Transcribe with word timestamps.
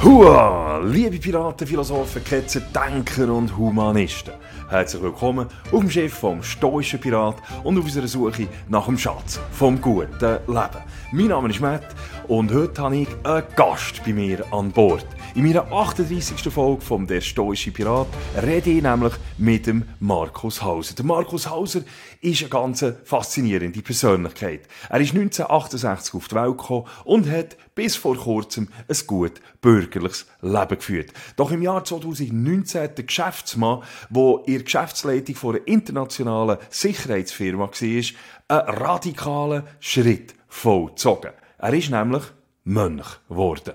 Hua! 0.00 0.78
Liebe 0.84 1.18
Piraten, 1.18 1.66
Philosophen, 1.66 2.22
Ketzer, 2.22 2.60
Denker 2.60 3.34
und 3.34 3.56
Humanisten. 3.56 4.32
Herzlich 4.68 5.02
willkommen 5.02 5.48
auf 5.72 5.80
dem 5.80 5.90
Schiff 5.90 6.14
vom 6.14 6.40
stoischen 6.40 7.00
Pirat 7.00 7.34
und 7.64 7.76
auf 7.76 7.84
unserer 7.84 8.06
Suche 8.06 8.46
nach 8.68 8.86
dem 8.86 8.96
Schatz 8.96 9.40
vom 9.50 9.80
guten 9.80 10.38
Leben. 10.46 10.82
Mein 11.10 11.26
Name 11.26 11.50
ist 11.50 11.60
Matt 11.60 11.96
und 12.28 12.52
heute 12.52 12.80
habe 12.80 12.96
ich 12.98 13.08
einen 13.24 13.42
Gast 13.56 14.04
bei 14.04 14.12
mir 14.12 14.44
an 14.52 14.70
Bord. 14.70 15.04
In 15.38 15.44
meiner 15.44 15.70
38. 15.70 16.52
Folge 16.52 16.80
vom 16.80 17.06
Der 17.06 17.20
stoische 17.20 17.70
Pirat 17.70 18.08
rede 18.42 18.70
ich 18.70 18.82
nämlich 18.82 19.12
mit 19.36 19.68
dem 19.68 19.84
Markus 20.00 20.60
Hauser. 20.60 20.96
Der 20.96 21.04
Markus 21.04 21.48
Hauser 21.48 21.82
ist 22.20 22.40
eine 22.40 22.48
ganz 22.48 22.84
faszinierende 23.04 23.80
Persönlichkeit. 23.80 24.62
Er 24.90 24.98
ist 24.98 25.14
1968 25.14 26.14
auf 26.14 26.26
die 26.26 26.34
Welt 26.34 26.58
gekommen 26.58 26.86
und 27.04 27.30
hat 27.30 27.56
bis 27.76 27.94
vor 27.94 28.16
kurzem 28.16 28.66
ein 28.88 28.96
gut 29.06 29.34
bürgerliches 29.60 30.26
Leben 30.40 30.76
geführt. 30.76 31.12
Doch 31.36 31.52
im 31.52 31.62
Jahr 31.62 31.84
2019 31.84 32.96
der 32.96 33.04
Geschäftsmann, 33.04 33.84
der 34.10 34.40
in 34.46 34.64
Geschäftsleitung 34.64 35.36
von 35.36 35.54
einer 35.54 35.68
internationalen 35.68 36.58
Sicherheitsfirma 36.68 37.70
war, 37.70 38.58
einen 38.58 38.76
radikalen 38.76 39.62
Schritt 39.78 40.34
vollzogen. 40.48 41.30
Er 41.58 41.74
ist 41.74 41.90
nämlich 41.90 42.24
Mönch 42.68 43.18
geworden. 43.28 43.74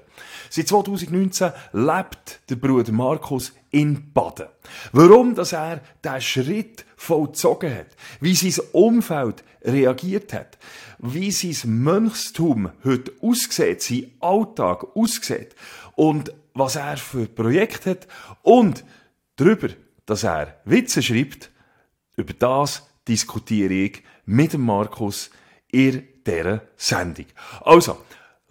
Seit 0.49 0.67
2019 0.67 1.51
lebt 1.73 2.41
der 2.49 2.55
Bruder 2.55 2.91
Markus 2.91 3.53
in 3.71 4.13
Baden. 4.13 4.47
Warum, 4.91 5.33
dass 5.33 5.51
er 5.51 5.81
diesen 6.03 6.21
Schritt 6.21 6.85
vollzogen 6.95 7.75
hat, 7.75 7.87
wie 8.19 8.35
sein 8.35 8.63
Umfeld 8.71 9.43
reagiert 9.63 10.31
hat, 10.33 10.59
wie 10.99 11.31
sein 11.31 11.83
Mönchstum 11.83 12.71
heute 12.83 13.11
aussieht, 13.21 13.81
sein 13.81 14.11
Alltag 14.19 14.95
aussieht 14.95 15.55
und 15.95 16.31
was 16.53 16.75
er 16.75 16.97
für 16.97 17.25
Projekte 17.25 17.91
hat 17.91 18.07
und 18.43 18.83
darüber, 19.37 19.69
dass 20.05 20.23
er 20.23 20.59
Witze 20.65 21.01
schreibt, 21.01 21.49
über 22.15 22.33
das 22.33 22.87
diskutiere 23.07 23.73
ich 23.73 24.03
mit 24.25 24.53
dem 24.53 24.61
Markus 24.61 25.31
in 25.71 26.07
dieser 26.25 26.61
Sendung. 26.77 27.25
Also, 27.61 27.97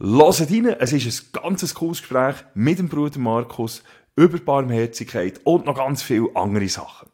Hört 0.04 0.50
rein, 0.50 0.66
es 0.80 0.92
ist 0.92 1.36
ein 1.36 1.40
ganz 1.40 1.74
cooles 1.74 2.00
Gespräch 2.00 2.34
mit 2.54 2.80
dem 2.80 2.88
Bruder 2.88 3.20
Markus 3.20 3.84
über 4.16 4.38
Barmherzigkeit 4.38 5.40
und 5.44 5.66
noch 5.66 5.76
ganz 5.76 6.02
viele 6.02 6.26
andere 6.34 6.68
Sachen. 6.68 7.08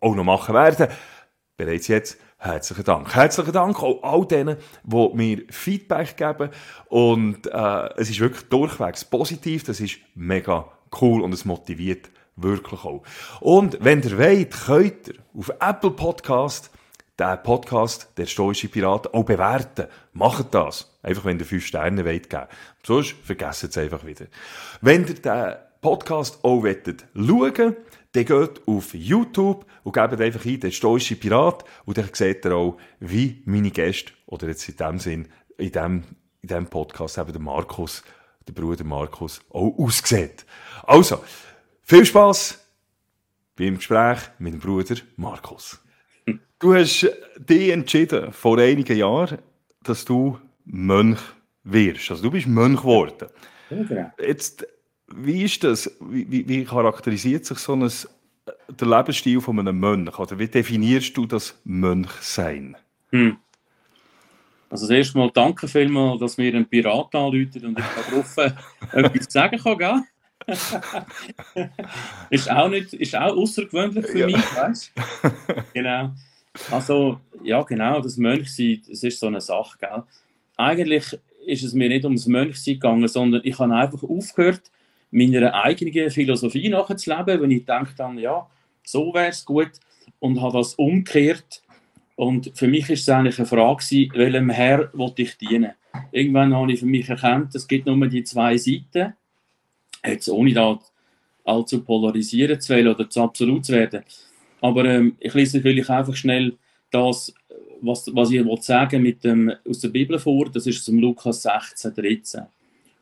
auch 0.00 0.14
noch 0.14 0.24
machen 0.24 0.54
werden, 0.54 0.88
bereits 1.56 1.88
jetzt 1.88 2.18
herzlichen 2.38 2.84
Dank. 2.84 3.14
Herzlichen 3.14 3.52
Dank 3.52 3.82
auch 3.82 4.02
all 4.02 4.26
denen, 4.26 4.56
die 4.82 5.10
mir 5.14 5.42
Feedback 5.48 6.16
geben 6.16 6.50
und 6.86 7.46
äh, 7.46 7.88
es 7.96 8.10
ist 8.10 8.20
wirklich 8.20 8.48
durchwegs 8.48 9.04
positiv, 9.04 9.64
das 9.64 9.80
ist 9.80 9.98
mega 10.14 10.68
cool 11.00 11.22
und 11.22 11.32
es 11.32 11.44
motiviert 11.44 12.10
wirklich 12.36 12.84
auch. 12.84 13.02
Und 13.40 13.78
wenn 13.80 14.02
ihr 14.02 14.18
wollt, 14.18 14.50
könnt 14.66 15.08
ihr 15.08 15.14
auf 15.36 15.50
Apple 15.60 15.92
Podcast 15.92 16.70
den 17.18 17.42
Podcast, 17.42 18.08
der 18.16 18.26
stoische 18.26 18.68
Pirat, 18.68 19.14
auch 19.14 19.24
bewerten. 19.24 19.86
Macht 20.12 20.52
das. 20.54 20.93
Einfach, 21.04 21.24
wenn 21.24 21.38
ihr 21.38 21.44
fünf 21.44 21.66
Sterne 21.66 22.04
wollt 22.04 22.30
geben. 22.30 22.46
Sonst 22.82 23.14
vergesst 23.22 23.64
es 23.64 23.78
einfach 23.78 24.04
wieder. 24.04 24.26
Wenn 24.80 25.06
ihr 25.06 25.14
den 25.14 25.54
Podcast 25.80 26.38
auch 26.42 26.62
wollt 26.62 27.06
schauen 27.14 27.76
dann 28.14 28.24
geht 28.24 28.68
auf 28.68 28.94
YouTube 28.94 29.66
und 29.82 29.92
gebt 29.92 30.20
einfach 30.20 30.44
ein, 30.44 30.60
der 30.60 30.70
stoische 30.70 31.16
Pirat, 31.16 31.64
und 31.84 31.98
dann 31.98 32.08
seht 32.12 32.44
ihr 32.44 32.54
auch, 32.54 32.78
wie 33.00 33.42
meine 33.44 33.72
Gäste, 33.72 34.12
oder 34.26 34.46
jetzt 34.46 34.68
in 34.68 34.76
dem 34.76 34.98
Sinn, 35.00 35.28
in 35.58 35.72
dem, 35.72 36.04
in 36.40 36.48
dem 36.48 36.66
Podcast 36.66 37.18
eben 37.18 37.32
der 37.32 37.40
Markus, 37.40 38.04
der 38.46 38.52
Bruder 38.52 38.84
Markus, 38.84 39.40
auch 39.50 39.76
aussieht. 39.76 40.46
Also, 40.84 41.24
viel 41.82 42.06
Spaß 42.06 42.64
beim 43.56 43.76
Gespräch 43.76 44.20
mit 44.38 44.54
dem 44.54 44.60
Bruder 44.60 44.94
Markus. 45.16 45.80
Du 46.60 46.72
hast 46.72 47.10
dich 47.36 47.70
entschieden, 47.70 48.32
vor 48.32 48.58
einigen 48.58 48.96
Jahren, 48.96 49.38
dass 49.82 50.04
du 50.04 50.38
Mönch 50.64 51.20
wirst. 51.64 52.10
Also 52.10 52.22
du 52.22 52.30
bist 52.30 52.46
Mönch 52.46 52.80
geworden. 52.80 53.28
Ja. 53.70 54.12
Jetzt, 54.20 54.66
wie 55.08 55.42
ist 55.42 55.64
das? 55.64 55.90
Wie, 56.00 56.46
wie, 56.48 56.64
charakterisiert 56.64 57.44
sich 57.44 57.58
so 57.58 57.74
ein, 57.74 57.90
der 58.68 58.88
Lebensstil 58.88 59.40
von 59.40 59.58
einem 59.58 59.78
Mönch? 59.78 60.18
Oder 60.18 60.38
wie 60.38 60.48
definierst 60.48 61.16
du 61.16 61.26
das 61.26 61.60
Mönchsein? 61.64 62.76
Hm. 63.10 63.36
Also 64.70 64.88
das 64.88 64.96
erste 64.96 65.18
Mal 65.18 65.30
danke 65.32 65.68
vielmals, 65.68 66.20
dass 66.20 66.36
mir 66.36 66.54
ein 66.54 66.68
Pirat 66.68 67.14
anruft 67.14 67.62
und 67.62 67.78
ich 67.78 67.84
darauf 68.10 68.36
etwas 68.92 69.32
sagen 69.32 69.58
kann, 69.58 69.78
gell? 69.78 70.02
ist 72.30 72.50
auch 72.50 72.68
nicht, 72.68 72.92
ist 72.92 73.16
auch 73.16 73.36
außergewöhnlich 73.36 74.06
für 74.06 74.18
ja. 74.18 74.26
mich, 74.26 74.56
weißt 74.56 74.92
Genau. 75.72 76.10
Also, 76.70 77.20
ja, 77.42 77.62
genau, 77.62 78.00
das 78.00 78.16
Mönchsein, 78.16 78.82
das 78.88 79.02
ist 79.02 79.18
so 79.18 79.26
eine 79.26 79.40
Sache, 79.40 79.78
gell? 79.78 80.02
Eigentlich 80.56 81.18
ist 81.46 81.64
es 81.64 81.74
mir 81.74 81.88
nicht 81.88 82.04
ums 82.04 82.26
Mönchsein 82.26 82.74
gegangen, 82.74 83.08
sondern 83.08 83.42
ich 83.44 83.58
habe 83.58 83.74
einfach 83.74 84.02
aufgehört, 84.02 84.62
meiner 85.10 85.54
eigenen 85.54 86.10
Philosophie 86.10 86.68
nachzuleben, 86.68 87.40
wenn 87.40 87.50
ich 87.50 87.60
gedacht 87.60 87.98
habe, 87.98 88.20
ja, 88.20 88.48
so 88.82 89.14
wäre 89.14 89.28
es 89.28 89.44
gut 89.44 89.70
und 90.18 90.40
habe 90.40 90.58
das 90.58 90.74
umgekehrt. 90.74 91.62
Und 92.16 92.52
für 92.54 92.68
mich 92.68 92.88
ist 92.90 93.02
es 93.02 93.08
eigentlich 93.08 93.38
eine 93.38 93.46
Frage, 93.46 94.08
welchem 94.14 94.50
Herr 94.50 94.90
wollte 94.92 95.22
ich 95.22 95.36
dienen? 95.36 95.72
Irgendwann 96.10 96.54
habe 96.54 96.72
ich 96.72 96.80
für 96.80 96.86
mich 96.86 97.08
erkannt, 97.08 97.54
es 97.54 97.66
gibt 97.66 97.86
nur 97.86 98.06
die 98.06 98.24
zwei 98.24 98.56
Seiten. 98.56 99.14
Jetzt 100.04 100.28
ohne 100.28 100.52
da 100.52 100.78
allzu 101.44 101.82
polarisieren 101.82 102.60
zu 102.60 102.74
wollen 102.74 102.88
oder 102.88 103.08
zu 103.08 103.22
absolut 103.22 103.64
zu 103.64 103.72
werden. 103.72 104.02
Aber 104.60 104.84
ähm, 104.86 105.16
ich 105.20 105.34
lese 105.34 105.58
natürlich 105.58 105.88
einfach 105.90 106.16
schnell 106.16 106.56
das, 106.90 107.34
was, 107.84 108.10
was 108.14 108.30
ich 108.30 108.42
sagen 108.62 109.02
mit 109.02 109.24
dem, 109.24 109.52
aus 109.68 109.80
der 109.80 109.88
Bibel 109.88 110.18
vor. 110.18 110.48
Das 110.50 110.66
ist 110.66 110.84
zum 110.84 110.98
Lukas 110.98 111.42
16, 111.42 111.94
13. 111.94 112.42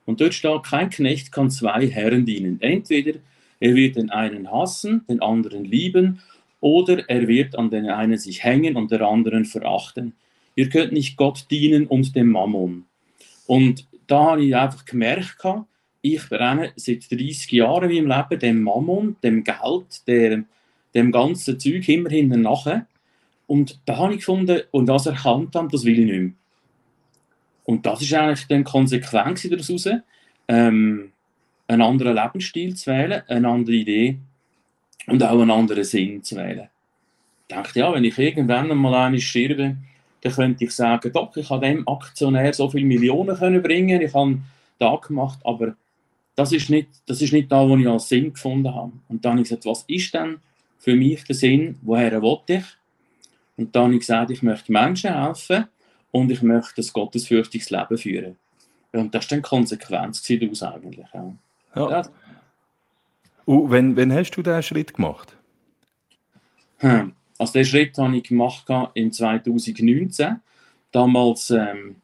Und 0.04 0.20
dort 0.20 0.34
steht, 0.34 0.65
kein 0.65 0.91
Knecht 0.91 1.32
kann 1.32 1.50
zwei 1.50 1.87
Herren 1.88 2.26
dienen. 2.26 2.60
Entweder 2.60 3.19
er 3.60 3.75
wird 3.75 3.97
den 3.97 4.10
einen 4.10 4.50
hassen, 4.50 5.04
den 5.09 5.22
anderen 5.22 5.65
lieben, 5.65 6.20
oder 6.60 7.09
er 7.09 7.26
wird 7.26 7.59
an 7.59 7.70
den 7.70 7.88
einen 7.88 8.19
sich 8.19 8.44
hängen 8.44 8.76
und 8.76 8.91
der 8.91 9.03
anderen 9.03 9.44
verachten. 9.44 10.15
Ihr 10.54 10.69
könnt 10.69 10.93
nicht 10.93 11.16
Gott 11.16 11.47
dienen 11.50 11.87
und 11.87 12.14
dem 12.14 12.31
Mammon. 12.31 12.84
Und 13.47 13.87
da 14.06 14.32
habe 14.32 14.44
ich 14.44 14.54
einfach 14.54 14.84
gemerkt, 14.84 15.44
ich 16.03 16.28
brenne 16.28 16.72
seit 16.76 17.10
30 17.10 17.50
Jahren 17.53 17.91
in 17.91 18.06
meinem 18.06 18.26
Leben 18.28 18.41
dem 18.41 18.62
Mammon, 18.62 19.16
dem 19.22 19.44
Geld, 19.44 20.06
der 20.06 20.44
dem 20.94 21.12
ganzen 21.12 21.58
Zeug 21.58 21.88
immer 21.88 22.11
hinten 22.11 22.43
nachher. 22.43 22.87
Und 23.46 23.80
da 23.84 23.96
habe 23.96 24.14
ich 24.14 24.20
gefunden 24.20 24.62
und 24.70 24.86
das 24.86 25.06
erkannt 25.06 25.54
haben, 25.54 25.68
das 25.68 25.84
will 25.84 25.98
ich 25.98 26.06
nicht 26.06 26.20
mehr. 26.20 26.32
Und 27.64 27.86
das 27.86 28.02
ist 28.02 28.12
eigentlich 28.14 28.46
dann 28.48 28.64
Konsequenz 28.64 29.48
daraus, 29.48 29.88
ähm, 30.48 31.12
einen 31.68 31.82
anderen 31.82 32.14
Lebensstil 32.14 32.74
zu 32.74 32.90
wählen, 32.90 33.22
eine 33.28 33.48
andere 33.48 33.76
Idee 33.76 34.18
und 35.06 35.22
auch 35.22 35.40
einen 35.40 35.50
anderen 35.50 35.84
Sinn 35.84 36.22
zu 36.22 36.36
wählen. 36.36 36.68
Ich 37.48 37.54
dachte, 37.54 37.78
ja, 37.80 37.92
wenn 37.92 38.04
ich 38.04 38.18
irgendwann 38.18 38.70
einmal 38.70 38.94
eine 38.94 39.20
sterbe, 39.20 39.76
dann 40.22 40.32
könnte 40.32 40.64
ich 40.64 40.72
sagen, 40.72 41.12
doch, 41.12 41.36
ich 41.36 41.50
habe 41.50 41.66
dem 41.66 41.86
Aktionär 41.86 42.52
so 42.52 42.68
viele 42.70 42.86
Millionen 42.86 43.36
können 43.36 43.62
bringen, 43.62 44.00
ich 44.00 44.14
habe 44.14 44.38
da 44.78 44.96
gemacht, 44.96 45.40
aber 45.44 45.74
das 46.34 46.52
ist 46.52 46.70
nicht 46.70 46.88
das, 47.06 47.20
ist 47.20 47.32
nicht 47.32 47.50
da, 47.50 47.68
wo 47.68 47.76
ich 47.76 47.86
als 47.86 48.08
Sinn 48.08 48.32
gefunden 48.32 48.74
habe. 48.74 48.92
Und 49.08 49.24
dann 49.24 49.32
habe 49.32 49.42
ich 49.42 49.48
gesagt, 49.48 49.66
was 49.66 49.84
ist 49.86 50.14
denn 50.14 50.38
für 50.78 50.94
mich 50.94 51.24
der 51.24 51.34
Sinn, 51.34 51.78
woher 51.82 52.20
wollte 52.22 52.54
ich? 52.54 52.64
Und 53.62 53.76
dann 53.76 53.85
habe 53.85 53.94
ich 53.94 54.00
gesagt, 54.00 54.31
ich 54.32 54.43
möchte 54.43 54.73
Menschen 54.73 55.14
helfen 55.14 55.67
und 56.11 56.31
ich 56.32 56.43
möchte 56.43 56.82
ein 56.82 56.88
gottesfürchtiges 56.93 57.70
Leben 57.70 57.97
führen. 57.97 58.37
Und 58.91 59.14
das 59.14 59.25
war 59.25 59.29
dann 59.31 59.38
die 59.38 59.49
Konsequenz 59.49 60.23
daraus 60.23 60.62
eigentlich. 60.64 61.06
Ja. 61.14 61.32
ja. 61.76 62.03
Und 63.44 63.70
wenn, 63.70 63.94
wenn 63.94 64.12
hast 64.12 64.32
du 64.32 64.43
diesen 64.43 64.62
Schritt 64.64 64.94
gemacht? 64.94 65.37
Hm. 66.79 67.12
Also 67.38 67.53
den 67.53 67.64
Schritt 67.64 67.97
habe 67.99 68.17
ich 68.17 68.25
gemacht 68.25 68.67
in 68.94 69.12
2019. 69.12 70.41
Damals 70.91 71.50
ähm, 71.50 71.97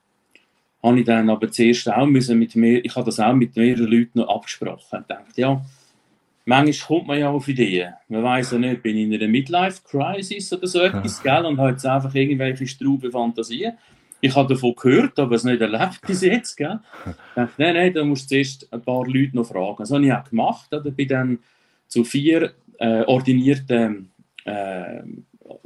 habe 0.81 1.01
ich 1.01 1.07
dann 1.07 1.29
aber 1.29 1.51
zuerst 1.51 1.91
auch 1.91 2.07
müssen 2.07 2.39
mit 2.39 2.55
mir, 2.55 2.85
ich 2.85 2.95
habe 2.95 3.07
das 3.07 3.19
auch 3.19 3.35
mit 3.35 3.57
mehreren 3.57 3.91
Leuten 3.91 4.21
noch 4.21 4.29
abgesprochen. 4.29 5.01
Ich 5.01 5.07
dachte, 5.07 5.41
ja, 5.41 5.61
manchmal 6.49 6.87
kommt 6.87 7.09
man 7.09 7.19
ja 7.19 7.29
auf 7.29 7.47
Ideen. 7.47 7.93
Man 8.09 8.23
weiß 8.25 8.53
ja 8.53 8.59
nicht, 8.59 8.83
bin 8.83 8.97
ich 8.97 9.05
in 9.05 9.15
einer 9.15 9.29
Midlife-Crisis 9.29 10.55
oder 10.55 10.67
so 10.67 10.81
etwas, 10.81 11.23
gell? 11.23 11.45
Und 11.45 11.59
hat 11.59 11.73
jetzt 11.73 11.87
einfach 11.87 12.15
irgendwelche 12.15 12.67
Straube 12.67 13.11
Fantasien. 13.11 13.77
Ich 14.21 14.35
habe 14.35 14.53
davon 14.55 14.75
gehört, 14.75 15.19
aber 15.19 15.37
es 15.37 15.45
nicht 15.45 15.61
erlebt 15.61 16.00
bis 16.06 16.23
jetzt, 16.23 16.56
gell? 16.56 16.81
Ich 17.06 17.12
dachte, 17.35 17.53
nein, 17.59 17.75
nein, 17.75 17.93
da 17.93 18.03
musst 18.03 18.25
du 18.25 18.35
zuerst 18.35 18.73
ein 18.73 18.81
paar 18.81 19.06
Leute 19.06 19.37
noch 19.37 19.47
fragen. 19.47 19.77
Das 19.79 19.91
habe 19.91 20.05
ich 20.05 20.12
auch 20.12 20.25
gemacht, 20.25 20.73
oder? 20.73 20.91
Bin 20.91 21.09
dann 21.09 21.39
zu 21.87 22.03
vier 22.03 22.55
äh, 22.79 23.03
ordinierten 23.03 24.11
äh, 24.45 25.03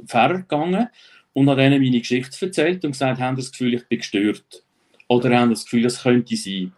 Pfarrer 0.05 0.39
gegangen 0.39 0.89
und 1.31 1.49
habe 1.49 1.65
ihnen 1.65 1.81
meine 1.81 1.99
Geschichte 1.99 2.45
erzählt 2.45 2.83
und 2.83 2.91
gesagt, 2.91 3.21
haben 3.21 3.37
das 3.37 3.51
Gefühl, 3.51 3.73
ich 3.73 3.87
bin 3.87 3.99
gestört. 3.99 4.63
Oder 5.07 5.39
haben 5.39 5.49
das 5.49 5.63
Gefühl, 5.63 5.85
es 5.85 6.03
könnte 6.03 6.35
sein. 6.35 6.73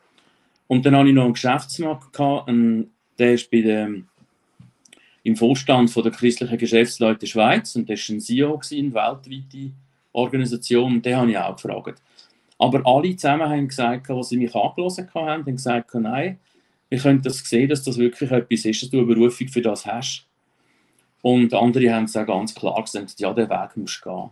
Und 0.67 0.85
dann 0.85 0.95
hatte 0.95 1.09
ich 1.09 1.15
noch 1.15 1.25
einen 1.25 1.33
Geschäftsmann, 1.33 1.99
gehabt, 2.11 2.49
einen, 2.49 2.91
der 3.17 3.33
ist 3.33 3.49
bei 3.49 3.61
dem, 3.61 4.07
im 5.23 5.35
Vorstand 5.35 5.89
von 5.89 6.03
der 6.03 6.11
christlichen 6.11 6.57
Geschäftsleute 6.57 7.25
Schweiz 7.25 7.75
und 7.75 7.89
der 7.89 7.97
war 7.97 8.15
ein 8.15 8.21
CEO, 8.21 8.61
eine 8.71 8.93
weltweite 8.93 9.71
Organisation, 10.11 10.93
und 10.93 11.05
den 11.05 11.15
habe 11.15 11.31
ich 11.31 11.37
auch 11.37 11.55
gefragt. 11.55 12.01
Aber 12.57 12.81
alle 12.85 13.15
zusammen 13.15 13.49
haben 13.49 13.67
gesagt, 13.67 14.09
als 14.09 14.29
sie 14.29 14.37
mich 14.37 14.55
angelassen 14.55 15.09
haben, 15.13 15.45
haben 15.45 15.55
gesagt, 15.55 15.93
nein, 15.95 16.39
wir 16.89 16.99
können 16.99 17.21
das 17.21 17.39
sehen, 17.39 17.69
dass 17.69 17.83
das 17.83 17.97
wirklich 17.97 18.31
etwas 18.31 18.65
ist, 18.65 18.83
dass 18.83 18.89
du 18.89 18.99
eine 18.99 19.07
Berufung 19.07 19.47
für 19.47 19.61
das 19.61 19.85
hast. 19.85 20.25
Und 21.21 21.53
andere 21.53 21.91
haben 21.93 22.05
es 22.05 22.15
auch 22.15 22.25
ganz 22.25 22.53
klar 22.53 22.81
gesagt, 22.81 23.19
ja, 23.19 23.33
den 23.33 23.49
Weg 23.49 23.77
musst 23.77 24.05
du 24.05 24.09
gehen. 24.09 24.29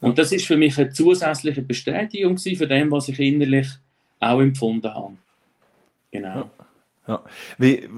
Und 0.00 0.18
das 0.18 0.32
ist 0.32 0.46
für 0.46 0.56
mich 0.56 0.76
eine 0.78 0.90
zusätzliche 0.90 1.62
Bestätigung 1.62 2.36
für 2.36 2.66
dem, 2.66 2.90
was 2.90 3.08
ich 3.08 3.18
innerlich 3.20 3.68
auch 4.20 4.40
empfunden 4.40 4.92
habe. 4.92 5.16
Genau. 6.10 6.28
Ja. 6.28 6.50
ja. 7.08 7.24
Wie, 7.56 7.88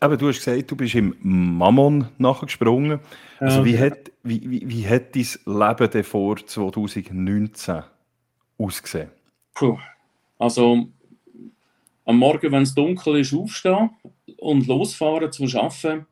aber 0.00 0.16
du 0.16 0.28
hast 0.28 0.44
gesagt, 0.44 0.70
du 0.70 0.76
bist 0.76 0.94
im 0.94 1.14
Mammon 1.22 2.08
nachgesprungen. 2.18 3.00
Also 3.38 3.64
wie, 3.64 3.78
hat, 3.78 4.10
wie, 4.22 4.40
wie, 4.48 4.68
wie 4.68 4.86
hat 4.86 5.14
dein 5.14 5.26
Leben 5.44 5.90
denn 5.90 6.04
vor 6.04 6.36
2019 6.36 7.82
ausgesehen? 8.58 9.10
Puh. 9.54 9.78
Also 10.38 10.88
am 12.04 12.18
Morgen, 12.18 12.52
wenn 12.52 12.62
es 12.62 12.74
dunkel 12.74 13.20
ist, 13.20 13.34
aufstehen 13.34 13.90
und 14.38 14.66
losfahren 14.66 15.32
zum 15.32 15.46
Arbeiten. 15.56 16.06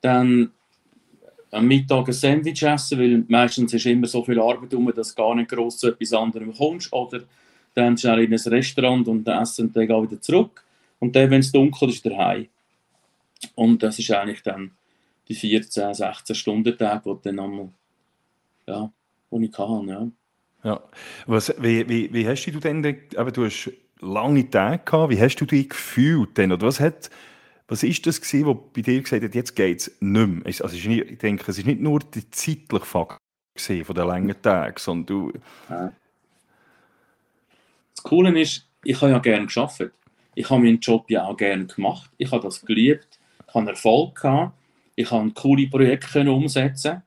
Dann 0.00 0.50
am 1.50 1.66
Mittag 1.68 2.08
ein 2.08 2.12
Sandwich 2.12 2.62
essen, 2.62 2.98
weil 2.98 3.24
meistens 3.28 3.72
ist 3.72 3.86
immer 3.86 4.06
so 4.06 4.24
viel 4.24 4.40
Arbeit 4.40 4.74
um, 4.74 4.92
dass 4.92 5.14
du 5.14 5.22
gar 5.22 5.34
nicht 5.34 5.50
groß 5.50 5.78
zu 5.78 5.88
etwas 5.88 6.12
anderem 6.12 6.52
kommst. 6.52 6.92
Oder 6.92 7.20
dann 7.74 7.96
schnell 7.96 8.24
in 8.24 8.32
ein 8.32 8.40
Restaurant 8.40 9.06
und 9.08 9.26
essen 9.28 9.66
und 9.66 9.76
dann 9.76 9.88
wieder 9.88 10.20
zurück. 10.20 10.64
Und 10.98 11.14
dann, 11.14 11.30
wenn 11.30 11.40
es 11.40 11.52
dunkel 11.52 11.90
ist, 11.90 12.04
daheim. 12.04 12.48
Und 13.54 13.82
das 13.82 13.98
ist 13.98 14.10
eigentlich 14.10 14.42
dann 14.42 14.72
die 15.28 15.34
14, 15.34 15.94
16 15.94 16.36
Stunden 16.36 16.76
Tag, 16.76 17.04
die 17.04 17.14
dann 17.22 17.38
einmal, 17.38 17.68
ja, 18.66 18.92
wo 19.30 19.40
ich 19.40 19.52
kann, 19.52 19.88
ja. 19.88 20.08
Ja. 20.64 20.82
Was, 21.26 21.54
wie, 21.58 21.88
wie, 21.88 22.12
wie 22.12 22.26
hast 22.26 22.46
du 22.46 22.58
denn, 22.58 22.98
aber 23.16 23.30
du 23.30 23.44
hast 23.44 23.70
lange 24.00 24.48
Tage 24.48 24.82
gehabt, 24.84 25.10
wie 25.10 25.20
hast 25.20 25.36
du 25.36 25.44
dich 25.44 25.68
gefühlt 25.68 26.36
denn? 26.38 26.52
Oder 26.52 26.66
was 26.66 26.80
hat, 26.80 27.10
was 27.68 27.82
ist 27.82 28.06
das 28.06 28.20
gewesen, 28.20 28.46
was 28.46 28.56
bei 28.72 28.82
dir 28.82 29.02
gesagt 29.02 29.22
hat, 29.22 29.34
jetzt 29.34 29.54
geht 29.54 29.80
es 29.80 29.96
nicht 30.00 30.26
mehr? 30.26 30.46
Also 30.46 30.76
ich 30.76 31.18
denke, 31.18 31.50
es 31.50 31.58
ist 31.58 31.66
nicht 31.66 31.80
nur 31.80 32.00
der 32.00 32.30
zeitliche 32.30 32.84
Faktor 32.84 33.18
von 33.56 33.94
den 33.94 34.06
langen 34.06 34.42
Tagen, 34.42 34.76
sondern 34.78 35.06
du... 35.06 35.32
Ja. 35.68 35.92
Das 37.94 38.02
Coole 38.02 38.38
ist, 38.40 38.66
ich 38.82 39.00
habe 39.00 39.12
ja 39.12 39.18
gerne 39.18 39.46
geschafft. 39.46 39.90
Ich 40.34 40.50
habe 40.50 40.62
meinen 40.62 40.80
Job 40.80 41.08
ja 41.10 41.24
auch 41.24 41.36
gerne 41.36 41.66
gemacht. 41.66 42.10
Ich 42.18 42.30
habe 42.32 42.42
das 42.42 42.64
geliebt. 42.64 43.20
Ich 43.54 43.60
habe 43.60 43.70
Erfolg 43.70 44.20
gehabt. 44.20 44.52
Ich 44.96 45.10
habe 45.10 45.30
coole 45.30 45.68
Projekte 45.68 46.30
umsetzen 46.30 47.02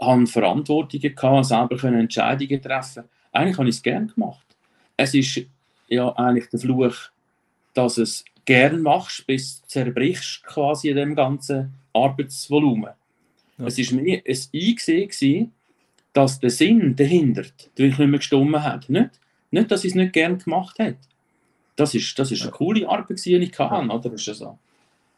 habe 0.00 0.26
Verantwortungen 0.26 1.14
gehabt, 1.14 1.46
selber 1.46 1.76
können 1.76 2.00
Entscheidungen 2.00 2.60
treffen. 2.60 3.04
Eigentlich 3.32 3.58
habe 3.58 3.68
ich 3.68 3.76
es 3.76 3.82
gerne 3.82 4.06
gemacht. 4.06 4.46
Es 4.96 5.14
ist 5.14 5.40
ja 5.88 6.10
eigentlich 6.16 6.48
der 6.50 6.60
Fluch, 6.60 6.94
dass 7.74 7.98
es 7.98 8.24
gern 8.44 8.82
machst, 8.82 9.26
bis 9.26 9.60
du 9.62 9.68
zerbrichst 9.68 10.44
quasi 10.44 10.90
in 10.90 10.96
dem 10.96 11.14
ganzen 11.14 11.74
Arbeitsvolumen. 11.92 12.90
Ja. 13.58 13.66
Es 13.66 13.78
war 13.78 14.00
mir 14.00 14.22
ein 14.26 14.38
Eingesehen, 14.54 15.52
dass 16.12 16.40
der 16.40 16.50
Sinn 16.50 16.96
dahinter 16.96 17.44
wirklich 17.74 17.98
nicht 17.98 18.08
mehr 18.08 18.18
gestummen 18.18 18.62
hat. 18.62 18.88
Nicht, 18.88 19.20
nicht 19.50 19.70
dass 19.70 19.84
ich 19.84 19.92
es 19.92 19.94
nicht 19.96 20.12
gern 20.12 20.38
gemacht 20.38 20.78
hätte. 20.78 20.98
Das 21.74 21.94
ist, 21.94 22.18
das 22.18 22.32
ist 22.32 22.42
eine 22.42 22.52
coole 22.52 22.88
Arbeit, 22.88 23.22
die 23.24 23.36
ich 23.36 23.58
hatte, 23.58 23.92
oder? 23.92 24.10
Das 24.10 24.26
ist 24.26 24.38
so. 24.38 24.58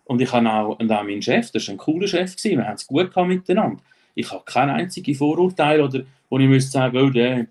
Und 0.08 0.22
ich 0.22 0.32
habe 0.32 0.50
auch, 0.50 0.78
und 0.78 0.90
auch 0.90 1.02
mein 1.02 1.20
Chef, 1.20 1.50
das 1.50 1.68
war 1.68 1.74
ein 1.74 1.78
cooler 1.78 2.08
Chef, 2.08 2.34
gewesen, 2.34 2.58
wir 2.58 2.66
haben 2.66 2.76
es 2.76 2.86
gut 2.86 3.10
gehabt 3.10 3.28
miteinander. 3.28 3.82
Ich 4.14 4.30
habe 4.32 4.42
keine 4.46 4.72
einzige 4.72 5.14
Vorurteil, 5.14 5.82
oder, 5.82 6.02
wo 6.30 6.38
ich 6.38 6.48
müsste 6.48 6.70
sagen, 6.72 6.96
oh, 6.96 7.10
der 7.10 7.46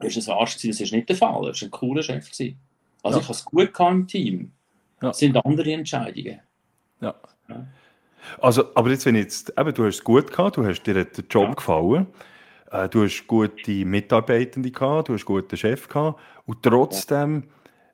ist 0.00 0.28
ein 0.28 0.34
Arsch 0.34 0.56
gewesen. 0.56 0.70
Das 0.70 0.80
ist 0.82 0.92
nicht 0.92 1.08
der 1.08 1.16
Fall. 1.16 1.46
Das 1.46 1.62
war 1.62 1.68
ein 1.68 1.70
cooler 1.70 2.02
Chef. 2.02 2.30
Gewesen. 2.30 2.58
Also 3.02 3.18
ja. 3.18 3.22
ich 3.22 3.28
habe 3.28 3.38
es 3.38 3.44
gut 3.44 3.72
gehabt 3.72 3.92
im 3.92 4.06
Team. 4.06 4.52
Ja. 5.00 5.08
Das 5.08 5.18
sind 5.18 5.34
andere 5.44 5.72
Entscheidungen. 5.72 6.40
Ja. 7.00 7.14
ja. 7.48 7.66
Also, 8.38 8.74
aber 8.74 8.90
jetzt, 8.90 9.06
wenn 9.06 9.16
jetzt, 9.16 9.54
eben, 9.58 9.72
du 9.72 9.86
hast 9.86 9.96
es 9.96 10.04
gut 10.04 10.30
gehabt, 10.30 10.58
du 10.58 10.66
hast 10.66 10.82
dir 10.82 11.04
den 11.04 11.26
Job 11.30 11.56
gefallen, 11.56 12.06
äh, 12.70 12.86
du 12.86 13.04
hast 13.04 13.26
gute 13.26 13.84
Mitarbeitende 13.86 14.70
gehabt, 14.70 15.08
du 15.08 15.14
hast 15.14 15.26
einen 15.26 15.36
guten 15.36 15.56
Chef 15.56 15.88
gehabt 15.88 16.20
und 16.44 16.62
trotzdem 16.62 17.44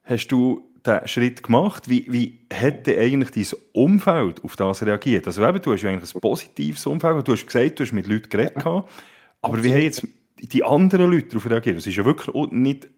hast 0.02 0.26
du 0.28 0.67
den 0.88 1.06
Schritt 1.06 1.42
gemacht. 1.42 1.88
Wie, 1.88 2.06
wie 2.08 2.40
hätte 2.50 2.98
eigentlich 2.98 3.30
dein 3.30 3.58
Umfeld 3.72 4.42
auf 4.42 4.56
das 4.56 4.84
reagiert? 4.84 5.26
Also 5.26 5.46
eben, 5.46 5.60
du 5.60 5.72
hast 5.72 5.82
ja 5.82 5.90
eigentlich 5.90 6.14
ein 6.14 6.20
positives 6.20 6.86
Umfeld, 6.86 7.26
du 7.26 7.32
hast 7.32 7.46
gesagt, 7.46 7.78
du 7.78 7.84
hast 7.84 7.92
mit 7.92 8.06
Leuten 8.06 8.28
geredet 8.28 8.56
gehabt, 8.56 8.90
aber 9.42 9.62
wie 9.62 9.72
haben 9.72 9.82
jetzt 9.82 10.06
die 10.38 10.64
anderen 10.64 11.10
Leute 11.10 11.28
darauf 11.28 11.50
reagiert? 11.50 11.76
Das 11.76 11.86
ist 11.86 11.96
ja 11.96 12.04
wirklich 12.04 12.34
nicht 12.50 12.88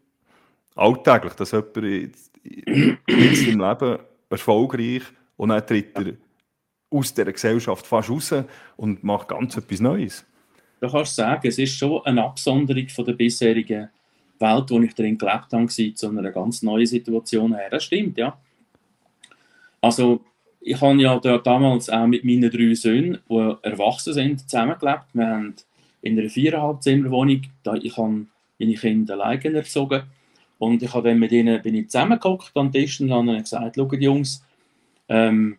alltäglich, 0.75 1.35
dass 1.35 1.53
jemand 1.53 1.77
jetzt 1.77 3.47
im 3.47 3.61
Leben 3.61 3.99
erfolgreich 4.31 5.03
und 5.37 5.49
dann 5.51 5.67
tritt 5.67 5.97
er 5.97 6.15
aus 6.91 7.15
dieser 7.15 7.33
Gesellschaft 7.33 7.87
fast 7.87 8.11
raus 8.11 8.35
und 8.77 9.05
macht 9.05 9.29
ganz 9.29 9.57
etwas 9.57 9.81
Neues. 9.81 10.27
Du 10.81 10.91
kannst 10.91 11.15
sagen, 11.15 11.47
es 11.47 11.59
ist 11.59 11.77
schon 11.77 12.05
eine 12.05 12.25
Absonderung 12.25 12.89
von 12.89 13.05
der 13.05 13.13
bisherigen 13.13 13.91
Welt, 14.41 14.71
wo 14.71 14.81
ich 14.81 14.95
drin 14.95 15.19
gelebt 15.19 15.53
habe, 15.53 15.67
zu 15.69 16.09
einer 16.09 16.31
ganz 16.31 16.63
neuen 16.63 16.87
Situation 16.87 17.55
her. 17.55 17.69
Das 17.71 17.85
stimmt, 17.85 18.19
ja. 18.19 18.39
Also, 19.81 20.21
ich 20.61 20.81
habe 20.81 21.01
ja 21.01 21.19
da 21.19 21.39
damals 21.39 21.89
auch 21.89 22.07
mit 22.07 22.25
meinen 22.25 22.51
drei 22.51 22.75
Söhnen, 22.75 23.19
die 23.29 23.55
erwachsen 23.63 24.13
sind, 24.13 24.41
zusammengelebt. 24.41 25.07
Wir 25.15 25.27
haben 25.27 25.55
in 26.03 26.19
einer 26.19 26.29
viereinhalb 26.29 26.83
Zimmerwohnung, 26.83 27.43
da 27.63 27.75
ich 27.75 27.97
habe 27.97 28.27
meine 28.59 28.75
Kinder 28.75 29.15
alleine 29.15 29.57
erzogen 29.57 30.03
und 30.59 30.83
ich 30.83 30.93
habe 30.93 31.09
dann 31.09 31.19
mit 31.19 31.33
ihnen 31.33 31.63
bin 31.63 31.75
ich 31.75 31.89
zusammengeguckt 31.89 32.53
an 32.55 32.71
den 32.71 32.83
Tisch 32.83 33.01
und 33.01 33.11
habe 33.11 33.29
ihnen 33.29 33.43
gesagt, 33.43 33.77
schaut 33.77 34.01
Jungs, 34.01 34.45
ähm, 35.09 35.57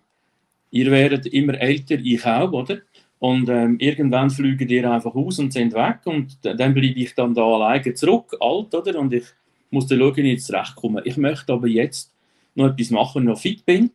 ihr 0.69 0.91
werdet 0.91 1.25
immer 1.25 1.59
älter, 1.59 1.95
ich 1.95 2.25
auch, 2.25 2.51
oder? 2.51 2.77
Und 3.21 3.49
ähm, 3.49 3.77
irgendwann 3.77 4.31
fliegen 4.31 4.67
die 4.67 4.83
einfach 4.83 5.13
aus 5.13 5.37
und 5.37 5.53
sind 5.53 5.73
weg 5.73 5.99
und 6.05 6.39
dann 6.41 6.73
bleibe 6.73 6.99
ich 6.99 7.13
dann 7.13 7.35
da 7.35 7.43
alleine 7.43 7.93
zurück, 7.93 8.35
alt, 8.39 8.73
oder? 8.73 8.99
Und 8.99 9.13
ich 9.13 9.25
muss 9.69 9.85
dann 9.85 9.99
schauen, 9.99 10.15
wie 10.15 10.33
ich 10.33 10.43
zurechtkomme. 10.43 11.03
Ich 11.05 11.17
möchte 11.17 11.53
aber 11.53 11.67
jetzt 11.67 12.11
noch 12.55 12.69
etwas 12.69 12.89
machen, 12.89 13.25
noch 13.25 13.39
fit 13.39 13.63
bin. 13.63 13.91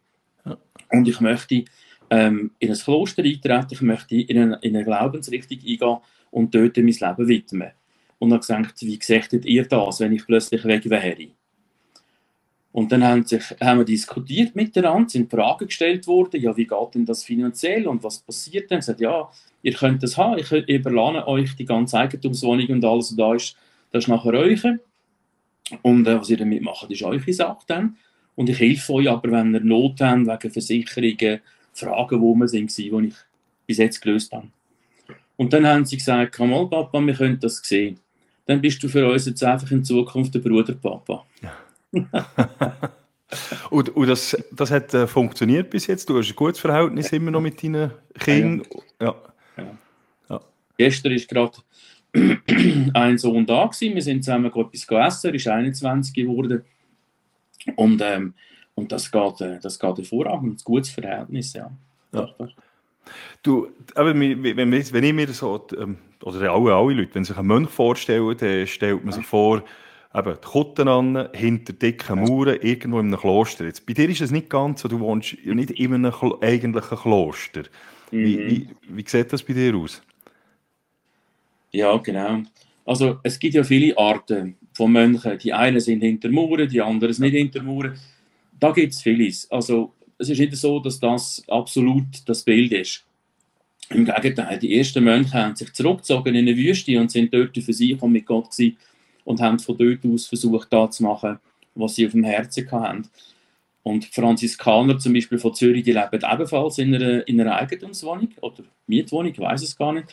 Und 0.92 1.09
ich 1.09 1.21
möchte 1.21 1.64
ähm, 2.09 2.52
in 2.61 2.71
ein 2.71 2.76
Kloster 2.76 3.25
eintreten, 3.25 3.66
ich 3.73 3.80
möchte 3.80 4.14
in 4.14 4.38
eine, 4.38 4.59
in 4.62 4.76
eine 4.76 4.85
Glaubensrichtung 4.85 5.59
eingehen 5.59 5.97
und 6.30 6.54
dort 6.54 6.76
mein 6.76 6.87
Leben 6.87 7.28
widmen 7.28 7.71
und 8.21 8.30
habe 8.30 8.38
gesagt, 8.38 8.80
wie 8.83 8.99
sechtet 9.02 9.45
ihr 9.45 9.66
das, 9.66 9.99
wenn 9.99 10.12
ich 10.12 10.25
plötzlich 10.25 10.64
weg 10.64 10.88
wäre? 10.88 11.30
Und 12.76 12.92
dann 12.92 13.02
haben, 13.02 13.25
sich, 13.25 13.42
haben 13.59 13.78
wir 13.78 13.85
diskutiert 13.87 14.54
miteinander, 14.54 15.09
sind 15.09 15.30
Fragen 15.30 15.66
gestellt 15.66 16.06
worden, 16.06 16.42
ja, 16.42 16.54
wie 16.59 16.66
geht 16.66 16.95
denn 16.95 17.06
das 17.06 17.25
finanziell 17.25 17.87
und 17.87 18.04
was 18.04 18.18
passiert 18.18 18.71
denn? 18.71 18.80
gesagt, 18.80 19.00
ja, 19.00 19.30
ihr 19.62 19.73
könnt 19.73 20.02
das 20.02 20.18
haben, 20.18 20.38
ich 20.38 20.52
überlade 20.52 21.26
euch 21.26 21.56
die 21.56 21.64
ganze 21.64 21.99
Eigentumswohnung 21.99 22.66
und 22.66 22.85
alles, 22.85 23.12
was 23.12 23.16
da 23.16 23.35
ist, 23.35 23.56
das 23.92 24.04
ist 24.04 24.09
nachher 24.09 24.35
euch. 24.35 24.62
Und 25.80 26.06
äh, 26.06 26.21
was 26.21 26.28
ihr 26.28 26.37
damit 26.37 26.61
macht, 26.61 26.90
ist 26.90 27.02
eure 27.02 27.33
Sache 27.33 27.64
dann. 27.66 27.97
Und 28.35 28.50
ich 28.50 28.61
helfe 28.61 28.92
euch 28.92 29.09
aber, 29.09 29.30
wenn 29.30 29.54
ihr 29.54 29.61
Not 29.61 30.02
habt, 30.02 30.26
wegen 30.26 30.52
Versicherungen, 30.52 31.40
Fragen, 31.73 32.21
wo 32.21 32.35
wir 32.35 32.47
sind, 32.47 32.76
die 32.76 32.90
ich 32.90 33.14
bis 33.66 33.78
jetzt 33.78 34.02
gelöst 34.02 34.30
habe. 34.33 34.49
Und 35.38 35.54
dann 35.54 35.66
haben 35.66 35.87
sie 35.87 35.97
gesagt, 35.97 36.37
komm 36.37 36.50
mal, 36.50 36.68
Papa, 36.68 37.00
wir 37.00 37.14
können 37.14 37.40
das 37.40 37.56
sehen 37.64 37.99
dann 38.45 38.61
bist 38.61 38.80
du 38.83 38.88
für 38.88 39.11
uns 39.11 39.26
jetzt 39.26 39.42
einfach 39.42 39.71
in 39.73 39.83
Zukunft 39.83 40.33
der 40.35 40.38
Bruderpapa. 40.38 41.25
Ja. 41.42 41.52
und, 43.70 43.96
und 43.96 44.08
das, 44.08 44.36
das 44.52 44.70
hat 44.70 44.92
äh, 44.94 45.06
funktioniert 45.06 45.70
bis 45.70 45.86
jetzt? 45.86 46.08
Du 46.08 46.18
hast 46.18 46.30
ein 46.30 46.36
gutes 46.36 46.60
Verhältnis 46.60 47.12
immer 47.12 47.30
noch 47.30 47.40
mit 47.40 47.62
deinen 47.62 47.92
Kindern? 48.18 48.66
Ja. 49.00 49.14
ja. 49.56 49.78
ja. 50.28 50.40
Gestern 50.76 51.12
ist 51.12 51.28
gerade 51.28 51.58
ein 52.94 53.18
Sohn 53.18 53.46
da 53.46 53.66
gewesen. 53.66 53.94
Wir 53.94 54.02
sind 54.02 54.24
zusammen 54.24 54.46
etwas 54.46 54.86
essen. 54.88 55.28
Er 55.28 55.34
ist 55.34 55.48
21 55.48 56.14
geworden. 56.14 56.64
Und 57.76 58.00
ähm, 58.02 58.34
und 58.76 58.92
das 58.92 59.10
geht, 59.10 59.40
äh, 59.40 59.58
das 59.58 59.78
geht 59.78 59.96
hervorragend, 59.96 60.60
ein 60.60 60.64
gutes 60.64 60.90
Verhältnis, 60.90 61.54
ja. 61.54 61.70
ja. 62.12 62.28
Du, 63.42 63.68
aber 63.94 64.14
wenn, 64.14 64.42
wenn 64.44 65.04
ich 65.04 65.12
mir 65.14 65.28
so, 65.28 65.66
ähm, 65.78 65.96
oder 66.22 66.52
alle, 66.52 66.74
alle 66.74 66.92
Leute, 66.92 67.14
wenn 67.14 67.24
sich 67.24 67.36
einen 67.36 67.48
Mönch 67.48 67.70
vorstellen, 67.70 68.36
dann 68.36 68.66
stellt 68.66 69.02
man 69.02 69.14
sich 69.14 69.24
vor, 69.24 69.64
eben, 70.16 70.35
die 70.35 70.49
Kutten 70.49 70.88
an, 70.88 71.28
hinter 71.32 71.73
dicken 71.73 72.20
Mauern, 72.20 72.58
irgendwo 72.61 73.00
in 73.00 73.06
einem 73.06 73.20
Kloster. 73.20 73.64
Jetzt, 73.64 73.87
bei 73.87 73.92
dir 73.92 74.08
ist 74.08 74.20
es 74.20 74.30
nicht 74.30 74.50
ganz 74.50 74.82
so, 74.82 74.88
du 74.88 75.00
wohnst 75.00 75.37
nicht 75.44 75.70
in 75.73 75.94
einem 75.94 76.12
eigentlichen 76.40 76.99
Kloster. 76.99 77.64
Mhm. 78.11 78.25
Wie, 78.25 78.50
wie, 78.50 78.68
wie 78.88 79.04
sieht 79.06 79.32
das 79.32 79.42
bei 79.42 79.52
dir 79.52 79.76
aus? 79.76 80.02
Ja, 81.73 81.96
genau. 81.99 82.42
Also 82.85 83.18
es 83.23 83.38
gibt 83.38 83.54
ja 83.54 83.64
viele 83.64 83.96
Arten 83.99 84.56
von 84.73 84.92
Mönchen. 84.92 85.38
Die 85.38 85.52
einen 85.52 85.80
sind 85.80 86.00
hinter 86.00 86.30
Mauern, 86.30 86.68
die 86.68 86.80
anderen 86.80 87.12
sind 87.12 87.25
nicht 87.25 87.37
hinter 87.37 87.62
Mauern. 87.62 87.99
Da 88.58 88.70
gibt 88.70 88.92
es 88.92 89.02
vieles. 89.02 89.50
Also 89.50 89.92
es 90.18 90.30
ist 90.30 90.38
nicht 90.38 90.56
so, 90.56 90.78
dass 90.80 90.99
das 90.99 91.42
absolut 91.49 92.06
das 92.26 92.42
Bild 92.42 92.73
ist. 92.73 93.04
Im 93.90 94.04
Gegenteil, 94.04 94.58
die 94.58 94.78
ersten 94.78 95.04
Mönche 95.04 95.35
haben 95.35 95.54
sich 95.54 95.73
zurückgezogen 95.73 96.35
in 96.35 96.49
eine 96.49 96.56
Wüste 96.56 96.99
und 96.99 97.11
sind 97.11 97.32
dort 97.32 97.56
für 97.56 97.73
sich 97.73 98.00
und 98.00 98.12
mit 98.12 98.26
Gott 98.26 98.50
gewesen 98.50 98.76
und 99.26 99.42
haben 99.42 99.59
von 99.59 99.76
dort 99.76 100.06
aus 100.06 100.26
versucht, 100.26 100.73
das 100.73 100.97
zu 100.97 101.02
machen, 101.02 101.38
was 101.75 101.97
sie 101.97 102.06
auf 102.06 102.12
dem 102.12 102.25
Herzen 102.25 102.71
hatten. 102.71 103.09
Und 103.83 104.06
Franziskaner 104.06 104.99
zum 104.99 105.12
Beispiel 105.12 105.38
von 105.38 105.54
Zürich, 105.54 105.85
die 105.85 105.92
leben 105.92 106.23
ebenfalls 106.33 106.78
in 106.78 106.95
einer, 106.95 107.28
in 107.28 107.40
einer 107.40 107.56
Eigentumswohnung 107.56 108.28
oder 108.40 108.64
Mietwohnung, 108.87 109.33
ich 109.33 109.38
weiß 109.38 109.62
es 109.62 109.76
gar 109.76 109.92
nicht, 109.92 110.09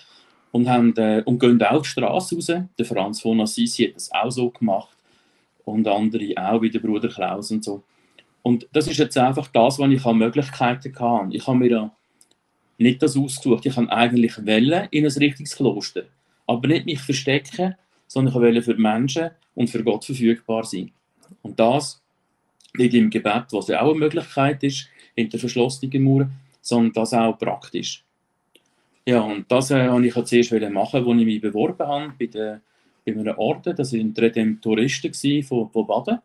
und, 0.51 0.67
haben, 0.67 0.95
äh, 0.97 1.23
und 1.25 1.39
gehen 1.39 1.61
auch 1.63 1.81
die 1.81 1.87
Straße 1.87 2.35
raus. 2.35 2.47
Der 2.77 2.85
Franz 2.85 3.21
von 3.21 3.39
Assisi 3.41 3.85
hat 3.85 3.95
das 3.95 4.11
auch 4.11 4.29
so 4.29 4.49
gemacht 4.49 4.97
und 5.65 5.87
andere 5.87 6.33
auch, 6.35 6.61
wie 6.61 6.69
der 6.69 6.79
Bruder 6.79 7.07
Klaus 7.07 7.51
und 7.51 7.63
so. 7.63 7.83
Und 8.41 8.67
das 8.73 8.87
ist 8.87 8.97
jetzt 8.97 9.17
einfach 9.17 9.47
das, 9.47 9.79
was 9.79 9.91
ich 9.91 10.05
an 10.05 10.17
Möglichkeiten 10.17 10.93
hatte. 10.99 11.35
Ich 11.35 11.47
habe 11.47 11.57
mir 11.57 11.69
ja 11.69 11.91
nicht 12.77 13.01
das 13.01 13.15
ausgesucht. 13.15 13.65
Ich 13.65 13.75
kann 13.75 13.89
eigentlich 13.89 14.45
wählen 14.45 14.87
in 14.91 15.05
ein 15.05 15.11
richtiges 15.11 15.55
Kloster. 15.55 16.03
Aber 16.45 16.67
nicht 16.67 16.85
mich 16.85 16.99
verstecken, 16.99 17.75
sondern 18.13 18.31
ich 18.31 18.39
wollte 18.39 18.61
für 18.61 18.75
Menschen 18.75 19.31
und 19.55 19.71
für 19.71 19.83
Gott 19.83 20.05
verfügbar 20.05 20.63
sein. 20.65 20.91
Und 21.41 21.59
das 21.59 21.99
nicht 22.77 22.93
im 22.93 23.09
Gebet, 23.09 23.45
was 23.49 23.69
ja 23.69 23.81
auch 23.81 23.89
eine 23.89 24.01
Möglichkeit 24.01 24.63
ist, 24.63 24.87
hinter 25.15 25.39
verschlossenen 25.39 26.03
Mauern, 26.03 26.31
sondern 26.61 26.93
das 26.93 27.13
auch 27.15 27.39
praktisch. 27.39 28.03
Ja, 29.07 29.21
und 29.21 29.51
das 29.51 29.71
äh, 29.71 29.91
wollte 29.91 30.07
ich 30.07 30.25
zuerst 30.25 30.51
machen, 30.51 31.07
als 31.07 31.19
ich 31.19 31.25
mich 31.25 31.41
beworben 31.41 31.87
habe 31.87 32.13
bei, 32.19 32.27
der, 32.27 32.61
bei 33.03 33.13
einem 33.13 33.35
Ort. 33.35 33.65
Das 33.65 33.93
waren 33.93 34.13
Redemptoristen 34.15 35.43
von, 35.43 35.71
von 35.71 35.87
Baden. 35.87 36.19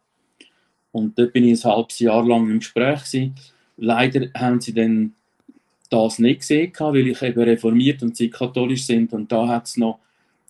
Und 0.92 1.18
dort 1.18 1.32
bin 1.32 1.44
ich 1.44 1.64
ein 1.64 1.70
halbes 1.72 1.98
Jahr 2.00 2.24
lang 2.24 2.50
im 2.50 2.58
Gespräch. 2.58 3.00
Gewesen. 3.00 3.34
Leider 3.78 4.28
haben 4.34 4.60
sie 4.60 4.74
dann 4.74 5.14
das 5.88 6.18
nicht 6.18 6.40
gesehen, 6.40 6.72
weil 6.78 7.08
ich 7.08 7.22
eben 7.22 7.42
reformiert 7.42 8.02
und 8.02 8.14
sie 8.14 8.28
katholisch 8.28 8.84
sind. 8.84 9.14
Und 9.14 9.32
da 9.32 9.48
hat 9.48 9.66
es 9.66 9.78
noch 9.78 10.00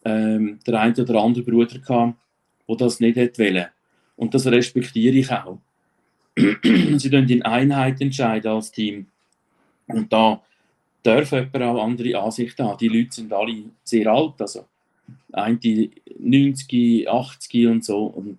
ähm, 0.04 0.58
der 0.66 0.80
eine 0.80 0.94
oder 1.02 1.22
andere 1.22 1.44
Bruder 1.44 1.78
gehabt, 1.78 2.14
der 2.68 2.76
das 2.76 3.00
nicht 3.00 3.16
wollte. 3.16 3.68
Und 4.16 4.34
das 4.34 4.46
respektiere 4.46 5.16
ich 5.16 5.30
auch. 5.30 5.58
sie 6.36 7.10
können 7.10 7.28
in 7.28 7.42
Einheit 7.42 8.00
entscheiden 8.00 8.50
als 8.50 8.70
Team. 8.70 9.06
Und 9.86 10.12
da 10.12 10.42
dürfen 11.04 11.50
jemand 11.52 11.62
auch 11.62 11.84
andere 11.84 12.18
Ansichten 12.20 12.64
haben. 12.64 12.78
Die 12.78 12.88
Leute 12.88 13.12
sind 13.12 13.32
alle 13.32 13.64
sehr 13.84 14.06
alt, 14.08 14.40
also 14.40 14.66
ein 15.32 15.58
90, 16.18 17.08
80 17.08 17.66
und 17.66 17.84
so. 17.84 18.04
Und 18.06 18.38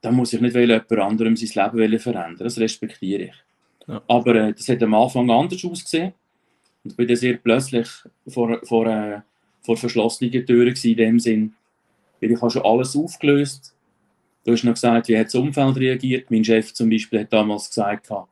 da 0.00 0.10
muss 0.10 0.32
ich 0.32 0.40
nicht 0.40 0.56
jemand 0.56 0.92
anderem 0.92 1.36
sein 1.36 1.70
Leben 1.76 1.98
verändern. 1.98 2.36
Das 2.38 2.58
respektiere 2.58 3.24
ich. 3.24 3.34
Ja. 3.86 4.02
Aber 4.06 4.34
äh, 4.36 4.52
das 4.52 4.68
hat 4.68 4.82
am 4.82 4.94
Anfang 4.94 5.30
anders 5.30 5.64
ausgesehen. 5.64 6.12
Und 6.82 6.92
ich 6.92 6.96
bin 6.96 7.08
dann 7.08 7.16
sehr 7.16 7.36
plötzlich 7.36 7.88
vor, 8.28 8.60
vor, 8.64 8.86
äh, 8.86 9.20
vor 9.62 9.76
verschlossenen 9.76 10.46
Türen 10.46 10.74
in 10.82 10.96
dem 10.96 11.20
Sinn. 11.20 11.54
Weil 12.20 12.32
ich 12.32 12.40
habe 12.40 12.50
schon 12.50 12.62
alles 12.62 12.96
aufgelöst. 12.96 13.74
Du 14.44 14.52
hast 14.52 14.64
noch 14.64 14.74
gesagt, 14.74 15.08
wie 15.08 15.18
hat 15.18 15.26
das 15.26 15.34
Umfeld 15.34 15.76
reagiert. 15.76 16.30
Mein 16.30 16.44
Chef 16.44 16.72
zum 16.72 16.90
Beispiel 16.90 17.20
hat 17.20 17.32
damals 17.32 17.68
gesagt, 17.68 18.10
ah 18.10 18.26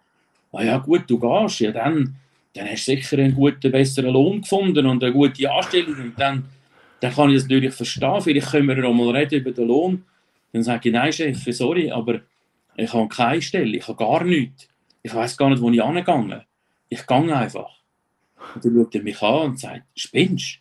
ja 0.52 0.78
gut, 0.78 1.02
du 1.06 1.18
gehst, 1.18 1.60
ja 1.60 1.72
dann, 1.72 2.16
dann 2.54 2.68
hast 2.68 2.88
du 2.88 2.92
sicher 2.92 3.18
einen 3.18 3.34
guten, 3.34 3.70
besseren 3.70 4.12
Lohn 4.12 4.40
gefunden 4.40 4.86
und 4.86 5.02
eine 5.02 5.12
gute 5.12 5.50
Anstellung. 5.50 6.00
Und 6.00 6.18
dann, 6.18 6.44
dann 7.00 7.12
kann 7.12 7.30
ich 7.30 7.36
das 7.36 7.44
natürlich 7.44 7.74
verstehen. 7.74 8.20
Vielleicht 8.20 8.50
können 8.50 8.68
wir 8.68 8.84
auch 8.84 8.94
mal 8.94 9.14
reden 9.14 9.40
über 9.40 9.52
den 9.52 9.68
Lohn. 9.68 10.04
Dann 10.52 10.62
sage 10.62 10.88
ich, 10.88 10.94
nein 10.94 11.12
Chef, 11.12 11.44
sorry, 11.50 11.90
aber 11.90 12.20
ich 12.76 12.92
habe 12.92 13.08
keine 13.08 13.42
Stelle, 13.42 13.76
ich 13.76 13.86
habe 13.86 13.98
gar 13.98 14.24
nichts. 14.24 14.68
Ich 15.02 15.14
weiß 15.14 15.36
gar 15.36 15.50
nicht, 15.50 15.60
wo 15.60 15.70
ich 15.70 15.82
angegangen 15.82 16.42
Ich 16.88 17.06
gehe 17.06 17.36
einfach. 17.36 17.70
Und 18.54 18.64
dann 18.64 18.74
schaut 18.74 18.94
er 18.94 19.02
mich 19.02 19.22
an 19.22 19.50
und 19.50 19.60
sagt, 19.60 19.82
spinnst 19.94 20.60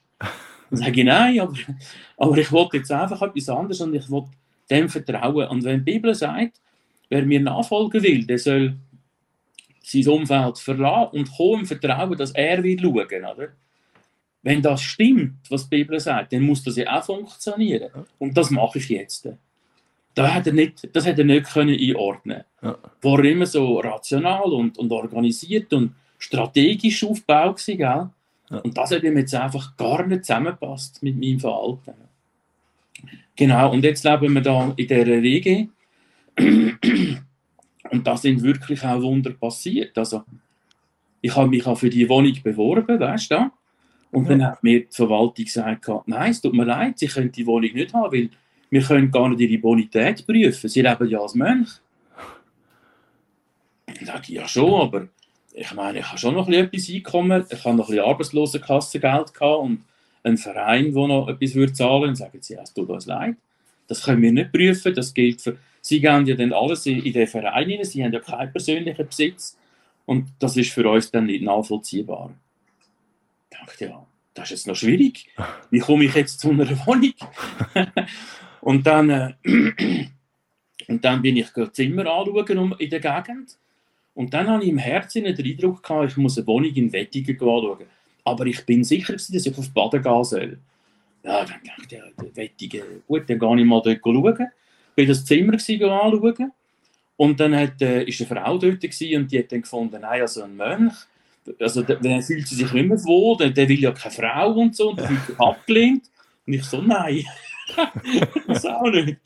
Dann 0.70 0.80
sage 0.80 1.00
ich, 1.00 1.06
nein, 1.06 1.40
aber, 1.40 1.54
aber 2.18 2.38
ich 2.38 2.52
wollte 2.52 2.78
jetzt 2.78 2.92
einfach 2.92 3.22
etwas 3.22 3.50
anderes 3.50 3.82
und 3.82 3.94
ich 3.94 4.10
wollte 4.10 4.30
dem 4.70 4.90
vertrauen. 4.90 5.48
Und 5.48 5.64
wenn 5.64 5.84
die 5.84 5.92
Bibel 5.94 6.14
sagt, 6.14 6.60
wer 7.10 7.26
mir 7.26 7.40
nachfolgen 7.40 8.04
will, 8.04 8.26
der 8.26 8.40
soll 8.40 8.76
sein 9.82 10.08
Umfeld 10.08 10.60
verlassen 10.60 11.18
und 11.18 11.30
im 11.40 11.66
Vertrauen, 11.66 12.18
dass 12.18 12.32
er 12.32 12.62
wird 12.64 12.82
schauen, 12.82 13.26
oder? 13.26 13.50
Wenn 14.44 14.62
das 14.62 14.82
stimmt, 14.82 15.50
was 15.50 15.70
die 15.70 15.78
Bibel 15.78 16.00
sagt, 16.00 16.32
dann 16.32 16.42
muss 16.42 16.64
das 16.64 16.78
ja 16.78 16.98
auch 16.98 17.04
funktionieren. 17.04 17.90
Und 18.18 18.38
das 18.38 18.50
mache 18.50 18.78
ich 18.78 18.90
jetzt. 18.90 19.28
Da 20.14 20.34
hat 20.34 20.48
er 20.48 20.54
nicht, 20.54 20.88
das 20.96 21.06
hat 21.06 21.20
er 21.20 21.26
nicht 21.26 21.52
können 21.52 21.78
einordnen. 21.78 22.44
Ja. 22.62 22.78
War 23.02 23.24
immer 23.24 23.46
so 23.46 23.80
rational 23.80 24.52
und, 24.54 24.78
und 24.78 24.92
organisiert 24.92 25.74
und 25.74 25.96
strategisch 26.18 27.04
aufgebaut 27.04 27.64
gell? 27.66 28.10
Und 28.50 28.78
das 28.78 28.92
hat 28.92 29.04
ihm 29.04 29.18
jetzt 29.18 29.36
einfach 29.36 29.76
gar 29.76 30.06
nicht 30.06 30.26
zusammengepasst 30.26 31.04
mit 31.04 31.18
meinem 31.18 31.40
Verhalten. 31.40 31.94
Genau, 33.36 33.72
und 33.72 33.84
jetzt 33.84 34.04
leben 34.04 34.34
wir 34.34 34.42
da 34.42 34.74
in 34.76 34.88
dieser 34.88 35.06
WG. 35.06 35.68
Und 37.90 38.06
da 38.06 38.18
sind 38.18 38.44
wirklich 38.44 38.84
auch 38.84 39.02
Wunder 39.02 39.32
passiert. 39.32 39.98
Also, 39.98 40.24
ich 41.22 41.34
habe 41.36 41.48
mich 41.48 41.66
auch 41.66 41.78
für 41.78 41.90
die 41.90 42.10
Wohnung 42.10 42.34
beworben, 42.44 43.00
weißt 43.00 43.32
du? 43.32 43.50
Und 44.12 44.26
ja. 44.26 44.30
dann 44.32 44.46
hat 44.46 44.64
mir 44.64 44.82
die 44.82 44.88
Verwaltung 44.92 45.46
gesagt, 45.46 45.88
nein, 46.06 46.32
es 46.32 46.42
tut 46.42 46.54
mir 46.54 46.66
leid, 46.66 47.00
Sie 47.00 47.08
können 47.08 47.32
die 47.32 47.46
Wohnung 47.46 47.72
nicht 47.74 47.94
haben, 47.94 48.12
weil 48.12 48.30
wir 48.70 48.82
können 48.82 49.12
gar 49.12 49.30
nicht 49.30 49.42
ihre 49.42 49.62
Bonität 49.62 50.26
prüfen. 50.26 50.70
Sie 50.70 50.82
leben 50.82 51.10
ja 51.10 51.20
als 51.20 51.36
Mönch. 51.36 51.70
Ich 54.00 54.06
sage, 54.06 54.34
ja 54.34 54.48
schon, 54.48 54.82
aber 54.82 55.08
ich 55.60 55.74
meine, 55.74 56.00
ich 56.00 56.06
habe 56.08 56.20
schon 56.20 56.36
noch 56.36 56.48
etwas 56.48 56.88
einkommen. 56.88 57.44
Ich 57.50 57.66
habe 57.66 57.76
noch 57.76 57.90
ein 57.90 58.00
Arbeitslosenkassengeld 58.00 59.34
gehabt 59.34 59.64
und 59.64 59.84
einen 60.24 60.38
Verein, 60.38 60.94
der 60.94 61.08
noch 61.08 61.28
etwas 61.28 61.56
würde 61.56 61.74
zahlen 61.74 62.02
würde. 62.02 62.16
sagen 62.16 62.38
sie, 62.42 62.54
es 62.54 62.74
tut 62.74 62.90
uns 62.90 63.08
leid. 63.08 63.36
Das 63.88 64.04
können 64.04 64.22
wir 64.22 64.32
nicht 64.32 64.52
prüfen. 64.52 64.94
Das 64.94 65.14
gilt 65.14 65.42
für. 65.42 65.58
Sie 65.82 66.00
gehen 66.00 66.28
ja 66.28 66.36
dann 66.36 66.54
alles 66.54 66.86
in, 66.86 67.02
in 67.04 67.14
den 67.14 67.28
Verein 67.28 67.72
rein. 67.72 67.84
Sie 67.84 68.04
haben 68.04 68.14
ja 68.14 68.20
keinen 68.20 68.52
persönlichen 68.52 69.08
Besitz. 69.08 69.58
Und 70.06 70.28
das 70.38 70.56
ist 70.58 70.72
für 70.72 70.88
uns 70.88 71.10
dann 71.10 71.26
nicht 71.26 71.42
nachvollziehbar. 71.42 72.34
Ich 73.50 73.58
dachte, 73.58 73.86
ja, 73.86 74.06
das 74.36 74.46
ist 74.46 74.52
jetzt 74.52 74.68
noch 74.68 74.76
schwierig. 74.76 75.28
Wie 75.72 75.80
komme 75.80 76.06
ich 76.06 76.14
jetzt 76.14 76.40
zu 76.40 76.52
einer 76.52 76.70
Wohnung? 76.86 77.14
und, 78.62 78.86
dann, 78.86 79.10
äh, 79.10 79.34
und 80.88 81.04
dann 81.04 81.22
bin 81.24 81.38
ich 81.38 81.48
Zimmer 81.72 82.06
anschauen 82.06 82.76
in 82.78 82.90
der 82.92 83.00
Gegend. 83.00 83.58
Und 84.18 84.34
dann 84.34 84.48
habe 84.48 84.64
ich 84.64 84.70
im 84.70 84.80
Herzen 84.80 85.26
den 85.26 85.46
Eindruck 85.46 85.84
gehabt, 85.84 86.10
ich 86.10 86.18
muss 86.18 86.40
eine 86.40 86.48
Wohnung 86.48 86.74
in 86.74 86.92
Wettigen 86.92 87.36
anschauen. 87.36 87.86
Aber 88.24 88.48
ich 88.48 88.66
bin 88.66 88.84
sicher, 88.84 89.14
dass 89.14 89.30
ich 89.30 89.56
auf 89.56 89.70
Baden 89.70 90.02
gehen 90.02 90.24
soll. 90.24 90.58
Ja, 91.24 91.46
dann 91.46 91.60
dachte 91.64 91.84
ich, 91.86 91.92
ja, 91.92 92.36
Wettigen, 92.36 92.82
gut, 93.08 93.30
dann 93.30 93.38
gehe 93.38 93.60
ich 93.60 93.66
mal 93.66 93.80
dort 93.80 94.00
schauen. 94.04 94.48
Bin 94.96 95.08
das 95.08 95.24
Zimmer 95.24 95.54
anschauen. 95.54 96.52
Und 97.16 97.40
dann 97.40 97.56
hat, 97.56 97.80
äh, 97.80 98.06
ist 98.06 98.20
eine 98.20 98.42
Frau 98.42 98.58
dort 98.58 98.84
und 98.84 99.32
die 99.32 99.38
hat 99.38 99.52
dann 99.52 99.62
gefunden, 99.62 100.02
nein, 100.02 100.22
also 100.22 100.42
ein 100.42 100.56
Mönch, 100.56 100.96
also 101.60 101.84
der, 101.84 102.22
fühlt 102.24 102.48
sich 102.48 102.74
nicht 102.74 102.88
mehr 102.88 103.04
wohl, 103.06 103.38
der, 103.38 103.52
der 103.52 103.70
will 103.70 103.80
ja 103.80 103.92
keine 103.92 104.16
Frau 104.16 104.52
und 104.54 104.76
so, 104.76 104.90
und 104.90 105.00
der 105.00 105.10
fühlt 105.10 105.26
sich 105.28 105.40
abgelehnt. 105.40 106.10
Und 106.48 106.54
ich 106.54 106.64
so, 106.64 106.82
nein, 106.82 107.24
das 108.48 108.66
auch 108.66 108.90
nicht. 108.90 109.18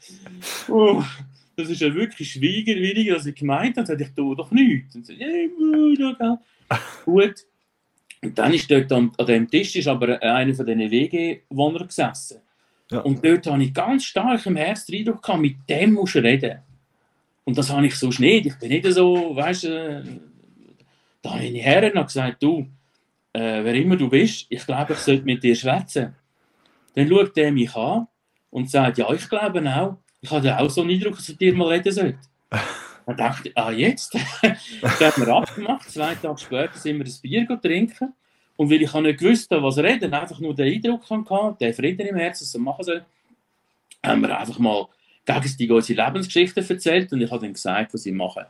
Oh, 0.67 1.01
das 1.62 1.70
ist 1.70 1.82
ja 1.82 1.94
wirklich 1.94 2.32
schwiegerwillig, 2.32 3.12
als 3.13 3.25
ich 3.25 3.36
gemeint 3.36 3.77
habe, 3.77 4.01
ich 4.01 4.13
tue 4.13 4.36
doch 4.36 4.51
nichts. 4.51 4.96
Und 4.96 5.06
so, 5.06 5.13
ja, 5.13 6.38
gut. 7.06 7.36
Und 8.24 8.38
dann 8.38 8.53
ist 8.53 8.70
dort 8.70 8.91
an, 8.91 9.12
an 9.18 9.25
dem 9.25 9.50
Tisch 9.50 9.75
ist 9.75 9.88
aber 9.88 10.22
einer 10.22 10.53
von 10.53 10.65
diesen 10.65 10.91
WG-Wohnern 10.91 11.88
gesessen. 11.88 12.38
Ja. 12.91 13.00
Und 13.00 13.25
dort 13.25 13.48
habe 13.48 13.63
ich 13.63 13.74
ganz 13.74 14.03
stark 14.03 14.46
im 14.46 14.56
Herzen 14.56 14.91
den 14.91 15.00
Eindruck 15.00 15.24
gehabt, 15.24 15.41
mit 15.41 15.56
dem 15.68 15.94
musst 15.94 16.15
du 16.15 16.20
reden. 16.20 16.60
Und 17.44 17.58
das 17.58 17.70
habe 17.70 17.88
ich 17.88 17.96
so 17.96 18.10
nicht. 18.10 18.46
Ich 18.46 18.60
bin 18.60 18.70
nicht 18.70 18.86
so, 18.86 19.36
weißt 19.36 19.63
du, 19.63 20.22
da 21.22 21.34
habe 21.34 21.44
ich 21.46 21.65
her 21.65 21.91
und 21.96 22.06
gesagt, 22.06 22.44
du, 22.44 22.68
äh, 23.34 23.63
wer 23.63 23.74
immer 23.74 23.96
du 23.96 24.10
bist, 24.10 24.46
ich 24.50 24.65
glaube, 24.65 24.94
ich 24.94 25.00
sollte 25.00 25.24
mit 25.24 25.41
dir 25.44 25.56
schwätzen. 25.56 26.15
Dann 26.94 27.08
schaut 27.08 27.38
er 27.38 27.51
mich 27.51 27.75
an 27.75 28.08
und 28.50 28.70
sagt, 28.70 28.98
ja, 28.98 29.12
ich 29.13 29.27
glaube 29.30 29.63
auch. 29.74 29.98
Ich 30.21 30.29
hatte 30.29 30.57
auch 30.57 30.69
so 30.69 30.81
einen 30.81 30.91
Eindruck, 30.91 31.15
dass 31.15 31.29
ich 31.29 31.37
dir 31.37 31.53
mal 31.53 31.69
reden 31.69 31.91
sollte. 31.91 32.19
Dann 33.05 33.17
dachte 33.17 33.49
ich, 33.49 33.57
ah, 33.57 33.71
jetzt? 33.71 34.13
dann 34.41 34.53
haben 34.99 35.25
wir 35.25 35.35
abgemacht. 35.35 35.89
Zwei 35.89 36.15
Tage 36.15 36.37
später 36.37 36.77
sind 36.77 36.99
wir 36.99 37.05
ein 37.05 37.21
Bier 37.21 37.59
trinken. 37.61 38.13
Und 38.55 38.69
weil 38.69 38.81
ich 38.81 38.93
nicht 38.93 39.19
gewusst 39.19 39.49
was 39.49 39.77
reden, 39.79 40.13
einfach 40.13 40.39
nur 40.39 40.53
den 40.53 40.71
Eindruck 40.71 41.09
hatte, 41.09 41.57
den 41.59 41.73
Frieden 41.73 42.07
im 42.07 42.15
Herzen, 42.15 42.45
so 42.45 42.59
machen 42.59 42.83
soll, 42.83 43.03
haben 44.05 44.21
wir 44.21 44.37
einfach 44.37 44.59
mal 44.59 44.87
gegenseitig 45.25 45.71
unsere 45.71 46.05
Lebensgeschichten 46.05 46.69
erzählt 46.69 47.11
und 47.11 47.21
ich 47.21 47.31
habe 47.31 47.41
dann 47.41 47.53
gesagt, 47.53 47.93
was 47.93 48.05
ich 48.05 48.13
mache. 48.13 48.47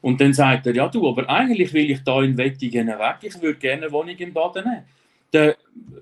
Und 0.00 0.20
dann 0.20 0.32
sagt 0.32 0.66
er, 0.66 0.74
ja 0.74 0.88
du, 0.88 1.08
aber 1.08 1.28
eigentlich 1.28 1.72
will 1.72 1.90
ich 1.90 2.02
da 2.04 2.22
in 2.22 2.36
Wettigen 2.36 2.86
weg, 2.86 3.16
ich 3.22 3.40
würde 3.40 3.58
gerne 3.58 3.82
eine 3.82 3.92
Wohnung 3.92 4.16
im 4.16 4.32
Baden 4.32 4.64
nehmen. 4.64 4.84
Dann 5.32 5.54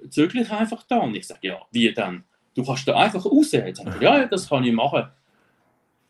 zögere 0.08 0.42
ich 0.42 0.50
einfach 0.50 0.82
da. 0.84 0.98
Und 0.98 1.14
ich 1.14 1.26
sage, 1.26 1.48
ja, 1.48 1.60
wie 1.70 1.92
dann? 1.92 2.24
Du 2.58 2.64
kannst 2.64 2.88
da 2.88 2.96
einfach 2.96 3.24
raus. 3.24 3.52
Dann 3.52 3.72
sagt 3.72 4.02
er, 4.02 4.02
ja, 4.02 4.26
das 4.26 4.48
kann 4.48 4.64
ich 4.64 4.72
machen. 4.72 5.04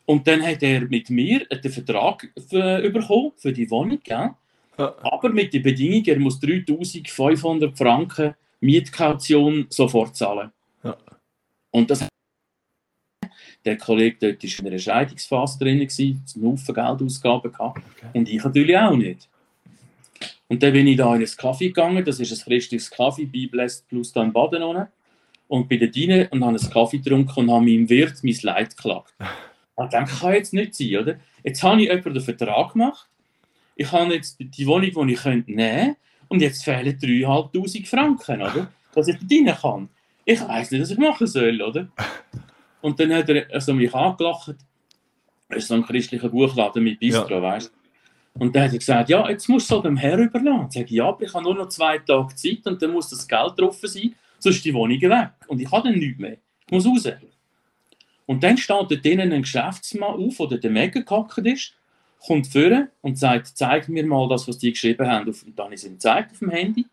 Und 0.07 0.26
dann 0.26 0.43
hat 0.43 0.62
er 0.62 0.81
mit 0.88 1.11
mir 1.11 1.45
den 1.45 1.71
Vertrag 1.71 2.26
für, 2.49 2.81
bekommen 2.90 3.33
für 3.37 3.52
die 3.52 3.71
Wohnung? 3.71 4.00
Ja. 4.07 4.35
aber 4.78 5.28
mit 5.28 5.52
der 5.52 5.59
Bedingung, 5.59 6.02
er 6.07 6.19
muss 6.19 6.40
3500 6.40 7.76
Franken 7.76 8.35
Mietkaution 8.61 9.67
sofort 9.69 10.17
zahlen. 10.17 10.50
Ja. 10.83 10.97
Und 11.71 11.90
das 11.90 12.09
der 13.67 13.76
Kollege 13.76 14.17
dort 14.19 14.43
war 14.43 14.61
in 14.61 14.67
einer 14.69 14.78
Scheidungsphase 14.78 15.59
drin, 15.59 15.81
einen 15.81 16.25
Haufen 16.43 16.75
Geldausgaben 16.75 17.52
gehabt. 17.52 17.83
Okay. 17.97 18.07
Und 18.14 18.26
ich 18.26 18.43
natürlich 18.43 18.78
auch 18.78 18.97
nicht. 18.97 19.28
Und 20.49 20.62
dann 20.62 20.73
bin 20.73 20.87
ich 20.87 20.97
da 20.97 21.14
in 21.14 21.21
ein 21.21 21.28
Kaffee 21.37 21.67
gegangen, 21.67 22.02
das 22.02 22.19
ist 22.19 22.33
ein 22.33 22.43
christliches 22.43 22.90
Kaffee, 22.90 23.26
Bibelest 23.26 23.87
plus 23.87 24.14
dann 24.14 24.33
Baden 24.33 24.62
unten. 24.62 24.87
Und 25.49 25.69
bin 25.69 25.81
dort 25.81 25.97
rein 25.97 26.28
und 26.31 26.45
habe 26.45 26.59
einen 26.59 26.71
Kaffee 26.71 26.99
getrunken 26.99 27.40
und 27.40 27.50
habe 27.50 27.64
meinem 27.64 27.88
Wirt 27.88 28.23
mein 28.23 28.37
Leid 28.43 28.76
geklagt. 28.76 29.14
Ich 29.81 29.90
denke, 29.90 30.11
kann 30.11 30.33
jetzt 30.33 30.52
nicht 30.52 30.75
sein, 30.75 30.97
oder? 30.97 31.21
Jetzt 31.45 31.62
habe 31.62 31.81
ich 31.81 31.87
jemanden 31.87 32.14
den 32.14 32.21
Vertrag 32.21 32.73
gemacht, 32.73 33.09
ich 33.76 33.93
habe 33.93 34.12
jetzt 34.12 34.37
die 34.40 34.67
Wohnung, 34.67 35.07
die 35.07 35.12
ich 35.12 35.21
könnte 35.21 35.52
nehmen 35.52 35.95
und 36.26 36.43
jetzt 36.43 36.64
fehlen 36.64 36.99
3'500 36.99 37.87
Franken, 37.87 38.43
oder? 38.43 38.73
Dass 38.93 39.07
ich 39.07 39.17
dort 39.17 39.31
rein 39.31 39.57
kann. 39.61 39.88
Ich 40.25 40.40
weiß 40.40 40.73
nicht, 40.73 40.83
was 40.83 40.90
ich 40.90 40.99
machen 40.99 41.26
soll, 41.26 41.62
oder? 41.62 41.88
Und 42.81 43.00
dann 43.00 43.12
hat 43.14 43.28
er 43.28 43.52
also 43.52 43.73
mich 43.73 43.93
angelacht. 43.95 44.55
Das 45.49 45.59
ist 45.59 45.69
so 45.69 45.75
ein 45.75 45.83
christlicher 45.83 46.28
Buchladen 46.28 46.85
mit 46.85 47.00
Bistro, 47.00 47.37
ja. 47.37 47.43
weißt 47.43 47.73
Und 48.35 48.55
dann 48.55 48.64
hat 48.64 48.73
er 48.73 48.78
gesagt, 48.78 49.09
ja, 49.09 49.28
jetzt 49.28 49.49
musst 49.49 49.71
du 49.71 49.76
es 49.76 49.83
dem 49.83 49.97
Herr 49.97 50.19
überlassen. 50.19 50.69
Ich 50.69 50.75
sage, 50.75 50.95
ja, 50.95 51.09
aber 51.09 51.23
ich 51.23 51.33
habe 51.33 51.45
nur 51.45 51.55
noch 51.55 51.69
zwei 51.69 51.99
Tage 51.99 52.35
Zeit 52.35 52.67
und 52.67 52.81
dann 52.83 52.93
muss 52.93 53.09
das 53.09 53.26
Geld 53.26 53.52
drauf 53.57 53.78
sein, 53.83 54.14
sonst 54.38 54.57
ist 54.57 54.64
die 54.64 54.75
Wohnung 54.75 55.00
weg. 55.00 55.30
Und 55.47 55.61
ich 55.61 55.71
habe 55.71 55.88
dann 55.88 55.99
nichts 55.99 56.18
mehr. 56.18 56.37
Ich 56.66 56.73
muss 56.73 56.87
raus. 56.87 57.09
Und 58.26 58.42
dann 58.42 58.59
steht 58.59 58.76
dort 58.76 59.04
drinnen 59.04 59.33
ein 59.33 59.42
Geschäftsmann 59.42 60.14
auf, 60.14 60.37
der 60.49 60.59
der 60.59 60.71
Mega 60.71 61.00
gehackt 61.00 61.38
ist, 61.38 61.73
kommt 62.21 62.47
vor 62.47 62.88
und 63.00 63.18
sagt, 63.18 63.47
zeig 63.57 63.88
mir 63.88 64.04
mal 64.04 64.28
das, 64.28 64.47
was 64.47 64.59
die 64.59 64.73
geschrieben 64.73 65.07
haben. 65.07 65.26
Und 65.28 65.59
dann 65.59 65.64
habe 65.64 65.75
ich 65.75 65.80
es 65.80 65.87
ihm 65.87 65.95
gezeigt 65.95 66.33
auf 66.33 66.38
dem 66.40 66.50
Handy. 66.50 66.87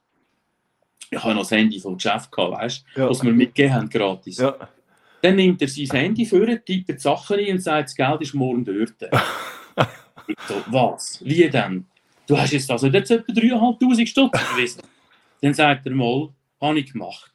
Ich 1.12 1.22
habe 1.22 1.34
noch 1.34 1.42
das 1.42 1.52
Handy 1.52 1.80
vom 1.80 1.96
Geschäft 1.96 2.32
gehabt, 2.32 2.54
weißt 2.54 2.86
du, 2.96 3.02
ja. 3.02 3.10
was 3.10 3.24
wir 3.24 3.32
mitgegeben 3.32 3.74
haben, 3.74 3.90
gratis. 3.90 4.38
Ja. 4.38 4.56
Dann 5.22 5.36
nimmt 5.36 5.62
er 5.62 5.68
sein 5.68 5.88
Handy 5.88 6.26
vor, 6.26 6.46
tippt 6.46 6.90
die 6.90 6.98
Sachen 6.98 7.40
ein 7.40 7.52
und 7.52 7.60
sagt, 7.60 7.90
das 7.90 7.96
Geld 7.96 8.22
ist 8.22 8.34
morgen 8.34 8.64
dort. 8.64 8.96
so, 10.48 10.64
was? 10.68 11.20
Wie 11.24 11.50
denn? 11.50 11.86
Du 12.28 12.38
hast 12.38 12.54
jetzt 12.54 12.72
also 12.72 12.88
jetzt 12.88 13.12
etwa 13.12 13.32
3'500 13.34 14.08
Stutz 14.08 14.32
gewesen. 14.52 14.82
Dann 15.42 15.54
sagt 15.54 15.86
er 15.86 15.92
mal, 15.94 16.30
habe 16.62 16.80
ich 16.80 16.92
gemacht. 16.92 17.32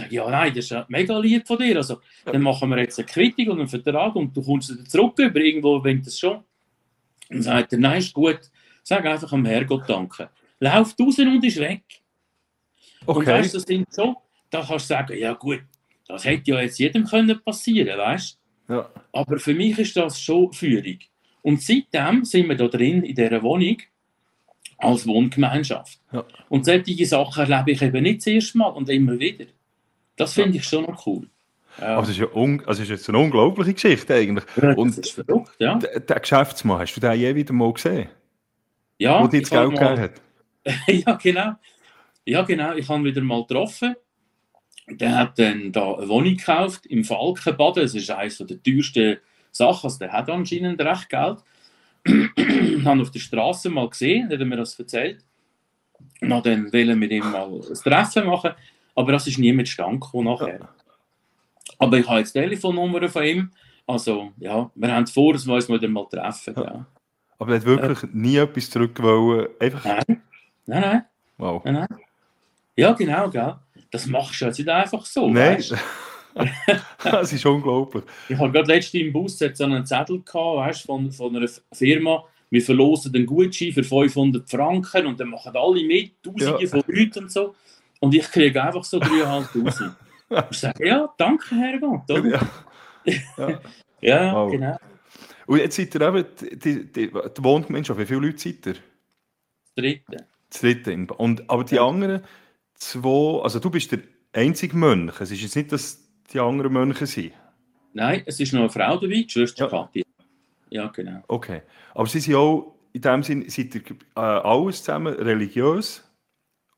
Sage, 0.00 0.14
ja, 0.14 0.30
nein, 0.30 0.52
das 0.54 0.64
ist 0.64 0.70
ja 0.70 0.84
mega 0.88 1.18
lieb 1.18 1.46
von 1.46 1.58
dir. 1.58 1.76
Also, 1.76 2.00
dann 2.24 2.42
machen 2.42 2.68
wir 2.70 2.78
jetzt 2.78 2.98
eine 2.98 3.06
Kritik 3.06 3.48
und 3.48 3.58
einen 3.58 3.68
Vertrag 3.68 4.14
und 4.16 4.36
du 4.36 4.42
kommst 4.42 4.70
wieder 4.70 4.84
zurück 4.84 5.18
über 5.18 5.40
irgendwo, 5.40 5.82
wenn 5.82 6.02
das 6.02 6.18
schon. 6.18 6.42
Dann 7.28 7.42
sagt 7.42 7.72
er, 7.72 7.78
nein, 7.78 7.98
ist 7.98 8.12
gut. 8.12 8.40
Sag 8.82 9.04
einfach 9.06 9.32
am 9.32 9.44
Herrgott 9.44 9.88
danke. 9.88 10.30
Lauft 10.58 11.00
raus 11.00 11.18
und 11.18 11.44
ist 11.44 11.58
weg. 11.58 11.82
Okay. 13.06 13.18
Und 13.18 13.26
weißt 13.26 13.54
du, 13.54 13.58
das 13.58 13.66
sind 13.66 13.92
so, 13.92 14.16
da 14.50 14.64
kannst 14.66 14.90
du 14.90 14.94
sagen, 14.94 15.18
ja 15.18 15.32
gut, 15.32 15.62
das 16.06 16.24
hätte 16.24 16.50
ja 16.50 16.60
jetzt 16.60 16.78
jedem 16.78 17.04
können 17.04 17.40
passieren, 17.42 17.98
weißt 17.98 18.40
ja. 18.70 18.88
Aber 19.12 19.38
für 19.38 19.52
mich 19.52 19.78
ist 19.78 19.96
das 19.96 20.20
schon 20.20 20.52
Führung. 20.52 20.98
Und 21.42 21.60
seitdem 21.60 22.24
sind 22.24 22.48
wir 22.48 22.56
da 22.56 22.68
drin 22.68 23.02
in 23.02 23.16
dieser 23.16 23.42
Wohnung 23.42 23.78
als 24.78 25.06
Wohngemeinschaft. 25.06 26.00
Ja. 26.12 26.24
Und 26.48 26.64
solche 26.64 27.06
Sachen 27.06 27.50
erlebe 27.50 27.72
ich 27.72 27.82
eben 27.82 28.02
nicht 28.02 28.20
das 28.20 28.26
erste 28.28 28.58
Mal 28.58 28.68
und 28.68 28.88
immer 28.88 29.18
wieder. 29.18 29.46
Das 30.20 30.34
finde 30.34 30.58
ich 30.58 30.64
schon 30.64 30.84
noch 30.84 31.06
cool. 31.06 31.28
Ja. 31.80 31.96
Aber 31.96 32.02
es 32.02 32.10
ist, 32.10 32.18
ja 32.18 32.26
un 32.34 32.62
also 32.66 32.82
ist 32.82 32.88
jetzt 32.88 33.08
eine 33.08 33.18
unglaubliche 33.18 33.74
Geschichte 33.74 34.14
eigentlich. 34.14 34.44
Ja, 34.60 34.72
und 34.74 34.96
das 34.96 35.06
ist 35.06 35.12
verrückt, 35.12 35.52
ja. 35.58 35.76
Der 35.76 36.20
Geschäftsmann, 36.20 36.80
hast 36.80 36.94
du 36.94 37.00
den 37.00 37.18
je 37.18 37.34
wieder 37.34 37.52
mal 37.52 37.72
gesehen? 37.72 38.08
Ja. 38.98 39.22
Wo 39.22 39.28
dir 39.28 39.40
das 39.40 39.50
Geld 39.50 39.70
gegeben 39.70 40.00
hat? 40.00 40.12
ja, 40.86 41.14
genau. 41.14 41.52
Ja, 42.26 42.42
genau. 42.42 42.74
Ich 42.74 42.88
habe 42.88 43.00
ihn 43.00 43.04
wieder 43.04 43.22
mal 43.22 43.42
getroffen 43.46 43.96
der 44.90 45.16
hat 45.16 45.38
dann 45.38 45.72
da 45.72 45.94
eine 45.94 46.08
Wohnung 46.08 46.36
gekauft 46.36 46.86
im 46.86 47.04
Falkenbaden. 47.04 47.82
Das 47.82 47.94
ist 47.94 48.10
eines 48.10 48.38
der 48.38 48.62
teuersten 48.62 49.18
Sachen. 49.52 49.84
Also 49.84 49.98
der 49.98 50.12
hat 50.12 50.28
anscheinend 50.28 50.80
recht 50.80 51.08
Geld. 51.08 51.38
Ich 52.80 52.86
habe 52.86 53.02
auf 53.02 53.10
der 53.10 53.20
Straße 53.20 53.68
mal 53.68 53.90
gesehen, 53.90 54.30
hat 54.30 54.40
er 54.40 54.46
mir 54.46 54.56
das 54.56 54.78
erzählt. 54.78 55.22
Und 56.22 56.30
dann 56.30 56.72
wollen 56.72 56.88
wir 56.88 56.96
mit 56.96 57.10
ihm 57.10 57.30
mal 57.30 57.46
ein 57.46 57.74
Treffen 57.74 58.26
machen. 58.26 58.52
Aber 59.00 59.12
das 59.12 59.26
ist 59.26 59.38
nie 59.38 59.52
mit 59.52 59.68
Stand 59.68 60.00
gekommen 60.00 60.24
nachher. 60.24 60.68
Aber 61.78 61.98
ich 61.98 62.08
habe 62.08 62.18
jetzt 62.18 62.34
die 62.34 62.40
Telefonnummer 62.40 63.08
von 63.08 63.24
ihm. 63.24 63.50
Also, 63.86 64.32
ja, 64.38 64.70
wir 64.74 64.94
haben 64.94 65.06
vor, 65.06 65.32
dass 65.32 65.46
wir 65.46 65.54
uns 65.54 65.68
wieder 65.68 65.88
mal 65.88 66.06
treffen. 66.06 66.54
Ja. 66.56 66.86
Aber 67.38 67.52
er 67.52 67.60
hat 67.60 67.64
wirklich 67.66 68.02
äh, 68.02 68.08
nie 68.12 68.36
etwas 68.36 68.70
zurück 68.70 69.02
wollen. 69.02 69.48
Einfach... 69.58 69.84
Nein, 69.84 70.22
nein, 70.66 70.80
nein. 70.80 71.04
Wow. 71.38 71.64
Nein, 71.64 71.74
nein. 71.74 71.98
Ja, 72.76 72.92
genau, 72.92 73.30
gell 73.30 73.56
das 73.90 74.06
machst 74.06 74.40
du 74.40 74.46
jetzt 74.46 74.58
nicht 74.58 74.68
einfach 74.68 75.04
so. 75.04 75.28
Nein. 75.28 75.62
das 77.02 77.32
ist 77.32 77.44
unglaublich. 77.44 78.04
Ich 78.28 78.38
habe 78.38 78.52
gerade 78.52 78.72
letztens 78.72 79.02
im 79.02 79.12
Bus 79.12 79.38
jetzt 79.40 79.60
einen 79.60 79.84
Zettel 79.84 80.22
gehabt, 80.22 80.56
weißt, 80.56 80.82
von, 80.82 81.10
von 81.10 81.36
einer 81.36 81.48
Firma, 81.72 82.24
wir 82.50 82.62
verlosen 82.62 83.12
den 83.12 83.26
Gutschein 83.26 83.72
für 83.72 83.82
500 83.84 84.48
Franken 84.48 85.06
und 85.06 85.18
dann 85.18 85.28
machen 85.28 85.52
alle 85.54 85.84
mit, 85.84 86.22
Tausende 86.22 86.62
ja. 86.62 86.68
von 86.68 86.82
Leuten 86.86 87.24
und 87.24 87.32
so. 87.32 87.54
Und 88.00 88.14
ich 88.14 88.30
kriege 88.30 88.62
einfach 88.62 88.84
so 88.84 88.98
3'500. 88.98 89.94
ich 90.50 90.58
sage, 90.58 90.86
ja, 90.86 91.12
danke, 91.16 91.54
Herrgott. 91.54 92.02
Ja, 92.08 92.40
ja. 93.36 93.60
ja 94.00 94.34
wow. 94.34 94.50
genau. 94.50 94.76
Und 95.46 95.58
jetzt 95.58 95.76
seid 95.76 95.94
ihr 95.94 96.00
eben, 96.00 96.24
die, 96.40 96.58
die, 96.58 96.92
die, 96.92 97.10
die 97.10 97.44
Wohngemeinschaft, 97.44 97.98
wie 97.98 98.06
viele 98.06 98.20
Leute 98.20 98.38
seid 98.38 98.66
ihr? 98.66 98.74
Das 98.74 99.74
dritte. 99.76 100.26
Das 100.48 100.60
dritte. 100.60 101.06
Und, 101.14 101.48
aber 101.50 101.64
die 101.64 101.76
ja. 101.76 101.86
anderen 101.86 102.22
zwei, 102.74 103.42
also 103.42 103.58
du 103.58 103.70
bist 103.70 103.92
der 103.92 104.00
einzige 104.32 104.76
Mönch. 104.76 105.20
Es 105.20 105.30
ist 105.30 105.42
jetzt 105.42 105.56
nicht, 105.56 105.72
dass 105.72 106.02
die 106.32 106.40
anderen 106.40 106.72
Mönche 106.72 107.06
sind. 107.06 107.32
Nein, 107.92 108.22
es 108.26 108.38
ist 108.40 108.52
noch 108.52 108.60
eine 108.60 108.70
Frau 108.70 108.96
dabei, 108.96 109.22
die 109.22 109.28
Schwester 109.28 109.64
ja. 109.64 109.70
Kathi. 109.70 110.04
Ja, 110.70 110.86
genau. 110.86 111.22
Okay. 111.28 111.62
Aber 111.94 112.06
sie 112.06 112.20
sind 112.20 112.36
auch, 112.36 112.76
in 112.92 113.02
dem 113.02 113.22
Sinn, 113.22 113.48
seid 113.48 113.74
ihr 113.74 113.82
äh, 114.16 114.20
alles 114.20 114.82
zusammen 114.82 115.14
religiös? 115.14 116.04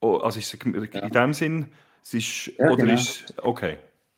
Oh, 0.03 0.17
also 0.17 0.41
ist 0.41 0.53
es 0.53 0.61
in 0.65 0.89
ja. 0.93 1.09
dem 1.09 1.33
Sinn, 1.33 1.69
es 2.03 2.15
ist, 2.15 2.53
ja, 2.59 2.67
oder 2.71 2.85
genau. 2.85 2.95
ist, 2.95 3.33
okay. 3.41 3.77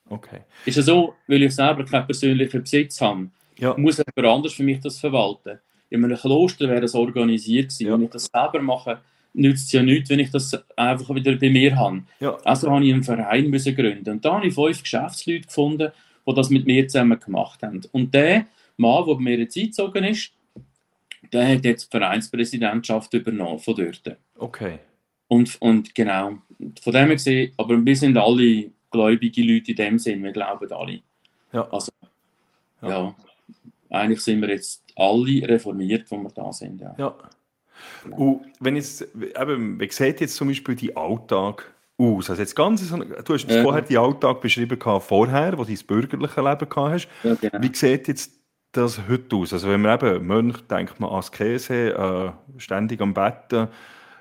okay. 0.09 0.41
Ist 0.65 0.79
es 0.79 0.87
so, 0.87 1.15
weil 1.27 1.43
ich 1.43 1.55
selber 1.55 1.85
keinen 1.85 2.07
persönlichen 2.07 2.63
Besitz 2.63 3.01
habe, 3.03 3.29
ja. 3.59 3.75
muss 3.77 3.99
jemand 3.99 4.35
anders 4.35 4.55
für 4.55 4.63
mich 4.63 4.81
das 4.81 4.99
verwalten. 4.99 5.61
In 5.91 6.03
einem 6.03 6.17
Kloster 6.17 6.69
wäre 6.71 6.81
das 6.81 6.95
organisiert 6.95 7.69
gewesen. 7.69 7.93
Wenn 7.93 8.03
ich 8.05 8.11
das 8.11 8.31
selber 8.33 8.63
mache, 8.63 9.03
nützt 9.35 9.67
es 9.67 9.73
ja 9.73 9.83
nichts, 9.83 10.09
wenn 10.09 10.21
ich 10.21 10.31
das 10.31 10.59
einfach 10.75 11.15
wieder 11.15 11.37
bei 11.37 11.51
mir 11.51 11.77
habe. 11.77 12.03
Ja. 12.19 12.35
Also 12.45 12.71
habe 12.71 12.83
ich 12.83 12.93
einen 12.95 13.05
Verein 13.05 13.51
müssen 13.51 13.77
gründen. 13.77 14.09
Und 14.09 14.25
da 14.25 14.37
habe 14.37 14.47
ich 14.47 14.55
fünf 14.55 14.83
Geschäftsleute 14.83 15.47
gefunden, 15.47 15.93
die 16.27 16.35
das 16.35 16.49
mit 16.49 16.67
mir 16.67 16.89
zusammen 16.89 17.21
gemacht 17.21 17.63
haben. 17.63 17.83
Und 17.93 18.15
der 18.15 18.47
Mann, 18.79 19.05
der 19.07 19.15
bei 19.15 19.21
mir 19.21 19.39
jetzt 19.39 19.59
eingezogen 19.59 20.05
ist, 20.05 20.33
der 21.31 21.47
hat 21.47 21.65
jetzt 21.65 21.93
die 21.93 21.99
Vereinspräsidentschaft 21.99 23.13
übernommen 23.13 23.59
von 23.59 23.75
dort. 23.75 24.17
Okay. 24.39 24.79
Und, 25.35 25.61
und 25.61 25.95
genau, 25.97 26.39
von 26.81 26.93
dem 26.93 27.07
her 27.07 27.09
gesehen, 27.09 27.53
aber 27.57 27.85
wir 27.85 27.97
sind 27.97 28.17
alle 28.17 28.71
gläubige 28.93 29.43
Leute 29.43 29.73
in 29.73 29.77
dem 29.77 29.99
Sinn, 29.99 30.23
wir 30.23 30.31
glauben 30.31 30.73
alle. 30.73 31.01
Ja. 31.53 31.69
Also, 31.73 31.91
ja. 32.83 32.89
ja. 32.89 33.15
Eigentlich 33.91 34.21
sind 34.21 34.41
wir 34.43 34.51
jetzt 34.51 34.85
alle 34.95 35.49
reformiert, 35.49 36.09
wo 36.09 36.19
wir 36.19 36.31
da 36.31 36.53
sind. 36.53 36.81
Ja. 36.81 36.95
ja. 36.97 37.15
Und 38.17 38.43
wenn 38.61 38.77
jetzt, 38.77 39.09
eben, 39.13 39.81
wie 39.81 39.91
sieht 39.91 40.21
jetzt 40.21 40.37
zum 40.37 40.47
Beispiel 40.47 40.77
die 40.77 40.97
Alltag 40.97 41.75
aus? 41.99 42.31
Also 42.31 42.41
jetzt 42.41 42.55
ganz, 42.55 42.89
du 42.89 43.35
hast 43.35 43.51
ja. 43.51 43.63
vorher 43.63 43.83
die 43.83 43.99
Alltag 43.99 44.41
beschrieben 44.41 44.79
vorher, 44.81 45.59
wo 45.59 45.65
du 45.65 45.73
das 45.73 45.83
bürgerliche 45.83 46.41
Leben 46.41 46.69
gehabt 46.69 46.77
hast. 46.77 47.09
Ja, 47.25 47.35
genau. 47.35 47.61
Wie 47.61 47.75
sieht 47.75 48.07
jetzt 48.07 48.33
das 48.71 49.01
heute 49.09 49.35
aus? 49.35 49.53
Also 49.53 49.69
wenn 49.69 49.83
man 49.83 49.99
eben 49.99 50.25
Mönch 50.25 50.61
denkt 50.69 51.01
man 51.01 51.11
an 51.11 51.17
Askese, 51.17 51.93
äh, 51.93 52.61
ständig 52.61 53.01
am 53.01 53.13
Betten. 53.13 53.67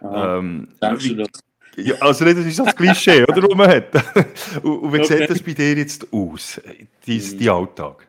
Ähm, 0.03 0.67
du 0.79 1.15
das? 1.15 1.27
Ja, 1.75 1.95
also 1.95 2.25
das 2.25 2.37
ist 2.37 2.59
das 2.59 2.75
Klischee, 2.75 3.23
oder, 3.23 3.41
was 3.41 3.55
man 3.55 3.67
hat. 3.67 3.95
und, 4.63 4.65
und 4.83 4.93
wie 4.93 4.99
okay. 4.99 5.17
sieht 5.17 5.29
das 5.29 5.41
bei 5.41 5.53
dir 5.53 5.75
jetzt 5.75 6.07
aus, 6.13 6.61
die, 7.07 7.19
die 7.19 7.49
Alltag? 7.49 8.07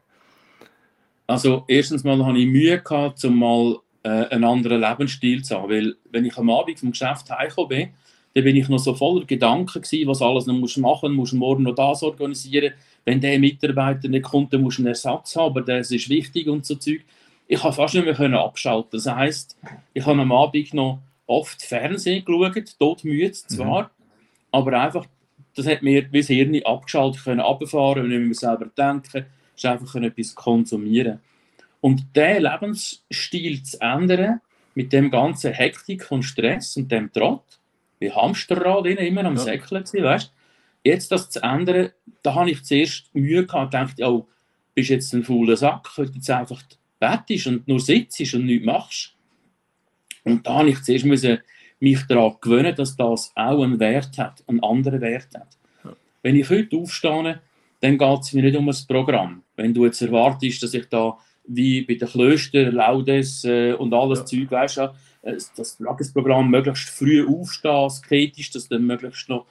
Also 1.27 1.65
erstens 1.67 2.05
mal 2.05 2.25
hatte 2.25 2.39
ich 2.39 2.47
Mühe 2.47 2.79
gehabt, 2.81 3.25
um 3.25 3.39
mal 3.39 3.79
äh, 4.03 4.09
einen 4.09 4.45
anderen 4.45 4.81
Lebensstil 4.81 5.43
zu 5.43 5.57
haben, 5.57 5.71
weil 5.71 5.97
wenn 6.11 6.27
ich 6.27 6.37
am 6.37 6.51
Abend 6.51 6.79
vom 6.79 6.91
Geschäft 6.91 7.31
heimgekommen 7.31 7.69
bin, 7.69 7.89
dann 8.35 8.45
bin 8.45 8.57
ich 8.57 8.69
noch 8.69 8.79
so 8.79 8.95
voller 8.95 9.25
Gedanken 9.25 9.81
gewesen, 9.81 10.09
was 10.09 10.21
alles 10.21 10.47
noch 10.47 10.55
musst 10.55 10.77
machen 10.77 11.13
musst, 11.13 11.33
musst 11.33 11.41
morgen 11.41 11.63
noch 11.63 11.75
das 11.75 12.03
organisieren, 12.03 12.75
wenn 13.05 13.21
der 13.21 13.39
Mitarbeiter 13.39 14.09
nicht 14.09 14.25
kommt, 14.25 14.53
dann 14.53 14.63
musst 14.63 14.79
du 14.79 14.83
einen 14.83 14.89
Ersatz 14.89 15.37
haben, 15.37 15.47
aber 15.47 15.63
das 15.63 15.91
ist 15.91 16.09
wichtig 16.09 16.49
und 16.49 16.67
so 16.67 16.75
Zeug. 16.75 17.05
Ich 17.47 17.63
habe 17.63 17.75
fast 17.75 17.95
nicht 17.95 18.05
mehr 18.05 18.15
können 18.15 18.35
abschalten. 18.35 18.91
Das 18.93 19.07
heisst, 19.07 19.57
ich 19.93 20.05
habe 20.05 20.21
am 20.21 20.33
Abend 20.33 20.75
noch 20.75 21.01
oft 21.27 21.63
Fernsehen 21.63 22.25
geschaut, 22.25 22.79
todmüde 22.79 23.33
zwar, 23.33 23.85
mhm. 23.85 23.89
aber 24.53 24.81
einfach, 24.81 25.07
das 25.55 25.67
hat 25.67 25.83
mir 25.83 26.07
wie 26.13 26.21
das 26.21 26.29
Hirn 26.29 26.63
abgeschaltet, 26.65 27.25
können 27.25 27.41
runterfahren 27.41 28.05
und 28.05 28.09
nicht 28.09 28.21
mehr 28.21 28.35
selber 28.35 28.67
denken, 28.67 29.27
ist 29.57 29.67
einfach 29.67 29.95
etwas 29.97 30.35
konsumieren. 30.35 31.21
Und 31.81 32.17
diesen 32.17 32.43
Lebensstil 32.43 33.63
zu 33.63 33.81
ändern, 33.81 34.41
mit 34.75 34.93
dem 34.93 35.11
ganzen 35.11 35.53
Hektik 35.53 36.11
und 36.11 36.25
Stress 36.25 36.77
und 36.77 36.91
dem 36.91 37.13
Trott, 37.13 37.61
wie 38.01 38.11
Hamsterrad 38.11 38.87
immer 38.87 39.25
am 39.25 39.37
ja. 39.37 39.43
Säckeln 39.43 39.85
gewesen, 39.85 40.05
weißt 40.05 40.33
Jetzt 40.85 41.11
das 41.11 41.31
zu 41.31 41.43
ändern, 41.43 41.91
da 42.23 42.35
habe 42.35 42.51
ich 42.51 42.63
zuerst 42.63 43.15
Mühe 43.15 43.47
gehabt, 43.47 43.73
dachte, 43.73 44.07
oh, 44.07 44.29
bist 44.75 44.91
jetzt 44.91 45.15
ein 45.15 45.25
fauler 45.25 45.57
Sack, 45.57 45.91
weil 45.97 46.07
du 46.07 46.17
jetzt 46.17 46.31
einfach 46.31 46.63
bettest 47.01 47.47
und 47.47 47.67
nur 47.67 47.81
sitzt 47.81 48.35
und 48.35 48.45
nichts 48.45 48.67
machst. 48.67 49.14
Und 50.25 50.47
da 50.47 50.55
habe 50.59 50.71
ich 50.71 50.83
zuerst 50.83 51.05
müssen 51.05 51.39
mich 51.81 52.03
daran 52.07 52.37
gewöhnen, 52.41 52.75
dass 52.75 52.97
das 52.97 53.31
auch 53.35 53.63
einen 53.63 53.79
Wert 53.79 54.17
hat, 54.19 54.43
einen 54.47 54.63
anderen 54.63 55.01
Wert 55.01 55.29
hat. 55.35 55.49
Ja. 55.85 55.93
Wenn 56.23 56.37
ich 56.37 56.49
heute 56.49 56.77
aufstehe, 56.77 57.41
dann 57.81 57.99
geht 57.99 58.21
es 58.21 58.33
mir 58.33 58.43
nicht 58.43 58.57
um 58.57 58.67
das 58.67 58.87
Programm. 58.87 59.43
Wenn 59.57 59.75
du 59.75 59.85
jetzt 59.85 60.01
erwartest, 60.01 60.63
dass 60.63 60.75
ich 60.75 60.89
da 60.89 61.19
wie 61.47 61.83
bei 61.83 61.95
den 61.95 62.09
Klöstern, 62.09 62.75
Laudes 62.75 63.45
äh, 63.45 63.75
und 63.75 63.93
alles 63.93 64.21
ja. 64.21 64.25
Zeug, 64.25 64.51
weißt 64.51 64.77
du, 64.79 64.95
äh, 65.23 65.37
das 65.57 65.77
Tagesprogramm 65.77 66.51
möglichst 66.51 66.89
früh 66.89 67.27
aufstehen, 67.27 67.91
sketisch, 67.91 68.51
dass 68.51 68.69
du 68.69 68.79
möglichst 68.79 69.29
noch 69.29 69.47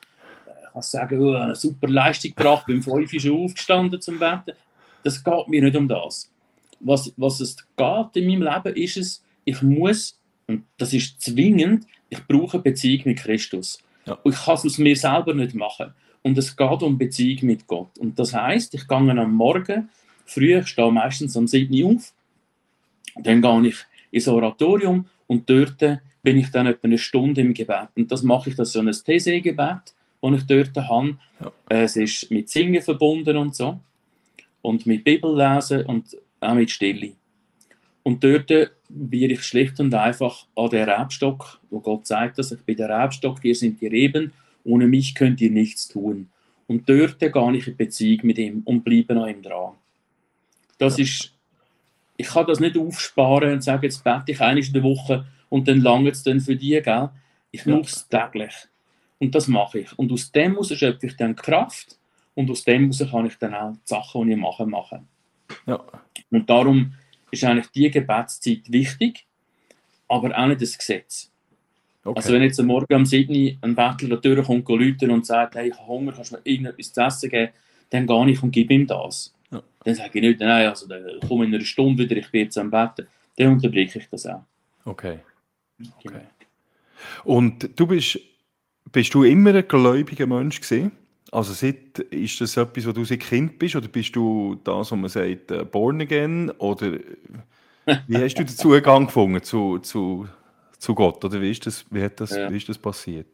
äh, 0.47 0.49
kannst 0.71 0.91
sagen, 0.91 1.21
oh, 1.21 1.35
eine 1.35 1.55
super 1.55 1.87
Leistung 1.87 2.33
gebracht, 2.35 2.65
beim 2.67 2.81
5 2.81 3.13
ist 3.13 3.21
schon 3.21 3.43
aufgestanden 3.43 4.01
zum 4.01 4.17
Betten. 4.17 4.55
Das 5.03 5.23
geht 5.23 5.47
mir 5.47 5.61
nicht 5.61 5.75
um 5.75 5.87
das. 5.87 6.31
Was, 6.79 7.13
was 7.15 7.39
es 7.39 7.55
geht 7.55 8.15
in 8.15 8.27
meinem 8.27 8.41
Leben, 8.41 8.75
ist 8.75 8.97
es, 8.97 9.23
ich 9.45 9.61
muss, 9.61 10.19
und 10.47 10.63
das 10.77 10.93
ist 10.93 11.21
zwingend, 11.21 11.85
ich 12.09 12.25
brauche 12.27 12.57
eine 12.57 12.63
Beziehung 12.63 13.01
mit 13.05 13.19
Christus. 13.19 13.79
Ja. 14.05 14.13
Und 14.23 14.33
ich 14.33 14.43
kann 14.43 14.55
es 14.55 14.65
aus 14.65 14.77
mir 14.77 14.95
selber 14.95 15.33
nicht 15.33 15.55
machen. 15.55 15.93
Und 16.21 16.37
es 16.37 16.55
geht 16.55 16.83
um 16.83 16.97
Beziehung 16.97 17.47
mit 17.47 17.67
Gott. 17.67 17.97
Und 17.97 18.17
das 18.17 18.33
heißt, 18.33 18.73
ich 18.73 18.87
gehe 18.87 18.97
am 18.97 19.33
Morgen 19.33 19.89
früh, 20.25 20.57
ich 20.57 20.67
stehe 20.67 20.91
meistens 20.91 21.35
um 21.35 21.47
7 21.47 21.83
Uhr 21.83 21.95
auf, 21.95 22.13
dann 23.15 23.41
gehe 23.41 23.67
ich 23.67 23.77
ins 24.11 24.27
Oratorium 24.27 25.05
und 25.27 25.49
dort 25.49 25.79
bin 26.21 26.37
ich 26.37 26.49
dann 26.51 26.67
etwa 26.67 26.87
eine 26.87 26.97
Stunde 26.97 27.41
im 27.41 27.53
Gebet. 27.53 27.89
Und 27.95 28.11
das 28.11 28.23
mache 28.23 28.49
ich, 28.49 28.55
das 28.55 28.71
so 28.71 28.79
ein 28.79 28.91
TC-Gebet, 28.91 29.93
das 30.21 30.33
ich 30.37 30.43
dort 30.47 30.75
habe. 30.87 31.17
Ja. 31.41 31.51
Es 31.67 31.95
ist 31.97 32.31
mit 32.31 32.49
Singen 32.49 32.81
verbunden 32.81 33.35
und 33.35 33.55
so. 33.55 33.79
Und 34.61 34.85
mit 34.85 35.03
Bibellesen 35.03 35.85
und 35.85 36.17
auch 36.39 36.53
mit 36.53 36.71
Stille. 36.71 37.13
Und 38.03 38.23
dort 38.23 38.49
bin 38.95 39.29
ich 39.31 39.43
schlicht 39.43 39.79
und 39.79 39.93
einfach 39.93 40.45
an 40.55 40.69
der 40.69 40.87
Rebstock, 40.87 41.59
wo 41.69 41.79
Gott 41.79 42.05
sagt, 42.05 42.37
dass 42.37 42.51
ich 42.51 42.61
bin 42.61 42.77
der 42.77 42.89
Rebstock, 42.89 43.43
ihr 43.43 43.55
sind 43.55 43.81
die 43.81 43.87
Reben, 43.87 44.31
ohne 44.63 44.87
mich 44.87 45.15
könnt 45.15 45.41
ihr 45.41 45.51
nichts 45.51 45.87
tun. 45.87 46.29
Und 46.67 46.87
dort 46.87 47.19
gehe 47.19 47.55
ich 47.55 47.67
in 47.67 47.75
Beziehung 47.75 48.19
mit 48.23 48.37
ihm 48.37 48.61
und 48.65 48.83
bleibe 48.83 49.19
an 49.19 49.29
ihm 49.29 49.41
dran. 49.41 49.73
Das 50.77 50.99
ist, 50.99 51.33
ich 52.17 52.27
kann 52.27 52.45
das 52.45 52.59
nicht 52.59 52.77
aufsparen 52.77 53.53
und 53.53 53.63
sagen, 53.63 53.83
jetzt 53.83 54.03
bete 54.03 54.31
ich 54.31 54.41
einmal 54.41 54.63
in 54.63 54.73
der 54.73 54.83
Woche 54.83 55.25
und 55.49 55.67
dann 55.67 55.81
lange 55.81 56.09
es 56.09 56.23
dann 56.23 56.39
für 56.39 56.55
die, 56.55 56.79
gell? 56.81 57.09
Ich 57.51 57.65
ja. 57.65 57.75
muss 57.75 58.07
täglich. 58.07 58.53
Und 59.19 59.35
das 59.35 59.47
mache 59.47 59.79
ich. 59.79 59.99
Und 59.99 60.11
aus 60.11 60.31
dem 60.31 60.53
muss 60.53 60.75
schöpfe 60.75 61.07
ich 61.07 61.15
dann 61.15 61.35
Kraft 61.35 61.97
und 62.35 62.49
aus 62.49 62.63
dem 62.63 62.87
muss 62.87 62.99
kann 62.99 63.25
ich 63.25 63.37
dann 63.37 63.53
auch 63.53 63.73
die 63.73 63.79
Sachen, 63.85 64.27
die 64.27 64.33
ich 64.33 64.39
mache, 64.39 64.65
machen. 64.65 65.07
Ja. 65.65 65.83
Und 66.31 66.49
darum 66.49 66.93
ist 67.33 67.43
eigentlich 67.43 67.71
die 67.71 67.89
Gebetszeit 67.91 68.71
wichtig, 68.71 69.25
aber 70.07 70.37
auch 70.37 70.47
nicht 70.47 70.61
das 70.61 70.77
Gesetz. 70.77 71.31
Okay. 72.03 72.17
Also 72.17 72.33
wenn 72.33 72.43
jetzt 72.43 72.59
am 72.59 72.67
Morgen 72.67 72.93
am 72.93 73.05
7 73.05 73.57
ein 73.61 73.75
Bettler 73.75 74.17
durchkommt 74.17 74.69
und 74.69 75.25
sagt, 75.25 75.55
hey, 75.55 75.69
ich 75.69 75.73
habe 75.73 75.87
Hunger, 75.87 76.11
kannst 76.11 76.31
du 76.31 76.35
mir 76.35 76.41
irgendetwas 76.43 76.91
zu 76.93 77.01
essen 77.01 77.29
geben, 77.29 77.51
dann 77.89 78.07
gehe 78.07 78.29
ich 78.29 78.43
und 78.43 78.51
gebe 78.51 78.73
ihm 78.73 78.87
das. 78.87 79.33
Ja. 79.51 79.63
Dann 79.83 79.95
sage 79.95 80.19
ich 80.19 80.21
nicht, 80.21 80.39
nein, 80.39 80.67
also 80.67 80.87
dann 80.87 81.03
komme 81.27 81.45
in 81.45 81.55
einer 81.55 81.63
Stunde 81.63 82.03
wieder, 82.03 82.17
ich 82.17 82.29
bin 82.29 82.41
jetzt 82.41 82.57
am 82.57 82.69
Betten. 82.69 83.07
Dann 83.37 83.53
unterbreche 83.53 83.99
ich 83.99 84.09
das 84.09 84.25
auch. 84.25 84.43
Okay. 84.85 85.19
okay. 86.03 86.21
Und 87.23 87.79
du 87.79 87.87
bist, 87.87 88.19
bist 88.91 89.13
du 89.13 89.23
immer 89.23 89.53
ein 89.55 89.67
gläubiger 89.67 90.27
Mensch 90.27 90.59
gewesen? 90.59 90.91
Also 91.33 91.53
seit, 91.53 91.97
ist 91.97 92.39
das 92.41 92.57
etwas, 92.57 92.85
wo 92.85 92.91
du 92.91 93.03
seit 93.03 93.21
Kind 93.21 93.57
bist, 93.57 93.75
oder 93.75 93.87
bist 93.87 94.15
du 94.15 94.59
das, 94.63 94.91
was 94.91 94.99
man 94.99 95.09
sagt, 95.09 95.49
äh, 95.49 95.65
born 95.65 95.99
again, 95.99 96.51
oder 96.59 96.99
wie 98.07 98.17
hast 98.17 98.35
du 98.35 98.43
den 98.43 98.55
Zugang 98.55 99.07
gefunden 99.07 99.41
zu, 99.41 99.79
zu, 99.79 100.27
zu 100.77 100.93
Gott, 100.93 101.25
oder 101.25 101.41
wie 101.41 101.49
ist 101.49 101.65
das, 101.65 101.85
wie 101.89 102.03
hat 102.03 102.19
das, 102.19 102.35
ja. 102.35 102.51
wie 102.51 102.57
ist 102.57 102.69
das 102.69 102.77
passiert? 102.77 103.25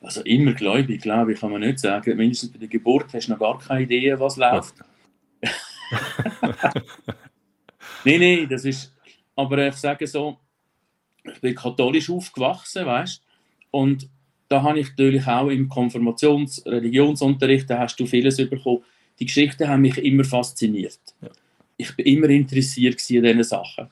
Also 0.00 0.22
immer 0.22 0.54
gläubig, 0.54 1.02
glaube 1.02 1.34
ich, 1.34 1.40
kann 1.40 1.50
man 1.50 1.60
nicht 1.60 1.78
sagen. 1.78 2.16
Mindestens 2.16 2.52
bei 2.52 2.58
der 2.58 2.68
Geburt 2.68 3.12
hast 3.12 3.28
du 3.28 3.32
noch 3.32 3.38
gar 3.38 3.58
keine 3.58 3.82
Idee, 3.82 4.18
was 4.18 4.38
läuft. 4.38 4.76
nein, 8.04 8.20
nein, 8.20 8.46
das 8.48 8.64
ist. 8.64 8.94
Aber 9.36 9.58
ich 9.66 9.74
sage 9.74 10.06
so, 10.06 10.38
ich 11.22 11.38
bin 11.42 11.54
katholisch 11.54 12.08
aufgewachsen, 12.08 12.86
weißt 12.86 13.22
Und 13.70 14.08
da 14.48 14.62
habe 14.62 14.80
ich 14.80 14.90
natürlich 14.90 15.26
auch 15.26 15.48
im 15.48 15.68
Konfirmations-, 15.68 16.64
Religionsunterricht, 16.66 17.68
da 17.68 17.78
hast 17.78 17.96
du 17.96 18.06
vieles 18.06 18.36
bekommen. 18.36 18.82
Die 19.18 19.26
Geschichten 19.26 19.68
haben 19.68 19.82
mich 19.82 19.98
immer 19.98 20.24
fasziniert. 20.24 20.98
Ja. 21.22 21.28
Ich 21.76 21.94
bin 21.96 22.06
immer 22.06 22.28
interessiert 22.28 23.00
an 23.00 23.22
diesen 23.22 23.44
Sachen. 23.44 23.90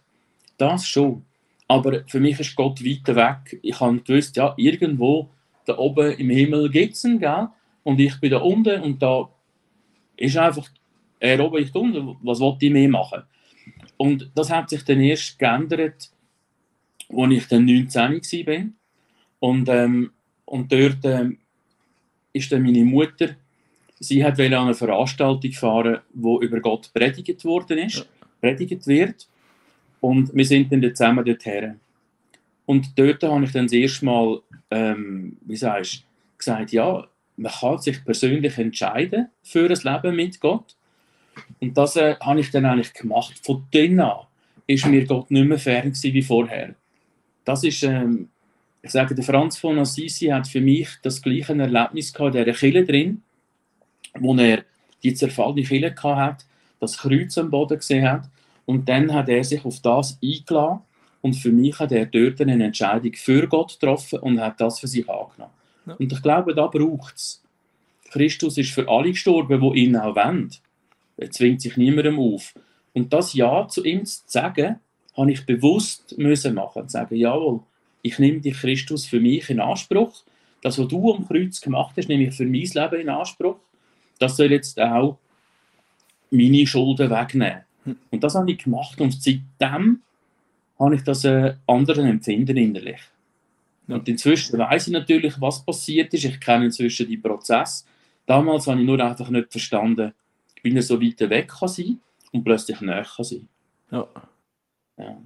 Das 0.58 0.86
schon. 0.86 1.24
Aber 1.68 2.04
für 2.06 2.20
mich 2.20 2.38
ist 2.38 2.54
Gott 2.54 2.84
weiter 2.84 3.16
weg. 3.16 3.58
Ich 3.62 3.80
habe 3.80 4.00
gewusst, 4.00 4.36
ja, 4.36 4.54
irgendwo 4.56 5.30
da 5.64 5.78
oben 5.78 6.12
im 6.12 6.30
Himmel 6.30 6.68
gibt 6.70 6.94
es 6.94 7.04
ihn, 7.04 7.18
gell? 7.18 7.48
Und 7.82 7.98
ich 8.00 8.18
bin 8.20 8.30
da 8.30 8.38
unten 8.38 8.80
und 8.82 9.02
da 9.02 9.28
ist 10.16 10.36
einfach, 10.36 10.68
er 11.18 11.44
oben, 11.44 11.62
ich 11.62 11.74
unten, 11.74 12.16
was 12.22 12.40
wollte 12.40 12.66
ich 12.66 12.72
mehr 12.72 12.88
machen? 12.88 13.22
Und 13.96 14.30
das 14.34 14.50
hat 14.50 14.70
sich 14.70 14.84
dann 14.84 15.00
erst 15.00 15.38
geändert, 15.38 16.10
als 17.08 17.32
ich 17.32 17.46
dann 17.48 17.64
19 17.64 18.46
war. 18.46 18.64
Und, 19.40 19.68
ähm, 19.68 20.12
und 20.52 20.70
dort 20.70 20.98
ähm, 21.04 21.38
ist 22.34 22.52
dann 22.52 22.62
meine 22.62 22.84
Mutter, 22.84 23.36
sie 23.98 24.22
hat 24.22 24.38
an 24.38 24.52
eine 24.52 24.74
Veranstaltung 24.74 25.50
fahren, 25.52 26.00
wo 26.12 26.42
über 26.42 26.60
Gott 26.60 26.92
predigt 26.92 27.42
worden 27.46 27.78
ist, 27.78 28.00
ja. 28.00 28.04
predigt 28.38 28.86
wird. 28.86 29.26
Und 30.02 30.34
wir 30.34 30.44
sind 30.44 30.70
dann 30.70 30.82
zusammen 30.82 31.24
dorthin. 31.24 31.80
Und 32.66 32.98
dort 32.98 33.22
habe 33.22 33.46
ich 33.46 33.52
dann 33.52 33.64
das 33.64 33.72
erste 33.72 34.04
Mal, 34.04 34.42
ähm, 34.70 35.38
wie 35.46 35.56
sagst 35.56 36.04
gesagt, 36.36 36.70
ja, 36.70 37.06
man 37.38 37.52
kann 37.52 37.78
sich 37.78 38.04
persönlich 38.04 38.58
entscheiden 38.58 39.28
für 39.42 39.70
ein 39.70 39.94
Leben 39.94 40.16
mit 40.16 40.38
Gott. 40.38 40.76
Und 41.60 41.78
das 41.78 41.96
äh, 41.96 42.16
habe 42.20 42.40
ich 42.40 42.50
dann 42.50 42.66
eigentlich 42.66 42.92
gemacht. 42.92 43.40
Von 43.42 43.64
dann 43.70 44.00
an 44.00 44.26
ist 44.66 44.84
mir 44.84 45.06
Gott 45.06 45.30
nicht 45.30 45.48
mehr 45.48 45.58
fern 45.58 45.94
wie 45.94 46.22
vorher. 46.22 46.74
Das 47.42 47.64
ist, 47.64 47.82
ähm, 47.84 48.28
ich 48.82 48.90
sage, 48.90 49.14
der 49.14 49.24
Franz 49.24 49.58
von 49.58 49.78
Assisi 49.78 50.26
hat 50.26 50.48
für 50.48 50.60
mich 50.60 50.88
das 51.02 51.22
gleiche 51.22 51.56
Erlebnis 51.56 52.12
gehabt, 52.12 52.34
der 52.34 52.52
Kille 52.52 52.84
drin, 52.84 53.22
wo 54.18 54.34
er 54.34 54.64
die 55.02 55.14
zerfallene 55.14 55.62
Kille 55.62 55.94
hat, 56.02 56.44
das 56.80 56.98
Kreuz 56.98 57.38
am 57.38 57.50
Boden 57.50 57.78
gesehen 57.78 58.08
hat 58.08 58.28
und 58.66 58.88
dann 58.88 59.12
hat 59.12 59.28
er 59.28 59.44
sich 59.44 59.64
auf 59.64 59.80
das 59.80 60.18
eingeladen 60.22 60.80
und 61.20 61.34
für 61.34 61.52
mich 61.52 61.78
hat 61.78 61.92
er 61.92 62.06
dort 62.06 62.40
eine 62.40 62.64
Entscheidung 62.64 63.12
für 63.14 63.46
Gott 63.46 63.78
getroffen 63.78 64.18
und 64.18 64.40
hat 64.40 64.60
das 64.60 64.80
für 64.80 64.88
sich 64.88 65.08
angenommen. 65.08 65.52
Ja. 65.86 65.94
Und 65.94 66.12
ich 66.12 66.22
glaube, 66.22 66.54
da 66.54 66.66
braucht 66.66 67.14
es. 67.16 67.42
Christus 68.10 68.58
ist 68.58 68.72
für 68.72 68.88
alle 68.88 69.10
gestorben, 69.10 69.60
die 69.60 69.84
ihn 69.84 69.96
auch 69.96 70.16
wollen. 70.16 70.50
Er 71.16 71.30
zwingt 71.30 71.62
sich 71.62 71.76
niemandem 71.76 72.18
auf. 72.18 72.54
Und 72.92 73.12
das 73.12 73.32
Ja 73.32 73.66
zu 73.68 73.84
ihm 73.84 74.04
zu 74.04 74.22
sagen, 74.26 74.80
habe 75.16 75.32
ich 75.32 75.46
bewusst 75.46 76.18
müssen 76.18 76.54
machen. 76.54 76.88
Zu 76.88 76.92
sagen, 76.92 77.14
jawohl, 77.14 77.60
ich 78.02 78.18
nehme 78.18 78.40
dich 78.40 78.58
Christus 78.58 79.06
für 79.06 79.20
mich 79.20 79.48
in 79.48 79.60
Anspruch. 79.60 80.24
Das, 80.60 80.78
was 80.78 80.88
du 80.88 81.14
am 81.14 81.26
Kreuz 81.26 81.60
gemacht 81.60 81.94
hast, 81.96 82.08
nehme 82.08 82.24
ich 82.24 82.34
für 82.34 82.44
mein 82.44 82.62
Leben 82.62 83.00
in 83.00 83.08
Anspruch. 83.08 83.56
Das 84.18 84.36
soll 84.36 84.52
jetzt 84.52 84.78
auch 84.80 85.18
meine 86.30 86.66
Schulden 86.66 87.10
wegnehmen. 87.10 87.62
Und 88.10 88.22
das 88.22 88.34
habe 88.34 88.50
ich 88.50 88.58
gemacht 88.58 89.00
und 89.00 89.12
seitdem 89.12 90.02
habe 90.78 90.94
ich 90.94 91.02
das 91.02 91.24
äh, 91.24 91.54
anderen 91.66 92.06
empfinden 92.06 92.56
innerlich. 92.56 93.00
Und 93.88 94.08
inzwischen 94.08 94.58
weiß 94.58 94.86
ich 94.86 94.92
natürlich, 94.92 95.40
was 95.40 95.64
passiert 95.64 96.14
ist. 96.14 96.24
Ich 96.24 96.40
kenne 96.40 96.66
inzwischen 96.66 97.08
die 97.08 97.16
Prozess. 97.16 97.84
Damals 98.26 98.66
habe 98.66 98.80
ich 98.80 98.86
nur 98.86 99.00
einfach 99.00 99.28
nicht 99.28 99.50
verstanden, 99.50 100.12
wie 100.62 100.74
er 100.74 100.82
so 100.82 101.00
weit 101.00 101.20
weg 101.28 101.48
kann 101.48 101.68
sein 101.68 102.00
und 102.30 102.44
plötzlich 102.44 102.80
näher 102.80 103.04
kann 103.04 103.24
sein. 103.24 103.48
Ja. 103.90 104.06
ja. 104.96 105.16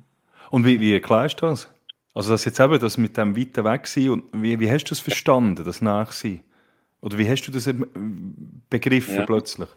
Und 0.51 0.65
wie, 0.65 0.81
wie 0.81 0.95
erklärst 0.95 1.41
du 1.43 1.47
das? 1.47 1.69
Also 2.16 2.31
das 2.31 2.46
jetzt 2.46 2.59
eben, 2.61 2.81
das 2.81 2.96
mit 2.96 3.18
dem 3.18 3.37
weiter 3.37 3.62
weg 3.62 3.87
sein, 3.87 4.09
und 4.09 4.24
wie, 4.33 4.59
wie 4.59 4.70
hast 4.70 4.85
du 4.85 4.88
das 4.88 5.00
verstanden, 5.00 5.62
das 5.62 5.83
Nachsein? 5.83 6.40
Oder 7.02 7.18
wie 7.18 7.29
hast 7.29 7.42
du 7.42 7.52
das 7.52 7.68
begriffen 8.70 9.16
ja. 9.16 9.26
plötzlich? 9.26 9.68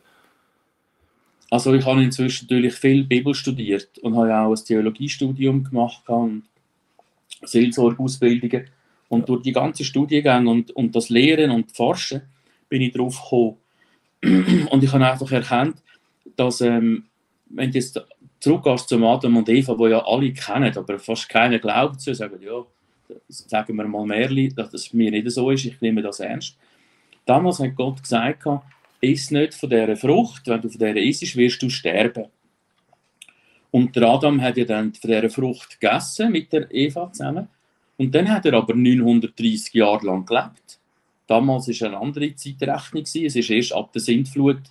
Also 1.51 1.73
ich 1.73 1.85
habe 1.85 2.01
inzwischen 2.01 2.45
natürlich 2.45 2.75
viel 2.75 3.03
Bibel 3.03 3.33
studiert 3.33 3.97
und 3.99 4.15
habe 4.15 4.33
auch 4.33 4.55
ein 4.55 4.65
Theologiestudium 4.65 5.65
gemacht 5.65 6.07
und 6.07 6.43
Seelsorgeausbildungen. 7.43 8.69
Und 9.09 9.27
durch 9.27 9.41
die 9.41 9.51
ganzen 9.51 9.83
Studiengänge 9.83 10.49
und, 10.49 10.71
und 10.71 10.95
das 10.95 11.09
Lehren 11.09 11.51
und 11.51 11.75
Forschen 11.75 12.21
bin 12.69 12.81
ich 12.81 12.93
darauf 12.93 13.21
gekommen. 13.21 13.57
Und 14.71 14.81
ich 14.83 14.93
habe 14.93 15.05
einfach 15.05 15.31
erkannt, 15.31 15.75
dass, 16.37 16.61
ähm, 16.61 17.03
wenn 17.49 17.71
du 17.71 17.79
jetzt 17.79 17.99
zurückgehst 18.39 18.89
zum 18.89 19.03
Adam 19.03 19.37
und 19.37 19.49
Eva, 19.49 19.75
die 19.75 19.91
ja 19.91 20.05
alle 20.05 20.33
kennen, 20.33 20.77
aber 20.77 20.99
fast 20.99 21.29
keiner 21.29 21.59
glaubt 21.59 22.01
zu, 22.01 22.13
sagen, 22.13 22.39
ja, 22.41 22.65
sagen 23.27 23.77
wir 23.77 23.87
mal 23.87 24.05
mehr, 24.05 24.29
dass 24.55 24.71
das 24.71 24.93
mir 24.93 25.11
nicht 25.11 25.29
so 25.31 25.49
ist, 25.49 25.65
ich 25.65 25.81
nehme 25.81 26.01
das 26.01 26.19
ernst. 26.19 26.57
Damals 27.25 27.59
hat 27.59 27.75
Gott 27.75 28.01
gesagt, 28.01 28.47
iss 29.01 29.31
nicht 29.31 29.53
von 29.53 29.69
dieser 29.69 29.95
Frucht, 29.95 30.47
wenn 30.47 30.61
du 30.61 30.69
von 30.69 30.79
dieser 30.79 30.97
isst, 30.97 31.35
wirst 31.35 31.61
du 31.61 31.69
sterben. 31.69 32.25
Und 33.71 33.95
der 33.95 34.03
Adam 34.03 34.41
hat 34.41 34.57
ja 34.57 34.65
dann 34.65 34.93
von 34.93 35.09
dieser 35.09 35.29
Frucht 35.29 35.79
gegessen 35.79 36.31
mit 36.31 36.51
der 36.51 36.73
Eva 36.73 37.11
zusammen. 37.11 37.47
Und 37.97 38.15
dann 38.15 38.29
hat 38.29 38.45
er 38.45 38.53
aber 38.53 38.73
930 38.73 39.73
Jahre 39.73 40.05
lang 40.07 40.25
gelebt. 40.25 40.79
Damals 41.27 41.67
war 41.67 41.87
eine 41.87 41.97
andere 41.97 42.33
Zeitrechnung. 42.33 43.03
Es 43.03 43.13
ist 43.13 43.49
erst 43.49 43.73
ab 43.73 43.91
der 43.93 44.01
Sintflut 44.01 44.61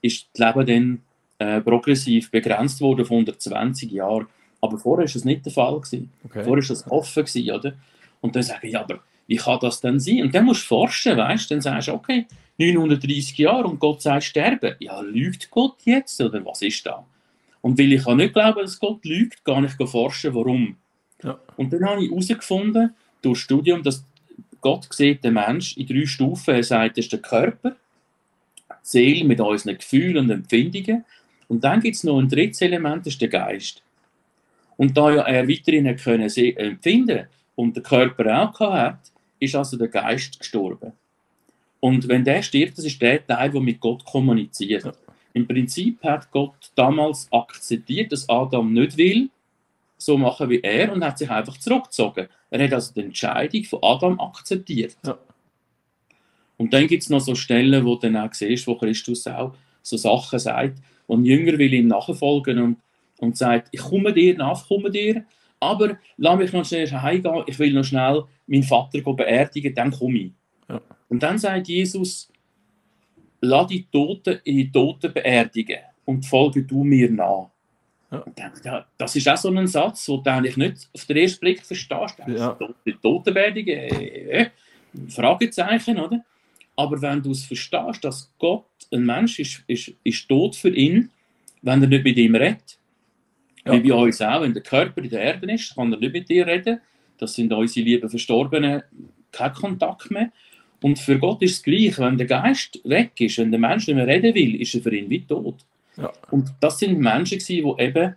ist 0.00 0.28
das 0.32 0.54
Leben 0.54 0.66
dann 0.66 1.02
äh, 1.38 1.60
progressiv 1.60 2.30
begrenzt 2.30 2.80
worden 2.80 3.02
auf 3.02 3.10
120 3.10 3.90
Jahre. 3.90 4.26
Aber 4.60 4.78
vorher 4.78 5.06
war 5.06 5.12
das 5.12 5.24
nicht 5.24 5.44
der 5.44 5.52
Fall. 5.52 5.74
Okay. 5.74 6.06
Vorher 6.24 6.48
war 6.48 6.56
das 6.56 6.90
offen. 6.90 7.24
Gewesen, 7.24 7.50
oder? 7.50 7.74
Und 8.20 8.34
dann 8.34 8.42
sage 8.42 8.66
ich, 8.66 8.72
ja, 8.72 8.80
aber 8.80 9.00
wie 9.26 9.36
kann 9.36 9.58
das 9.60 9.80
denn 9.80 10.00
sein? 10.00 10.22
Und 10.22 10.34
dann 10.34 10.44
musst 10.44 10.62
du 10.62 10.66
forschen, 10.66 11.16
weißt 11.16 11.50
du? 11.50 11.54
Dann 11.54 11.60
sagst 11.60 11.88
du, 11.88 11.92
okay, 11.92 12.26
930 12.58 13.36
Jahre 13.38 13.64
und 13.64 13.78
Gott 13.78 14.02
sagt 14.02 14.24
sterben. 14.24 14.74
Ja, 14.78 15.00
lügt 15.00 15.50
Gott 15.50 15.76
jetzt 15.84 16.20
oder 16.20 16.44
was 16.44 16.62
ist 16.62 16.86
da? 16.86 17.04
Und 17.60 17.78
weil 17.78 17.92
ich 17.92 18.06
auch 18.06 18.14
nicht 18.14 18.32
glaube, 18.32 18.62
dass 18.62 18.78
Gott 18.78 19.04
lügt, 19.04 19.44
gar 19.44 19.60
nicht 19.60 19.76
forschen, 19.76 20.34
warum. 20.34 20.76
Ja. 21.22 21.38
Und 21.56 21.72
dann 21.72 21.84
habe 21.84 22.04
ich 22.04 22.10
herausgefunden, 22.10 22.94
durch 23.22 23.40
Studium, 23.40 23.82
dass 23.82 24.04
Gott 24.60 24.86
sieht 24.92 25.24
den 25.24 25.34
Mensch 25.34 25.76
in 25.76 25.86
drei 25.86 26.06
Stufen. 26.06 26.54
Er 26.54 26.62
sagt, 26.62 26.96
das 26.96 27.06
ist 27.06 27.12
der 27.12 27.20
Körper, 27.20 27.70
die 27.70 28.74
Seele 28.82 29.24
mit 29.24 29.40
unseren 29.40 29.76
Gefühlen 29.76 30.18
und 30.18 30.30
Empfindungen. 30.30 31.04
Und 31.48 31.62
dann 31.62 31.80
gibt 31.80 31.96
es 31.96 32.04
noch 32.04 32.18
ein 32.18 32.28
drittes 32.28 32.60
Element, 32.60 33.06
das 33.06 33.14
ist 33.14 33.22
der 33.22 33.28
Geist. 33.28 33.82
Und 34.76 34.96
da 34.96 35.10
ja 35.10 35.22
er 35.22 35.48
weiterhin 35.48 35.96
können 35.96 36.28
empfinden 36.28 37.26
und 37.54 37.76
der 37.76 37.82
Körper 37.82 38.42
auch 38.42 38.60
hat, 38.60 38.98
ist 39.38 39.54
also 39.54 39.76
der 39.76 39.88
Geist 39.88 40.38
gestorben. 40.38 40.92
Und 41.80 42.08
wenn 42.08 42.24
der 42.24 42.42
stirbt, 42.42 42.78
das 42.78 42.84
ist 42.84 43.00
der 43.00 43.26
Teil, 43.26 43.50
der 43.50 43.60
mit 43.60 43.80
Gott 43.80 44.04
kommuniziert. 44.04 44.92
Im 45.34 45.46
Prinzip 45.46 46.02
hat 46.02 46.30
Gott 46.30 46.72
damals 46.74 47.28
akzeptiert, 47.30 48.10
dass 48.12 48.28
Adam 48.28 48.72
nicht 48.72 48.96
will, 48.96 49.28
so 49.98 50.16
machen 50.18 50.50
wie 50.50 50.60
er 50.60 50.92
und 50.92 51.04
hat 51.04 51.18
sich 51.18 51.30
einfach 51.30 51.56
zurückgezogen. 51.58 52.28
Er 52.50 52.64
hat 52.64 52.72
also 52.72 52.92
die 52.94 53.02
Entscheidung 53.02 53.64
von 53.64 53.78
Adam 53.82 54.20
akzeptiert. 54.20 54.96
Ja. 55.04 55.18
Und 56.56 56.72
dann 56.72 56.86
gibt 56.86 57.02
es 57.02 57.10
noch 57.10 57.20
so 57.20 57.34
Stellen, 57.34 57.84
wo 57.84 57.96
du 57.96 58.02
dann 58.02 58.16
auch 58.16 58.32
siehst, 58.32 58.66
wo 58.66 58.76
Christus 58.76 59.26
auch 59.26 59.54
so 59.82 59.96
Sachen 59.96 60.38
sagt, 60.38 60.78
und 61.06 61.24
Jünger 61.24 61.58
will 61.58 61.72
ihm 61.72 61.88
nachfolgen 61.88 62.58
und, 62.58 62.76
und 63.18 63.36
sagt, 63.36 63.68
ich 63.72 63.80
komme 63.80 64.12
dir 64.12 64.36
nach, 64.36 64.60
ich 64.60 64.68
komme 64.68 64.90
dir, 64.90 65.24
aber 65.60 65.98
lass 66.16 66.38
mich 66.38 66.52
noch 66.52 66.64
schnell 66.64 66.90
heimgehen, 66.90 67.44
ich 67.46 67.58
will 67.58 67.72
noch 67.72 67.84
schnell 67.84 68.24
meinen 68.46 68.62
Vater 68.62 69.00
beerdigen, 69.00 69.74
dann 69.74 69.90
komme 69.90 70.18
ich. 70.18 70.32
Ja. 70.68 70.80
Und 71.08 71.22
dann 71.22 71.38
sagt 71.38 71.68
Jesus, 71.68 72.30
lass 73.40 73.66
die 73.68 73.86
Toten 73.90 74.40
in 74.44 74.56
die 74.56 74.70
Toten 74.70 75.12
beerdigen 75.12 75.78
und 76.04 76.24
folge 76.24 76.62
du 76.62 76.84
mir 76.84 77.10
nach. 77.10 77.50
Ja. 78.10 78.24
Denke, 78.36 78.84
das 78.96 79.16
ist 79.16 79.28
auch 79.28 79.36
so 79.36 79.50
ein 79.50 79.66
Satz, 79.66 80.06
den 80.06 80.22
du 80.22 80.30
eigentlich 80.30 80.56
nicht 80.56 80.88
auf 80.94 81.04
den 81.06 81.16
ersten 81.16 81.40
Blick 81.40 81.64
verstehst. 81.64 82.16
Ja. 82.26 82.56
Die 82.84 82.92
Totenbeerdigung, 82.94 83.74
äh, 83.74 84.42
äh, 84.42 84.50
Fragezeichen, 85.08 85.98
oder? 85.98 86.24
Aber 86.76 87.00
wenn 87.00 87.22
du 87.22 87.30
es 87.30 87.44
verstehst, 87.44 88.04
dass 88.04 88.30
Gott 88.38 88.66
ein 88.92 89.04
Mensch 89.04 89.38
ist, 89.38 89.64
ist, 89.66 89.92
ist 90.04 90.28
tot 90.28 90.54
für 90.54 90.68
ihn, 90.68 91.10
wenn 91.62 91.82
er 91.82 91.88
nicht 91.88 92.04
mit 92.04 92.16
ihm 92.16 92.34
redet. 92.34 92.78
Ja. 93.64 93.72
Wie 93.72 93.88
bei 93.88 93.94
uns 93.94 94.20
auch, 94.22 94.42
wenn 94.42 94.54
der 94.54 94.62
Körper 94.62 95.02
in 95.02 95.10
der 95.10 95.20
Erde 95.20 95.52
ist, 95.52 95.74
kann 95.74 95.92
er 95.92 95.98
nicht 95.98 96.12
mit 96.12 96.28
dir 96.28 96.46
reden. 96.46 96.80
Das 97.18 97.34
sind 97.34 97.52
unsere 97.52 97.84
lieben 97.84 98.08
Verstorbenen, 98.08 98.82
kein 99.32 99.52
Kontakt 99.52 100.10
mehr. 100.10 100.30
Und 100.82 100.98
für 100.98 101.18
Gott 101.18 101.42
ist 101.42 101.52
es 101.52 101.62
gleich, 101.62 101.98
wenn 101.98 102.18
der 102.18 102.26
Geist 102.26 102.78
weg 102.84 103.12
ist, 103.18 103.38
wenn 103.38 103.50
der 103.50 103.58
Mensch 103.58 103.86
nicht 103.86 103.96
mehr 103.96 104.06
reden 104.06 104.34
will, 104.34 104.60
ist 104.60 104.74
er 104.74 104.82
für 104.82 104.94
ihn 104.94 105.08
wie 105.10 105.24
tot. 105.24 105.64
Ja. 105.96 106.12
Und 106.30 106.52
das 106.60 106.78
sind 106.78 106.98
Menschen, 107.00 107.38
die 107.38 107.74
eben 107.78 108.14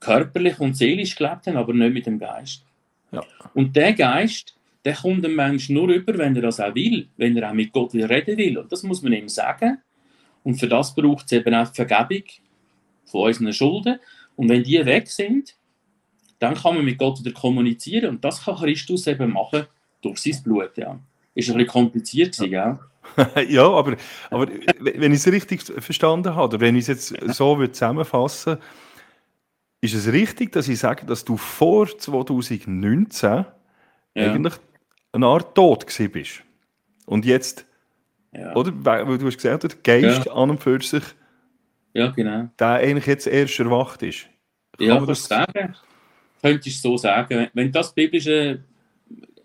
körperlich 0.00 0.58
und 0.60 0.76
seelisch 0.76 1.16
gelebt 1.16 1.46
haben, 1.46 1.56
aber 1.56 1.72
nicht 1.72 1.94
mit 1.94 2.06
dem 2.06 2.18
Geist. 2.18 2.64
Ja. 3.12 3.22
Und 3.54 3.74
der 3.76 3.92
Geist, 3.94 4.57
der 4.84 4.94
kommt 4.94 5.24
dem 5.24 5.34
Menschen 5.34 5.74
nur 5.74 5.88
über, 5.88 6.16
wenn 6.16 6.36
er 6.36 6.42
das 6.42 6.60
auch 6.60 6.74
will, 6.74 7.08
wenn 7.16 7.36
er 7.36 7.50
auch 7.50 7.54
mit 7.54 7.72
Gott 7.72 7.94
reden 7.94 8.36
will. 8.38 8.58
Und 8.58 8.70
das 8.70 8.82
muss 8.82 9.02
man 9.02 9.12
ihm 9.12 9.28
sagen. 9.28 9.78
Und 10.44 10.54
für 10.54 10.68
das 10.68 10.94
braucht 10.94 11.26
es 11.26 11.32
eben 11.32 11.54
auch 11.54 11.68
die 11.68 11.84
Vergebung 11.84 12.22
von 13.04 13.26
unseren 13.26 13.52
Schulden. 13.52 13.98
Und 14.36 14.48
wenn 14.48 14.62
die 14.62 14.84
weg 14.84 15.08
sind, 15.08 15.56
dann 16.38 16.54
kann 16.54 16.76
man 16.76 16.84
mit 16.84 16.98
Gott 16.98 17.18
wieder 17.20 17.32
kommunizieren. 17.32 18.10
Und 18.10 18.24
das 18.24 18.44
kann 18.44 18.56
Christus 18.56 19.06
eben 19.08 19.32
machen 19.32 19.66
durch 20.00 20.18
sein 20.18 20.40
Blut. 20.44 20.76
Ja. 20.76 20.98
Ist 21.34 21.50
ein 21.50 21.56
bisschen 21.56 21.70
kompliziert 21.70 22.36
gewesen, 22.36 22.52
ja. 22.52 22.78
ja, 23.48 23.68
aber, 23.68 23.96
aber 24.30 24.48
wenn 24.80 25.12
ich 25.12 25.18
es 25.18 25.32
richtig 25.32 25.62
verstanden 25.62 26.34
habe, 26.34 26.54
oder 26.54 26.60
wenn 26.60 26.76
ich 26.76 26.88
es 26.88 27.10
jetzt 27.10 27.34
so 27.34 27.66
zusammenfassen 27.66 28.52
würde, 28.52 28.62
ist 29.80 29.94
es 29.94 30.12
richtig, 30.12 30.52
dass 30.52 30.68
ich 30.68 30.78
sage, 30.78 31.06
dass 31.06 31.24
du 31.24 31.36
vor 31.36 31.86
2019 31.86 33.30
ja. 33.30 33.46
eigentlich 34.14 34.54
eine 35.12 35.26
Art 35.26 35.54
tot 35.54 35.86
bist. 36.12 36.42
Und 37.06 37.24
jetzt, 37.24 37.64
ja. 38.32 38.54
oder? 38.54 38.72
Weil 38.74 39.18
du 39.18 39.26
hast 39.26 39.36
gesagt, 39.36 39.62
der 39.62 39.70
Geist 39.82 40.26
ja. 40.26 40.32
an 40.32 40.50
und 40.50 40.62
für 40.62 40.80
sich, 40.80 41.04
ja, 41.94 42.08
genau. 42.08 42.48
der 42.58 42.68
eigentlich 42.68 43.06
jetzt 43.06 43.26
erst 43.26 43.58
erwacht 43.58 44.02
ist. 44.02 44.28
Kann 44.76 44.86
ja, 44.86 45.00
das 45.00 45.24
sagen. 45.24 45.74
Könnte 46.40 46.68
ich 46.68 46.80
so 46.80 46.96
sagen. 46.96 47.48
Wenn 47.52 47.72
das 47.72 47.92
biblische 47.92 48.60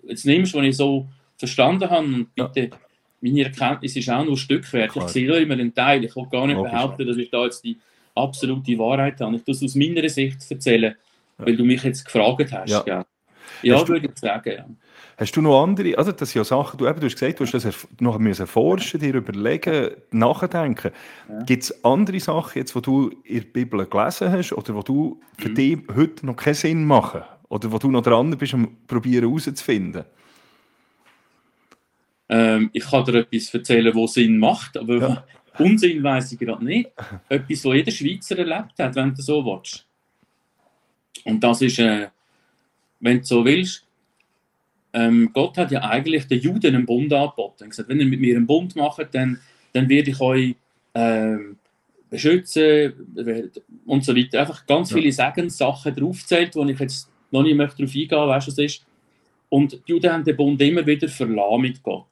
jetzt 0.04 0.26
nimmst, 0.26 0.54
was 0.54 0.64
ich 0.64 0.78
so 0.78 1.08
verstanden 1.38 1.90
habe, 1.90 2.06
und 2.06 2.36
bitte, 2.36 2.62
ja. 2.62 2.78
meine 3.22 3.44
Erkenntnis 3.46 3.96
ist 3.96 4.10
auch 4.10 4.26
nur 4.26 4.38
Stückwerk. 4.38 4.96
Ich 4.96 5.04
sehe 5.08 5.36
immer 5.38 5.54
einen 5.54 5.74
Teil. 5.74 6.04
Ich 6.04 6.16
will 6.16 6.28
gar 6.30 6.46
nicht 6.46 6.62
behaupten, 6.62 7.08
dass 7.08 7.18
ich 7.18 7.30
da 7.32 7.46
jetzt 7.46 7.64
die 7.64 7.78
absolute 8.14 8.78
Wahrheit 8.78 9.20
habe. 9.22 9.38
Ich 9.38 9.44
das 9.44 9.64
aus 9.64 9.76
meiner 9.76 10.08
Sicht 10.10 10.40
erzählen, 10.50 10.96
weil 11.38 11.56
du 11.56 11.64
mich 11.64 11.84
jetzt 11.84 12.06
gefragt 12.06 12.52
hast. 12.52 12.86
Ja, 12.86 13.06
ja 13.62 13.88
würde 13.88 14.08
ich 14.08 14.18
sagen. 14.18 14.54
Ja. 14.58 14.66
Hast 15.18 15.36
du 15.36 15.42
noch 15.42 15.62
andere, 15.62 15.98
also 15.98 16.12
das 16.12 16.32
sind 16.32 16.40
ja 16.40 16.44
Sachen, 16.44 16.78
du, 16.78 16.88
eben, 16.88 17.00
du 17.00 17.06
hast 17.06 17.20
gesagt, 17.20 17.40
du 17.40 17.46
hast 17.46 17.54
das 17.54 17.88
noch 18.00 18.18
müssen 18.18 18.48
forschen, 18.48 19.00
dir 19.00 19.14
überlegen, 19.14 19.92
nachdenken. 20.12 20.92
Ja. 21.30 21.44
Gibt 21.44 21.64
es 21.64 21.84
andere 21.84 22.20
Sachen 22.20 22.58
jetzt, 22.58 22.76
die 22.76 22.82
du 22.82 23.10
in 23.24 23.42
der 23.42 23.48
Bibel 23.48 23.86
gelesen 23.86 24.32
hast 24.32 24.54
oder 24.54 24.74
die 24.74 24.84
du 24.84 25.22
für 25.38 25.50
mhm. 25.50 25.56
dich 25.56 25.80
heute 25.96 26.26
noch 26.26 26.36
keinen 26.36 26.56
Sinn 26.56 26.86
machen? 26.86 27.22
Oder 27.50 27.72
wo 27.72 27.78
du 27.78 27.92
noch 27.92 28.02
dran 28.02 28.36
bist, 28.36 28.54
um 28.56 28.78
probieren 28.88 29.26
herauszufinden? 29.28 30.06
Ähm, 32.30 32.72
ich 32.74 32.84
kann 32.84 33.06
dir 33.06 33.20
etwas 33.20 33.54
erzählen, 33.54 33.94
was 33.94 34.14
Sinn 34.14 34.40
macht, 34.40 34.76
aber 34.78 34.98
ja. 34.98 35.24
Unsinn 35.60 36.02
weiß 36.02 36.32
ich 36.32 36.40
gerade 36.40 36.66
nicht. 36.66 36.90
etwas, 37.30 37.66
was 37.66 37.74
jeder 37.76 37.92
Schweizer 37.92 38.40
erlebt 38.40 38.80
hat, 38.80 38.96
wenn 38.96 39.14
du 39.14 39.22
so 39.22 39.46
willst. 39.46 39.86
Und 41.26 41.44
das 41.44 41.62
ist, 41.62 41.78
äh, 41.80 42.08
wenn 43.04 43.20
du 43.20 43.26
so 43.26 43.46
willst, 43.46 43.86
ähm, 44.94 45.32
Gott 45.34 45.58
hat 45.58 45.72
ja 45.72 45.82
eigentlich 45.82 46.28
den 46.28 46.40
Juden 46.40 46.76
einen 46.76 46.86
Bund 46.86 47.12
angeboten. 47.12 47.56
Er 47.60 47.66
hat 47.66 47.70
gesagt, 47.72 47.90
wenn 47.90 48.00
ihr 48.00 48.06
mit 48.06 48.22
mir 48.22 48.38
einen 48.38 48.48
Bund 48.48 48.76
macht, 48.76 49.14
dann, 49.14 49.40
dann 49.74 49.90
werde 49.90 50.12
ich 50.12 50.20
euch 50.22 50.56
ähm, 50.94 51.58
beschützen 52.10 52.94
und 53.86 54.06
so 54.06 54.16
weiter. 54.16 54.40
Einfach 54.40 54.66
ganz 54.66 54.92
ja. 54.92 54.98
viele 54.98 55.12
Segenssachen 55.12 55.96
draufzählt, 55.96 56.56
wo 56.56 56.64
ich 56.66 56.80
jetzt 56.80 57.10
noch 57.32 57.44
nicht 57.44 57.56
möchte 57.58 57.78
darauf 57.78 57.96
eingehen, 57.96 58.30
weißt 58.30 58.48
du, 58.48 58.52
was 58.52 58.58
ist. 58.60 58.86
Und 59.50 59.74
die 59.74 59.92
Juden 59.92 60.12
haben 60.12 60.24
den 60.24 60.38
Bund 60.38 60.62
immer 60.62 60.86
wieder 60.86 61.10
verlassen 61.10 61.62
mit 61.62 61.84
Gott. 61.84 62.08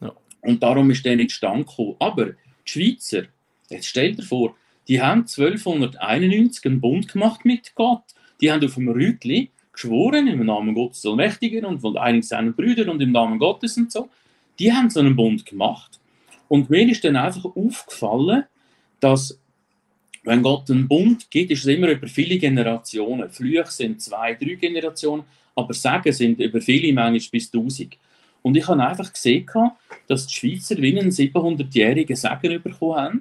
Ja. 0.00 0.12
Und 0.42 0.62
darum 0.62 0.90
ist 0.90 1.04
der 1.04 1.16
nicht 1.16 1.32
stand 1.32 1.66
gekommen. 1.66 1.96
Aber 1.98 2.26
die 2.26 2.34
Schweizer, 2.64 3.24
jetzt 3.70 3.86
stell 3.86 4.14
dir 4.14 4.22
vor, 4.22 4.54
die 4.86 5.00
haben 5.00 5.20
1291 5.20 6.64
einen 6.64 6.80
Bund 6.80 7.12
gemacht 7.12 7.44
mit 7.44 7.74
Gott. 7.74 8.04
Die 8.40 8.52
haben 8.52 8.64
auf 8.64 8.74
dem 8.74 8.88
Rütli 8.88 9.50
geschworen, 9.78 10.26
im 10.26 10.44
Namen 10.44 10.74
Gottes 10.74 11.06
Allmächtigen 11.06 11.64
und 11.64 11.80
von 11.80 11.96
einigen 11.96 12.22
seinen 12.22 12.54
Brüdern 12.54 12.88
und 12.88 13.00
im 13.00 13.12
Namen 13.12 13.38
Gottes 13.38 13.76
und 13.76 13.92
so. 13.92 14.08
Die 14.58 14.72
haben 14.72 14.90
so 14.90 15.00
einen 15.00 15.14
Bund 15.14 15.46
gemacht. 15.46 16.00
Und 16.48 16.68
mir 16.68 16.88
ist 16.88 17.04
dann 17.04 17.16
einfach 17.16 17.44
aufgefallen, 17.44 18.44
dass 18.98 19.38
wenn 20.24 20.42
Gott 20.42 20.70
einen 20.70 20.88
Bund 20.88 21.30
gibt, 21.30 21.52
ist 21.52 21.60
es 21.60 21.66
immer 21.66 21.88
über 21.88 22.08
viele 22.08 22.38
Generationen. 22.38 23.30
Flüche 23.30 23.70
sind 23.70 24.02
zwei, 24.02 24.34
drei 24.34 24.54
Generationen, 24.54 25.22
aber 25.54 25.72
Sagen 25.74 26.12
sind 26.12 26.40
über 26.40 26.60
viele, 26.60 26.92
manchmal 26.92 27.30
bis 27.30 27.52
1000. 27.52 27.96
Und 28.42 28.56
ich 28.56 28.66
habe 28.66 28.84
einfach 28.84 29.12
gesehen, 29.12 29.46
dass 30.08 30.26
die 30.26 30.34
Schweizer 30.34 30.76
wie 30.78 30.98
einen 30.98 31.10
700-jährigen 31.10 32.16
Sagen 32.16 32.60
bekommen 32.62 32.96
haben. 32.96 33.20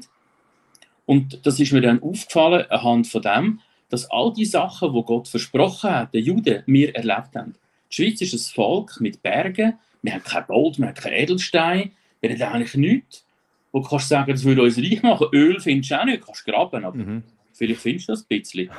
Und 1.06 1.46
das 1.46 1.60
ist 1.60 1.72
mir 1.72 1.82
dann 1.82 2.02
aufgefallen 2.02 2.66
anhand 2.70 3.08
von 3.08 3.22
dem, 3.22 3.60
dass 3.90 4.10
all 4.12 4.34
die 4.34 4.46
Sachen, 4.46 4.94
die 4.94 5.04
Gott 5.04 5.28
versprochen 5.28 5.90
hat, 5.90 6.14
den 6.14 6.24
Juden, 6.24 6.64
wir 6.66 6.96
erlebt 6.96 7.36
haben. 7.36 7.56
Die 7.90 7.96
Schweiz 7.96 8.22
ist 8.22 8.34
ein 8.34 8.54
Volk 8.54 9.00
mit 9.00 9.22
Bergen, 9.24 9.74
wir 10.02 10.14
haben 10.14 10.24
kein 10.24 10.46
Gold, 10.46 10.78
wir 10.78 10.88
haben 10.88 10.96
kein 10.96 11.14
Edelstein, 11.14 11.92
wir 12.22 12.32
haben 12.32 12.54
eigentlich 12.54 12.76
nichts. 12.76 13.26
Wo 13.72 13.80
du 13.80 13.88
kannst 13.88 14.10
sagen, 14.10 14.32
das 14.32 14.44
würde 14.44 14.62
uns 14.62 14.78
reich 14.78 15.04
machen. 15.04 15.28
Öl 15.34 15.60
findest 15.60 15.92
du 15.92 16.00
auch 16.00 16.06
nicht, 16.06 16.26
kannst 16.26 16.46
graben, 16.46 16.86
aber 16.86 16.98
mhm. 16.98 17.24
vielleicht 17.54 17.82
findest 17.82 18.08
du 18.08 18.14
das 18.14 18.22
ein 18.22 18.28
bisschen. 18.28 18.70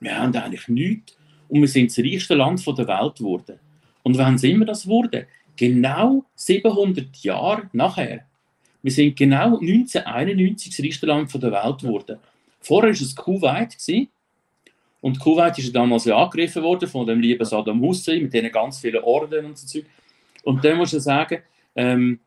Wir 0.00 0.18
haben 0.18 0.34
eigentlich 0.34 0.68
nichts 0.68 1.16
und 1.48 1.60
wir 1.60 1.68
sind 1.68 1.90
das 1.90 1.98
reichste 2.04 2.34
Land 2.34 2.66
der 2.66 2.88
Welt 2.88 3.16
geworden. 3.16 3.58
Und 4.02 4.18
wann 4.18 4.38
sind 4.38 4.58
wir 4.58 4.66
das 4.66 4.84
geworden? 4.84 5.26
Genau 5.56 6.24
700 6.34 7.16
Jahre 7.18 7.68
nachher. 7.72 8.26
Wir 8.82 8.90
sind 8.90 9.16
genau 9.16 9.58
1991 9.58 10.76
das 10.76 10.84
reichste 10.84 11.06
Land 11.06 11.32
der 11.34 11.52
Welt 11.52 11.78
geworden. 11.78 12.18
Vorher 12.60 12.90
war 12.90 13.00
es 13.00 13.14
Kuwait. 13.14 13.76
Und 15.02 15.18
Kuwait 15.18 15.58
ist 15.58 15.74
damals 15.74 16.04
ja 16.04 16.16
angegriffen 16.16 16.62
worden 16.62 16.88
von 16.88 17.06
dem 17.06 17.20
lieben 17.20 17.44
Saddam 17.44 17.80
Hussein 17.80 18.22
mit 18.22 18.32
diesen 18.32 18.52
ganz 18.52 18.78
vielen 18.78 19.02
Orden 19.02 19.46
und 19.46 19.58
so 19.58 19.66
Zeug. 19.66 19.84
Und 20.44 20.64
dann 20.64 20.78
muss 20.78 20.92
ich 20.92 21.02
sagen, 21.02 21.42
ähm, 21.74 22.20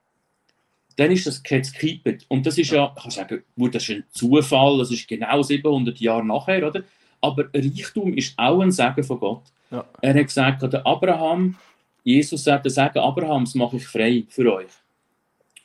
dann 0.97 1.11
ist 1.11 1.25
das 1.25 1.41
gekippt. 1.41 2.25
Und 2.27 2.45
das 2.45 2.57
ist 2.57 2.71
ja, 2.71 2.93
ich 2.95 3.01
kann 3.01 3.11
sagen, 3.11 3.43
gut, 3.57 3.75
das 3.75 3.83
ist 3.83 3.95
ein 3.95 4.03
Zufall, 4.09 4.77
das 4.77 4.91
ist 4.91 5.07
genau 5.07 5.41
700 5.41 5.97
Jahre 5.99 6.25
nachher, 6.25 6.67
oder? 6.67 6.83
Aber 7.21 7.45
Reichtum 7.53 8.13
ist 8.13 8.37
auch 8.37 8.59
ein 8.59 8.71
Segen 8.71 9.03
von 9.03 9.19
Gott. 9.19 9.43
Ja. 9.71 9.85
Er 10.01 10.13
hat 10.13 10.27
gesagt, 10.27 10.61
der 10.61 10.85
Abraham, 10.85 11.55
Jesus 12.03 12.43
sagt, 12.43 12.65
der 12.65 12.71
Segen 12.71 12.99
Abrahams 12.99 13.55
mache 13.55 13.77
ich 13.77 13.87
frei 13.87 14.25
für 14.27 14.53
euch. 14.53 14.71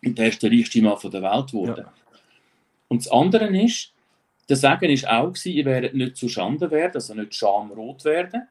Und 0.05 0.17
der 0.17 0.29
ist 0.29 0.43
der 0.43 0.53
reichste 0.53 0.81
Mann 0.81 0.97
der 1.03 1.23
Welt 1.23 1.51
geworden. 1.51 1.85
Ja. 1.85 1.93
Und 2.87 3.05
das 3.05 3.13
andere 3.13 3.47
ist, 3.59 3.93
der 4.51 4.57
Segen 4.57 4.91
ist 4.91 5.09
auch 5.09 5.33
ihr 5.45 5.65
werdet 5.65 5.95
nicht 5.95 6.17
zu 6.17 6.29
Schande 6.29 6.71
werden, 6.71 6.95
also 6.95 7.15
nicht 7.15 7.35
schamrot 7.35 8.05
werden. 8.05 8.49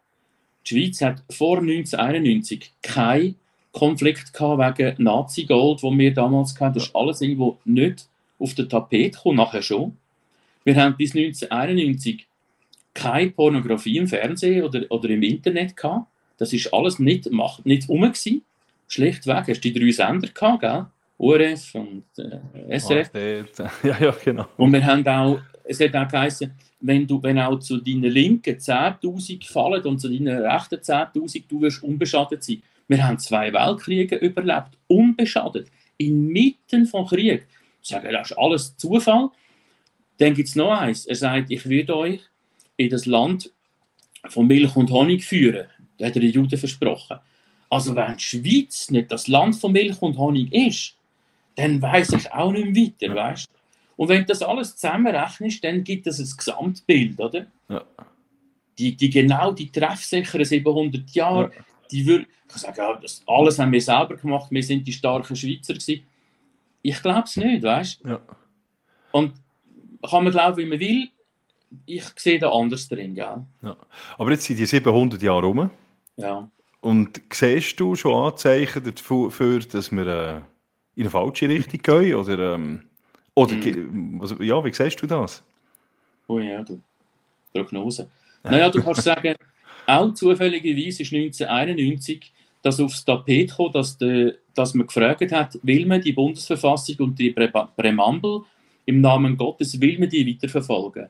Die 0.65 0.69
Schweiz 0.69 1.01
hat 1.01 1.21
vor 1.29 1.57
1991 1.57 2.71
keinen 2.81 3.35
Konflikt 3.73 4.33
gehabt 4.33 4.79
wegen 4.79 5.03
Nazi-Gold, 5.03 5.83
wo 5.83 5.95
wir 5.95 6.13
damals 6.13 6.59
hatten. 6.59 6.75
Das 6.75 6.87
ist 6.87 6.95
alles 6.95 7.21
irgendwo 7.21 7.59
nicht 7.65 8.07
auf 8.39 8.55
den 8.55 8.69
Tapet 8.69 9.15
gekommen, 9.15 9.37
nachher 9.37 9.61
schon. 9.61 9.97
Wir 10.63 10.75
haben 10.77 10.95
bis 10.95 11.15
1991 11.15 12.25
keine 12.93 13.31
Pornografie 13.31 13.97
im 13.97 14.07
Fernsehen 14.07 14.63
oder, 14.63 14.85
oder 14.89 15.09
im 15.09 15.21
Internet 15.21 15.75
gehabt. 15.75 16.07
Das 16.37 16.53
ist 16.53 16.73
alles 16.73 16.99
nicht, 16.99 17.29
macht, 17.31 17.65
nicht 17.65 17.89
rum 17.89 18.01
gewesen. 18.01 18.43
Schlichtweg. 18.87 19.47
Hast 19.47 19.63
du 19.63 19.71
die 19.71 19.73
drei 19.73 19.91
Sender 19.91 20.29
gehabt, 20.29 20.61
gell? 20.61 20.85
URF 21.17 21.75
und 21.75 22.05
äh, 22.17 22.79
SRF. 22.79 23.11
ja, 23.83 23.97
ja, 23.99 24.15
genau. 24.23 24.47
Und 24.55 24.71
wir 24.71 24.85
haben 24.85 25.05
auch 25.05 25.39
es 25.69 25.79
hat 25.79 25.95
auch 25.95 26.07
geheißen, 26.07 26.51
wenn, 26.81 27.05
du, 27.05 27.21
wenn 27.21 27.37
auch 27.39 27.59
zu 27.59 27.77
deinen 27.77 28.11
linken 28.11 28.55
10.000 28.55 29.45
fallen 29.47 29.83
und 29.83 29.99
zu 29.99 30.09
deinen 30.09 30.27
rechten 30.27 30.75
10.000, 30.75 31.43
du 31.47 31.61
wirst 31.61 31.83
unbeschadet 31.83 32.43
sein. 32.43 32.63
Wir 32.87 33.05
haben 33.05 33.19
zwei 33.19 33.53
Weltkriege 33.53 34.15
überlebt, 34.15 34.71
unbeschadet, 34.87 35.67
inmitten 35.97 36.87
von 36.87 37.05
Krieg. 37.05 37.45
Sage, 37.81 38.11
das 38.11 38.31
ist 38.31 38.37
alles 38.37 38.75
Zufall. 38.77 39.29
Dann 40.17 40.33
gibt 40.33 40.49
es 40.49 40.55
noch 40.55 40.71
eins. 40.71 41.05
Er 41.05 41.15
sagt, 41.15 41.51
ich 41.51 41.69
werde 41.69 41.95
euch 41.95 42.21
in 42.75 42.89
das 42.89 43.05
Land 43.05 43.51
von 44.27 44.47
Milch 44.47 44.75
und 44.75 44.89
Honig 44.89 45.23
führen. 45.23 45.67
Das 45.99 46.09
hat 46.09 46.15
er 46.15 46.21
den 46.21 46.31
Juden 46.31 46.57
versprochen. 46.57 47.19
Also 47.69 47.95
wenn 47.95 48.17
die 48.17 48.23
Schweiz 48.23 48.89
nicht 48.89 49.11
das 49.11 49.27
Land 49.27 49.55
von 49.55 49.71
Milch 49.71 50.01
und 50.01 50.17
Honig 50.17 50.51
ist, 50.51 50.95
dann 51.55 51.79
weiß 51.79 52.13
ich 52.13 52.31
auch 52.31 52.51
nicht 52.51 52.75
weiter, 53.01 53.13
weißt 53.13 53.47
und 53.99 54.07
wenn 54.07 54.21
du 54.21 54.27
das 54.27 54.41
alles 54.41 54.77
zusammenrechnest, 54.77 55.61
dann 55.61 55.83
gibt 55.83 56.07
es 56.07 56.19
ein 56.19 56.37
Gesamtbild, 56.37 57.19
oder? 57.19 57.47
Ja. 57.67 57.83
Die, 58.77 58.95
die 58.95 59.09
genau, 59.09 59.51
die 59.51 59.69
treffsicheren 59.69 60.45
700 60.45 61.09
Jahre, 61.11 61.51
ja. 61.53 61.63
die 61.91 62.05
würde, 62.05 62.25
ich 62.47 62.55
sage, 62.55 62.77
ja, 62.77 62.95
das 62.95 63.21
alles 63.27 63.59
haben 63.59 63.73
wir 63.73 63.81
selber 63.81 64.15
gemacht, 64.15 64.51
wir 64.51 64.63
sind 64.63 64.87
die 64.87 64.93
starken 64.93 65.35
Schweizer 65.35 65.73
gewesen. 65.73 66.07
Ich 66.81 67.01
glaube 67.01 67.23
es 67.25 67.35
nicht, 67.35 67.61
weißt 67.61 68.05
du? 68.05 68.09
Ja. 68.11 68.21
Und 69.11 69.33
kann 70.09 70.23
man 70.23 70.31
glauben, 70.31 70.55
wie 70.55 70.65
man 70.65 70.79
will, 70.79 71.09
ich 71.85 72.05
sehe 72.15 72.39
da 72.39 72.51
anders 72.53 72.87
drin, 72.87 73.15
gell? 73.15 73.45
Ja. 73.61 73.75
Aber 74.17 74.31
jetzt 74.31 74.45
sind 74.45 74.59
die 74.59 74.65
700 74.65 75.21
Jahre 75.21 75.45
rum. 75.45 75.71
Ja. 76.15 76.49
Und 76.79 77.21
siehst 77.33 77.77
du 77.77 77.97
schon 77.97 78.13
Anzeichen 78.13 78.81
dafür, 78.81 79.59
dass 79.59 79.91
wir 79.91 80.07
äh, 80.07 80.37
in 80.95 81.03
eine 81.03 81.09
falsche 81.09 81.49
Richtung 81.49 81.81
gehen? 81.81 82.15
Oder 82.15 82.55
ähm, 82.55 82.88
oder, 83.39 83.55
mhm. 83.55 84.21
ja, 84.41 84.63
wie 84.63 84.73
siehst 84.73 85.01
du 85.01 85.07
das? 85.07 85.43
Oh 86.27 86.39
ja, 86.39 86.63
du. 86.63 86.81
Prognose. 87.53 88.09
Naja, 88.43 88.69
du 88.69 88.81
kannst 88.81 89.03
sagen, 89.03 89.35
auch 89.87 90.13
zufälligerweise 90.13 91.03
ist 91.03 91.13
1991 91.13 92.31
dass 92.61 92.79
aufs 92.79 93.05
Tapet 93.05 93.55
kam, 93.55 93.71
dass, 93.71 93.97
de, 93.97 94.35
dass 94.53 94.73
man 94.73 94.87
gefragt 94.87 95.31
hat, 95.31 95.57
will 95.63 95.85
man 95.85 96.01
die 96.01 96.13
Bundesverfassung 96.13 96.97
und 96.99 97.19
die 97.19 97.31
Präambel 97.31 98.41
im 98.85 99.01
Namen 99.01 99.37
Gottes, 99.37 99.79
will 99.79 99.97
man 99.97 100.09
die 100.09 100.27
weiterverfolgen? 100.27 101.07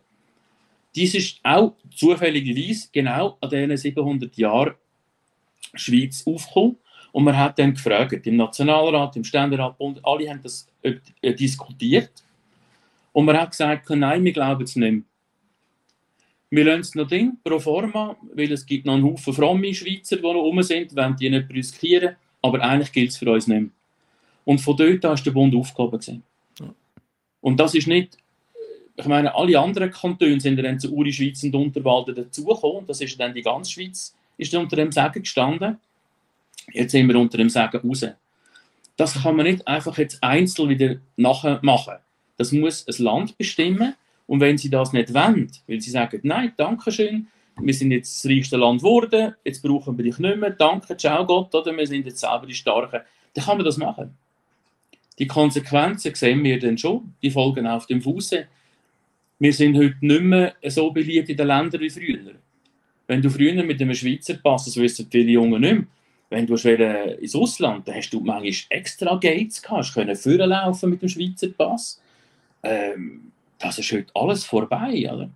Dies 0.96 1.16
ist 1.16 1.40
auch 1.44 1.74
zufälligerweise 1.96 2.90
genau 2.92 3.38
an 3.42 3.50
diesen 3.50 3.78
700 3.78 4.36
Jahren 4.38 4.74
Schweiz 5.74 6.26
aufgekommen. 6.26 6.78
Und 7.12 7.24
man 7.24 7.38
hat 7.38 7.58
dann 7.58 7.74
gefragt, 7.74 8.26
im 8.28 8.36
Nationalrat, 8.36 9.16
im 9.16 9.24
Ständerat, 9.24 9.78
Bund, 9.78 10.00
alle 10.04 10.30
haben 10.30 10.42
das 10.42 10.68
äh, 10.82 10.96
äh, 11.22 11.34
diskutiert. 11.34 12.12
Und 13.12 13.26
man 13.26 13.38
hat 13.38 13.52
gesagt, 13.52 13.90
nein, 13.90 14.24
wir 14.24 14.32
glauben 14.32 14.64
es 14.64 14.76
nicht 14.76 14.92
mehr. 14.92 15.04
Wir 16.52 16.66
lassen 16.66 16.82
es 16.82 16.96
noch 16.96 17.08
drin, 17.08 17.38
pro 17.44 17.60
forma, 17.60 18.16
weil 18.34 18.52
es 18.52 18.66
gibt 18.66 18.86
noch 18.86 18.96
einen 18.96 19.04
Haufen 19.04 19.34
fromme 19.34 19.74
Schweizer, 19.74 20.18
die 20.18 20.22
noch 20.24 20.34
rum 20.34 20.62
sind, 20.64 20.96
wollen 20.96 21.16
die 21.16 21.30
nicht 21.30 21.50
riskieren, 21.52 22.16
aber 22.42 22.62
eigentlich 22.62 22.92
gilt 22.92 23.12
es 23.12 23.18
für 23.18 23.32
uns 23.32 23.48
nicht 23.48 23.62
mehr. 23.62 23.70
Und 24.46 24.60
von 24.60 24.76
dort 24.76 25.06
an 25.06 25.14
ist 25.14 25.26
der 25.26 25.32
Bund 25.32 25.54
aufgehoben. 25.56 26.24
Ja. 26.60 26.74
Und 27.42 27.60
das 27.60 27.76
ist 27.76 27.88
nicht, 27.88 28.18
ich 28.96 29.06
meine, 29.06 29.34
alle 29.36 29.60
anderen 29.60 29.92
Kantone 29.92 30.40
sind 30.40 30.58
dann 30.58 30.80
zu 30.80 30.92
Uri, 30.92 31.14
Schweiz 31.14 31.44
und 31.44 31.56
Unterwalden 31.56 32.16
dazugekommen, 32.16 32.88
das 32.88 33.00
ist 33.02 33.20
dann 33.20 33.34
die 33.34 33.44
ganze 33.44 33.72
Schweiz, 33.72 34.16
ist 34.38 34.52
dann 34.52 34.64
unter 34.64 34.76
dem 34.76 34.92
Sagen 34.92 35.22
gestanden. 35.22 35.78
Jetzt 36.74 36.92
sind 36.92 37.08
wir 37.08 37.20
unter 37.20 37.38
dem 37.38 37.50
Sagen 37.50 37.88
raus. 37.88 38.06
Das 38.98 39.22
kann 39.22 39.36
man 39.36 39.46
nicht 39.46 39.68
einfach 39.68 39.98
jetzt 39.98 40.24
einzeln 40.24 40.70
wieder 40.70 40.96
nachher 41.16 41.60
machen. 41.62 41.96
Das 42.38 42.52
muss 42.52 42.88
ein 42.88 43.04
Land 43.04 43.38
bestimmen. 43.38 43.96
Und 44.28 44.42
wenn 44.42 44.58
sie 44.58 44.70
das 44.70 44.94
nicht 44.94 45.14
wollen, 45.14 45.52
weil 45.68 45.82
sie 45.82 45.90
sagen, 45.90 46.20
nein, 46.24 46.54
danke 46.56 46.92
schön, 46.92 47.28
wir 47.62 47.74
sind 47.74 47.92
jetzt 47.92 48.24
das 48.24 48.32
reichste 48.32 48.58
Land 48.58 48.82
geworden, 48.82 49.34
jetzt 49.44 49.62
brauchen 49.62 49.98
wir 49.98 50.04
dich 50.04 50.20
nicht 50.20 50.38
mehr, 50.38 50.52
danke, 50.52 50.96
ciao 50.98 51.26
Gott, 51.26 51.54
oder 51.56 51.76
wir 51.76 51.88
sind 51.88 52.06
jetzt 52.06 52.20
selber 52.20 52.46
die 52.46 52.54
Starken, 52.54 53.02
dann 53.34 53.46
kann 53.46 53.58
man 53.58 53.66
das 53.66 53.78
machen. 53.78 54.16
Die 55.18 55.28
Konsequenzen 55.28 56.14
sehen 56.16 56.44
wir 56.44 56.60
dann 56.60 56.78
schon, 56.78 57.14
die 57.22 57.32
folgen 57.32 57.68
auf 57.68 57.88
dem 57.88 58.02
Fuße. 58.02 58.48
Wir 59.40 59.54
sind 59.54 59.76
heute 59.76 59.98
nicht 60.00 60.22
mehr 60.22 60.54
so 60.68 60.92
beliebt 60.92 61.30
in 61.30 61.38
den 61.38 61.48
Ländern 61.48 61.82
wie 61.82 61.90
früher. 61.90 62.36
Wenn 63.08 63.22
du 63.22 63.30
früher 63.30 63.64
mit 63.64 63.82
einem 63.82 63.96
Schweizer 63.96 64.36
Pass, 64.36 64.66
das 64.66 64.78
wissen 64.78 65.08
viele 65.12 65.32
Jungen 65.32 65.62
nicht 65.62 65.74
mehr, 65.74 65.88
wenn 66.30 66.46
du 66.46 66.56
ins 66.56 67.36
Ausland, 67.36 67.88
dann 67.88 67.96
hast 67.96 68.12
du 68.12 68.20
manchmal 68.20 68.78
extra 68.78 69.16
Gates 69.16 69.62
gehabt, 69.62 69.94
können 69.94 70.16
vorlaufen 70.16 70.90
mit 70.90 71.02
dem 71.02 71.10
Schweizer 71.10 71.50
Pass. 71.50 72.02
Ähm, 72.62 73.32
das 73.58 73.80
ist 73.80 73.92
heute 73.92 74.12
alles 74.14 74.46
vorbei, 74.46 75.10
oder? 75.12 75.30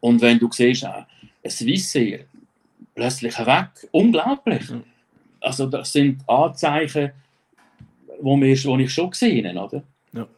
Und 0.00 0.20
wenn 0.20 0.38
du 0.38 0.48
siehst, 0.50 0.84
äh, 0.84 1.04
ein 1.44 1.50
Swissair 1.50 2.20
plötzlich 2.94 3.38
weg, 3.38 3.70
unglaublich. 3.90 4.64
Also 5.40 5.66
das 5.66 5.92
sind 5.92 6.26
Anzeichen, 6.28 7.12
wo, 8.20 8.36
wir, 8.40 8.56
wo 8.64 8.78
ich 8.78 8.92
schon 8.92 9.10
gesehen 9.10 9.46
habe, 9.58 9.76
oder? 9.76 9.82
Ja. 10.12 10.28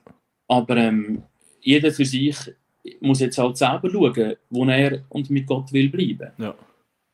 Aber 0.48 0.76
ähm, 0.76 1.22
jeder 1.60 1.92
für 1.92 2.04
sich 2.04 2.36
muss 3.00 3.20
jetzt 3.20 3.38
halt 3.38 3.56
selber 3.56 3.90
schauen, 3.90 4.36
wo 4.50 4.64
er 4.64 5.02
und 5.08 5.30
mit 5.30 5.46
Gott 5.46 5.72
will 5.72 5.90
bleiben. 5.90 6.30
Ja. 6.38 6.54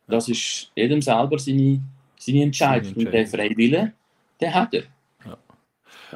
Das 0.07 0.29
ist 0.29 0.71
jedem 0.75 1.03
selber 1.03 1.39
seine 1.39 1.81
seine 2.21 2.43
Entscheidung. 2.45 2.93
Und 2.95 3.13
der 3.13 3.27
Freiwille, 3.27 3.93
den 4.41 4.55
hat 4.55 4.75
er. 4.75 4.85
Ja. 5.25 5.39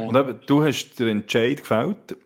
Und 0.03 0.17
eben, 0.17 0.41
du 0.47 0.65
hast 0.65 0.99
den 0.99 1.09
Entscheid 1.09 1.59
gefällt. 1.59 2.17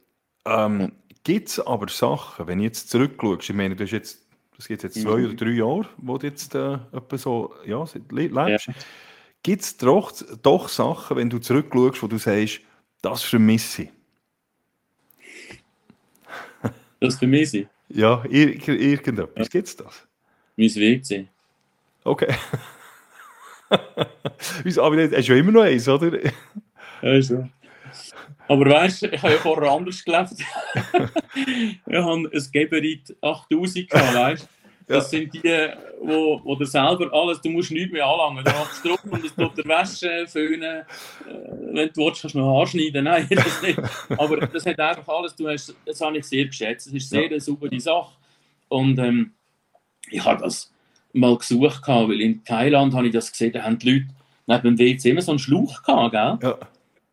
Ähm, 0.45 0.81
ja. 0.81 0.91
Gibt 1.25 1.49
es 1.49 1.61
aber 1.61 1.89
Sachen, 1.89 2.47
wenn 2.47 2.59
du 2.59 2.65
jetzt 2.65 2.91
zurückschaust, 2.91 3.51
ich 3.51 3.57
meine, 3.57 3.77
du 3.77 3.85
hast 3.85 3.93
jetzt, 3.93 4.27
das 4.57 4.67
gibt 4.67 4.83
jetzt 4.83 5.01
zwei 5.01 5.19
mhm. 5.19 5.25
oder 5.27 5.35
drei 5.35 5.51
Jahre, 5.51 5.89
wo 5.99 6.19
du 6.19 6.27
jetzt 6.27 6.55
äh, 6.55 6.79
so 7.17 7.55
ja, 7.67 7.85
lebst. 8.11 8.67
Ja. 8.67 8.75
Gibt 9.43 9.63
es 9.63 9.77
doch, 9.77 10.13
doch 10.43 10.69
Sachen, 10.69 11.17
wenn 11.17 11.31
du 11.31 11.39
zurückschaust, 11.39 12.03
wo 12.03 12.07
du 12.07 12.19
sagst, 12.19 12.61
das 13.03 13.23
vermisse 13.23 13.83
ich? 13.83 13.91
Das 17.01 17.21
mich 17.21 17.51
sein? 17.51 17.69
Ja, 17.89 18.25
ir 18.29 18.69
irgendetwas. 18.69 19.31
Ja. 19.37 19.45
Gibt 19.45 19.69
es 19.69 19.77
das? 19.77 20.07
Mein 20.57 20.75
WC. 20.75 21.29
Okay. 22.05 22.35
Aber 24.79 24.97
du 24.97 25.17
hast 25.17 25.29
ja 25.29 25.37
immer 25.37 25.53
noch 25.53 25.63
eins, 25.63 25.89
oder? 25.89 26.19
Ja, 27.03 27.23
so. 27.23 27.49
Aber 28.49 28.71
weißt 28.71 29.03
du, 29.03 29.07
ich 29.09 29.23
habe 29.23 29.35
ja 29.35 29.39
vorher 29.39 29.71
anders 29.71 30.03
gelebt. 30.03 30.31
ich 31.87 31.97
habe 31.97 32.31
ein 32.33 32.47
Geberit 32.53 33.15
8000 33.21 33.91
gehabt, 33.91 34.15
weißt 34.15 34.43
du? 34.43 34.49
Das 34.89 35.13
ja. 35.13 35.19
sind 35.19 35.35
die, 35.35 35.69
wo, 36.01 36.41
wo 36.43 36.55
du 36.55 36.65
selber 36.65 37.13
alles, 37.13 37.43
du 37.43 37.51
musst 37.51 37.71
nichts 37.71 37.93
mehr 37.93 38.07
anlangen. 38.07 38.43
Du 38.43 38.51
machst 38.51 38.83
drauf 38.83 39.05
und 39.05 39.23
es 39.23 39.35
tut 39.35 39.59
der 39.59 39.67
Wäsche, 39.67 40.27
föhnen. 40.27 40.63
Äh, 40.63 40.85
wenn 41.73 41.91
du 41.93 42.07
willst, 42.07 42.23
kannst 42.23 42.35
du 42.35 42.39
noch 42.39 42.59
Haarschneiden. 42.59 43.05
Nein, 43.05 43.29
das 43.31 43.63
nicht. 43.63 43.79
Aber 44.17 44.39
das 44.39 44.65
hat 44.65 44.81
einfach 44.81 45.07
alles, 45.09 45.37
du 45.37 45.47
hast, 45.47 45.77
das 45.85 46.01
habe 46.01 46.17
ich 46.17 46.25
sehr 46.25 46.47
geschätzt. 46.47 46.87
Es 46.87 46.95
ist 46.95 47.11
sehr 47.11 47.25
ja. 47.25 47.29
eine 47.29 47.41
saubere 47.41 47.79
Sache. 47.79 48.13
Und 48.69 48.99
ähm, 48.99 49.33
ich 50.11 50.25
habe 50.25 50.43
das 50.43 50.73
mal 51.13 51.37
gesucht, 51.37 51.87
weil 51.87 52.21
in 52.21 52.45
Thailand 52.45 52.95
habe 52.95 53.07
ich 53.07 53.13
das 53.13 53.31
gesehen, 53.31 53.53
da 53.53 53.63
haben 53.63 53.79
die 53.79 53.91
Leute 53.91 54.09
neben 54.47 54.77
dem 54.77 54.79
WC 54.79 55.11
immer 55.11 55.23
so 55.23 55.33
einen 55.33 55.39
Schlauch 55.39 55.83
gehabt, 55.83 56.13
gell? 56.13 56.51
Ja. 56.51 56.59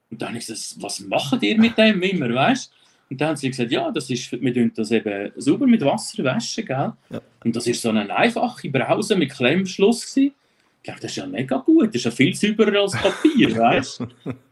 Und 0.10 0.22
dann 0.22 0.30
habe 0.30 0.38
ich 0.38 0.48
gesagt, 0.48 0.82
was 0.82 1.00
macht 1.02 1.44
ihr 1.44 1.60
mit 1.60 1.78
dem 1.78 2.02
immer, 2.02 2.34
weißt 2.34 2.72
Und 3.10 3.20
dann 3.20 3.30
haben 3.30 3.36
sie 3.36 3.50
gesagt, 3.50 3.72
ja, 3.72 3.92
das 3.92 4.10
ist, 4.10 4.32
wir 4.32 4.54
tun 4.54 4.72
das 4.76 4.92
eben 4.92 5.32
sauber 5.36 5.68
mit 5.68 5.84
Wasser 5.84 6.24
waschen, 6.24 6.66
gell? 6.66 6.94
Ja. 7.10 7.22
Und 7.44 7.56
das 7.56 7.68
ist 7.68 7.82
so 7.82 7.90
eine 7.90 8.16
einfache 8.16 8.70
Brause 8.70 9.16
mit 9.16 9.32
Klemmschluss 9.32 10.06
gewesen. 10.14 10.34
Ich 10.78 10.84
glaube, 10.84 11.00
das 11.00 11.12
ist 11.12 11.18
ja 11.18 11.26
mega 11.26 11.58
gut, 11.58 11.88
das 11.88 11.96
ist 11.96 12.06
ja 12.06 12.12
viel 12.12 12.36
sauberer 12.36 12.82
als 12.82 12.94
Papier, 12.94 13.56
weißt 13.58 14.04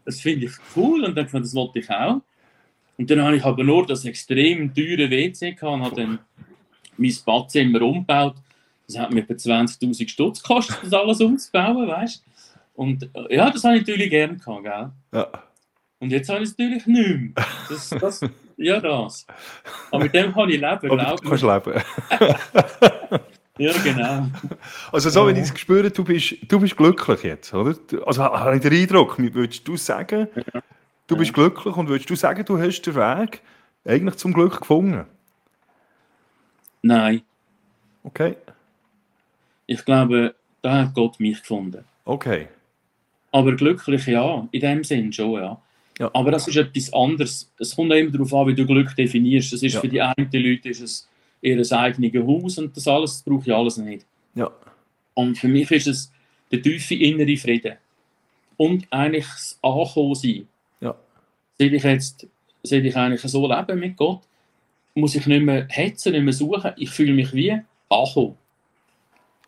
Das 0.04 0.20
finde 0.20 0.46
ich 0.46 0.52
cool 0.74 1.04
und 1.04 1.16
dann 1.16 1.28
fand 1.28 1.44
das 1.44 1.54
wollte 1.54 1.78
ich 1.78 1.88
auch. 1.88 2.20
Und 2.96 3.10
dann 3.10 3.22
habe 3.22 3.36
ich 3.36 3.44
aber 3.44 3.64
nur 3.64 3.86
das 3.86 4.04
extrem 4.04 4.74
teure 4.74 5.10
WC 5.10 5.52
gehabt 5.52 5.62
und 5.62 5.82
habe 5.82 5.96
dann 5.96 6.18
mein 6.96 7.14
Badzimmer 7.24 7.82
umgebaut. 7.82 8.36
Das 8.86 8.98
hat 8.98 9.12
mir 9.12 9.20
etwa 9.20 9.34
20'000 9.34 10.08
Stutz 10.08 10.42
gekostet, 10.42 10.76
das 10.82 10.92
alles 10.92 11.20
umzubauen, 11.20 11.88
weißt 11.88 12.24
Und 12.74 13.08
äh, 13.14 13.36
ja, 13.36 13.50
das 13.50 13.64
habe 13.64 13.76
ich 13.76 13.82
natürlich 13.82 14.10
gerne 14.10 14.36
gehabt, 14.36 14.62
gell? 14.62 14.90
Ja. 15.12 15.28
Und 16.00 16.10
jetzt 16.10 16.28
habe 16.28 16.42
ich 16.42 16.50
es 16.50 16.58
natürlich 16.58 16.86
nicht 16.86 17.36
mehr. 17.36 17.44
Das, 17.68 17.88
das, 17.88 18.20
ja, 18.58 18.80
das. 18.80 19.26
Aber 19.90 20.04
mit 20.04 20.14
dem 20.14 20.32
kann 20.34 20.50
ich 20.50 20.60
leben, 20.60 20.78
glaube 20.80 21.16
ich. 21.22 21.28
kannst 21.28 21.42
leben. 21.42 21.82
ja, 23.58 23.72
genau. 23.82 24.26
Also 24.92 25.08
so, 25.08 25.26
wenn 25.26 25.36
ich 25.36 25.50
es 25.50 25.58
spüre, 25.58 25.90
du 25.90 26.04
bist, 26.04 26.36
du 26.46 26.60
bist 26.60 26.76
glücklich 26.76 27.22
jetzt, 27.22 27.54
oder? 27.54 27.74
Also 28.04 28.22
habe 28.22 28.56
ich 28.56 28.62
den 28.62 28.72
Eindruck, 28.72 29.18
würdest 29.18 29.66
du 29.66 29.78
sagen, 29.78 30.28
du 31.06 31.16
bist 31.16 31.32
glücklich 31.32 31.74
und 31.74 31.88
würdest 31.88 32.10
du 32.10 32.16
sagen, 32.16 32.44
du 32.44 32.58
hast 32.58 32.82
den 32.82 32.96
Weg 32.96 33.40
eigentlich 33.86 34.16
zum 34.16 34.34
Glück 34.34 34.60
gefunden? 34.60 35.06
Nein. 36.82 37.22
Okay. 38.02 38.36
Ich 39.66 39.84
glaube, 39.84 40.34
da 40.62 40.82
hat 40.82 40.94
Gott 40.94 41.20
mich 41.20 41.40
gefunden. 41.40 41.84
Okay. 42.04 42.48
Aber 43.32 43.56
glücklich 43.56 44.06
ja, 44.06 44.46
in 44.50 44.60
dem 44.60 44.84
Sinn 44.84 45.12
schon, 45.12 45.34
ja. 45.34 45.60
Ja. 45.98 46.10
Aber 46.12 46.30
das 46.30 46.48
ist 46.48 46.56
etwas 46.56 46.92
anderes. 46.92 47.52
Es 47.58 47.76
kommt 47.76 47.92
immer 47.92 48.10
darauf 48.10 48.34
an, 48.34 48.48
wie 48.48 48.54
du 48.54 48.66
Glück 48.66 48.94
definierst. 48.96 49.52
Das 49.52 49.62
ist 49.62 49.74
ja. 49.74 49.80
für 49.80 49.88
die 49.88 50.02
einen 50.02 50.28
Leute 50.32 50.68
ist 50.68 50.80
es 50.80 51.08
ihr 51.40 51.60
eigenes 51.72 52.26
Haus 52.26 52.58
und 52.58 52.76
das 52.76 52.88
alles 52.88 53.12
das 53.12 53.22
brauche 53.22 53.44
ich 53.46 53.54
alles 53.54 53.76
nicht. 53.76 54.04
Ja. 54.34 54.50
Und 55.14 55.38
für 55.38 55.48
mich 55.48 55.70
ist 55.70 55.86
es 55.86 56.12
der 56.50 56.62
tiefe 56.62 56.94
innere 56.94 57.36
Frieden. 57.36 57.74
Und 58.56 58.86
eigentlich 58.90 59.26
das 59.26 59.58
Ankommen 59.62 60.14
sein. 60.14 60.48
Ja. 60.80 60.96
Seit 61.58 61.72
ich 61.72 61.82
jetzt 61.84 62.26
seit 62.64 62.84
ich 62.84 62.96
eigentlich 62.96 63.20
so 63.20 63.46
leben 63.46 63.78
mit 63.78 63.96
Gott, 63.96 64.22
muss 64.94 65.14
ich 65.14 65.26
nicht 65.26 65.42
mehr 65.42 65.66
hetzen, 65.68 66.12
nicht 66.12 66.24
mehr 66.24 66.32
suchen. 66.32 66.72
Ich 66.76 66.90
fühle 66.90 67.12
mich 67.12 67.32
wie 67.34 67.60
ankommen. 67.88 68.36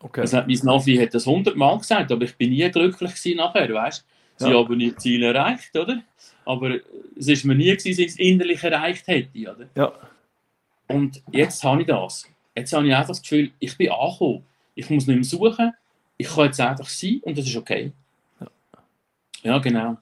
Okay. 0.07 0.21
Das 0.21 0.33
hat 0.33 0.47
mein 0.47 0.59
Navi 0.63 0.97
hat 0.99 1.15
das 1.15 1.27
hundertmal 1.27 1.79
gesagt, 1.79 2.13
aber 2.13 2.23
ich 2.23 2.37
bin 2.37 2.51
nie 2.51 2.71
glücklich 2.71 3.15
gewesen 3.15 3.39
nachher, 3.39 3.73
weißt? 3.75 4.07
Sie 4.37 4.51
ja. 4.51 4.57
haben 4.57 4.77
nicht 4.77 5.01
Ziel 5.01 5.23
erreicht, 5.25 5.77
oder? 5.77 6.01
Aber 6.45 6.77
es 7.17 7.27
ist 7.27 7.45
mir 7.45 7.57
nie 7.57 7.65
gewesen, 7.65 7.91
dass 7.91 7.99
ich 7.99 8.07
es 8.07 8.17
innerlich 8.17 8.63
erreicht 8.63 9.09
hätte, 9.09 9.39
oder? 9.41 9.67
Ja. 9.75 9.93
Und 10.87 11.21
jetzt 11.33 11.65
habe 11.65 11.81
ich 11.81 11.89
das. 11.89 12.29
Jetzt 12.55 12.73
habe 12.73 12.87
ich 12.87 12.95
einfach 12.95 13.09
das 13.09 13.23
Gefühl, 13.23 13.51
ich 13.59 13.77
bin 13.77 13.91
angekommen. 13.91 14.45
Ich 14.77 14.89
muss 14.91 15.09
nicht 15.09 15.17
mehr 15.17 15.25
suchen. 15.25 15.73
Ich 16.19 16.29
kann 16.29 16.45
jetzt 16.45 16.61
einfach 16.61 16.89
sein 16.89 17.21
und 17.23 17.37
das 17.37 17.47
ist 17.47 17.57
okay. 17.57 17.91
Ja, 18.41 18.47
ja 19.43 19.59
genau. 19.59 19.97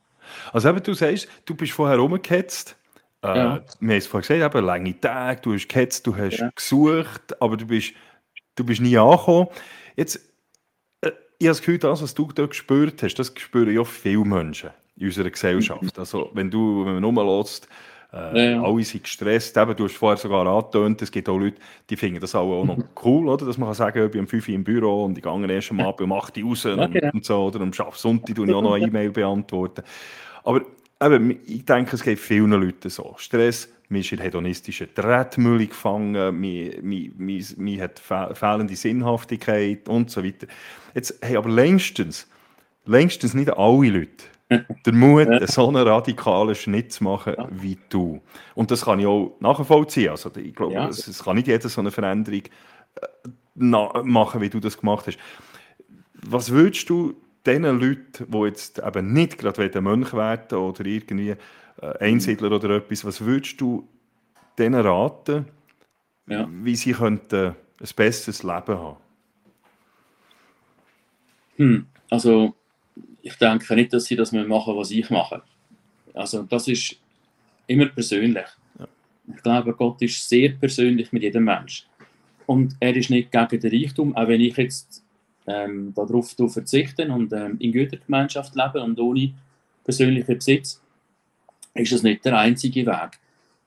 Also 0.53 0.69
eben, 0.69 0.83
du 0.83 0.93
sagst, 0.93 1.29
du 1.47 1.55
bist 1.55 1.73
vorher 1.73 1.97
rumgehetzt. 1.97 2.77
Äh, 3.23 3.29
ja. 3.29 3.65
Wir 3.81 3.89
haben 3.89 3.91
es 3.91 4.07
vorhin 4.07 4.29
gesagt, 4.29 4.55
eben, 4.55 4.67
lange 4.67 5.01
Tage, 5.01 5.41
du 5.41 5.55
hast 5.55 5.67
gehetzt, 5.67 6.07
du 6.07 6.15
hast 6.15 6.39
ja. 6.39 6.51
gesucht, 6.55 7.41
aber 7.41 7.57
du 7.57 7.67
bist, 7.67 7.95
du 8.55 8.65
bist 8.65 8.83
nie 8.83 8.99
angekommen. 8.99 9.49
Jetzt, 9.97 10.17
äh, 11.01 11.13
ich 11.39 11.47
habe 11.47 11.51
das 11.51 11.59
Gefühl, 11.59 11.79
das, 11.79 12.03
was 12.03 12.15
du 12.15 12.31
dort 12.35 12.51
gespürt 12.51 13.03
hast, 13.03 13.15
das 13.15 13.33
spüren 13.37 13.75
ja 13.75 13.85
viele 13.85 14.25
Menschen 14.25 14.71
in 14.97 15.07
unserer 15.07 15.31
Gesellschaft. 15.31 15.99
Also, 15.99 16.31
wenn 16.35 16.51
du, 16.51 16.85
wenn 16.85 17.01
man 17.01 17.05
rumlässt, 17.05 17.69
äh, 18.15 18.53
ja. 18.53 18.63
alle 18.63 18.85
sind 18.85 19.03
gestresst. 19.03 19.57
Eben, 19.57 19.75
du 19.75 19.85
hast 19.85 19.97
vorher 19.97 20.17
sogar 20.17 20.47
angetönt, 20.47 21.03
es 21.03 21.11
gibt 21.11 21.29
auch 21.29 21.37
Leute, 21.37 21.57
die 21.91 21.97
finden 21.97 22.21
das 22.21 22.35
auch, 22.35 22.65
noch 22.65 22.79
cool, 23.05 23.29
oder? 23.29 23.45
dass 23.45 23.59
man 23.59 23.69
kann 23.69 23.75
sagen, 23.75 24.05
ich 24.05 24.11
bin 24.13 24.21
um 24.21 24.29
5 24.29 24.49
Uhr 24.49 24.55
im 24.55 24.65
Büro 24.65 25.05
und 25.05 25.19
ich 25.19 25.25
gehe 25.25 25.53
erst 25.53 25.73
mal 25.73 25.87
um 25.87 26.13
8 26.13 26.39
Uhr 26.39 26.49
raus 26.49 26.65
und, 26.65 26.93
genau. 26.93 27.11
und 27.13 27.25
so, 27.25 27.45
oder 27.45 27.61
am 27.61 27.73
Sonntag 27.73 28.37
tue 28.37 28.47
ich 28.47 28.55
auch 28.55 28.63
noch 28.63 28.75
eine 28.75 28.87
E-Mail 28.87 29.11
beantworten. 29.11 29.83
Aber 30.45 30.63
eben, 31.03 31.41
ich 31.45 31.65
denke, 31.65 31.97
es 31.97 32.03
geht 32.03 32.21
vielen 32.21 32.53
Leuten 32.53 32.89
so. 32.89 33.15
Stress, 33.19 33.69
man 33.89 34.01
ist 34.01 34.13
in 34.13 34.19
hedonistischen 34.19 34.95
Tretmühle 34.95 35.67
gefangen, 35.67 36.13
man, 36.13 36.41
man, 36.41 37.13
man, 37.17 37.45
man 37.57 37.81
hat 37.81 37.99
fehlende 38.37 38.77
Sinnhaftigkeit 38.77 39.89
und 39.89 40.11
so 40.11 40.25
weiter. 40.25 40.47
Jetzt 40.95 41.19
hey, 41.23 41.37
aber 41.37 41.51
längstens, 41.51 42.29
längstens 42.87 43.35
nicht 43.35 43.51
alle 43.51 43.91
Leute 43.91 44.25
der 44.85 44.93
Mut, 44.93 45.29
so 45.49 45.69
einen 45.69 45.87
radikalen 45.87 46.55
Schnitt 46.55 46.93
zu 46.93 47.05
machen 47.05 47.35
ja. 47.37 47.49
wie 47.51 47.79
du. 47.89 48.21
Und 48.55 48.71
das 48.71 48.85
kann 48.85 49.01
ich 49.01 49.07
auch 49.07 49.37
nachvollziehen. 49.41 50.11
Also 50.11 50.31
ich 50.37 50.55
glaube, 50.55 50.75
ja. 50.75 50.89
es, 50.89 51.23
kann 51.25 51.37
nicht 51.37 51.49
jeder 51.49 51.69
so 51.69 51.81
eine 51.81 51.91
Veränderung 51.91 52.43
äh, 52.43 54.03
machen, 54.03 54.41
wie 54.41 54.51
du 54.51 54.61
das 54.61 54.79
gemacht 54.79 55.07
hast. 55.07 55.19
Was 56.27 56.51
würdest 56.51 56.89
du 56.89 57.15
den 57.47 57.65
Leuten, 57.65 58.31
die 58.31 58.39
jetzt 58.39 58.79
eben 58.79 59.13
nicht 59.13 59.39
gerade 59.39 59.81
Mönch 59.81 60.13
werden 60.15 60.59
oder 60.59 60.85
irgendwie 60.85 61.35
Einsiedler 61.81 62.53
oder 62.53 62.77
etwas, 62.77 63.05
was 63.05 63.21
würdest 63.21 63.61
du 63.61 63.89
denen 64.59 64.81
raten, 64.81 65.47
ja. 66.27 66.49
wie 66.51 66.77
sie 66.77 66.93
könnten 66.93 67.55
ein 67.81 67.89
besseres 67.97 68.43
Leben 68.43 68.79
haben? 68.79 68.97
Hm. 71.57 71.87
Also 72.11 72.55
ich 73.23 73.35
denke 73.37 73.75
nicht, 73.75 73.93
dass 73.93 74.05
sie 74.05 74.17
das 74.17 74.33
machen, 74.33 74.77
was 74.77 74.91
ich 74.91 75.09
mache. 75.11 75.43
Also 76.13 76.43
das 76.43 76.69
ist 76.69 76.97
immer 77.67 77.87
persönlich. 77.87 78.47
Ja. 78.79 78.87
Ich 79.35 79.43
glaube, 79.43 79.73
Gott 79.73 80.01
ist 80.03 80.29
sehr 80.29 80.51
persönlich 80.51 81.13
mit 81.13 81.23
jedem 81.23 81.45
Menschen. 81.45 81.87
Und 82.47 82.77
er 82.81 82.95
ist 82.95 83.11
nicht 83.11 83.33
gegen 83.33 83.61
den 83.61 83.71
Reichtum, 83.71 84.15
auch 84.15 84.29
wenn 84.29 84.41
ich 84.41 84.57
jetzt 84.57 85.03
ähm, 85.47 85.93
darauf 85.95 86.35
verzichte 86.49 87.11
und 87.11 87.33
ähm, 87.33 87.57
in 87.59 87.73
Gütergemeinschaft 87.73 88.55
lebe 88.55 88.83
und 88.83 88.99
ohne 89.01 89.33
persönlichen 89.83 90.37
Besitz, 90.37 90.83
ist 91.75 91.93
das 91.93 92.03
nicht 92.03 92.25
der 92.25 92.39
einzige 92.39 92.87
Weg. 92.87 93.19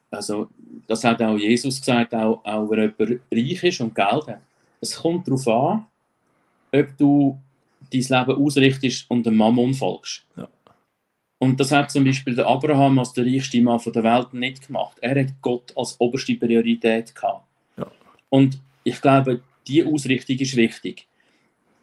Also, 0.10 0.50
das 0.88 1.04
hat 1.04 1.22
auch 1.22 1.38
Jesus 1.38 1.80
gesagt, 1.80 2.14
auch, 2.16 2.44
auch 2.44 2.70
wenn 2.70 2.94
jemand 2.98 3.22
reich 3.32 3.64
ist 3.64 3.82
und 3.82 3.94
Geld 3.94 4.28
hat. 4.28 4.42
Es 4.80 4.96
kommt 4.96 5.28
darauf 5.28 5.48
an, 5.48 5.86
ob 6.72 6.98
du 6.98 7.40
dein 7.92 8.02
Leben 8.02 8.46
ausrichtest 8.46 9.10
und 9.10 9.26
dem 9.26 9.36
Mammon 9.36 9.74
folgst. 9.74 10.26
Ja. 10.36 10.48
Und 11.40 11.60
das 11.60 11.72
hat 11.72 11.92
zum 11.92 12.04
Beispiel 12.04 12.36
der 12.36 12.48
Abraham 12.48 13.00
als 13.00 13.14
der 13.14 13.26
reichste 13.26 13.62
Mann 13.62 13.80
der 13.86 14.04
Welt 14.04 14.34
nicht 14.34 14.68
gemacht. 14.68 14.98
Er 15.02 15.20
hat 15.20 15.34
Gott 15.42 15.72
als 15.76 16.00
oberste 16.00 16.36
Priorität 16.36 17.14
gehabt. 17.14 17.46
Ja. 17.78 17.92
Und 18.30 18.60
ich 18.84 19.02
glaube, 19.02 19.42
die 19.68 19.84
Ausrichtung 19.84 20.38
ist 20.38 20.56
wichtig. 20.56 21.08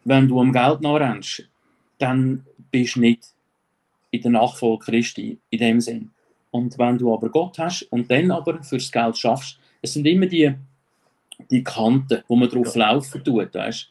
Wenn 0.04 0.28
du 0.28 0.40
am 0.40 0.52
Geld 0.52 0.80
nachrennst, 0.80 1.48
dann 1.98 2.44
bist 2.70 2.96
du 2.96 3.00
nicht 3.00 3.26
in 4.10 4.22
der 4.22 4.32
Nachfolge 4.32 4.84
Christi 4.84 5.38
in 5.50 5.58
dem 5.58 5.80
Sinn. 5.80 6.10
Und 6.54 6.78
wenn 6.78 6.98
du 6.98 7.12
aber 7.12 7.30
Gott 7.30 7.58
hast 7.58 7.82
und 7.90 8.08
dann 8.08 8.30
aber 8.30 8.62
fürs 8.62 8.92
Geld 8.92 9.18
schaffst, 9.18 9.58
es 9.82 9.94
sind 9.94 10.06
immer 10.06 10.26
die, 10.26 10.54
die 11.50 11.64
Kanten, 11.64 12.22
wo 12.28 12.36
man 12.36 12.48
drauf 12.48 12.76
ja. 12.76 12.90
laufen 12.92 13.24
tut, 13.24 13.52
weißt? 13.52 13.90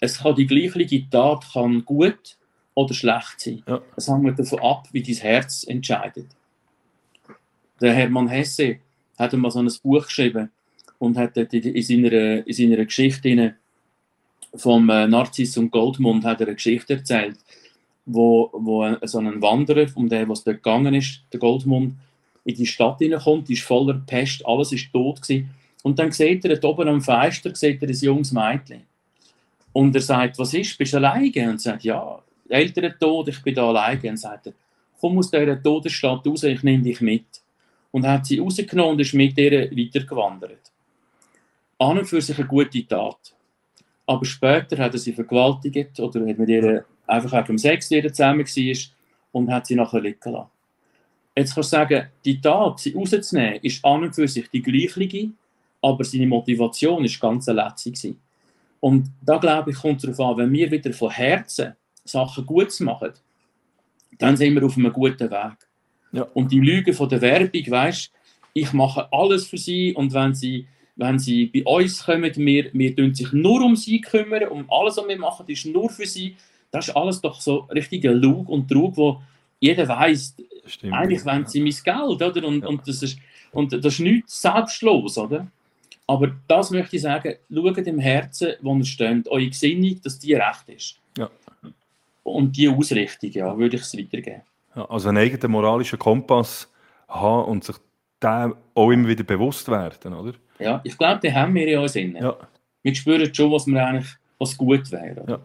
es 0.00 0.18
kann 0.18 0.34
die 0.34 0.48
gleiche 0.48 1.08
Tat 1.08 1.46
kann 1.52 1.84
gut 1.84 2.36
oder 2.74 2.92
schlecht 2.92 3.40
sein. 3.40 3.62
Ja. 3.68 3.80
Es 3.94 4.08
hängt 4.08 4.36
davon 4.36 4.60
ab, 4.60 4.88
wie 4.90 5.02
dein 5.02 5.14
Herz 5.14 5.64
entscheidet. 5.64 6.26
Der 7.80 7.94
Hermann 7.94 8.26
Hesse 8.26 8.80
hat 9.16 9.32
einmal 9.32 9.52
so 9.52 9.60
ein 9.60 9.70
Buch 9.80 10.06
geschrieben 10.06 10.50
und 10.98 11.16
hat 11.16 11.36
in 11.36 11.82
seiner, 11.82 12.44
in 12.44 12.52
seiner 12.52 12.84
Geschichte 12.84 13.54
vom 14.56 14.90
äh, 14.90 15.06
Narziss 15.06 15.56
und 15.56 15.70
Goldmund 15.70 16.24
hat 16.24 16.40
er 16.40 16.48
eine 16.48 16.56
Geschichte 16.56 16.94
erzählt, 16.94 17.38
wo, 18.06 18.50
wo 18.52 18.96
so 19.02 19.18
ein 19.18 19.42
Wanderer, 19.42 19.86
um 19.96 20.08
den, 20.08 20.28
was 20.28 20.44
dort 20.44 20.58
gegangen 20.58 20.94
ist, 20.94 21.22
der 21.32 21.40
Goldmund, 21.40 21.94
in 22.44 22.54
die 22.54 22.66
Stadt 22.66 22.98
hineinkommt, 22.98 23.48
die 23.48 23.54
ist 23.54 23.64
voller 23.64 24.00
Pest, 24.06 24.46
alles 24.46 24.72
ist 24.72 24.92
tot 24.92 25.20
gewesen. 25.20 25.50
Und 25.82 25.98
dann 25.98 26.12
sieht 26.12 26.44
er, 26.44 26.56
dort 26.56 26.64
oben 26.64 26.88
am 26.88 27.00
Fenster, 27.00 27.54
sieht 27.54 27.82
er 27.82 27.88
ein 27.88 27.94
junges 27.94 28.32
Mädchen. 28.32 28.82
Und 29.72 29.94
er 29.94 30.00
sagt, 30.00 30.38
was 30.38 30.54
ist, 30.54 30.78
bist 30.78 30.92
du 30.92 30.98
alleine? 30.98 31.50
Und 31.50 31.60
sagt, 31.60 31.82
ja, 31.82 32.18
Eltern 32.48 32.94
tot, 32.98 33.28
ich 33.28 33.42
bin 33.42 33.54
da 33.54 33.68
alleine. 33.68 34.10
Und 34.10 34.16
sagt 34.16 34.46
er, 34.46 34.52
komm 35.00 35.18
aus 35.18 35.30
dieser 35.30 35.60
Todesstadt 35.60 36.26
raus, 36.26 36.44
ich 36.44 36.62
nehme 36.62 36.84
dich 36.84 37.00
mit. 37.00 37.26
Und 37.90 38.06
hat 38.06 38.26
sie 38.26 38.38
rausgenommen 38.38 38.92
und 38.92 39.00
ist 39.00 39.14
mit 39.14 39.36
ihr 39.38 39.70
weitergewandert. 39.70 40.72
An 41.78 41.98
und 41.98 42.06
für 42.06 42.20
sich 42.20 42.38
eine 42.38 42.46
gute 42.46 42.86
Tat. 42.86 43.34
Aber 44.06 44.24
später 44.24 44.78
hat 44.78 44.92
er 44.94 44.98
sie 44.98 45.12
vergewaltigt 45.12 45.98
oder 45.98 46.26
hat 46.26 46.38
mit 46.38 46.48
ihr 46.48 46.84
einfach 47.06 47.32
wegen 47.32 47.46
dem 47.46 47.58
Sex 47.58 47.90
wieder 47.90 48.12
zusammen 48.12 48.46
war 48.46 48.76
und 49.32 49.50
hat 49.50 49.66
sie 49.66 49.74
nachher 49.74 50.00
liegen 50.00 50.32
lassen. 50.32 50.50
Jetzt 51.36 51.54
kannst 51.54 51.72
du 51.72 51.76
sagen, 51.76 52.06
die 52.24 52.40
Tat, 52.40 52.80
sie 52.80 52.94
rauszunehmen, 52.94 53.60
ist 53.62 53.84
an 53.84 54.04
und 54.04 54.14
für 54.14 54.26
sich 54.26 54.48
die 54.48 54.62
gleiche, 54.62 55.30
aber 55.82 56.02
seine 56.04 56.26
Motivation 56.26 57.04
ist 57.04 57.20
ganz 57.20 57.48
eine 57.48 57.62
letzte. 57.62 58.14
Und 58.80 59.10
da 59.22 59.36
glaube 59.36 59.70
ich, 59.70 59.76
kommt 59.76 60.02
es 60.02 60.16
darauf 60.16 60.32
an, 60.32 60.44
wenn 60.44 60.52
wir 60.52 60.70
wieder 60.70 60.92
von 60.92 61.10
Herzen 61.10 61.74
Sachen 62.04 62.46
gut 62.46 62.78
machen, 62.80 63.12
dann 64.18 64.36
sind 64.36 64.54
wir 64.54 64.64
auf 64.64 64.76
einem 64.76 64.92
guten 64.92 65.30
Weg. 65.30 65.56
Ja. 66.12 66.22
Und 66.34 66.52
die 66.52 66.60
Lüge 66.60 66.94
von 66.94 67.08
der 67.08 67.20
Werbung, 67.20 67.70
weißt 67.70 68.12
ich 68.56 68.72
mache 68.72 69.06
alles 69.12 69.46
für 69.46 69.58
sie 69.58 69.92
und 69.92 70.14
wenn 70.14 70.34
sie, 70.34 70.66
wenn 70.94 71.18
sie 71.18 71.44
bei 71.44 71.62
uns 71.64 72.02
kommen, 72.02 72.32
wir, 72.34 72.70
wir 72.72 73.14
sich 73.14 73.30
nur 73.32 73.62
um 73.62 73.76
sie 73.76 74.00
kümmern, 74.00 74.48
um 74.48 74.64
alles, 74.70 74.96
was 74.96 75.06
wir 75.06 75.18
machen, 75.18 75.44
ist 75.46 75.66
nur 75.66 75.90
für 75.90 76.06
sie. 76.06 76.36
Das 76.70 76.88
ist 76.88 76.96
alles 76.96 77.20
doch 77.20 77.40
so 77.40 77.68
richtiger 77.70 78.12
Lug 78.12 78.48
und 78.48 78.68
Trug, 78.68 78.96
wo 78.96 79.22
jeder 79.60 79.88
weiß, 79.88 80.36
eigentlich 80.90 81.20
ja. 81.20 81.26
wollen 81.26 81.46
sie 81.46 81.60
mein 81.60 81.70
Geld, 81.70 82.22
oder? 82.22 82.46
Und, 82.46 82.62
ja. 82.62 82.68
und, 82.68 82.86
das 82.86 83.02
ist, 83.02 83.18
und 83.52 83.72
das 83.72 83.84
ist 83.84 84.00
nichts 84.00 84.42
selbstlos, 84.42 85.16
oder? 85.18 85.46
Aber 86.06 86.32
das 86.46 86.70
möchte 86.70 86.96
ich 86.96 87.02
sagen, 87.02 87.34
schaut 87.52 87.78
im 87.78 87.98
Herzen, 87.98 88.52
wo 88.60 88.76
ihr 88.76 88.84
steht, 88.84 89.28
eure 89.28 89.48
Gesinnung, 89.48 90.00
dass 90.02 90.18
die 90.18 90.34
recht 90.34 90.68
ist. 90.68 91.00
Ja. 91.18 91.30
Und 92.22 92.56
die 92.56 92.68
Ausrichtung, 92.68 93.30
ja, 93.30 93.56
würde 93.56 93.76
ich 93.76 93.82
es 93.82 93.96
weitergeben. 93.96 94.42
Ja, 94.74 94.84
also 94.84 95.08
einen 95.08 95.18
eigenen 95.18 95.50
moralischen 95.50 95.98
Kompass 95.98 96.70
haben 97.08 97.50
und 97.50 97.64
sich 97.64 97.76
dem 98.22 98.54
auch 98.74 98.90
immer 98.90 99.08
wieder 99.08 99.24
bewusst 99.24 99.68
werden, 99.68 100.14
oder? 100.14 100.34
Ja, 100.58 100.80
ich 100.84 100.96
glaube, 100.96 101.20
den 101.20 101.34
haben 101.34 101.54
wir 101.54 101.66
in 101.66 101.78
uns 101.78 101.96
innen. 101.96 102.22
Ja. 102.22 102.36
Wir 102.82 102.94
spüren 102.94 103.34
schon, 103.34 103.50
was 103.52 103.66
mir 103.66 103.84
eigentlich 103.84 104.14
was 104.38 104.56
gut 104.56 104.90
wäre. 104.92 105.24
Ja. 105.26 105.38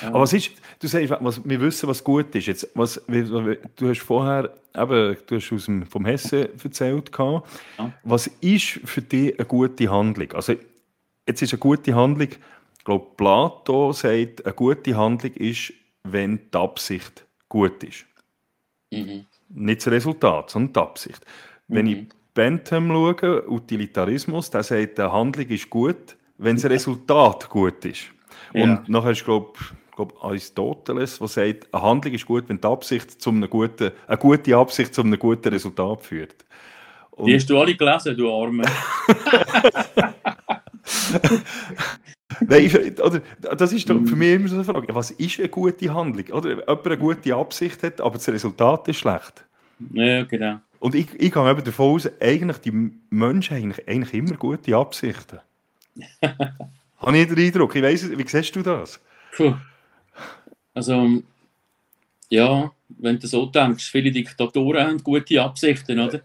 Ja. 0.00 0.08
Aber 0.08 0.20
was 0.20 0.32
ist, 0.32 0.52
du 0.78 0.86
sagst, 0.86 1.10
was, 1.20 1.44
wir 1.44 1.60
wissen, 1.60 1.88
was 1.88 2.02
gut 2.02 2.34
ist. 2.34 2.46
Jetzt, 2.46 2.68
was, 2.74 3.00
du 3.06 3.88
hast 3.88 4.00
vorher, 4.00 4.52
eben, 4.74 5.16
du 5.26 5.36
hast 5.36 5.52
aus 5.52 5.64
dem, 5.66 5.86
vom 5.86 6.04
Hessen 6.04 6.48
erzählt, 6.62 7.10
ja. 7.18 7.42
was 8.02 8.26
ist 8.40 8.80
für 8.84 9.02
dich 9.02 9.38
eine 9.38 9.46
gute 9.46 9.90
Handlung? 9.90 10.32
Also, 10.32 10.54
jetzt 11.26 11.42
ist 11.42 11.52
eine 11.52 11.60
gute 11.60 11.94
Handlung, 11.94 12.28
ich 12.28 12.84
glaube, 12.84 13.06
Plato 13.16 13.92
sagt, 13.92 14.44
eine 14.44 14.54
gute 14.54 14.96
Handlung 14.96 15.32
ist, 15.34 15.72
wenn 16.02 16.40
die 16.52 16.58
Absicht 16.58 17.24
gut 17.48 17.84
ist. 17.84 18.04
Mhm. 18.90 19.26
Nicht 19.48 19.80
das 19.80 19.92
Resultat, 19.92 20.50
sondern 20.50 20.72
die 20.72 20.80
Absicht. 20.80 21.20
Mhm. 21.68 21.74
Wenn 21.74 21.86
ich 21.86 21.96
mhm. 21.96 22.08
Bentham 22.34 22.88
schaue, 22.88 23.48
Utilitarismus, 23.48 24.50
der 24.50 24.62
sagt, 24.62 24.98
eine 24.98 25.12
Handlung 25.12 25.46
ist 25.48 25.70
gut, 25.70 26.16
wenn 26.38 26.56
das 26.56 26.64
Resultat 26.64 27.48
gut 27.48 27.84
ist. 27.84 28.06
Und 28.54 28.60
ja. 28.60 28.82
nachher 28.86 29.12
ist, 29.12 29.24
glaube 29.24 29.52
ich, 29.58 29.64
Aristoteles, 30.20 31.18
der 31.18 31.28
sagt, 31.28 31.72
eine 31.72 31.82
Handlung 31.82 32.14
ist 32.14 32.26
gut, 32.26 32.48
wenn 32.48 32.60
die 32.60 32.66
Absicht 32.66 33.20
zu 33.20 33.30
einem 33.30 33.48
guten, 33.48 33.92
eine 34.06 34.18
gute 34.18 34.56
Absicht 34.56 34.94
zu 34.94 35.02
einem 35.02 35.18
guten 35.18 35.48
Resultat 35.48 36.02
führt. 36.02 36.44
Und 37.10 37.26
die 37.26 37.34
hast 37.34 37.48
du 37.50 37.58
alle 37.58 37.74
gelesen, 37.74 38.16
du 38.16 38.32
Arme. 38.32 38.62
Nein, 42.40 42.96
oder, 43.04 43.20
das 43.56 43.72
ist 43.72 43.88
doch 43.88 44.00
für 44.04 44.16
mich 44.16 44.32
immer 44.32 44.48
so 44.48 44.56
eine 44.56 44.64
Frage. 44.64 44.94
Was 44.94 45.10
ist 45.12 45.38
eine 45.38 45.48
gute 45.48 45.92
Handlung? 45.92 46.26
Oder 46.30 46.50
jemand 46.50 46.86
eine 46.86 46.98
gute 46.98 47.34
Absicht 47.34 47.82
hat, 47.82 48.00
aber 48.00 48.14
das 48.14 48.28
Resultat 48.28 48.88
ist 48.88 48.96
schlecht. 48.96 49.44
Ja, 49.92 50.24
genau. 50.24 50.60
Und 50.78 50.94
ich, 50.94 51.08
ich 51.18 51.32
gehe 51.32 51.50
eben 51.50 51.64
davon 51.64 51.94
aus, 51.94 52.10
eigentlich 52.20 52.58
die 52.58 52.72
Menschen 53.10 53.56
haben 53.56 53.62
eigentlich, 53.64 53.88
eigentlich 53.88 54.14
immer 54.14 54.36
gute 54.36 54.76
Absichten. 54.76 55.40
Habe 57.02 57.18
ich 57.18 57.28
den 57.28 57.38
Eindruck. 57.38 57.74
Ich 57.74 57.82
weiss, 57.82 58.08
wie 58.10 58.28
siehst 58.28 58.54
du 58.54 58.62
das? 58.62 59.00
Puh. 59.36 59.54
Also, 60.74 61.22
ja, 62.28 62.72
wenn 62.88 63.18
du 63.18 63.26
so 63.26 63.46
denkst, 63.46 63.90
viele 63.90 64.10
Diktatoren 64.10 64.86
haben 64.86 65.02
gute 65.02 65.42
Absichten, 65.42 65.98
oder? 65.98 66.20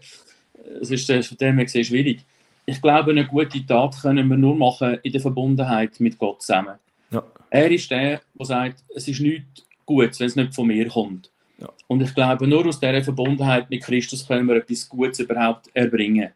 Es 0.80 0.90
ist 0.90 1.10
von 1.10 1.36
dem 1.38 1.58
her 1.58 1.68
sehr 1.68 1.84
schwierig. 1.84 2.24
Ich 2.66 2.80
glaube, 2.80 3.10
eine 3.10 3.26
gute 3.26 3.64
Tat 3.64 3.96
können 4.00 4.28
wir 4.28 4.36
nur 4.36 4.54
machen 4.54 4.98
in 5.02 5.12
der 5.12 5.20
Verbundenheit 5.20 5.98
mit 6.00 6.18
Gott 6.18 6.42
zusammen. 6.42 6.76
Ja. 7.10 7.22
Er 7.50 7.70
ist 7.70 7.90
der, 7.90 8.20
der 8.34 8.46
sagt, 8.46 8.84
es 8.94 9.08
ist 9.08 9.20
nichts 9.20 9.66
Gutes, 9.86 10.20
wenn 10.20 10.26
es 10.26 10.36
nicht 10.36 10.54
von 10.54 10.66
mir 10.66 10.86
kommt. 10.88 11.30
Ja. 11.58 11.68
Und 11.86 12.02
ich 12.02 12.14
glaube, 12.14 12.46
nur 12.46 12.66
aus 12.66 12.78
dieser 12.78 13.02
Verbundenheit 13.02 13.70
mit 13.70 13.82
Christus 13.82 14.26
können 14.26 14.46
wir 14.46 14.56
etwas 14.56 14.88
Gutes 14.88 15.20
überhaupt 15.20 15.70
erbringen. 15.74 16.30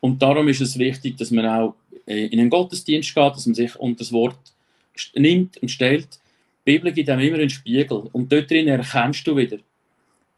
Und 0.00 0.20
darum 0.20 0.48
ist 0.48 0.60
es 0.60 0.78
wichtig, 0.78 1.16
dass 1.16 1.30
man 1.30 1.46
auch 1.46 1.70
äh, 1.70 1.81
in 2.06 2.38
einen 2.38 2.50
Gottesdienst 2.50 3.14
geht, 3.14 3.34
dass 3.34 3.46
man 3.46 3.54
sich 3.54 3.76
unter 3.76 3.98
das 3.98 4.12
Wort 4.12 4.38
nimmt 5.14 5.58
und 5.58 5.70
stellt. 5.70 6.08
Die 6.66 6.72
Bibel 6.72 6.92
gibt 6.92 7.08
einem 7.08 7.22
immer 7.22 7.38
einen 7.38 7.50
Spiegel. 7.50 8.08
Und 8.12 8.32
dort 8.32 8.50
drin 8.50 8.68
erkennst 8.68 9.26
du 9.26 9.36
wieder, 9.36 9.58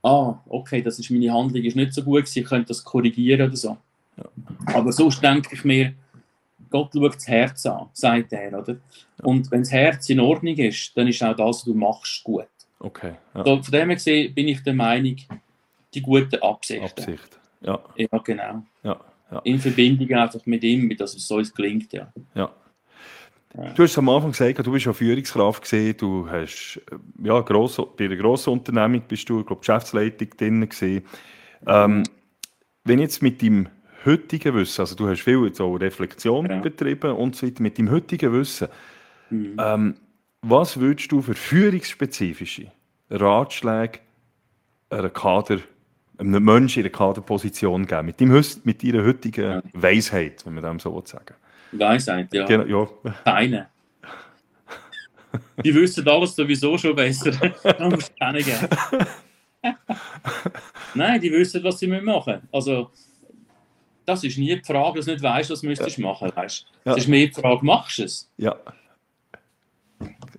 ah, 0.03 0.39
okay, 0.49 0.83
das 0.83 0.99
ist 0.99 1.11
meine 1.11 1.33
Handlung 1.33 1.63
ist 1.65 1.77
nicht 1.77 1.95
so 1.95 2.03
gut, 2.03 2.25
ich 2.35 2.45
könnte 2.45 2.69
das 2.69 2.85
korrigieren 2.85 3.49
oder 3.49 3.57
so. 3.57 3.77
Ja. 4.17 4.25
Aber 4.67 4.93
sonst 4.93 5.23
denke 5.23 5.55
ich 5.55 5.65
mir, 5.65 5.95
Gott 6.71 6.91
schaut 6.93 7.15
das 7.15 7.29
Herz 7.29 7.67
an, 7.67 7.87
sagt 7.93 8.33
er, 8.33 8.59
oder? 8.59 8.77
Und 9.23 9.51
wenn 9.51 9.61
das 9.61 9.71
Herz 9.71 10.09
in 10.11 10.21
Ordnung 10.21 10.57
ist, 10.57 10.97
dann 10.97 11.09
ist 11.09 11.23
auch 11.23 11.37
das, 11.37 11.47
was 11.47 11.65
du 11.65 11.75
machst, 11.75 12.23
gut. 12.25 12.47
Okay. 12.81 13.15
Ja. 13.35 13.45
So, 13.45 13.63
von 13.63 13.73
dem 13.73 13.89
her 13.89 13.97
gesehen 13.97 14.35
bin 14.35 14.49
ich 14.49 14.63
der 14.63 14.75
Meinung, 14.75 15.17
die 15.95 16.03
gute 16.03 16.43
Absicht. 16.43 16.83
Absicht, 16.83 17.39
ja. 17.61 17.79
Ja, 17.97 18.19
genau. 18.19 18.63
Ja, 18.83 19.01
ja. 19.35 19.41
In 19.45 19.59
Verbindung 19.59 20.11
einfach 20.13 20.45
mit 20.47 20.63
ihm, 20.63 20.97
dass 20.97 21.15
es 21.15 21.27
so 21.27 21.43
gelingt, 21.55 21.93
ja. 21.93 22.13
Ja. 22.35 22.51
Du 23.77 23.85
hast 23.85 23.97
am 23.99 24.09
Anfang 24.09 24.33
gesagt, 24.33 24.67
du 24.67 24.73
bist 24.73 24.87
ja 24.87 24.93
Führungskraft 24.93 25.63
gesehen, 25.63 25.97
du 25.97 26.29
hast 26.29 26.81
ja 27.23 27.41
gross, 27.41 27.81
bei 27.97 28.07
einer 28.07 28.17
grossen 28.17 28.53
Unternehmung 28.53 29.03
bist 29.07 29.29
du, 29.29 29.45
glaube 29.45 29.61
Geschäftsleitung 29.61 30.29
drin 30.37 30.69
gesehen. 30.69 31.05
Ähm, 31.67 32.03
wenn 32.85 32.99
jetzt 32.99 33.23
mit 33.23 33.41
dem 33.43 33.69
heutigen 34.05 34.55
Wissen, 34.55 34.81
also 34.81 34.97
du 34.97 35.09
hast 35.09 35.23
viel 35.23 35.55
so 35.55 35.75
Reflexion 35.75 36.47
ja. 36.47 36.59
betrieben 36.59 37.13
und 37.13 37.37
so 37.37 37.47
weiter, 37.47 37.63
mit 37.63 37.79
dem 37.79 37.91
heutigen 37.91 38.33
Wissen, 38.33 38.69
mhm. 39.31 39.57
ähm, 39.59 39.95
was 40.43 40.81
würdest 40.81 41.13
du 41.13 41.23
für 41.23 41.35
führungsspezifische 41.35 42.73
Ratschläge 43.09 44.01
einer 44.91 45.11
Kader, 45.11 45.59
einem 46.19 46.45
Menschen 46.45 46.81
in 46.81 46.87
einer 46.87 46.93
Kaderposition 46.93 47.87
geben, 47.87 48.07
mit, 48.07 48.21
dem, 48.21 48.31
mit 48.65 48.83
deiner 48.83 49.05
heutigen 49.05 49.51
ja. 49.51 49.63
Weisheit, 49.73 50.45
wenn 50.47 50.55
man 50.55 50.65
dem 50.65 50.79
so 50.79 51.03
sagen 51.05 51.35
Weisheit, 51.73 52.33
ja. 52.33 52.47
Genau, 52.47 52.89
ja. 53.05 53.13
Keine. 53.25 53.69
Die 55.65 55.75
wissen 55.75 56.07
alles 56.09 56.37
sowieso 56.37 56.79
schon 56.79 56.95
besser. 56.95 57.33
da 57.63 57.89
musst 57.89 58.11
du 58.11 58.15
keine 58.19 58.43
geben. 58.43 58.69
Nein, 60.95 61.21
die 61.21 61.33
wissen, 61.33 61.63
was 61.65 61.79
sie 61.79 61.87
machen 61.87 62.05
müssen. 62.05 62.49
Also, 62.53 62.91
das 64.05 64.23
ist 64.23 64.39
nie 64.39 64.55
die 64.55 64.65
Frage, 64.65 64.99
dass 64.99 65.07
du 65.07 65.13
nicht 65.13 65.23
weißt, 65.23 65.51
was 65.51 65.61
du 65.61 65.67
müsstest 65.67 65.99
ja. 65.99 66.07
machen. 66.07 66.31
Weißt? 66.35 66.67
Ja. 66.85 66.93
Das 66.93 66.99
ist 66.99 67.09
mehr 67.09 67.27
die 67.27 67.33
Frage, 67.33 67.65
machst 67.65 67.99
du 67.99 68.05
es? 68.05 68.31
Ja. 68.37 68.57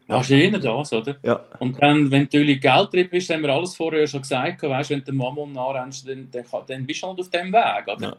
Machst 0.08 0.30
du 0.30 0.36
eher 0.36 0.52
das, 0.52 0.94
oder? 0.94 1.16
Ja. 1.24 1.44
Und 1.60 1.82
dann, 1.82 2.12
wenn 2.12 2.22
du 2.22 2.38
natürlich 2.38 2.62
Geld 2.62 2.94
drin 2.94 3.10
bist, 3.10 3.30
haben 3.30 3.42
wir 3.42 3.50
alles 3.50 3.76
vorher 3.76 4.06
schon 4.06 4.22
gesagt, 4.22 4.62
weißt, 4.62 4.92
wenn 4.92 5.00
du 5.00 5.06
dem 5.06 5.16
Mammon 5.16 5.54
nachrennst, 5.54 6.08
dann, 6.08 6.30
dann, 6.32 6.46
dann 6.68 6.86
bist 6.86 7.02
du 7.02 7.08
halt 7.08 7.20
auf 7.20 7.30
dem 7.30 7.52
Weg, 7.52 7.88
oder? 7.88 8.08
Ja. 8.08 8.16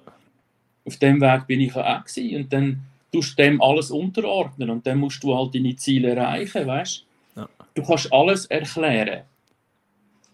Auf 0.84 0.96
dem 0.96 1.20
Weg 1.20 1.46
bin 1.46 1.60
ich 1.60 1.76
auch 1.76 2.04
gewesen. 2.04 2.36
und 2.36 2.52
dann 2.52 2.82
tust 3.12 3.38
du 3.38 3.42
dem 3.42 3.62
alles 3.62 3.90
unterordnen 3.90 4.70
und 4.70 4.86
dann 4.86 4.98
musst 4.98 5.22
du 5.22 5.36
halt 5.36 5.54
deine 5.54 5.76
Ziele 5.76 6.14
erreichen, 6.14 6.66
weißt? 6.66 7.04
Ja. 7.36 7.48
Du 7.74 7.82
kannst 7.82 8.12
alles 8.12 8.46
erklären. 8.46 9.22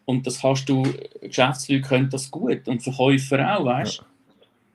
Und 0.04 0.26
das 0.26 0.40
kannst 0.40 0.68
du, 0.68 0.82
Geschäftsleute 1.20 1.82
können 1.82 2.10
das 2.10 2.30
gut 2.30 2.66
und 2.66 2.82
Verkäufer 2.82 3.56
auch, 3.56 3.64
weißt? 3.64 3.98
Ja. 3.98 4.04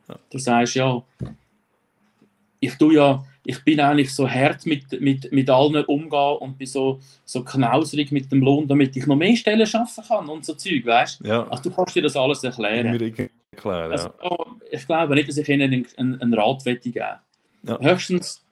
Ja. 0.10 0.20
Du 0.30 0.38
sagst 0.38 0.76
ja, 0.76 1.04
ich 2.60 2.76
tue 2.76 2.96
ja, 2.96 3.26
ich 3.50 3.64
bin 3.64 3.80
eigentlich 3.80 4.14
so 4.14 4.30
hart 4.30 4.66
mit, 4.66 5.00
mit, 5.00 5.32
mit 5.32 5.50
allen 5.50 5.86
umgehen 5.86 6.38
und 6.40 6.58
bin 6.58 6.68
so, 6.68 7.00
so 7.24 7.46
knauserig 7.46 8.12
mit 8.12 8.30
dem 8.30 8.42
Lohn, 8.42 8.68
damit 8.68 8.98
ich 8.98 9.08
noch 9.08 9.16
mehr 9.16 9.38
Stellen 9.38 9.66
schaffen 9.66 10.04
kann 10.06 10.28
und 10.28 10.44
so 10.44 10.54
Zeug, 10.54 10.86
weißt 10.86 11.22
ja. 11.24 11.48
Also 11.48 11.70
du 11.70 11.72
kannst 11.74 11.96
dir 11.96 12.02
das 12.02 12.18
alles 12.18 12.44
erklären. 12.44 12.88
erklären 13.52 13.92
also, 13.92 14.10
ja. 14.22 14.38
Ich 14.70 14.86
glaube 14.86 15.16
nicht, 15.16 15.30
dass 15.30 15.38
ich 15.38 15.48
ihnen 15.48 15.86
einen, 15.96 16.22
einen, 16.22 16.34
Rat 16.34 16.66
geben 16.66 16.92
ja. 16.94 17.22
Höchstens 17.80 18.44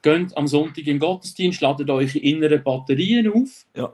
geht 0.00 0.34
am 0.34 0.48
Sonntag 0.48 0.86
im 0.86 0.98
Gottesdienst, 0.98 1.60
ladet 1.60 1.90
eure 1.90 2.18
inneren 2.18 2.62
Batterien 2.62 3.30
auf 3.30 3.66
ja. 3.76 3.92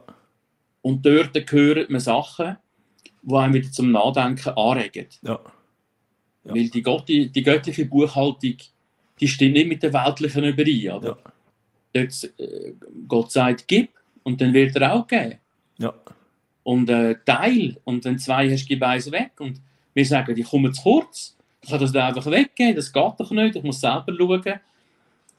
und 0.81 1.05
dort 1.05 1.35
hören 1.51 1.87
wir 1.89 2.01
Sachen, 2.01 2.57
die 3.23 3.35
einem 3.35 3.55
wieder 3.55 3.73
zum 3.73 3.91
Nachdenken 3.91 4.51
anregen. 4.51 5.09
Ja. 5.23 5.41
Ja. 6.45 6.55
Weil 6.55 6.69
die, 6.71 6.83
Gott, 6.83 7.09
die, 7.09 7.33
die, 7.33 7.43
göttliche 7.43 7.87
Buchhaltung, 7.87 8.55
die 9.21 9.29
stimmt 9.29 9.55
nicht 9.55 9.69
mit 9.69 9.83
der 9.83 9.93
weltlichen 9.93 10.45
überein. 10.45 11.03
Ja. 11.03 11.17
Dort, 11.93 12.31
äh, 12.39 12.73
Gott 13.09 13.33
sagt, 13.33 13.67
gib 13.67 13.91
und 14.23 14.41
dann 14.41 14.53
wird 14.53 14.77
er 14.77 14.95
auch 14.95 15.07
geben. 15.07 15.39
Ja. 15.79 15.95
Und 16.63 16.91
äh, 16.91 17.17
Teil 17.25 17.77
und 17.85 18.05
wenn 18.05 18.19
zwei 18.19 18.51
hast, 18.51 18.67
gib 18.67 18.83
eins 18.83 19.11
weg. 19.11 19.33
Und 19.39 19.61
wir 19.95 20.05
sagen, 20.05 20.37
ich 20.37 20.47
komme 20.47 20.73
zu 20.73 20.83
kurz. 20.83 21.37
Ich 21.63 21.71
kann 21.71 21.81
das 21.81 21.93
da 21.93 22.09
einfach 22.09 22.27
weggeben, 22.27 22.77
das 22.77 22.93
geht 22.93 23.13
doch 23.19 23.31
nicht, 23.31 23.57
ich 23.57 23.63
muss 23.63 23.81
selber 23.81 24.15
schauen. 24.17 24.61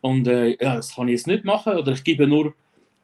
Und 0.01 0.27
äh, 0.27 0.57
ja, 0.61 0.75
das 0.75 0.93
kann 0.93 1.07
ich 1.07 1.13
jetzt 1.13 1.27
nicht 1.27 1.45
machen. 1.45 1.73
Oder 1.73 1.93
ich 1.93 2.03
gebe 2.03 2.27
nur 2.27 2.53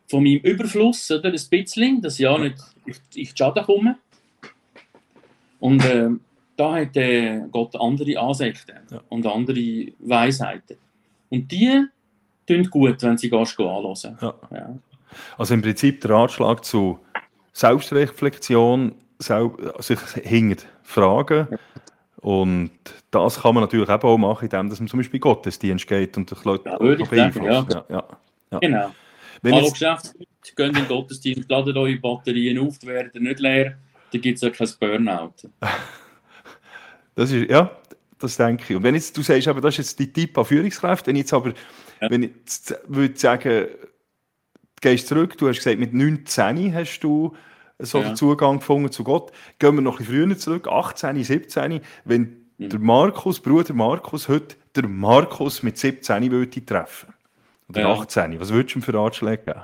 von 0.10 0.24
meinem 0.24 0.40
Überfluss 0.40 1.10
oder, 1.12 1.30
ein 1.30 1.40
bisschen, 1.50 2.02
dass 2.02 2.18
ja 2.18 2.38
nicht 2.38 2.58
ich, 2.86 2.98
ich 3.14 3.34
Schaden 3.38 3.64
komme. 3.64 3.98
Und 5.60 5.84
äh, 5.86 6.10
da 6.56 6.76
hat 6.76 6.96
äh, 6.98 7.42
Gott 7.52 7.76
andere 7.76 8.20
Ansichten 8.20 8.78
ja. 8.92 9.02
und 9.10 9.26
andere 9.26 9.88
Weisheiten. 10.00 10.78
Und 11.30 11.52
die 11.52 11.86
tun 12.48 12.70
gut, 12.70 13.02
wenn 13.02 13.18
sie 13.18 13.30
gehst, 13.30 13.60
anhören. 13.60 14.18
Ja. 14.22 14.34
Ja. 14.52 14.76
Also 15.38 15.54
im 15.54 15.62
Prinzip 15.62 16.02
der 16.02 16.12
Ratschlag 16.12 16.64
zu 16.64 17.00
Selbstreflexion, 17.54 18.96
sich 19.20 20.00
hingend 20.24 20.68
fragen. 20.84 21.48
Und 22.18 22.72
das 23.12 23.42
kann 23.42 23.54
man 23.54 23.64
natürlich 23.64 23.90
auch 23.90 24.18
machen, 24.18 24.46
indem 24.46 24.68
man 24.68 24.88
zum 24.88 25.00
Beispiel 25.00 25.20
Gottesdienst 25.20 25.88
geht 25.88 26.18
und 26.18 26.30
sich 26.30 26.44
Leute 26.44 26.70
ja, 26.70 26.80
würde 26.80 27.04
ich 27.04 27.10
sagen, 27.10 27.44
ja. 27.44 27.66
Ja, 27.90 28.04
ja. 28.52 28.60
Genau. 28.60 28.92
Wenn 29.42 29.56
Hallo 29.56 29.72
Geschäftsleute, 29.72 30.28
geht 30.56 30.68
in 30.68 30.74
den 30.74 30.88
Gottesdienst, 30.88 31.50
ladet 31.50 31.76
eure 31.76 31.98
Batterien 31.98 32.60
auf, 32.60 32.78
die 32.80 32.88
werden 32.88 33.24
nicht 33.24 33.40
leer, 33.40 33.78
dann 34.12 34.22
gibt 34.22 34.38
es 34.38 34.42
ja 34.42 34.50
kein 34.50 34.70
Burnout. 34.80 35.34
das 37.16 37.32
ist, 37.32 37.50
ja, 37.50 37.72
das 38.20 38.38
denke 38.38 38.64
ich. 38.70 38.76
Und 38.76 38.84
wenn 38.84 38.96
jetzt, 38.96 39.16
du 39.18 39.22
sagst, 39.22 39.48
aber 39.48 39.62
das 39.62 39.76
ist 39.76 39.78
jetzt 39.80 40.00
die 40.00 40.12
Tipp 40.12 40.38
an 40.38 40.46
Führungskräfte, 40.46 41.08
wenn 41.08 41.16
ich 41.16 41.24
jetzt 41.24 41.34
aber, 41.34 41.54
ja. 42.02 42.10
wenn 42.10 42.24
ich 42.24 42.32
jetzt 42.40 42.76
würde 42.88 43.18
sagen, 43.18 43.68
du 43.68 44.80
gehst 44.82 45.08
zurück, 45.08 45.38
du 45.38 45.50
hast 45.50 45.58
gesagt, 45.58 45.80
mit 45.80 45.94
19 45.94 46.74
hast 46.74 47.00
du 47.02 47.36
so 47.80 48.00
ja. 48.00 48.10
den 48.10 48.16
Zugang 48.16 48.60
gefunden 48.60 48.92
zu 48.92 49.04
Gott. 49.04 49.32
Gehen 49.60 49.76
wir 49.76 49.82
noch 49.82 50.00
ein 50.00 50.06
bisschen 50.06 50.28
früher 50.28 50.38
zurück, 50.38 50.68
18, 50.68 51.24
17, 51.24 51.82
wenn 52.06 52.22
mhm. 52.58 52.70
der 52.70 52.80
Markus, 52.80 53.40
Bruder 53.40 53.74
Markus, 53.74 54.28
heute 54.28 54.56
der 54.76 54.88
Markus 54.88 55.64
mit 55.64 55.78
17 55.78 56.32
würde 56.32 56.66
treffen. 56.66 57.14
Oder 57.70 57.82
ja. 57.82 57.94
18, 57.94 58.40
was 58.40 58.52
würdest 58.52 58.76
du 58.76 58.80
ihm 58.80 58.84
für 58.84 58.94
Ratschläge 58.94 59.44
geben? 59.44 59.64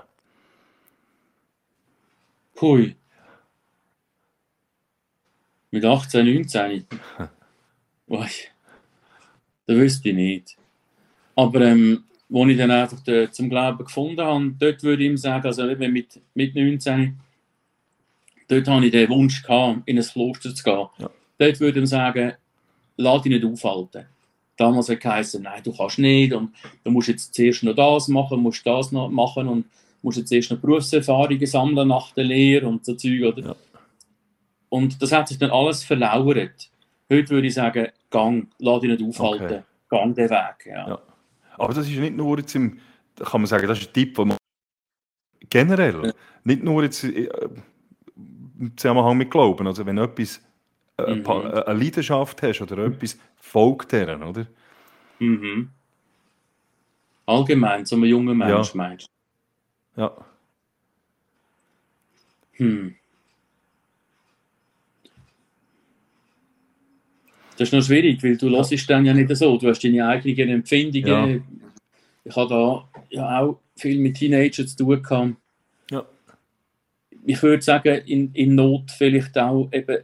Hui. 2.62 2.96
Mit 5.72 5.86
18, 5.86 6.26
19? 6.26 6.88
Ui. 8.10 8.28
Das 9.68 9.78
wüsste 9.78 10.10
ich 10.10 10.16
nicht. 10.16 10.58
Aber 11.36 11.62
ähm, 11.62 12.04
wo 12.28 12.46
ich 12.48 12.58
dann 12.58 12.72
einfach 12.72 13.00
den, 13.02 13.32
zum 13.32 13.50
Glauben 13.50 13.86
gefunden 13.86 14.22
habe, 14.22 14.54
dort 14.60 14.84
würde 14.84 15.04
ich 15.04 15.10
ihm 15.10 15.18
sagen, 15.18 15.46
also 15.46 15.66
mit, 15.66 16.20
mit 16.34 16.56
19 16.56 17.20
dort 18.50 18.68
hatte 18.68 18.86
ich 18.86 18.92
den 18.92 19.10
Wunsch, 19.10 19.42
gehabt, 19.42 19.82
in 19.86 19.98
ein 19.98 20.04
Kloster 20.04 20.54
zu 20.54 20.64
gehen. 20.64 20.88
Ja. 20.98 21.10
Dort 21.38 21.60
würde 21.60 21.80
ich 21.80 21.90
sagen, 21.90 22.34
lass 22.98 23.22
dich 23.22 23.32
nicht 23.32 23.46
aufhalten. 23.46 24.06
Damals 24.58 24.90
hat 24.90 25.00
geheißen, 25.00 25.42
nein, 25.42 25.62
du 25.64 25.72
kannst 25.72 26.00
nicht 26.00 26.34
und 26.34 26.54
du 26.84 26.92
musst 26.92 27.08
jetzt 27.08 27.34
zuerst 27.34 27.64
noch 27.64 27.76
das 27.76 28.10
machen, 28.10 28.42
musst 28.42 28.66
das 28.66 28.92
noch 28.92 29.10
machen 29.10 29.48
und 29.48 29.66
musst 30.02 30.18
jetzt 30.18 30.32
erst 30.32 30.52
noch 30.52 30.60
Berufserfahrungen 30.60 31.46
sammeln 31.46 31.88
nach 31.88 32.12
der 32.12 32.26
Lehre 32.26 32.68
und 32.68 32.84
so 32.84 32.96
Zeug. 32.96 33.24
Oder? 33.24 33.48
Ja. 33.48 33.56
Und 34.68 35.02
das 35.02 35.12
hat 35.14 35.30
sich 35.30 35.38
dann 35.38 35.52
alles 35.52 35.84
verlauert. 35.84 36.70
Heute 37.12 37.30
würde 37.30 37.48
ich 37.48 37.54
sagen, 37.54 37.88
gang, 38.10 38.48
lass 38.60 38.82
dich 38.82 38.92
nicht 38.92 39.04
aufhalten, 39.04 39.46
okay. 39.46 39.64
gang 39.90 40.16
den 40.16 40.30
Weg. 40.30 40.66
Ja. 40.66 40.88
ja. 40.88 41.00
Aber 41.58 41.74
das 41.74 41.88
ist 41.88 41.98
nicht 41.98 42.16
nur 42.16 42.38
jetzt 42.38 42.56
im, 42.56 42.80
kann 43.16 43.42
man 43.42 43.48
sagen, 43.48 43.68
das 43.68 43.80
ist 43.80 43.90
ein 43.90 43.94
Tipp, 43.94 44.16
den 44.16 44.30
man 44.30 44.38
generell, 45.50 46.06
ja. 46.06 46.14
nicht 46.44 46.64
nur 46.64 46.84
jetzt 46.84 47.04
äh, 47.04 47.30
im 48.60 48.78
Zusammenhang 48.78 49.18
mit 49.18 49.32
Glauben. 49.32 49.66
Also 49.68 49.86
wenn 49.86 49.96
du 49.96 50.04
etwas, 50.04 50.42
äh, 50.98 51.16
mhm. 51.16 51.26
Äh, 51.26 51.64
eine 51.64 51.80
Leidenschaft 51.80 52.42
hast 52.44 52.62
oder 52.62 52.86
etwas, 52.86 53.18
folgt 53.36 53.92
deren, 53.92 54.24
oder? 54.24 54.46
Mhm. 55.20 55.70
Allgemein, 57.26 57.86
so 57.86 57.96
ein 57.96 58.04
junger 58.04 58.34
Mensch, 58.34 58.70
ja. 58.70 58.76
meinst 58.76 59.08
du? 59.96 60.02
Ja. 60.02 60.18
Hm. 62.54 62.96
Das 67.60 67.68
ist 67.68 67.74
noch 67.74 67.84
schwierig, 67.84 68.24
weil 68.24 68.38
du 68.38 68.48
ja. 68.48 68.58
hörst 68.58 68.90
dann 68.90 69.06
ja 69.06 69.14
nicht 69.14 69.36
so. 69.36 69.58
Du 69.58 69.68
hast 69.68 69.84
deine 69.84 70.08
eigenen 70.08 70.50
Empfindungen. 70.50 71.30
Ja. 71.30 71.42
Ich 72.24 72.36
habe 72.36 72.50
da 72.50 72.90
ja 73.10 73.42
auch 73.42 73.60
viel 73.76 74.00
mit 74.00 74.16
Teenagern 74.16 74.66
zu 74.68 74.78
tun 74.78 75.04
gehabt 75.04 75.36
ich 77.26 77.44
würde 77.44 77.62
sagen, 77.62 78.02
in, 78.06 78.32
in 78.34 78.56
Not 78.56 78.92
vielleicht 78.92 79.38
auch 79.38 79.70
eben 79.72 80.00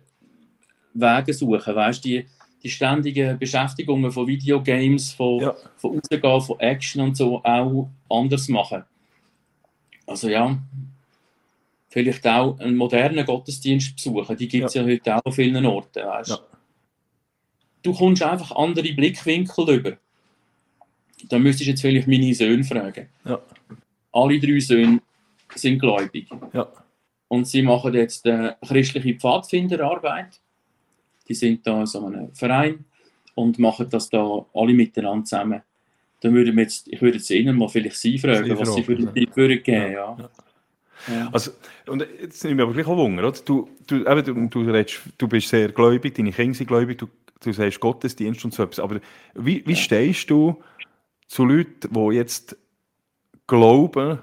Wege 0.93 1.33
suchen, 1.33 1.75
weißt 1.75 2.05
die, 2.05 2.25
die 2.61 2.69
ständigen 2.69 3.37
Beschäftigungen 3.37 4.11
von 4.11 4.27
Videogames, 4.27 5.11
von, 5.11 5.41
ja. 5.41 5.55
von 5.77 5.99
Rausgehen, 5.99 6.41
von 6.41 6.59
Action 6.59 7.01
und 7.01 7.17
so 7.17 7.43
auch 7.43 7.89
anders 8.09 8.47
machen. 8.47 8.83
Also 10.05 10.29
ja, 10.29 10.57
vielleicht 11.89 12.27
auch 12.27 12.59
einen 12.59 12.75
modernen 12.75 13.25
Gottesdienst 13.25 13.95
besuchen, 13.95 14.37
die 14.37 14.47
gibt 14.47 14.65
es 14.65 14.73
ja. 14.75 14.83
ja. 14.83 14.87
heute 14.87 15.15
auch 15.15 15.25
an 15.25 15.31
vielen 15.31 15.65
Orten, 15.65 16.05
weißt 16.05 16.29
ja. 16.29 16.39
Du 17.85 17.93
kommst 17.93 18.23
einfach 18.23 18.51
andere 18.55 18.91
Blickwinkel 18.93 19.69
über. 19.69 19.97
Da 21.29 21.37
müsstest 21.37 21.67
du 21.67 21.69
jetzt 21.69 21.81
vielleicht 21.81 22.07
meine 22.07 22.33
Söhne 22.33 22.63
fragen. 22.63 23.09
Ja. 23.23 23.39
Alle 24.11 24.39
drei 24.39 24.59
Söhne 24.59 25.01
sind 25.53 25.79
gläubig. 25.79 26.27
Ja. 26.51 26.67
Und 27.27 27.47
sie 27.47 27.61
machen 27.61 27.93
jetzt 27.93 28.25
eine 28.25 28.57
christliche 28.67 29.19
Pfadfinderarbeit. 29.19 30.39
Die 31.27 31.35
sind 31.35 31.65
da 31.67 31.81
in 31.81 31.85
so 31.85 32.03
einem 32.07 32.33
Verein 32.33 32.85
und 33.35 33.59
machen 33.59 33.87
das 33.87 34.09
da 34.09 34.43
alle 34.55 34.73
miteinander 34.73 35.25
zusammen. 35.25 35.61
Dann 36.21 36.33
würde 36.33 36.55
wir 36.55 36.63
jetzt, 36.63 36.87
ich 36.87 37.01
würde 37.03 37.17
jetzt 37.17 37.29
ihnen 37.29 37.55
mal 37.55 37.69
vielleicht 37.69 37.97
sie 37.97 38.17
fragen, 38.17 38.45
sie 38.45 38.57
was 38.57 38.73
sie 38.73 38.81
für 38.83 38.95
den 38.95 39.13
Tipp 39.13 39.35
würden 39.35 39.61
geben. 39.61 39.91
Ja. 39.93 40.17
ja. 40.17 40.29
Ja. 41.07 41.29
Also, 41.31 41.51
und 41.85 42.03
jetzt 42.19 42.43
nehme 42.43 42.61
ich 42.61 42.63
aber 42.63 42.73
gleich 42.73 42.87
auch 42.87 42.97
Wunder, 42.97 43.27
oder? 43.27 43.37
Du, 43.45 43.69
du, 43.85 43.97
eben, 43.97 44.49
du, 44.49 44.63
du, 44.63 44.71
redest, 44.71 45.01
du 45.19 45.27
bist 45.27 45.49
sehr 45.49 45.69
gläubig, 45.69 46.15
deine 46.15 46.31
Kinder 46.31 46.55
sind 46.55 46.67
gläubig, 46.67 46.97
du, 46.97 47.07
du 47.45 47.53
sagst 47.53 47.79
Gottesdienst 47.79 48.43
und 48.45 48.53
so 48.53 48.61
etwas, 48.63 48.79
aber 48.79 48.99
wie, 49.33 49.63
wie 49.65 49.75
stehst 49.75 50.29
du 50.29 50.61
zu 51.27 51.43
Leuten, 51.45 51.91
die 51.93 52.15
jetzt 52.15 52.55
glauben, 53.47 54.19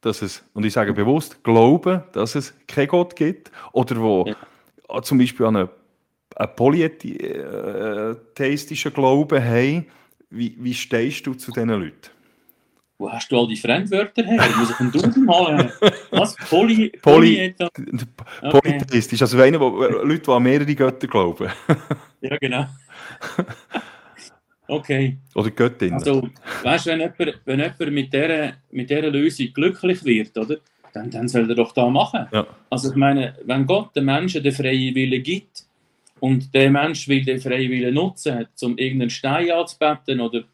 dass 0.00 0.22
es, 0.22 0.42
und 0.52 0.64
ich 0.64 0.72
sage 0.72 0.92
bewusst, 0.92 1.44
glauben, 1.44 2.02
dass 2.12 2.34
es 2.34 2.52
keinen 2.66 2.88
Gott 2.88 3.14
gibt, 3.16 3.50
oder 3.72 4.00
wo 4.00 4.26
ja. 4.26 4.36
zum 5.02 5.18
Beispiel 5.18 5.46
an 5.46 5.56
einen, 5.56 5.68
einen 6.36 6.56
polytheistischen 6.56 8.92
Glauben 8.92 9.42
haben, 9.42 9.86
wie, 10.30 10.56
wie 10.58 10.74
stehst 10.74 11.26
du 11.26 11.34
zu 11.34 11.50
diesen 11.52 11.70
Leuten? 11.70 12.10
Wo 12.96 13.10
hast 13.10 13.30
du 13.30 13.38
all 13.38 13.48
die 13.48 13.56
Fremdwörter 13.56 14.22
her? 14.24 14.40
Muss 14.56 14.70
ich 14.70 14.80
einen 14.80 14.92
Duden 14.92 15.24
malen? 15.24 15.72
Was? 16.10 16.36
Poly, 16.48 16.90
Poly, 17.02 17.54
okay. 17.58 17.92
Polytheistisch, 18.50 19.20
also 19.20 19.40
eine, 19.40 19.58
wo, 19.58 19.82
Leute, 19.82 20.22
die 20.22 20.30
an 20.30 20.42
mehrere 20.42 20.74
Götter 20.74 21.08
glauben. 21.08 21.50
ja, 22.20 22.36
genau. 22.36 22.66
Okay. 24.68 25.18
Oder 25.34 25.50
Göttin. 25.50 25.92
Also, 25.92 26.28
weißt 26.62 26.86
du, 26.86 26.90
wenn 26.90 27.00
jemand, 27.00 27.40
wenn 27.44 27.60
jemand 27.60 27.92
mit, 27.92 28.12
dieser, 28.12 28.52
mit 28.70 28.88
dieser 28.88 29.10
Lösung 29.10 29.52
glücklich 29.52 30.04
wird, 30.04 30.38
oder, 30.38 30.56
dann, 30.92 31.10
dann 31.10 31.28
soll 31.28 31.50
er 31.50 31.56
doch 31.56 31.72
da 31.72 31.88
machen. 31.88 32.26
Ja. 32.32 32.46
Also, 32.70 32.90
ich 32.90 32.96
meine, 32.96 33.36
wenn 33.44 33.66
Gott 33.66 33.94
den 33.96 34.04
Menschen 34.04 34.42
den 34.42 34.52
freien 34.52 34.94
Willen 34.94 35.22
gibt 35.22 35.64
und 36.20 36.54
der 36.54 36.70
Mensch 36.70 37.08
will 37.08 37.24
den 37.24 37.40
freien 37.40 37.70
Willen 37.70 37.94
nutzen, 37.94 38.46
um 38.62 38.78
irgendeinen 38.78 39.10
Stein 39.10 39.50
anzubeten 39.50 40.20
oder 40.20 40.44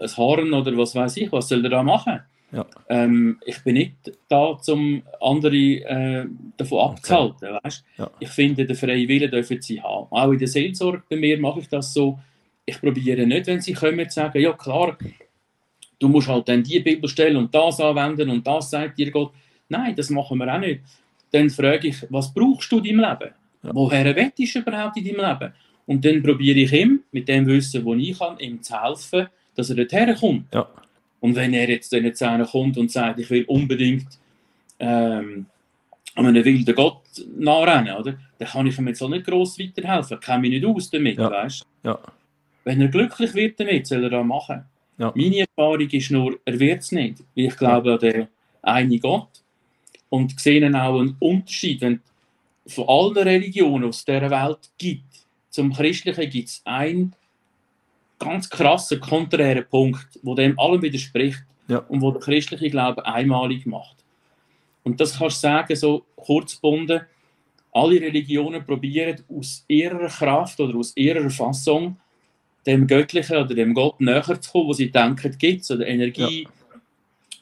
ein 0.00 0.16
Horn 0.16 0.52
oder 0.52 0.76
was 0.76 0.94
weiß 0.94 1.16
ich, 1.18 1.32
was 1.32 1.48
soll 1.48 1.64
er 1.64 1.70
da 1.70 1.82
machen? 1.82 2.20
Ja. 2.52 2.64
Ähm, 2.88 3.40
ich 3.44 3.62
bin 3.64 3.74
nicht 3.74 3.96
da, 4.28 4.56
um 4.68 5.02
andere 5.20 5.56
äh, 5.56 6.26
davon 6.56 6.90
abzuhalten. 6.90 7.48
Okay. 7.48 7.58
Weißt? 7.62 7.84
Ja. 7.98 8.10
Ich 8.20 8.28
finde, 8.28 8.64
den 8.64 8.76
freien 8.76 9.08
Willen 9.08 9.30
dürfen 9.30 9.60
sie 9.60 9.80
haben. 9.80 10.06
Auch 10.10 10.30
in 10.30 10.38
der 10.38 10.48
Seelsorge 10.48 11.02
bei 11.10 11.16
mir 11.16 11.38
mache 11.38 11.60
ich 11.60 11.68
das 11.68 11.92
so 11.92 12.18
ich 12.66 12.80
probiere 12.80 13.26
nicht, 13.26 13.46
wenn 13.46 13.60
sie 13.60 13.72
kommen, 13.72 14.10
zu 14.10 14.14
sagen, 14.16 14.40
ja 14.40 14.52
klar, 14.52 14.98
du 15.98 16.08
musst 16.08 16.28
halt 16.28 16.48
dann 16.48 16.64
die 16.64 16.80
Bibelstelle 16.80 17.38
und 17.38 17.54
das 17.54 17.80
anwenden 17.80 18.28
und 18.28 18.46
das 18.46 18.70
sagt 18.70 18.98
dir 18.98 19.10
Gott. 19.10 19.32
Nein, 19.68 19.94
das 19.94 20.10
machen 20.10 20.38
wir 20.38 20.52
auch 20.52 20.58
nicht. 20.58 20.80
Dann 21.30 21.48
frage 21.48 21.88
ich, 21.88 22.04
was 22.10 22.34
brauchst 22.34 22.70
du 22.70 22.78
in 22.78 22.98
deinem 22.98 23.00
Leben? 23.00 23.34
Ja. 23.62 23.70
Woher 23.72 24.14
wettest 24.14 24.56
du 24.56 24.58
überhaupt 24.58 24.96
in 24.96 25.04
deinem 25.04 25.38
Leben? 25.38 25.52
Und 25.86 26.04
dann 26.04 26.22
probiere 26.22 26.58
ich 26.58 26.72
ihm, 26.72 27.04
mit 27.12 27.28
dem 27.28 27.46
Wissen, 27.46 27.84
das 27.84 27.96
ich 27.98 28.18
kann, 28.18 28.38
ihm 28.40 28.60
zu 28.62 28.82
helfen, 28.82 29.28
dass 29.56 29.70
er 29.70 29.76
dorthin 29.76 30.14
kommt. 30.14 30.54
Ja. 30.54 30.68
Und 31.20 31.34
wenn 31.34 31.54
er 31.54 31.68
jetzt 31.68 31.92
dann 31.92 32.14
zu 32.14 32.46
kommt 32.50 32.76
und 32.78 32.90
sagt, 32.90 33.18
ich 33.18 33.30
will 33.30 33.44
unbedingt 33.44 34.06
ähm, 34.78 35.46
einem 36.14 36.44
wilden 36.44 36.74
Gott 36.74 37.02
nachrennen, 37.36 37.96
oder? 37.96 38.18
Dann 38.38 38.48
kann 38.48 38.66
ich 38.66 38.78
ihm 38.78 38.88
jetzt 38.88 39.02
auch 39.02 39.08
nicht 39.08 39.26
gross 39.26 39.58
weiterhelfen. 39.58 40.18
Ich 40.20 40.26
kenne 40.26 40.40
mich 40.40 40.50
nicht 40.50 40.64
aus 40.64 40.90
damit, 40.90 41.18
Ja. 41.18 41.30
weißt 41.30 41.64
Ja. 41.84 41.98
Wenn 42.64 42.80
er 42.80 42.88
glücklich 42.88 43.32
wird 43.34 43.60
damit, 43.60 43.86
soll 43.86 44.04
er 44.04 44.10
das 44.10 44.24
machen. 44.26 44.64
Ja. 44.98 45.12
Meine 45.14 45.40
Erfahrung 45.40 45.88
ist 45.88 46.10
nur, 46.10 46.38
er 46.44 46.58
wird 46.58 46.80
es 46.80 46.92
nicht. 46.92 47.22
Ich 47.34 47.56
glaube 47.56 47.92
an 47.92 47.98
den 47.98 48.26
einen 48.62 49.00
Gott 49.00 49.28
und 50.08 50.38
sehe 50.40 50.66
auch 50.68 51.00
einen 51.00 51.16
Unterschied. 51.20 51.80
Wenn 51.80 52.00
von 52.66 52.88
allen 52.88 53.16
Religionen 53.18 53.88
aus 53.88 54.04
dieser 54.04 54.30
Welt 54.30 54.70
gibt, 54.78 55.04
zum 55.50 55.72
Christlichen 55.72 56.30
gibt 56.30 56.48
es 56.48 56.62
einen 56.64 57.14
ganz 58.18 58.48
krassen, 58.48 59.00
konträren 59.00 59.64
Punkt, 59.68 60.06
wo 60.22 60.34
dem 60.34 60.58
allem 60.58 60.82
widerspricht 60.82 61.44
Ja. 61.68 61.78
und 61.78 62.00
wo 62.00 62.10
der 62.10 62.20
christliche 62.20 62.70
Glaube 62.70 63.04
einmalig 63.06 63.66
macht. 63.66 63.96
Und 64.84 65.00
das 65.00 65.18
kannst 65.18 65.38
du 65.38 65.48
sagen, 65.48 65.76
so 65.76 66.04
kurzbunden, 66.16 67.00
alle 67.72 68.00
Religionen 68.00 68.64
probieren 68.64 69.22
aus 69.28 69.64
ihrer 69.68 70.08
Kraft 70.08 70.58
oder 70.60 70.78
aus 70.78 70.96
ihrer 70.96 71.28
Fassung 71.28 71.96
dem 72.66 72.86
Göttlichen 72.86 73.36
oder 73.36 73.54
dem 73.54 73.74
Gott 73.74 74.00
näher 74.00 74.40
zu 74.40 74.50
kommen, 74.50 74.68
wo 74.68 74.72
sie 74.72 74.90
denken, 74.90 75.36
gibt 75.38 75.62
es, 75.62 75.70
oder 75.70 75.86
Energie, 75.86 76.48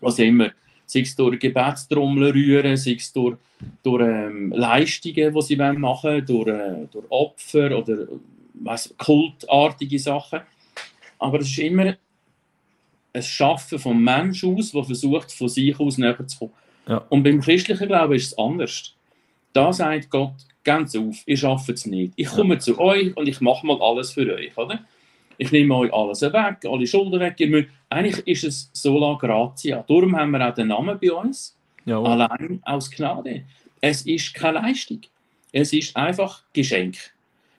was 0.01 0.19
immer. 0.19 0.51
Sei 0.87 1.01
es 1.01 1.17
durch 1.17 1.39
Gebetstrommeln 1.39 2.33
rühren, 2.33 2.77
sei 2.77 2.95
es 2.95 3.13
durch, 3.13 3.37
durch 3.83 4.03
ähm, 4.03 4.53
Leistungen, 4.55 5.35
die 5.35 5.43
sie 5.43 5.59
wollen 5.59 5.81
machen 5.81 6.27
durch, 6.27 6.49
äh, 6.49 6.87
durch 6.93 7.07
Opfer 7.11 7.79
oder 7.79 8.07
weiss, 8.55 8.95
kultartige 8.99 9.99
Sachen. 9.99 10.41
Aber 11.25 11.41
es 11.41 11.49
ist 11.49 11.59
immer 11.59 11.95
ein 13.15 13.23
Schaffen 13.23 13.79
vom 13.79 14.05
Menschen 14.05 14.59
aus, 14.59 14.73
der 14.73 14.85
versucht, 14.85 15.33
von 15.33 15.49
sich 15.49 15.81
aus 15.81 15.97
näher 15.97 16.27
zu 16.27 16.39
kommen. 16.39 16.53
Ja. 16.87 16.99
Und 17.09 17.23
beim 17.23 17.41
christlichen 17.41 17.89
Glauben 17.89 18.13
ist 18.13 18.27
es 18.27 18.39
anders. 18.39 18.95
Da 19.55 19.73
sagt 19.73 20.11
Gott, 20.11 20.35
ganz 20.65 20.95
auf, 20.95 21.23
ihr 21.25 21.37
schafft 21.39 21.71
es 21.71 21.87
nicht. 21.87 22.13
Ich 22.17 22.29
komme 22.29 22.59
zu 22.59 22.79
euch 22.79 23.17
und 23.17 23.27
ich 23.27 23.41
mache 23.41 23.67
mal 23.67 23.81
alles 23.81 24.13
für 24.13 24.31
euch, 24.35 24.55
oder? 24.59 24.81
Ich 25.39 25.51
nehme 25.51 25.75
euch 25.77 25.95
alles 25.95 26.21
weg, 26.21 26.59
alle 26.65 26.87
Schulden 26.87 27.21
weg. 27.21 27.37
Ihr 27.39 27.49
müsst, 27.49 27.69
eigentlich 27.89 28.27
ist 28.27 28.45
es 28.45 28.71
sola 28.75 29.15
gratia. 29.15 29.83
Darum 29.89 30.15
haben 30.15 30.33
wir 30.33 30.47
auch 30.47 30.55
den 30.55 30.69
Namen 30.69 30.99
bei 31.01 31.11
uns, 31.11 31.57
Jawohl. 31.87 32.07
allein 32.07 32.61
aus 32.65 32.91
Gnade. 32.91 33.45
Es 33.81 34.03
ist 34.03 34.35
keine 34.35 34.59
Leistung. 34.59 35.01
Es 35.53 35.73
ist 35.73 35.97
einfach 35.97 36.43
Geschenk. 36.53 36.97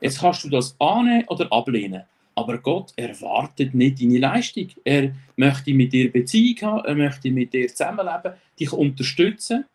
Jetzt 0.01 0.19
kannst 0.19 0.43
du 0.43 0.49
das 0.49 0.75
annehmen 0.79 1.25
oder 1.29 1.51
ablehnen. 1.51 2.03
Aber 2.35 2.57
Gott 2.57 2.91
erwartet 2.97 3.73
nicht 3.73 4.01
deine 4.01 4.19
Leistung. 4.19 4.67
Er 4.83 5.13
möchte 5.37 5.73
mit 5.73 5.93
dir 5.93 6.11
Beziehung 6.11 6.61
haben, 6.61 6.85
er 6.85 6.95
möchte 6.95 7.31
mit 7.31 7.53
dir 7.53 7.67
zusammenleben, 7.69 8.33
dich 8.59 8.71
unterstützen. 8.73 9.65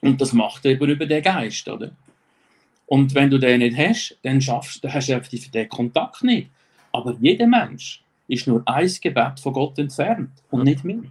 Und 0.00 0.20
das 0.20 0.32
macht 0.32 0.64
er 0.64 0.72
eben 0.72 0.90
über 0.90 1.06
den 1.06 1.22
Geist, 1.22 1.68
oder? 1.68 1.92
Und 2.86 3.14
wenn 3.14 3.30
du 3.30 3.38
den 3.38 3.60
nicht 3.60 3.76
hast, 3.76 4.18
dann 4.22 4.40
schaffst 4.40 4.82
dann 4.82 4.92
hast 4.92 5.08
du 5.08 5.14
einfach 5.14 5.30
den 5.30 5.68
Kontakt 5.68 6.24
nicht. 6.24 6.48
Aber 6.90 7.16
jeder 7.20 7.46
Mensch 7.46 8.02
ist 8.26 8.48
nur 8.48 8.62
ein 8.66 8.90
Gebet 9.00 9.38
von 9.38 9.52
Gott 9.52 9.78
entfernt 9.78 10.30
und 10.50 10.64
nicht 10.64 10.84
mehr. 10.84 11.02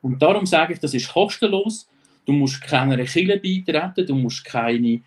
Und 0.00 0.20
darum 0.20 0.46
sage 0.46 0.74
ich, 0.74 0.80
das 0.80 0.94
ist 0.94 1.12
kostenlos. 1.12 1.88
Du 2.26 2.32
musst 2.32 2.60
keiner 2.60 2.96
Kirche 3.04 3.38
beitreten, 3.38 4.06
du 4.06 4.14
musst 4.14 4.44
keine 4.44 5.00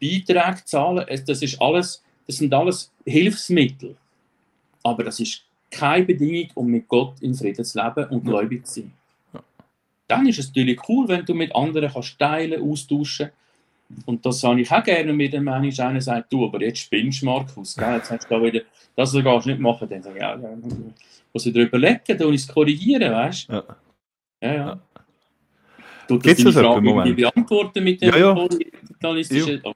Beiträge 0.00 0.64
zahlen. 0.64 1.06
Das, 1.26 1.42
ist 1.42 1.60
alles, 1.60 2.02
das 2.26 2.36
sind 2.36 2.54
alles 2.54 2.92
Hilfsmittel. 3.04 3.96
Aber 4.88 5.04
das 5.04 5.20
ist 5.20 5.42
keine 5.70 6.04
Bedingung, 6.04 6.50
um 6.54 6.66
mit 6.66 6.88
Gott 6.88 7.20
in 7.20 7.34
Frieden 7.34 7.64
zu 7.64 7.78
leben 7.78 8.04
und 8.10 8.24
Ja. 8.24 8.30
gläubig 8.30 8.66
zu 8.66 8.80
sein. 8.80 8.92
Ja. 9.34 9.40
Dann 10.08 10.26
ist 10.26 10.38
es 10.38 10.48
natürlich 10.48 10.80
cool, 10.88 11.06
wenn 11.08 11.24
du 11.24 11.34
mit 11.34 11.54
anderen 11.54 11.90
kannst 11.92 12.18
teilen, 12.18 12.62
austauschen. 12.62 13.30
Und 14.04 14.24
das 14.26 14.42
habe 14.44 14.60
ich 14.60 14.70
auch 14.70 14.84
gerne 14.84 15.12
mit 15.12 15.32
dem 15.32 15.44
Menschen. 15.44 15.82
Einer 15.84 16.00
sagt, 16.00 16.32
du, 16.32 16.44
aber 16.44 16.60
jetzt 16.62 16.78
spinnst 16.80 17.22
du, 17.22 17.26
Markus. 17.26 17.74
Gell? 17.76 17.94
Jetzt 17.96 18.10
hast 18.10 18.30
du 18.30 18.34
da 18.34 18.42
wieder, 18.42 18.60
das 18.96 19.12
kannst 19.12 19.46
du 19.46 19.50
nicht 19.50 19.60
machen. 19.60 19.88
Dann 19.88 20.02
sage 20.02 20.16
ich, 20.16 20.22
ja, 20.22 20.36
ja, 20.36 20.48
muss 21.32 21.46
ich 21.46 21.52
darüber 21.54 21.78
legen, 21.78 22.00
dann 22.06 22.18
muss 22.18 22.34
ich 22.34 22.42
es 22.42 22.48
korrigieren, 22.48 23.12
weißt 23.12 23.48
du? 23.48 23.52
Ja. 23.54 23.64
Ja, 24.42 24.52
ja. 24.54 24.54
Ja. 24.66 24.80
Deine 26.08 26.32
etwa 26.32 26.48
im 26.48 26.52
Frage 26.52 26.88
irgendwie 26.88 27.12
beantworten 27.22 27.84
mit 27.84 28.00
dem 28.02 28.10
Ja, 28.10 28.16
ja. 28.18 28.34
kapitalistischen... 28.34 29.62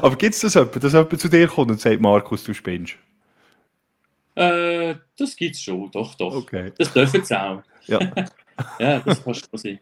Aber 0.00 0.14
gibt 0.16 0.34
es 0.34 0.40
das 0.40 0.54
jemand, 0.54 0.82
dass 0.82 0.92
jemand 0.92 1.20
zu 1.20 1.28
dir 1.28 1.48
kommt 1.48 1.70
und 1.72 1.80
sagt, 1.80 2.00
Markus, 2.00 2.44
du 2.44 2.54
spinnst? 2.54 2.94
Äh, 4.38 4.94
das 5.16 5.34
gibt 5.36 5.56
es 5.56 5.62
schon, 5.62 5.90
doch, 5.90 6.14
doch. 6.14 6.34
Okay. 6.34 6.72
Das 6.78 6.92
dürfen 6.92 7.24
sie 7.24 7.40
auch. 7.40 7.62
Ja. 7.86 7.98
Ja, 8.80 8.98
das 8.98 9.22
kann 9.22 9.34
schon 9.34 9.48
sein. 9.52 9.78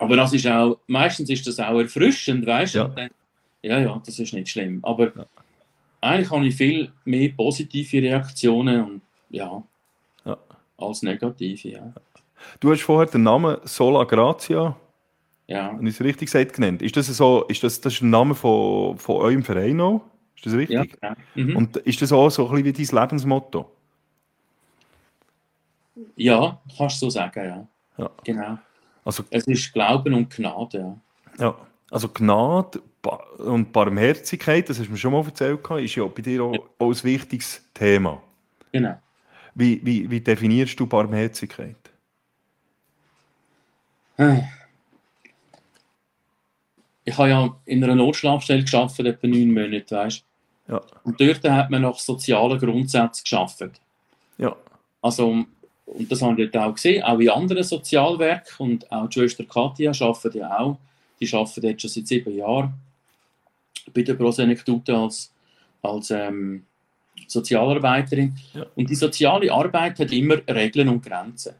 Aber 0.00 0.16
das 0.16 0.32
ist 0.32 0.48
auch, 0.48 0.78
meistens 0.88 1.30
ist 1.30 1.46
das 1.46 1.60
auch 1.60 1.78
erfrischend, 1.78 2.44
weißt 2.44 2.74
du? 2.74 2.78
Ja. 2.80 2.88
Dann- 2.88 3.10
Ja, 3.62 3.78
ja, 3.78 4.02
das 4.04 4.18
ist 4.18 4.32
nicht 4.32 4.48
schlimm. 4.48 4.80
Aber 4.82 5.14
Ja. 5.16 5.26
eigentlich 6.00 6.30
habe 6.30 6.46
ich 6.46 6.56
viel 6.56 6.90
mehr 7.04 7.28
positive 7.36 8.02
Reaktionen 8.02 8.82
und 8.84 9.00
ja, 9.28 9.62
Ja. 10.24 10.38
als 10.78 11.02
negative, 11.02 11.68
ja. 11.68 11.92
Du 12.58 12.72
hast 12.72 12.82
vorher 12.82 13.06
den 13.10 13.22
Namen 13.22 13.58
Sola 13.64 14.02
Gratia, 14.04 14.74
ja. 15.46 15.76
wenn 15.78 15.86
ich 15.86 15.94
es 15.94 16.00
richtig 16.00 16.26
gesagt 16.32 16.54
genannt. 16.54 16.82
Ist 16.82 16.96
das 16.96 17.06
so, 17.08 17.44
ist 17.48 17.62
das, 17.62 17.80
das 17.80 17.92
ist 17.94 18.00
ein 18.02 18.10
Name 18.10 18.34
von, 18.34 18.98
von 18.98 19.16
eurem 19.16 19.44
Verein 19.44 19.80
auch? 19.80 20.00
Ist 20.40 20.46
das 20.46 20.52
Ja, 20.54 20.80
richtig? 20.80 21.00
genau. 21.00 21.14
Mhm. 21.34 21.56
Und 21.56 21.76
ist 21.78 22.00
das 22.00 22.12
auch 22.12 22.30
so 22.30 22.48
ein 22.48 22.62
bisschen 22.62 22.78
wie 22.78 22.86
dein 22.86 23.02
Lebensmotto? 23.02 23.70
ja, 26.16 26.58
kannst 26.76 27.02
du 27.02 27.06
so 27.06 27.10
sagen, 27.10 27.44
ja. 27.44 27.68
Ja. 27.98 28.10
Genau. 28.24 28.58
Also, 29.04 29.24
Es 29.30 29.46
ist 29.46 29.72
Glauben 29.72 30.14
und 30.14 30.30
Gnade, 30.34 30.78
ja. 31.38 31.44
ja, 31.46 31.56
also 31.90 32.08
Gnade 32.08 32.80
und 33.38 33.72
Barmherzigkeit, 33.72 34.68
das 34.68 34.78
hast 34.78 34.86
du 34.86 34.92
mir 34.92 34.98
schon 34.98 35.12
mal 35.12 35.24
erzählt, 35.24 35.60
ist 35.82 35.94
ja 35.94 36.06
bei 36.06 36.22
dir 36.22 36.42
auch, 36.42 36.54
auch 36.78 36.90
ein 36.90 37.04
wichtiges 37.04 37.62
Thema. 37.74 38.22
Genau. 38.72 38.98
Wie, 39.54 39.84
wie, 39.84 40.10
wie 40.10 40.20
definierst 40.20 40.78
du 40.78 40.86
Barmherzigkeit? 40.86 41.76
Ich 47.04 47.18
habe 47.18 47.28
ja 47.28 47.60
in 47.64 47.82
einer 47.82 47.94
Notschlafstelle 47.94 48.62
geschafft, 48.62 49.00
etwa 49.00 49.26
neun 49.26 49.52
Monate, 49.52 49.96
weißt 49.96 50.20
du. 50.20 50.29
Ja. 50.70 50.80
Und 51.02 51.20
dort 51.20 51.42
hat 51.48 51.70
man 51.70 51.82
nach 51.82 51.98
sozialen 51.98 52.58
Grundsätzen 52.58 53.24
geschafft. 53.24 53.62
Ja, 54.38 54.56
Also, 55.02 55.44
und 55.86 56.12
das 56.12 56.22
haben 56.22 56.36
wir 56.36 56.48
dort 56.48 56.64
auch 56.64 56.74
gesehen, 56.74 57.02
auch 57.02 57.18
in 57.18 57.28
anderen 57.28 57.64
Sozialwerken 57.64 58.54
und 58.58 58.92
auch 58.92 59.08
die 59.08 59.14
Schwester 59.14 59.44
Katja 59.44 59.90
arbeitet 59.90 60.36
ja 60.36 60.58
auch, 60.58 60.78
die 61.20 61.32
arbeitet 61.34 61.64
jetzt 61.64 61.82
schon 61.82 61.90
seit 61.90 62.06
sieben 62.06 62.36
Jahren 62.36 62.74
bei 63.92 64.02
der 64.02 64.14
Prosenektute 64.14 64.96
als, 64.96 65.32
als 65.82 66.10
ähm, 66.10 66.64
Sozialarbeiterin. 67.26 68.36
Ja. 68.54 68.66
Und 68.76 68.88
die 68.88 68.94
soziale 68.94 69.52
Arbeit 69.52 69.98
hat 69.98 70.12
immer 70.12 70.36
Regeln 70.48 70.88
und 70.88 71.04
Grenzen. 71.04 71.54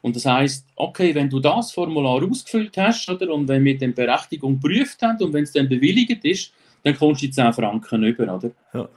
Und 0.00 0.14
das 0.16 0.26
heißt, 0.26 0.66
okay, 0.76 1.14
wenn 1.14 1.30
du 1.30 1.40
das 1.40 1.72
Formular 1.72 2.22
ausgefüllt 2.22 2.76
hast 2.76 3.08
oder, 3.08 3.32
und 3.32 3.48
wenn 3.48 3.64
wir 3.64 3.76
die 3.76 3.86
Berechtigung 3.88 4.60
geprüft 4.60 5.00
haben 5.02 5.22
und 5.22 5.32
wenn 5.32 5.44
es 5.44 5.52
dann 5.52 5.68
bewilligt 5.68 6.24
ist, 6.24 6.52
dann 6.84 6.96
kommst 6.96 7.22
du 7.22 7.26
die 7.26 7.32
10 7.32 7.52
Franken 7.52 8.04
über. 8.04 8.34
Oder? 8.36 8.50
Ja. 8.72 8.88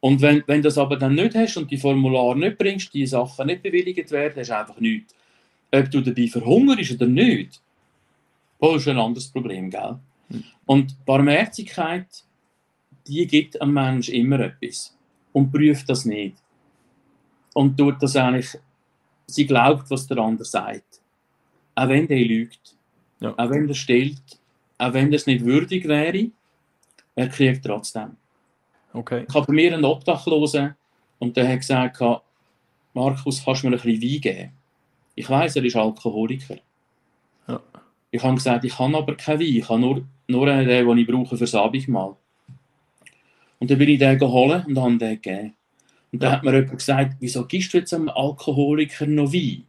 Und 0.00 0.20
wenn, 0.22 0.42
wenn 0.46 0.62
du 0.62 0.68
das 0.68 0.78
aber 0.78 0.96
dann 0.96 1.14
nicht 1.14 1.34
hast 1.34 1.56
und 1.58 1.70
die 1.70 1.76
Formulare 1.76 2.38
nicht 2.38 2.58
bringst, 2.58 2.92
die 2.94 3.06
Sachen 3.06 3.46
nicht 3.46 3.62
bewilligt 3.62 4.10
werden, 4.10 4.40
hast 4.40 4.48
du 4.48 4.58
einfach 4.58 4.80
nichts. 4.80 5.14
Ob 5.72 5.90
du 5.90 6.00
dabei 6.00 6.26
verhungerst 6.26 6.92
oder 6.92 7.06
nicht, 7.06 7.60
das 8.58 8.76
ist 8.76 8.88
ein 8.88 8.98
anderes 8.98 9.28
Problem, 9.28 9.70
gell? 9.70 9.98
Mhm. 10.30 10.44
Und 10.66 11.04
Barmherzigkeit, 11.04 12.08
die 13.06 13.26
gibt 13.26 13.60
einem 13.60 13.74
Menschen 13.74 14.14
immer 14.14 14.40
etwas 14.40 14.96
und 15.32 15.52
prüft 15.52 15.88
das 15.88 16.04
nicht. 16.04 16.36
Und 17.52 17.76
tut 17.76 18.02
das 18.02 18.16
eigentlich, 18.16 18.56
sie 19.26 19.46
glaubt, 19.46 19.90
was 19.90 20.06
der 20.06 20.18
andere 20.18 20.44
sagt. 20.44 21.00
Auch 21.74 21.88
wenn 21.88 22.08
der 22.08 22.24
lügt, 22.24 22.74
Ja. 23.20 23.34
auch 23.36 23.50
wenn 23.50 23.66
der 23.66 23.74
stellt, 23.74 24.22
auch 24.78 24.92
wenn 24.94 25.10
das 25.10 25.26
nicht 25.26 25.44
würdig 25.44 25.86
wäre, 25.86 26.30
er 27.14 27.28
kriegt 27.28 27.64
trotzdem. 27.64 28.16
okay. 28.92 29.24
Ich 29.28 29.34
habe 29.34 29.46
bei 29.46 29.52
mir 29.52 29.74
einen 29.74 29.84
Obdachlosen 29.84 30.74
und 31.18 31.36
der 31.36 31.48
hat 31.48 31.60
gesagt, 31.60 32.00
Markus, 32.94 33.44
kannst 33.44 33.62
du 33.62 33.68
mir 33.68 33.76
ein 33.76 33.82
bisschen 33.82 34.02
Wein 34.02 34.20
geben? 34.20 34.52
Ich 35.14 35.28
weiß, 35.28 35.56
er 35.56 35.64
ist 35.64 35.76
Alkoholiker. 35.76 36.56
Ja. 37.46 37.60
Ich 38.10 38.22
habe 38.22 38.34
gesagt, 38.34 38.64
ich 38.64 38.78
habe 38.78 38.96
aber 38.96 39.16
keinen 39.16 39.40
Wein, 39.40 39.46
ich 39.56 39.68
habe 39.68 39.80
nur, 39.80 40.02
nur 40.28 40.46
den, 40.46 40.66
den 40.66 40.98
ich 40.98 41.06
brauche 41.06 41.36
fürs 41.36 41.54
Abendmahl. 41.54 42.16
Und 43.58 43.70
dann 43.70 43.78
bin 43.78 43.88
ich 43.90 43.98
den 43.98 44.18
geholt 44.18 44.66
und 44.66 44.78
habe 44.78 44.96
den 44.98 45.20
gegeben. 45.20 45.54
Und 46.12 46.22
dann 46.22 46.30
Ja. 46.30 46.36
hat 46.36 46.44
mir 46.44 46.54
jemand 46.54 46.78
gesagt, 46.78 47.16
wieso 47.20 47.44
gibst 47.46 47.72
du 47.74 47.78
jetzt 47.78 47.92
einem 47.94 48.08
Alkoholiker 48.08 49.06
noch 49.06 49.32
Wein? 49.32 49.64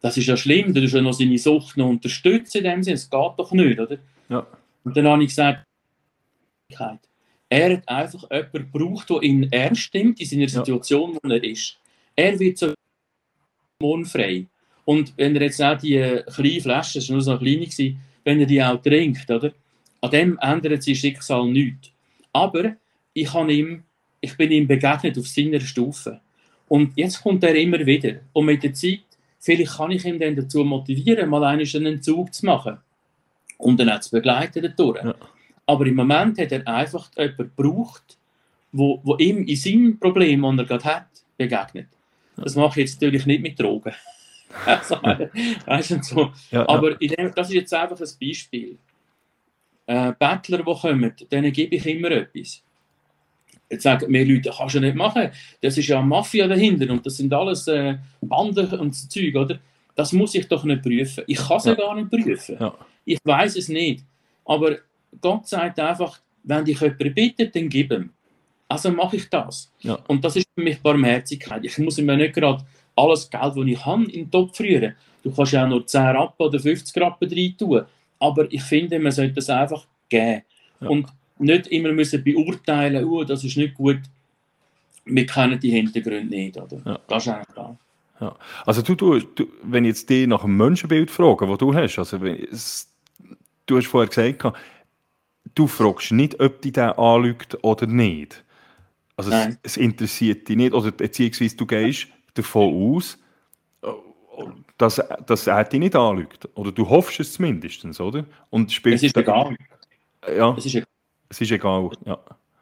Das 0.00 0.16
ist 0.16 0.26
ja 0.26 0.36
schlimm, 0.36 0.72
du 0.72 0.80
tust 0.80 0.94
ja 0.94 1.02
noch 1.02 1.12
seine 1.12 1.38
Sucht 1.38 1.76
noch 1.76 1.88
unterstützen 1.88 2.58
in 2.58 2.64
dem 2.64 2.82
Sinne, 2.82 2.94
es 2.94 3.08
geht 3.10 3.32
doch 3.36 3.52
nicht, 3.52 3.78
oder? 3.78 3.98
Ja. 4.30 4.46
Und 4.82 4.96
dann 4.96 5.06
habe 5.06 5.22
ich 5.22 5.28
gesagt, 5.28 5.66
er 7.50 7.72
hat 7.72 7.88
einfach 7.88 8.30
jemanden 8.30 8.72
gebraucht, 8.72 9.10
der 9.10 9.22
ihn 9.22 9.52
ernst 9.52 9.92
nimmt 9.92 10.20
in 10.20 10.26
seiner 10.26 10.42
Ja. 10.42 10.48
Situation, 10.48 11.18
wo 11.20 11.28
er 11.28 11.42
ist. 11.42 11.76
Er 12.14 12.38
wird 12.38 12.58
so 12.58 12.72
morgen 13.80 14.06
frei. 14.06 14.46
Und 14.84 15.12
wenn 15.16 15.34
er 15.36 15.42
jetzt 15.42 15.60
auch 15.62 15.76
die 15.76 15.96
äh, 15.96 16.22
kleine 16.22 16.60
Flasche, 16.60 16.98
das 16.98 17.08
war 17.08 17.14
nur 17.14 17.22
so 17.22 17.32
eine 17.32 17.40
kleine, 17.40 17.66
gewesen, 17.66 18.00
wenn 18.24 18.40
er 18.40 18.46
die 18.46 18.62
auch 18.62 18.80
trinkt, 18.80 19.28
oder? 19.30 19.52
An 20.00 20.10
dem 20.10 20.38
ändert 20.40 20.82
sein 20.82 20.94
Schicksal 20.94 21.46
nichts. 21.46 21.90
Aber 22.32 22.76
ich, 23.12 23.34
ihm, 23.34 23.82
ich 24.20 24.36
bin 24.36 24.50
ihm 24.52 24.66
begegnet 24.66 25.18
auf 25.18 25.26
seiner 25.26 25.60
Stufe. 25.60 26.20
Und 26.68 26.96
jetzt 26.96 27.20
kommt 27.20 27.42
er 27.42 27.54
immer 27.56 27.84
wieder. 27.84 28.20
Und 28.32 28.46
mit 28.46 28.62
der 28.62 28.72
Zeit, 28.72 29.00
vielleicht 29.40 29.76
kann 29.76 29.90
ich 29.90 30.04
ihn 30.04 30.20
dann 30.20 30.36
dazu 30.36 30.64
motivieren, 30.64 31.28
mal 31.28 31.42
einen 31.44 31.86
Entzug 31.86 32.32
zu 32.32 32.46
machen. 32.46 32.78
Und 33.58 33.78
dann 33.80 33.90
auch 33.90 34.00
zu 34.00 34.12
begleiten 34.12 34.62
dadurch. 34.62 35.02
Ja. 35.04 35.14
Aber 35.70 35.86
im 35.86 35.94
Moment 35.94 36.36
hat 36.36 36.50
er 36.50 36.66
einfach 36.66 37.08
jemanden 37.16 37.52
gebraucht, 37.56 38.18
wo, 38.72 39.00
wo 39.04 39.16
ihm 39.18 39.44
in 39.44 39.54
seinem 39.54 40.00
Problem, 40.00 40.42
das 40.42 40.58
er 40.58 40.64
gerade 40.64 40.84
hat, 40.84 41.06
begegnet. 41.38 41.86
Das 42.36 42.56
mache 42.56 42.80
ich 42.80 42.88
jetzt 42.88 43.00
natürlich 43.00 43.24
nicht 43.24 43.40
mit 43.40 43.60
Drogen. 43.60 43.94
also, 44.66 44.96
weißt 44.96 45.90
du, 45.92 46.02
so. 46.02 46.32
Ja, 46.50 46.68
Aber 46.68 46.96
dem, 46.96 47.32
das 47.36 47.50
ist 47.50 47.54
jetzt 47.54 47.72
einfach 47.72 48.00
ein 48.00 48.08
Beispiel. 48.20 48.78
Äh, 49.86 50.12
Bettler, 50.18 50.58
die 50.58 50.64
kommen, 50.64 51.14
denen 51.30 51.52
gebe 51.52 51.76
ich 51.76 51.86
immer 51.86 52.10
etwas. 52.10 52.64
Jetzt 53.70 53.84
sagen 53.84 54.10
mir 54.10 54.26
Leute, 54.26 54.48
das 54.48 54.58
kannst 54.58 54.74
du 54.74 54.80
nicht 54.80 54.96
machen. 54.96 55.30
Das 55.62 55.78
ist 55.78 55.86
ja 55.86 56.02
Mafia 56.02 56.48
dahinter 56.48 56.92
und 56.92 57.06
das 57.06 57.16
sind 57.16 57.32
alles 57.32 57.68
äh, 57.68 57.96
Banden 58.20 58.66
und 58.80 58.92
so 58.92 59.06
Zeug, 59.06 59.36
oder? 59.36 59.60
Das 59.94 60.12
muss 60.12 60.34
ich 60.34 60.48
doch 60.48 60.64
nicht 60.64 60.82
prüfen. 60.82 61.22
Ich 61.28 61.38
kann 61.38 61.58
es 61.58 61.64
ja. 61.66 61.74
gar 61.74 61.94
nicht 61.94 62.10
prüfen. 62.10 62.56
Ja. 62.58 62.74
Ich 63.04 63.20
weiß 63.22 63.54
es 63.54 63.68
nicht. 63.68 64.04
Aber 64.44 64.78
Gott 65.20 65.48
sagt 65.48 65.78
einfach, 65.80 66.20
wenn 66.44 66.64
dich 66.64 66.80
jemand 66.80 67.14
bittet, 67.14 67.54
dann 67.54 67.68
gib 67.68 67.92
ihm. 67.92 68.10
Also 68.68 68.90
mache 68.90 69.16
ich 69.16 69.28
das. 69.28 69.70
Ja. 69.80 69.98
Und 70.06 70.24
das 70.24 70.36
ist 70.36 70.48
für 70.54 70.62
mich 70.62 70.80
Barmherzigkeit. 70.80 71.64
Ich 71.64 71.76
muss 71.78 71.98
mir 71.98 72.16
nicht 72.16 72.34
gerade 72.34 72.64
alles 72.96 73.28
Geld, 73.28 73.56
das 73.56 73.66
ich 73.66 73.84
habe, 73.84 74.04
in 74.04 74.10
den 74.10 74.30
Topf 74.30 74.60
rühren. 74.60 74.94
Du 75.22 75.32
kannst 75.32 75.52
ja 75.52 75.64
auch 75.64 75.68
nur 75.68 75.86
10 75.86 76.00
Rappen 76.00 76.46
oder 76.46 76.58
50 76.58 77.02
Rappen 77.02 77.28
rein 77.28 77.54
tun. 77.58 77.82
Aber 78.18 78.52
ich 78.52 78.62
finde, 78.62 78.98
man 78.98 79.12
sollte 79.12 79.34
das 79.34 79.50
einfach 79.50 79.86
geben. 80.08 80.42
Ja. 80.80 80.88
Und 80.88 81.08
nicht 81.38 81.66
immer 81.68 81.92
müssen 81.92 82.22
beurteilen, 82.22 83.04
oh, 83.04 83.24
das 83.24 83.44
ist 83.44 83.56
nicht 83.56 83.74
gut. 83.74 84.00
Wir 85.04 85.26
kennen 85.26 85.58
die 85.58 85.70
Hintergründe 85.70 86.28
nicht. 86.28 86.56
Oder? 86.56 86.80
Ja. 86.84 87.00
Das 87.08 87.26
ist 87.26 87.32
eigentlich 87.32 87.48
klar. 87.48 87.76
Ja. 88.20 88.36
Also 88.66 88.82
du, 88.82 88.94
du, 88.94 89.18
du, 89.18 89.46
wenn 89.62 89.84
ich 89.84 89.90
jetzt 89.90 90.10
dich 90.10 90.26
nach 90.26 90.44
einem 90.44 90.56
Menschenbild 90.56 91.10
frage, 91.10 91.46
das 91.46 91.58
du 91.58 91.74
hast, 91.74 91.98
also 91.98 92.20
wenn, 92.20 92.46
du 93.66 93.76
hast 93.76 93.86
vorher 93.86 94.08
gesagt, 94.08 94.54
du 95.54 95.66
fragst 95.66 96.12
nicht, 96.12 96.40
ob 96.40 96.62
dich 96.62 96.72
der 96.72 96.98
anlügt 96.98 97.62
oder 97.62 97.86
nicht. 97.86 98.44
Also 99.16 99.30
es, 99.32 99.58
es, 99.62 99.76
interessiert 99.76 100.48
dich 100.48 100.56
nicht, 100.56 100.72
oder 100.72 100.90
beziehungsweise 100.90 101.56
du 101.56 101.66
gehst 101.66 102.08
davon 102.34 102.96
aus, 102.96 103.18
dass, 104.78 105.00
dass 105.26 105.46
er 105.46 105.64
dich 105.64 105.80
nicht 105.80 105.94
anlügt. 105.94 106.48
Oder 106.54 106.72
du 106.72 106.88
hoffst 106.88 107.20
es 107.20 107.34
zumindest, 107.34 107.84
oder? 108.00 108.24
Und 108.48 108.72
spielst 108.72 109.04
es 109.04 109.10
ist 109.10 109.16
egal. 109.16 109.56
Ja, 110.26 110.54
es 110.56 110.66
ist 110.66 110.74
egal. 110.74 110.88
Es 111.28 111.40
ist 111.40 111.50
egal, 111.50 111.90
ja. 112.06 112.18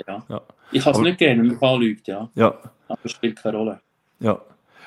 ja. 0.07 0.27
ja. 0.29 0.43
Ich 0.73 0.83
kann 0.83 0.95
es 0.95 0.99
nicht 0.99 1.19
gerne, 1.19 1.43
wenn 1.43 1.49
mich 1.49 1.63
anlügt, 1.63 2.09
ja. 2.09 2.29
ja. 2.35 2.59
Aber 2.89 2.99
es 3.05 3.13
spielt 3.13 3.41
keine 3.41 3.57
Rolle. 3.57 3.81
Ja. 4.21 4.41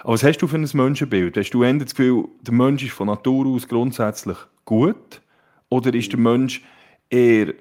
Aber 0.03 0.13
was 0.13 0.23
hast 0.23 0.39
du 0.39 0.47
für 0.47 0.57
ein 0.57 0.69
Menschenbild? 0.73 1.37
Hast 1.37 1.51
du 1.51 1.63
das 1.63 1.95
Gefühl, 1.95 2.25
der 2.41 2.53
Mensch 2.53 2.83
ist 2.83 2.93
von 2.93 3.07
Natur 3.07 3.47
aus 3.47 3.67
grundsätzlich 3.67 4.37
gut? 4.65 5.21
Oder 5.69 5.93
ist 5.93 6.11
der 6.11 6.19
Mensch 6.19 6.61
eher 7.09 7.53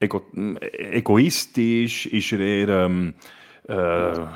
ego 0.00 0.22
egoistisch? 0.32 2.06
Ist 2.06 2.32
er 2.32 2.40
eher 2.40 2.68
ähm, 2.68 3.14
äh, 3.68 3.72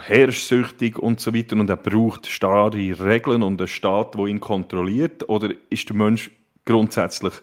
herrschsüchtig 0.07 0.99
und 0.99 1.21
so 1.21 1.35
weiter 1.35 1.57
und 1.57 1.71
er 1.71 1.77
braucht 1.77 2.27
starre 2.27 2.73
Regeln 3.01 3.43
und 3.43 3.61
einen 3.61 3.69
Staat, 3.69 4.15
der 4.15 4.27
ihn 4.27 4.41
kontrolliert? 4.41 5.29
Oder 5.29 5.51
ist 5.71 5.89
der 5.89 5.97
Mensch 5.97 6.31
grundsätzlich 6.65 7.35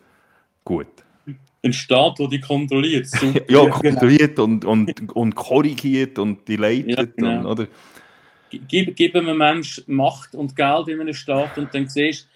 gut? 0.63 0.88
Ein 1.63 1.74
Staat, 1.74 2.20
der 2.20 2.28
dich 2.28 2.41
kontrolliert. 2.41 3.07
Super. 3.07 3.41
ja, 3.49 3.63
genau. 3.63 3.80
kontrolliert 3.80 4.39
und, 4.39 4.65
und, 4.65 5.11
und 5.15 5.36
korrigiert 5.36 6.20
und 6.20 6.47
die 6.47 6.55
leitet. 6.55 6.97
Ja, 6.97 7.03
genau. 7.03 7.39
und, 7.39 7.45
oder? 7.45 7.68
Gib, 8.49 8.95
gib 8.95 9.15
einem 9.15 9.38
Menschen 9.38 9.84
Macht 9.88 10.34
und 10.34 10.55
Geld 10.55 10.88
in 10.88 11.01
einem 11.01 11.13
Staat 11.13 11.57
und 11.57 11.74
dann 11.74 11.89
siehst 11.89 12.30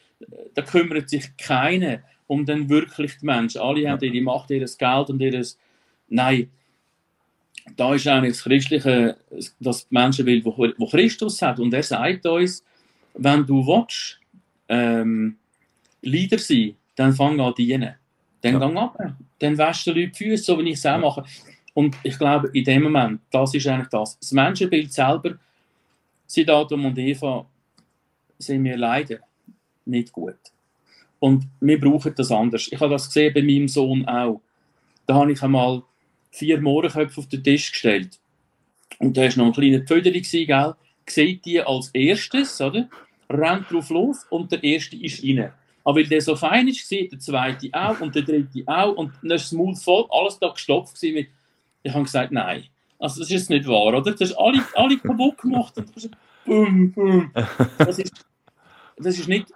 da 0.54 0.62
kümmert 0.62 1.10
sich 1.10 1.36
keiner 1.38 2.00
um 2.28 2.46
den 2.46 2.70
wirklich 2.70 3.18
die 3.18 3.26
Menschen. 3.26 3.62
Alle 3.62 3.90
haben 3.90 4.04
ihre 4.04 4.24
Macht, 4.24 4.52
ihr 4.52 4.66
Geld 4.66 5.10
und 5.10 5.22
ihr. 5.22 5.44
Nein, 6.12 6.52
da 7.78 7.96
ist 7.96 8.08
eigentlich 8.08 8.34
das 8.34 8.44
Christliche, 8.44 9.18
das 9.60 9.88
Menschenbild, 9.90 10.44
wo, 10.46 10.56
wo 10.78 10.88
Christus 10.88 11.42
hat. 11.42 11.60
Und 11.60 11.74
er 11.74 11.84
sagt 11.84 12.26
uns, 12.26 12.64
wenn 13.14 13.46
du 13.46 13.66
willst, 13.66 14.20
ähm, 14.68 15.38
Leader 16.02 16.38
sein, 16.38 16.76
dann 16.96 17.14
fang 17.14 17.40
an 17.40 17.54
dienen. 17.58 17.96
Dann 18.42 18.54
ja. 18.54 18.60
gang 18.60 18.78
ab. 18.78 18.98
Dann 19.40 19.58
wäschst 19.58 19.88
du 19.88 19.92
Leute 19.92 20.08
die 20.10 20.18
Füße, 20.18 20.44
so 20.44 20.60
wie 20.60 20.70
ich 20.70 20.76
es 20.76 20.86
auch 20.86 21.00
mache. 21.00 21.24
Und 21.74 21.96
ich 22.04 22.18
glaube, 22.18 22.50
in 22.54 22.66
dem 22.66 22.84
Moment, 22.84 23.22
das 23.32 23.54
ist 23.54 23.68
eigentlich 23.68 23.88
das. 23.88 24.20
Das 24.20 24.32
Menschenbild 24.34 24.92
selber, 24.92 25.38
seit 26.28 26.50
Adam 26.50 26.86
und 26.86 26.98
Eva, 26.98 27.46
sind 28.38 28.64
wir 28.66 28.76
leider 28.76 29.20
nicht 29.86 30.12
gut. 30.12 30.40
Und 31.20 31.48
wir 31.62 31.80
brauchen 31.80 32.14
das 32.16 32.32
anders. 32.32 32.68
Ich 32.70 32.80
habe 32.80 32.92
das 32.92 33.06
gesehen 33.06 33.34
bei 33.34 33.44
meinem 33.44 33.68
Sohn 33.68 34.06
auch. 34.06 34.42
Da 35.06 35.16
habe 35.16 35.32
ich 35.32 35.42
einmal 35.42 35.84
vier 36.32 36.60
Mohrenköpfe 36.60 37.20
auf 37.20 37.28
den 37.28 37.44
Tisch 37.44 37.72
gestellt. 37.72 38.20
Und 39.00 39.18
da 39.18 39.22
war 39.22 39.38
noch 39.38 39.46
ein 39.48 39.54
kleiner 39.54 39.82
Pföderli, 39.82 40.22
gell? 40.22 40.76
Seht 41.08 41.46
die 41.46 41.62
als 41.62 41.90
erstes, 41.90 42.62
oder? 42.62 42.90
Rennt 43.30 43.70
drauf 43.70 43.90
los 43.90 44.26
und 44.30 44.52
der 44.52 44.64
erste 44.64 44.96
ist 44.96 45.24
rein. 45.24 45.52
Aber 45.84 45.98
weil 45.98 46.08
der 46.08 46.22
so 46.22 46.36
fein 46.36 46.68
ist, 46.68 46.88
sieht 46.88 47.12
der 47.12 47.20
zweite 47.20 47.70
auch 47.74 48.00
und 48.02 48.16
der 48.16 48.22
dritte 48.22 48.64
auch 48.68 48.96
und 48.96 49.12
dann 49.22 49.32
ist 49.32 49.46
das 49.46 49.52
Maul 49.52 49.76
voll, 49.76 50.06
alles 50.10 50.38
da 50.40 50.50
gestopft 50.50 51.02
mit, 51.02 51.28
ich 51.84 51.94
habe 51.94 52.04
gesagt, 52.04 52.32
nein. 52.32 52.66
Also 53.00 53.22
das 53.22 53.32
ist 53.32 53.50
nicht 53.50 53.68
wahr, 53.68 53.88
oder? 53.88 54.12
Das 54.12 54.22
ist 54.22 54.34
alle, 54.34 54.64
alle 54.76 54.98
kaputt 54.98 55.40
gemacht. 55.40 55.76
Und 55.78 56.12
bum, 56.46 56.92
bum. 56.92 57.32
Das 57.80 57.98
ist, 57.98 58.26
das 58.98 59.18
ist 59.18 59.28
nicht, 59.28 59.48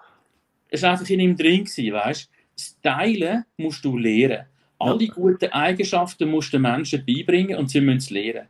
es 0.69 0.81
war 0.81 0.91
einfach 0.91 1.09
in 1.09 1.19
ihm 1.19 1.37
drin 1.37 1.65
weißt? 1.65 2.29
Das 2.55 2.77
Teilen 2.81 3.45
musst 3.57 3.85
du 3.85 3.97
lernen. 3.97 4.45
Alle 4.77 5.07
guten 5.07 5.51
Eigenschaften 5.51 6.29
musst 6.29 6.53
du 6.53 6.57
den 6.57 6.63
Menschen 6.63 7.05
beibringen 7.05 7.57
und 7.57 7.69
sie 7.69 7.81
müssen 7.81 7.97
es 7.97 8.09
lernen. 8.09 8.47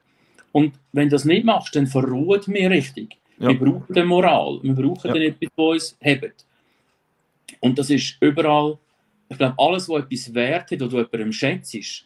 Und 0.51 0.73
wenn 0.91 1.09
du 1.09 1.15
das 1.15 1.25
nicht 1.25 1.45
machst, 1.45 1.75
dann 1.75 1.87
verruht 1.87 2.47
mir 2.47 2.69
richtig. 2.69 3.17
Ja. 3.37 3.49
Wir 3.49 3.59
brauchen 3.59 3.95
eine 3.95 4.05
Moral, 4.05 4.59
wir 4.63 4.73
brauchen 4.73 5.13
ja. 5.13 5.21
etwas, 5.21 5.49
was 5.55 5.73
uns 5.73 5.97
hebt. 5.99 6.45
Und 7.59 7.77
das 7.77 7.89
ist 7.89 8.17
überall, 8.21 8.77
ich 9.29 9.37
glaube, 9.37 9.55
alles, 9.57 9.89
was 9.89 10.03
etwas 10.03 10.33
wert 10.33 10.71
hat 10.71 10.81
oder 10.81 10.97
jemandem 10.99 11.31
schätzt, 11.33 12.05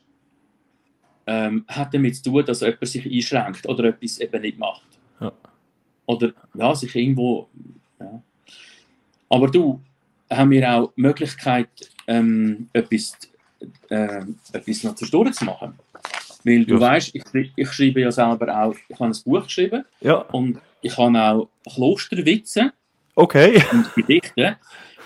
ähm, 1.28 1.64
hat 1.68 1.94
damit 1.94 2.16
zu 2.16 2.24
tun, 2.24 2.46
dass 2.46 2.62
jemand 2.62 2.88
sich 2.88 3.06
einschränkt 3.06 3.68
oder 3.68 3.84
etwas 3.86 4.20
eben 4.20 4.42
nicht 4.42 4.58
macht. 4.58 4.88
Ja. 5.20 5.32
Oder 6.08 6.34
ja, 6.56 6.74
sich 6.74 6.96
irgendwo. 6.96 7.48
Ja. 8.00 8.22
Aber 9.30 9.48
du, 9.48 9.80
haben 10.32 10.52
wir 10.52 10.74
auch 10.74 10.92
die 10.96 11.02
Möglichkeit, 11.02 11.70
ähm, 12.08 12.70
etwas 12.74 13.18
äh, 13.89 14.22
etwas 14.53 14.84
noch 14.84 14.95
zwischendurch 14.95 15.36
zu 15.36 15.45
machen. 15.45 15.74
Weil 16.43 16.66
du 16.66 16.76
ja. 16.76 16.80
weißt, 16.80 17.16
ich, 17.16 17.24
ich, 17.55 17.72
schreibe 17.72 18.01
ja 18.01 18.12
selber 18.12 18.64
auch, 18.64 18.76
ich 18.88 18.99
habe 18.99 19.12
ein 19.12 19.18
Buch 19.26 19.43
geschrieben 19.43 19.84
ja. 20.01 20.16
und 20.16 20.60
ich 20.82 20.97
habe 20.97 21.20
auch 21.20 21.49
Klosterwitze 21.70 22.72
okay. 23.16 23.62
und 23.72 23.93
Gedichte. 23.95 24.57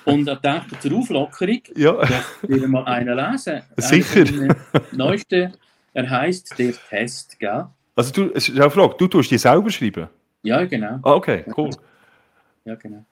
Und 0.06 0.28
ich 0.28 0.40
dachte, 0.40 0.78
zur 0.80 0.98
Auflockerung, 0.98 1.62
ja. 1.76 1.94
dass 1.94 2.26
wir 2.42 2.68
mal 2.68 2.84
einen 2.86 3.16
lesen. 3.16 3.62
Sicher. 3.78 4.26
Neueste, 4.92 5.54
er 5.94 6.10
heißt 6.10 6.60
Der 6.60 6.74
Test, 6.90 7.40
gell? 7.40 7.68
Also 7.96 8.12
du, 8.12 8.32
es 8.34 8.50
ist 8.50 8.60
eine 8.60 8.70
Frage, 8.70 8.96
du 8.98 9.08
tust 9.08 9.32
die 9.32 9.38
selber 9.38 9.70
schreiben? 9.70 10.10
Ja, 10.42 10.66
genau. 10.66 11.00
Ah, 11.04 11.14
okay, 11.14 11.46
cool. 11.56 11.70
Ja, 12.66 12.76
genau. 12.76 13.06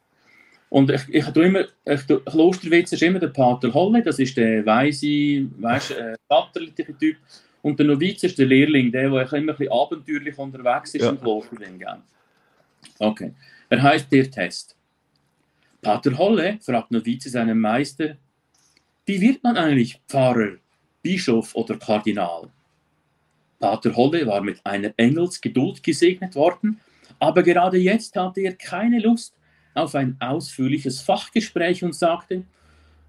Und 0.71 0.89
ich, 0.89 1.01
ich 1.09 1.25
tue 1.25 1.47
immer, 1.47 1.65
ich, 1.83 2.07
Klosterwitz 2.07 2.93
ist 2.93 3.03
immer 3.03 3.19
der 3.19 3.27
Pater 3.27 3.73
Holle, 3.73 4.01
das 4.01 4.19
ist 4.19 4.37
der 4.37 4.65
weise, 4.65 5.45
weißt, 5.59 5.91
äh, 5.91 6.15
vaterliche 6.29 6.97
Typ. 6.97 7.17
Und 7.61 7.77
der 7.77 7.87
Noviz 7.87 8.23
ist 8.23 8.39
der 8.39 8.45
Lehrling, 8.45 8.89
der, 8.89 9.09
der 9.09 9.33
immer 9.33 9.51
ein 9.51 9.57
bisschen 9.57 9.69
abenteuerlich 9.69 10.37
unterwegs 10.37 10.95
ist 10.95 11.01
ja. 11.01 11.09
im 11.09 11.19
Kloster. 11.19 11.57
Okay. 12.99 13.33
Er 13.69 13.83
heißt 13.83 14.09
der 14.13 14.31
Test. 14.31 14.77
Pater 15.81 16.17
Holle 16.17 16.57
fragt 16.61 16.89
Novize 16.89 17.29
seinen 17.29 17.59
Meister, 17.59 18.15
wie 19.05 19.19
wird 19.19 19.43
man 19.43 19.57
eigentlich 19.57 19.99
Pfarrer, 20.07 20.53
Bischof 21.03 21.53
oder 21.53 21.75
Kardinal? 21.77 22.49
Pater 23.59 23.93
Holle 23.93 24.25
war 24.25 24.39
mit 24.39 24.65
einer 24.65 24.93
Engelsgeduld 24.95 25.83
gesegnet 25.83 26.33
worden, 26.33 26.79
aber 27.19 27.43
gerade 27.43 27.77
jetzt 27.77 28.15
hatte 28.15 28.39
er 28.39 28.53
keine 28.53 28.99
Lust, 28.99 29.33
auf 29.73 29.95
ein 29.95 30.17
ausführliches 30.19 31.01
Fachgespräch 31.01 31.83
und 31.83 31.95
sagte, 31.95 32.43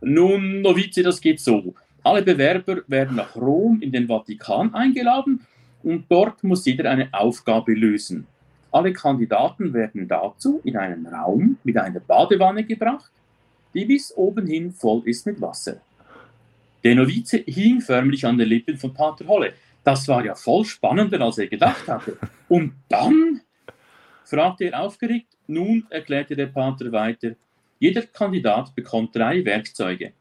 nun, 0.00 0.62
Novize, 0.62 1.02
das 1.02 1.20
geht 1.20 1.40
so. 1.40 1.74
Alle 2.02 2.22
Bewerber 2.22 2.82
werden 2.88 3.16
nach 3.16 3.36
Rom 3.36 3.80
in 3.80 3.92
den 3.92 4.08
Vatikan 4.08 4.74
eingeladen 4.74 5.46
und 5.82 6.06
dort 6.08 6.42
muss 6.42 6.64
jeder 6.64 6.90
eine 6.90 7.08
Aufgabe 7.12 7.72
lösen. 7.74 8.26
Alle 8.72 8.92
Kandidaten 8.92 9.72
werden 9.72 10.08
dazu 10.08 10.60
in 10.64 10.76
einen 10.76 11.06
Raum 11.06 11.58
mit 11.62 11.76
einer 11.76 12.00
Badewanne 12.00 12.64
gebracht. 12.64 13.10
die 13.74 13.86
bis 13.86 14.12
oben 14.14 14.46
hin 14.46 14.70
voll 14.70 15.02
ist 15.06 15.24
mit 15.24 15.40
Wasser. 15.40 15.80
Der 16.84 16.94
Novize 16.94 17.38
hing 17.38 17.80
förmlich 17.80 18.26
an 18.26 18.36
den 18.36 18.48
Lippen 18.48 18.76
von 18.76 18.92
Pater 18.92 19.26
Holle. 19.26 19.54
Das 19.84 20.06
war 20.08 20.24
ja 20.24 20.34
voll 20.34 20.64
spannender, 20.64 21.20
als 21.20 21.38
er 21.38 21.46
gedacht 21.46 21.88
hatte. 21.88 22.18
Und 22.48 22.74
dann? 22.88 23.40
Fragte 24.24 24.64
er 24.64 24.80
aufgeregt. 24.80 25.36
Nun 25.46 25.86
erklärte 25.90 26.36
der 26.36 26.46
Pater 26.46 26.90
weiter. 26.92 27.32
Jeder 27.78 28.02
Kandidat 28.02 28.74
bekommt 28.74 29.14
drei 29.14 29.44
Werkzeuge. 29.44 30.12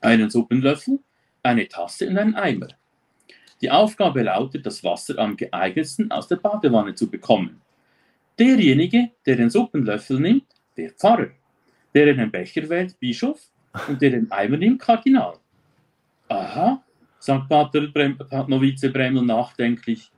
Einen 0.00 0.30
Suppenlöffel, 0.30 1.00
eine 1.42 1.66
Tasse 1.68 2.08
und 2.08 2.18
einen 2.18 2.34
Eimer. 2.34 2.68
Die 3.60 3.70
Aufgabe 3.70 4.22
lautet, 4.22 4.66
das 4.66 4.84
Wasser 4.84 5.18
am 5.18 5.36
geeignetsten 5.36 6.10
aus 6.10 6.28
der 6.28 6.36
Badewanne 6.36 6.94
zu 6.94 7.10
bekommen. 7.10 7.60
Derjenige, 8.38 9.10
der 9.24 9.36
den 9.36 9.50
Suppenlöffel 9.50 10.20
nimmt, 10.20 10.46
der 10.76 10.90
Pfarrer. 10.90 11.30
Der 11.94 12.12
den 12.12 12.30
Becher 12.30 12.68
wählt, 12.68 12.98
Bischof. 12.98 13.40
Und 13.88 14.02
der 14.02 14.10
den 14.10 14.30
Eimer 14.30 14.56
nimmt, 14.56 14.80
Kardinal. 14.80 15.38
Aha, 16.28 16.82
sagt 17.18 17.48
Pater 17.48 17.86
Brem, 17.88 18.18
Novize 18.48 18.90
Bremel 18.90 19.22
nachdenklich. 19.22 20.10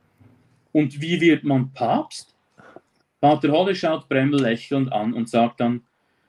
Und 0.73 1.01
wie 1.01 1.21
wird 1.21 1.45
man 1.45 1.73
Papst? 1.73 2.36
Pater 3.27 3.51
Holle 3.51 3.75
schaut 3.75 4.09
Bremel 4.09 4.41
lächelnd 4.41 4.93
an 4.93 5.13
und 5.13 5.29
sagt 5.29 5.59
dann, 5.59 5.83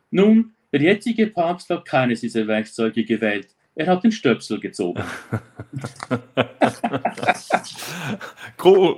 nun, 0.10 0.54
der 0.74 0.82
jetzige 0.82 1.28
Papst 1.28 1.70
hat 1.70 1.86
keines 1.86 2.22
dieser 2.22 2.48
Werkzeuge 2.48 3.06
gewählt. 3.06 3.50
Er 3.76 3.86
hat 3.86 4.04
den 4.04 4.12
Stöpsel 4.12 4.60
gezogen. 4.60 5.04
cool. 8.64 8.98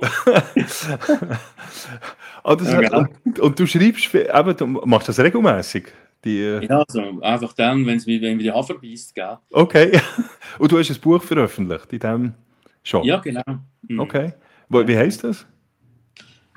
oh, 2.42 2.56
ja, 2.58 2.80
genau. 2.80 3.00
und, 3.00 3.38
und, 3.38 3.58
du 3.58 3.66
schreibst, 3.66 4.14
eben, 4.14 4.56
du 4.56 4.66
machst 4.66 5.10
das 5.10 5.20
regelmäßig? 5.20 5.92
Die, 6.24 6.38
äh, 6.40 6.64
ja, 6.64 6.82
also 6.88 7.20
einfach 7.20 7.52
dann, 7.52 7.84
wenn's, 7.84 8.06
wenn 8.06 8.22
wir 8.22 8.38
die 8.38 8.50
Hafer 8.50 8.78
beißt, 8.78 9.14
gell? 9.14 9.36
Okay. 9.50 10.00
Und 10.58 10.72
du 10.72 10.78
hast 10.78 10.90
ein 10.90 11.00
Buch 11.00 11.22
veröffentlicht 11.22 11.92
in 11.92 11.98
dem 11.98 12.34
schon? 12.82 13.04
Ja, 13.04 13.18
genau. 13.18 13.42
Mhm. 13.86 14.00
Okay. 14.00 14.32
Wie 14.70 14.96
heißt 14.96 15.24
das? 15.24 15.46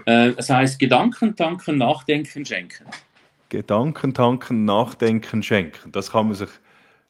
Äh, 0.06 0.34
es 0.38 0.49
heißt 0.49 0.80
Gedanken 0.80 1.36
tanken, 1.36 1.78
nachdenken, 1.78 2.45
schenken. 2.45 2.86
Gedanken 3.49 4.14
tanken, 4.14 4.66
nachdenken, 4.66 5.43
schenken. 5.43 5.91
Das 5.91 6.12
kann 6.12 6.28
man 6.28 6.36
sich 6.36 6.49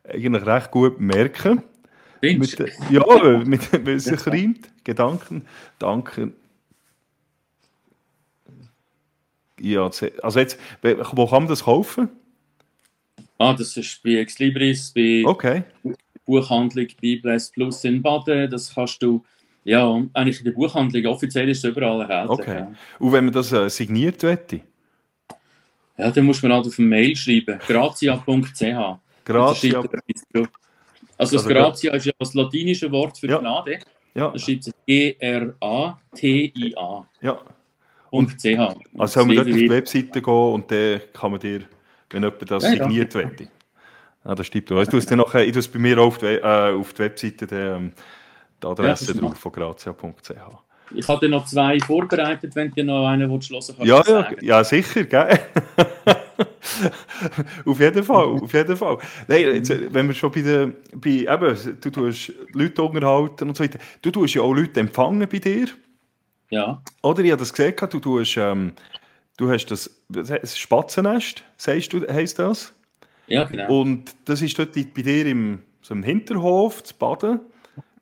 eigentlich 0.08 0.46
recht 0.46 0.72
gut 0.72 1.00
merken. 1.00 1.64
Mit, 2.22 2.58
ja, 2.90 3.04
mit, 3.46 3.72
mit 3.74 3.88
es 3.88 4.06
sich 4.06 4.28
reimt. 4.28 4.70
Gedanken, 4.84 5.46
danken. 5.80 6.34
Ja, 9.60 9.84
also 9.86 10.40
jetzt, 10.40 10.60
wo 10.82 11.28
kann 11.28 11.44
man 11.44 11.48
das 11.48 11.64
kaufen? 11.64 12.10
Ah, 13.38 13.54
das 13.54 13.76
ist 13.78 14.02
bei 14.04 14.16
Exlibris, 14.16 14.92
bei 14.92 15.24
okay. 15.26 15.64
Buchhandlung 16.26 16.88
Bibles 17.00 17.52
Plus 17.52 17.84
in 17.84 18.02
Baden. 18.02 18.50
Das 18.50 18.74
kannst 18.74 19.02
du, 19.02 19.24
ja, 19.64 20.02
eigentlich 20.14 20.40
in 20.40 20.46
der 20.46 20.52
Buchhandlung 20.52 21.06
offiziell 21.06 21.50
ist 21.50 21.64
es 21.64 21.70
überall 21.70 22.02
erhältlich. 22.02 22.40
Okay. 22.40 22.60
Ja. 22.60 22.72
Und 23.00 23.12
wenn 23.12 23.26
man 23.26 23.34
das 23.34 23.52
äh, 23.52 23.70
signiert 23.70 24.24
wette? 24.24 24.62
Ja, 25.98 26.12
dann 26.12 26.26
muss 26.26 26.42
man 26.42 26.54
halt 26.54 26.66
auf 26.68 26.80
eine 26.80 26.88
Mail 26.88 27.16
schreiben. 27.16 27.60
grazia.ch. 27.66 28.98
Grazia. 29.26 29.84
Also 31.16 31.38
das 31.38 31.46
also, 31.46 31.50
Grazia 31.50 31.94
ist 31.94 32.06
ja 32.06 32.14
das 32.18 32.34
latinische 32.34 32.92
Wort 32.92 33.18
für 33.18 33.28
ja. 33.28 33.38
Gnade. 33.38 33.80
Ja. 34.16 34.32
Das 34.32 34.42
schreibt 34.42 34.64
sich 34.64 34.74
G-R-A-T-I-A. 34.86 35.48
Ja. 37.22 37.40
Und 38.10 38.38
.ch. 38.38 38.46
Also 38.98 39.14
soll 39.20 39.26
man 39.26 39.36
dort 39.38 39.48
auf 39.48 39.54
die 39.56 39.70
Webseite 39.70 40.22
gehen 40.22 40.34
und 40.34 40.70
dann 40.72 41.02
kann 41.14 41.32
man 41.32 41.40
dir 41.40 41.62
wenn 42.14 42.24
jemand 42.24 42.52
das 42.52 42.64
ja, 42.64 42.70
signiert 42.72 43.14
ja. 43.14 43.22
wette. 43.22 43.48
Ja, 44.24 44.36
das 44.36 44.48
stimmt. 44.48 44.72
Ich 44.72 44.88
tue 44.88 45.00
es, 45.00 45.06
dann 45.06 45.18
noch, 45.18 45.36
ich 45.36 45.52
tue 45.52 45.60
es 45.60 45.68
bei 45.68 45.80
mir 45.80 45.98
auf 45.98 46.20
die, 46.20 46.28
äh, 46.28 46.74
auf 46.74 46.94
die 46.94 47.00
Webseite 47.00 47.48
die, 47.48 47.56
ähm, 47.56 47.92
die 48.64 48.68
Adresse 48.68 49.14
ja, 49.14 49.22
drauf 49.22 49.38
von 49.38 49.52
grazia.ch. 49.52 50.32
Ich 50.96 51.08
habe 51.08 51.30
noch 51.30 51.46
zwei 51.46 51.80
vorbereitet, 51.80 52.56
wenn 52.56 52.72
du 52.72 52.84
noch 52.84 53.08
einen 53.08 53.32
willst, 53.32 53.50
hören 53.50 53.64
kannst. 53.78 53.88
Ja, 53.88 54.04
ja, 54.08 54.32
ja, 54.42 54.64
sicher, 54.64 55.06
gell? 55.06 55.40
auf 57.66 57.80
jeden 57.80 58.04
Fall, 58.04 58.26
auf 58.26 58.54
jeden 58.54 58.78
Fall. 58.78 58.98
Nein, 59.28 59.56
jetzt, 59.56 59.94
wenn 59.94 60.08
wir 60.08 60.14
schon 60.14 60.32
bei 60.32 60.42
der, 60.42 60.72
bei, 60.94 61.10
eben, 61.10 61.80
du 61.82 61.90
tust 61.90 62.34
Leute 62.52 62.84
unterhalten 62.84 63.50
und 63.50 63.58
so 63.58 63.64
weiter, 63.64 63.80
du 64.02 64.12
tust 64.12 64.36
ja 64.36 64.42
auch 64.42 64.54
Leute 64.54 64.80
empfangen 64.80 65.28
bei 65.28 65.40
dir. 65.40 65.68
Ja. 66.50 66.82
Oder 67.02 67.24
ich 67.24 67.32
habe 67.32 67.40
das 67.40 67.54
gesehen, 67.54 67.76
du 67.90 68.00
tust 68.00 68.38
ähm, 68.38 68.74
du 69.38 69.50
hast 69.50 69.68
das, 69.68 69.90
das 70.10 70.58
Spatzennest, 70.58 71.44
sagst 71.58 71.94
du, 71.94 72.08
heisst 72.08 72.40
das? 72.40 72.74
Ja, 73.28 73.46
genau. 73.46 73.82
Und 73.82 74.16
das 74.26 74.42
ist 74.42 74.58
dort 74.60 74.74
bei 74.74 75.02
dir 75.02 75.26
im, 75.26 75.62
so 75.82 75.94
im 75.94 76.04
Hinterhof 76.04 76.84
zu 76.84 76.94
baden, 76.96 77.40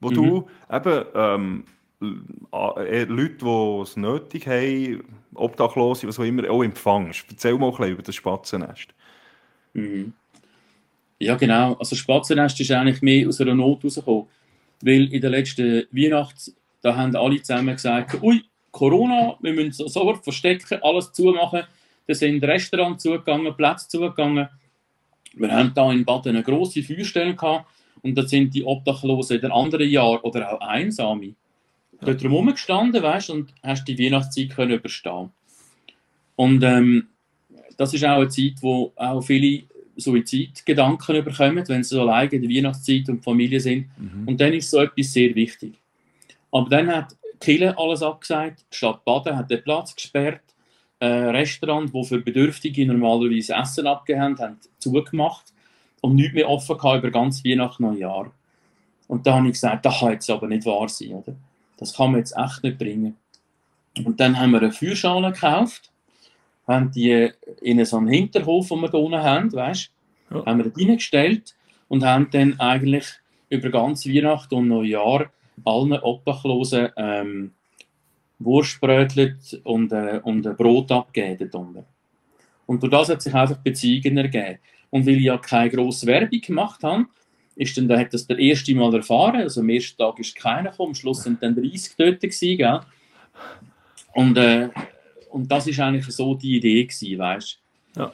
wo 0.01 0.09
mhm. 0.09 0.15
du 0.15 0.47
eben 0.71 1.05
ähm, 1.15 1.63
äh, 2.01 3.03
Leute, 3.03 3.37
die 3.37 3.81
es 3.81 3.95
nötig 3.95 4.47
haben, 4.47 5.03
Obdachlose, 5.35 6.07
was 6.07 6.19
auch 6.19 6.23
immer, 6.23 6.49
auch 6.49 6.63
empfangst. 6.63 7.25
Erzähl 7.29 7.57
mal 7.57 7.67
ein 7.67 7.71
bisschen 7.71 7.93
über 7.93 8.01
das 8.01 8.15
Spatzennest. 8.15 8.87
Mhm. 9.73 10.13
Ja, 11.19 11.35
genau. 11.35 11.73
Also 11.73 11.91
das 11.91 11.99
Spatzennest 11.99 12.59
ist 12.59 12.71
eigentlich 12.71 13.01
mehr 13.01 13.27
aus 13.27 13.39
einer 13.39 13.55
Not 13.55 13.83
rausgekommen. 13.83 14.25
Weil 14.81 15.13
in 15.13 15.21
der 15.21 15.29
letzten 15.29 15.85
Weihnacht, 15.91 16.51
da 16.81 16.95
haben 16.95 17.15
alle 17.15 17.41
zusammen 17.41 17.75
gesagt, 17.75 18.21
ui, 18.23 18.43
Corona, 18.71 19.37
wir 19.39 19.53
müssen 19.53 19.87
sofort 19.87 20.23
verstecken, 20.23 20.79
alles 20.81 21.11
zumachen. 21.13 21.63
Da 22.07 22.15
sind 22.15 22.43
Restaurants 22.43 23.03
zugegangen, 23.03 23.55
Plätze 23.55 23.87
zugegangen. 23.87 24.49
Wir 25.33 25.51
haben 25.51 25.71
da 25.75 25.91
in 25.91 26.03
Baden 26.03 26.35
eine 26.35 26.43
grosse 26.43 26.81
Feuerstelle 26.81 27.35
gehabt 27.35 27.67
und 28.03 28.15
da 28.15 28.27
sind 28.27 28.53
die 28.53 28.63
Obdachlosen 28.63 29.37
in 29.37 29.41
den 29.41 29.51
anderen 29.51 29.89
Jahren 29.89 30.21
oder 30.21 30.53
auch 30.53 30.61
Einsame 30.61 31.35
dort 32.01 32.23
drumherum 32.23 32.51
gestanden, 32.51 33.01
weißt 33.01 33.29
und 33.29 33.53
hast 33.63 33.87
die 33.87 33.97
Weihnachtszeit 33.97 34.49
können 34.49 34.73
überstehen. 34.73 35.29
Und 36.35 36.63
ähm, 36.63 37.07
das 37.77 37.93
ist 37.93 38.03
auch 38.03 38.17
eine 38.17 38.29
Zeit, 38.29 38.55
wo 38.61 38.91
auch 38.95 39.21
viele 39.21 39.63
Suizidgedanken 39.97 41.23
bekommen, 41.23 41.63
wenn 41.67 41.83
sie 41.83 41.95
so 41.95 42.01
alleine 42.01 42.31
in 42.31 42.41
der 42.41 42.49
Weihnachtszeit 42.49 43.09
und 43.09 43.23
Familie 43.23 43.59
sind. 43.59 43.87
Mhm. 43.97 44.27
Und 44.27 44.41
dann 44.41 44.53
ist 44.53 44.71
so 44.71 44.79
etwas 44.79 45.13
sehr 45.13 45.35
wichtig. 45.35 45.73
Aber 46.51 46.69
dann 46.69 46.87
hat 46.87 47.15
Kille 47.39 47.77
alles 47.77 48.01
abgesagt. 48.01 48.65
Die 48.71 48.77
Stadt 48.77 49.05
Baden 49.05 49.37
hat 49.37 49.49
den 49.49 49.63
Platz 49.63 49.95
gesperrt. 49.95 50.41
Ein 50.99 51.29
Restaurant, 51.29 51.93
wo 51.93 52.03
für 52.03 52.19
Bedürftige 52.19 52.85
normalerweise 52.85 53.55
Essen 53.55 53.87
abgehängt 53.87 54.39
haben, 54.39 54.57
zugemacht 54.77 55.51
und 56.01 56.15
nichts 56.15 56.33
mehr 56.33 56.49
offen 56.49 56.77
gehabt 56.77 56.99
über 56.99 57.11
ganz 57.11 57.43
Weihnachten 57.45 57.83
und 57.83 57.97
Jahr. 57.97 58.31
Und 59.07 59.25
da 59.27 59.35
habe 59.35 59.47
ich 59.47 59.53
gesagt, 59.53 59.85
das 59.85 59.99
kann 59.99 60.11
jetzt 60.11 60.29
aber 60.29 60.47
nicht 60.47 60.65
wahr 60.65 60.89
sein, 60.89 61.13
oder? 61.13 61.35
Das 61.77 61.95
kann 61.95 62.11
man 62.11 62.19
jetzt 62.19 62.35
echt 62.37 62.63
nicht 62.63 62.77
bringen. 62.77 63.17
Und 64.05 64.19
dann 64.19 64.39
haben 64.39 64.51
wir 64.51 64.61
eine 64.61 64.71
Feuerschale 64.71 65.31
gekauft, 65.31 65.91
haben 66.67 66.91
die 66.91 67.29
in 67.61 67.83
so 67.85 67.97
einen 67.97 68.07
Hinterhof, 68.07 68.69
den 68.69 68.81
wir 68.81 68.89
da 68.89 68.97
unten 68.97 69.21
haben, 69.21 69.51
weißt, 69.51 69.91
ja. 70.31 70.45
haben 70.45 70.63
wir 70.63 70.69
da 70.69 70.79
reingestellt 70.79 71.55
und 71.87 72.05
haben 72.05 72.29
dann 72.31 72.59
eigentlich 72.59 73.05
über 73.49 73.69
ganz 73.69 74.05
Weihnachten 74.05 74.55
und 74.55 74.67
Neujahr 74.69 75.29
allen 75.65 75.93
Obdachlosen 75.93 76.89
ähm, 76.95 77.51
Wurstbrötchen 78.39 79.39
und, 79.63 79.91
äh, 79.91 80.19
und 80.23 80.47
ein 80.47 80.55
Brot 80.55 80.91
abgegeben. 80.91 81.85
Und 82.65 82.81
durch 82.81 82.91
das 82.91 83.09
hat 83.09 83.21
sich 83.21 83.33
einfach 83.33 83.57
Beziehungen 83.57 84.17
ergeben. 84.17 84.59
Und 84.91 85.07
weil 85.07 85.17
ich 85.17 85.23
ja 85.23 85.37
keine 85.37 85.71
grosse 85.71 86.05
Werbung 86.05 86.41
gemacht 86.41 86.83
habe, 86.83 87.05
ist 87.55 87.77
dann, 87.77 87.87
da 87.87 87.97
hat 87.97 88.13
das 88.13 88.27
der 88.27 88.37
erste 88.37 88.75
Mal 88.75 88.93
erfahren. 88.93 89.41
Also 89.41 89.61
am 89.61 89.69
ersten 89.69 89.97
Tag 89.97 90.19
ist 90.19 90.35
keiner 90.35 90.69
gekommen, 90.69 90.89
am 90.89 90.95
Schluss 90.95 91.23
sind 91.23 91.41
dann 91.41 91.55
30 91.55 91.93
dort 91.97 92.21
gewesen, 92.21 92.57
gell? 92.57 92.79
Und, 94.13 94.37
äh, 94.37 94.69
und 95.31 95.51
das 95.51 95.67
ist 95.67 95.79
eigentlich 95.79 96.05
so 96.13 96.35
die 96.35 96.57
Idee 96.57 96.83
gewesen, 96.83 97.17
weißt 97.17 97.59
ja. 97.95 98.11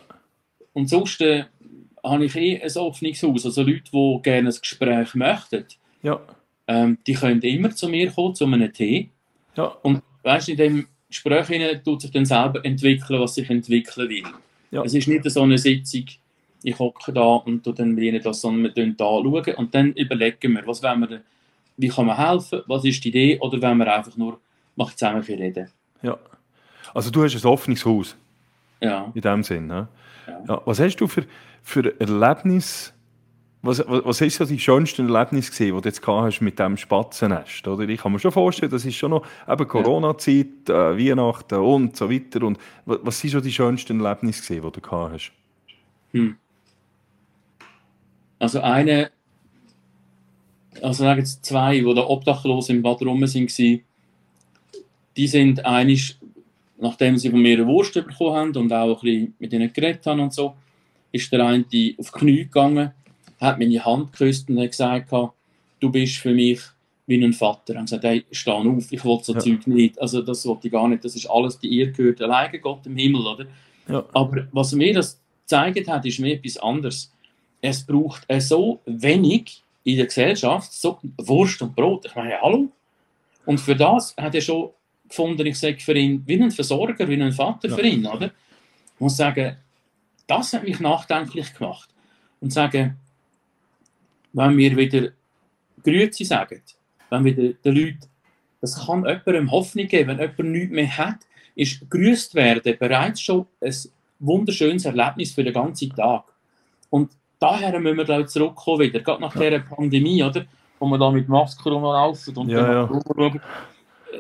Und 0.73 0.89
sonst 0.89 1.21
äh, 1.21 1.45
habe 2.03 2.25
ich 2.25 2.36
eh 2.36 2.61
ein 2.61 2.78
offenes 2.78 3.21
Haus. 3.23 3.45
Also 3.45 3.63
Leute, 3.63 3.91
die 3.91 4.19
gerne 4.21 4.49
ein 4.49 4.55
Gespräch 4.59 5.15
möchten. 5.15 5.65
Ja 6.03 6.21
ähm, 6.67 6.97
die 7.07 7.13
können 7.13 7.41
immer 7.41 7.71
zu 7.71 7.88
mir 7.88 8.11
kommen, 8.11 8.36
zu 8.36 8.45
einem 8.45 8.71
Tee. 8.71 9.09
Ja. 9.55 9.75
Und 9.82 10.03
weißt, 10.23 10.49
in 10.49 10.57
dem 10.57 10.88
Gespräch 11.09 11.82
tut 11.84 12.01
sich 12.01 12.11
dann 12.11 12.25
selber 12.25 12.63
entwickeln, 12.63 13.19
was 13.19 13.36
sich 13.36 13.49
entwickeln 13.49 14.09
will. 14.09 14.23
Ja. 14.71 14.84
Es 14.84 14.93
ist 14.93 15.07
nicht 15.07 15.30
so 15.30 15.41
eine 15.41 15.57
Sitzung, 15.57 16.05
ich 16.63 16.77
hocke 16.79 17.13
da 17.13 17.35
und 17.35 17.65
du 17.65 17.71
dann 17.71 17.93
mir 17.93 18.19
das, 18.21 18.41
sondern 18.41 18.75
wir 18.75 18.93
da 18.93 19.05
schauen 19.05 19.55
und 19.55 19.75
dann 19.75 19.93
überlegen 19.93 20.53
wir, 20.53 20.65
was 20.65 20.81
wollen 20.83 21.09
wir, 21.09 21.21
wie 21.77 21.87
kann 21.87 22.05
man 22.05 22.17
helfen, 22.17 22.61
was 22.67 22.85
ist 22.85 23.03
die 23.03 23.09
Idee 23.09 23.39
oder 23.39 23.61
wollen 23.61 23.77
wir 23.77 23.93
einfach 23.93 24.15
nur 24.17 24.39
mal 24.75 24.87
zusammen 24.95 25.21
reden. 25.21 25.69
Ja. 26.01 26.17
Also 26.93 27.11
du 27.11 27.23
hast 27.23 27.35
ein 27.35 27.49
offenes 27.49 27.85
Haus. 27.85 28.15
Ja. 28.81 29.11
In 29.13 29.21
dem 29.21 29.43
Sinn. 29.43 29.67
Ne? 29.67 29.87
Ja. 30.27 30.43
Ja. 30.47 30.61
Was 30.65 30.79
hast 30.79 30.97
du 30.97 31.07
für, 31.07 31.25
für 31.63 31.99
Erlebnis 31.99 32.93
was, 33.63 33.79
was, 33.87 34.05
was 34.05 34.21
ist 34.21 34.37
so 34.37 34.45
die 34.45 34.59
schönsten 34.59 35.11
Erlebnisse 35.11 35.49
gesehen, 35.49 35.75
die 35.75 35.81
du 35.81 35.89
jetzt 35.89 36.05
hast 36.05 36.41
mit 36.41 36.59
dem 36.59 36.77
Spatzennest? 36.77 37.67
Oder? 37.67 37.89
Ich 37.89 38.01
kann 38.01 38.11
mir 38.11 38.19
schon 38.19 38.31
vorstellen, 38.31 38.71
das 38.71 38.85
ist 38.85 38.95
schon 38.95 39.11
noch 39.11 39.25
eben 39.47 39.67
Corona-Zeit, 39.67 40.69
äh, 40.69 40.97
Weihnachten 40.97 41.55
und 41.55 41.97
so 41.97 42.09
weiter. 42.09 42.43
Und 42.43 42.59
was, 42.85 42.99
was 43.01 43.19
sind 43.19 43.31
schon 43.31 43.41
die 43.41 43.51
schönsten 43.51 43.99
Erlebnisse 43.99 44.41
gesehen, 44.41 44.63
die 44.63 44.71
du 44.71 44.81
gehabt 44.81 45.13
hast? 45.13 45.31
Hm. 46.11 46.37
Also 48.39 48.61
eine, 48.61 49.11
also 50.81 51.03
sagen 51.03 51.19
jetzt 51.19 51.45
zwei, 51.45 51.79
die 51.79 51.93
da 51.95 52.05
obdachlos 52.07 52.69
im 52.69 52.81
Bad 52.81 53.01
rum 53.01 53.25
sind, 53.25 53.57
die 53.57 55.27
sind 55.27 55.65
einig, 55.65 56.17
nachdem 56.79 57.17
sie 57.17 57.31
von 57.31 57.41
mir 57.41 57.57
eine 57.57 57.67
Wurst 57.67 57.93
bekommen 57.93 58.35
haben 58.35 58.55
und 58.55 58.71
auch 58.71 58.97
ein 58.97 59.01
bisschen 59.01 59.33
mit 59.39 59.53
ihnen 59.53 59.73
geredet 59.73 60.05
haben 60.05 60.19
und 60.19 60.33
so, 60.33 60.55
ist 61.11 61.31
der 61.31 61.45
eine 61.45 61.65
auf 61.97 62.11
die 62.11 62.19
Knie 62.19 62.43
gegangen, 62.43 62.91
hat 63.39 63.59
meine 63.59 63.83
Hand 63.83 64.11
geküsst 64.11 64.49
und 64.49 64.59
hat 64.59 64.71
gesagt, 64.71 65.11
du 65.79 65.91
bist 65.91 66.17
für 66.17 66.33
mich 66.33 66.61
wie 67.07 67.23
ein 67.23 67.33
Vater. 67.33 67.73
Er 67.73 67.79
hat 67.79 67.85
gesagt, 67.88 68.03
hey, 68.03 68.25
steh 68.31 68.51
auf, 68.51 68.91
ich 68.91 69.03
will 69.03 69.19
so 69.23 69.33
ja. 69.33 69.39
Zeug 69.39 69.65
nicht. 69.65 69.99
Also 69.99 70.21
das 70.21 70.45
wollte 70.45 70.67
ich 70.67 70.73
gar 70.73 70.88
nicht, 70.88 71.03
das 71.03 71.15
ist 71.15 71.29
alles, 71.29 71.57
die 71.57 71.67
ihr 71.67 71.91
gehört 71.91 72.21
alleine 72.21 72.59
Gott 72.59 72.85
im 72.85 72.97
Himmel, 72.97 73.25
oder? 73.25 73.45
Ja. 73.88 74.05
Aber 74.13 74.47
was 74.51 74.73
mir 74.73 74.93
das 74.93 75.19
gezeigt 75.43 75.88
hat, 75.88 76.05
ist 76.05 76.19
mir 76.19 76.33
etwas 76.33 76.57
anderes. 76.57 77.13
Es 77.61 77.85
braucht 77.85 78.25
so 78.39 78.81
wenig 78.85 79.63
in 79.83 79.97
der 79.97 80.05
Gesellschaft, 80.05 80.73
so 80.73 80.99
Wurst 81.17 81.61
und 81.61 81.75
Brot. 81.75 82.05
Ich 82.05 82.15
meine, 82.15 82.39
hallo? 82.41 82.69
Und 83.45 83.59
für 83.59 83.75
das 83.75 84.15
hat 84.17 84.35
er 84.35 84.41
schon 84.41 84.71
gefunden, 85.07 85.45
ich 85.45 85.57
sage 85.57 85.79
für 85.79 85.93
ihn, 85.93 86.21
wie 86.25 86.41
ein 86.41 86.51
Versorger, 86.51 87.07
wie 87.07 87.21
ein 87.21 87.31
Vater 87.31 87.69
ja. 87.69 87.75
für 87.75 87.81
ihn, 87.81 88.05
oder? 88.05 88.27
Ich 88.27 88.99
muss 88.99 89.15
sagen, 89.15 89.55
das 90.27 90.53
hat 90.53 90.63
mich 90.63 90.79
nachdenklich 90.79 91.53
gemacht. 91.53 91.89
Und 92.41 92.51
sagen, 92.51 92.97
wenn 94.33 94.57
wir 94.57 94.75
wieder 94.75 95.11
Grüezi 95.83 96.25
sagen, 96.25 96.61
wenn 97.09 97.25
wir 97.25 97.53
den, 97.53 97.75
Leuten, 97.75 98.09
das 98.61 98.85
kann 98.85 99.05
jemandem 99.05 99.51
Hoffnung 99.51 99.87
geben, 99.87 100.09
wenn 100.09 100.19
jemand 100.19 100.51
nichts 100.51 100.73
mehr 100.73 100.97
hat, 100.97 101.19
ist 101.55 101.89
grüßt 101.89 102.35
werden 102.35 102.75
bereits 102.77 103.21
schon 103.21 103.47
ein 103.61 103.73
wunderschönes 104.19 104.85
Erlebnis 104.85 105.31
für 105.31 105.43
den 105.43 105.53
ganzen 105.53 105.89
Tag. 105.95 106.25
Und 106.89 107.11
daher 107.39 107.79
müssen 107.79 107.97
wir 107.97 108.05
glaube 108.05 108.23
ich, 108.23 108.27
zurückkommen 108.27 108.79
wieder, 108.81 108.99
gerade 108.99 109.21
nach 109.21 109.35
ja. 109.35 109.41
dieser 109.41 109.59
Pandemie, 109.59 110.23
oder? 110.23 110.45
wo 110.79 110.88
wir 110.88 110.97
da 110.97 111.11
mit 111.11 111.27
Maske 111.27 111.69
rumlaufen 111.69 112.35
und 112.38 112.49
ja, 112.49 112.88
ja. 112.88 113.41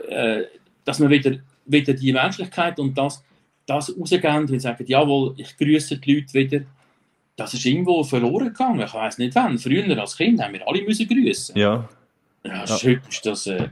Äh, 0.09 0.45
dass 0.83 0.99
wir 0.99 1.09
wieder, 1.09 1.37
wieder 1.65 1.93
die 1.93 2.13
Menschlichkeit 2.13 2.79
und 2.79 2.97
das, 2.97 3.23
das 3.65 3.95
rausgehen 3.97 4.49
und 4.49 4.59
sagen, 4.59 4.85
jawohl, 4.87 5.33
ich 5.37 5.55
grüße 5.57 5.97
die 5.97 6.15
Leute 6.15 6.33
wieder. 6.33 6.61
Das 7.35 7.53
ist 7.53 7.65
irgendwo 7.65 8.03
verloren 8.03 8.47
gegangen. 8.47 8.81
Ich 8.81 8.93
weiß 8.93 9.19
nicht 9.19 9.35
wann. 9.35 9.59
Früher 9.59 9.99
als 9.99 10.17
Kind 10.17 10.41
haben 10.41 10.53
wir 10.53 10.67
alle 10.67 10.81
müssen 10.81 11.07
grüßen. 11.07 11.55
Ja. 11.55 11.87
Ja, 12.43 12.65
ja. 12.65 12.75
heute 12.75 13.01
ist 13.09 13.25
das. 13.25 13.47
Äh, 13.47 13.69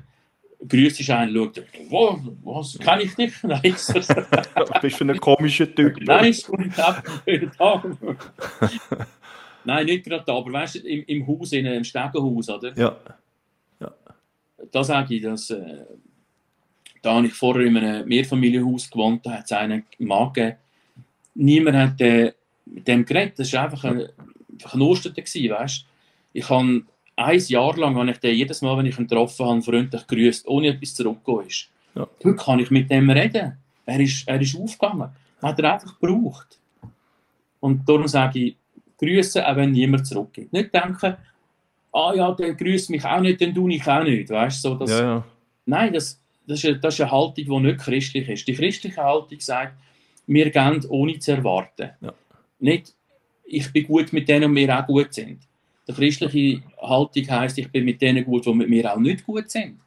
grüßt 0.67 0.99
dich 0.99 1.11
ein, 1.11 1.33
schaut, 1.33 1.61
wo, 1.89 2.19
was 2.43 2.77
kann 2.79 2.99
ich 3.01 3.17
nicht? 3.17 3.43
Nein, 3.43 3.61
bist 4.81 5.01
du 5.01 5.05
ein 5.05 5.19
komischer 5.19 5.73
Typ. 5.73 5.97
Nein, 6.01 6.25
ist 6.25 6.47
gut, 6.47 6.69
da. 6.75 7.03
Nein, 9.65 9.85
nicht 9.85 10.05
gerade 10.05 10.23
da, 10.25 10.35
aber 10.35 10.51
weißt 10.53 10.75
du, 10.75 10.79
im, 10.79 11.03
im 11.05 11.27
Haus, 11.27 11.51
in 11.51 11.67
einem 11.67 11.83
Stegenhaus, 11.83 12.49
oder? 12.49 12.77
Ja. 12.77 12.95
ja. 13.79 13.93
Da 14.71 14.83
sage 14.83 15.15
ich, 15.15 15.23
dass. 15.23 15.49
Äh, 15.49 15.85
da 17.01 17.13
habe 17.13 17.27
ich 17.27 17.33
vorher 17.33 17.65
in 17.65 17.77
einem 17.77 18.07
Mehrfamilienhaus 18.07 18.89
gewohnt, 18.89 19.23
da 19.25 19.33
hat 19.33 19.45
es 19.45 19.51
einen 19.51 19.83
Mann 19.99 20.33
gegeben. 20.33 20.57
Niemand 21.35 21.77
hat 21.77 22.01
äh, 22.01 22.33
mit 22.65 22.87
dem 22.87 23.05
geredet, 23.05 23.37
das 23.37 23.53
war 23.53 23.65
einfach 23.65 23.83
ein, 23.83 24.81
Ostern, 24.81 25.15
weißt 25.15 25.81
du? 25.81 25.85
Ich 26.33 26.49
habe 26.49 26.83
ein 27.15 27.39
Jahr 27.39 27.77
lang 27.77 27.95
habe 27.95 28.09
ich 28.09 28.17
den 28.17 28.35
jedes 28.35 28.61
Mal, 28.63 28.77
wenn 28.77 28.87
ich 28.87 28.97
ihn 28.97 29.07
getroffen 29.07 29.45
habe, 29.45 29.61
freundlich 29.61 30.07
grüßt, 30.07 30.47
ohne 30.47 30.69
etwas 30.69 30.95
zurückgekommen 30.95 31.47
ist. 31.47 31.69
Ja. 31.93 32.07
Heute 32.23 32.35
kann 32.35 32.59
ich 32.59 32.71
mit 32.71 32.89
dem 32.89 33.09
reden. 33.09 33.57
Er 33.85 33.99
ist, 33.99 34.27
er 34.27 34.41
ist 34.41 34.57
aufgegangen. 34.57 35.09
Hat 35.41 35.59
er 35.59 35.73
einfach 35.73 35.99
gebraucht. 35.99 36.57
Und 37.59 37.87
darum 37.87 38.07
sage 38.07 38.39
ich, 38.39 38.55
grüße, 38.97 39.47
auch 39.47 39.55
wenn 39.55 39.71
niemand 39.71 40.07
zurückgeht. 40.07 40.51
Nicht 40.53 40.73
denken, 40.73 41.15
ah 41.91 42.13
ja, 42.13 42.31
der 42.33 42.53
grüßt 42.53 42.89
mich 42.89 43.03
auch 43.05 43.21
nicht, 43.21 43.41
dann 43.41 43.53
tue 43.53 43.73
ich 43.73 43.87
auch 43.87 44.03
nicht. 44.03 44.29
Weißt, 44.29 44.61
so, 44.61 44.75
dass, 44.75 44.91
ja, 44.91 45.01
ja. 45.01 45.25
Nein, 45.65 45.93
das, 45.93 46.21
das, 46.45 46.59
ist 46.59 46.65
eine, 46.65 46.79
das 46.79 46.93
ist 46.95 47.01
eine 47.01 47.11
Haltung, 47.11 47.45
die 47.45 47.59
nicht 47.59 47.79
christlich 47.79 48.29
ist. 48.29 48.47
Die 48.47 48.53
christliche 48.53 49.01
Haltung 49.01 49.39
sagt, 49.39 49.73
wir 50.27 50.49
gehen 50.49 50.85
ohne 50.89 51.19
zu 51.19 51.31
erwarten. 51.31 51.91
Ja. 52.01 52.13
Nicht, 52.59 52.93
ich 53.45 53.71
bin 53.71 53.87
gut 53.87 54.11
mit 54.11 54.27
denen 54.27 54.45
und 54.45 54.55
wir 54.55 54.77
auch 54.77 54.85
gut 54.85 55.13
sind. 55.13 55.39
Die 55.87 55.93
christliche 55.93 56.63
Haltung 56.81 57.29
heisst, 57.29 57.57
ich 57.57 57.71
bin 57.71 57.85
mit 57.85 58.01
denen 58.01 58.25
gut, 58.25 58.45
die 58.45 58.53
mit 58.53 58.69
mir 58.69 58.91
auch 58.91 58.99
nicht 58.99 59.25
gut 59.25 59.49
sind. 59.49 59.79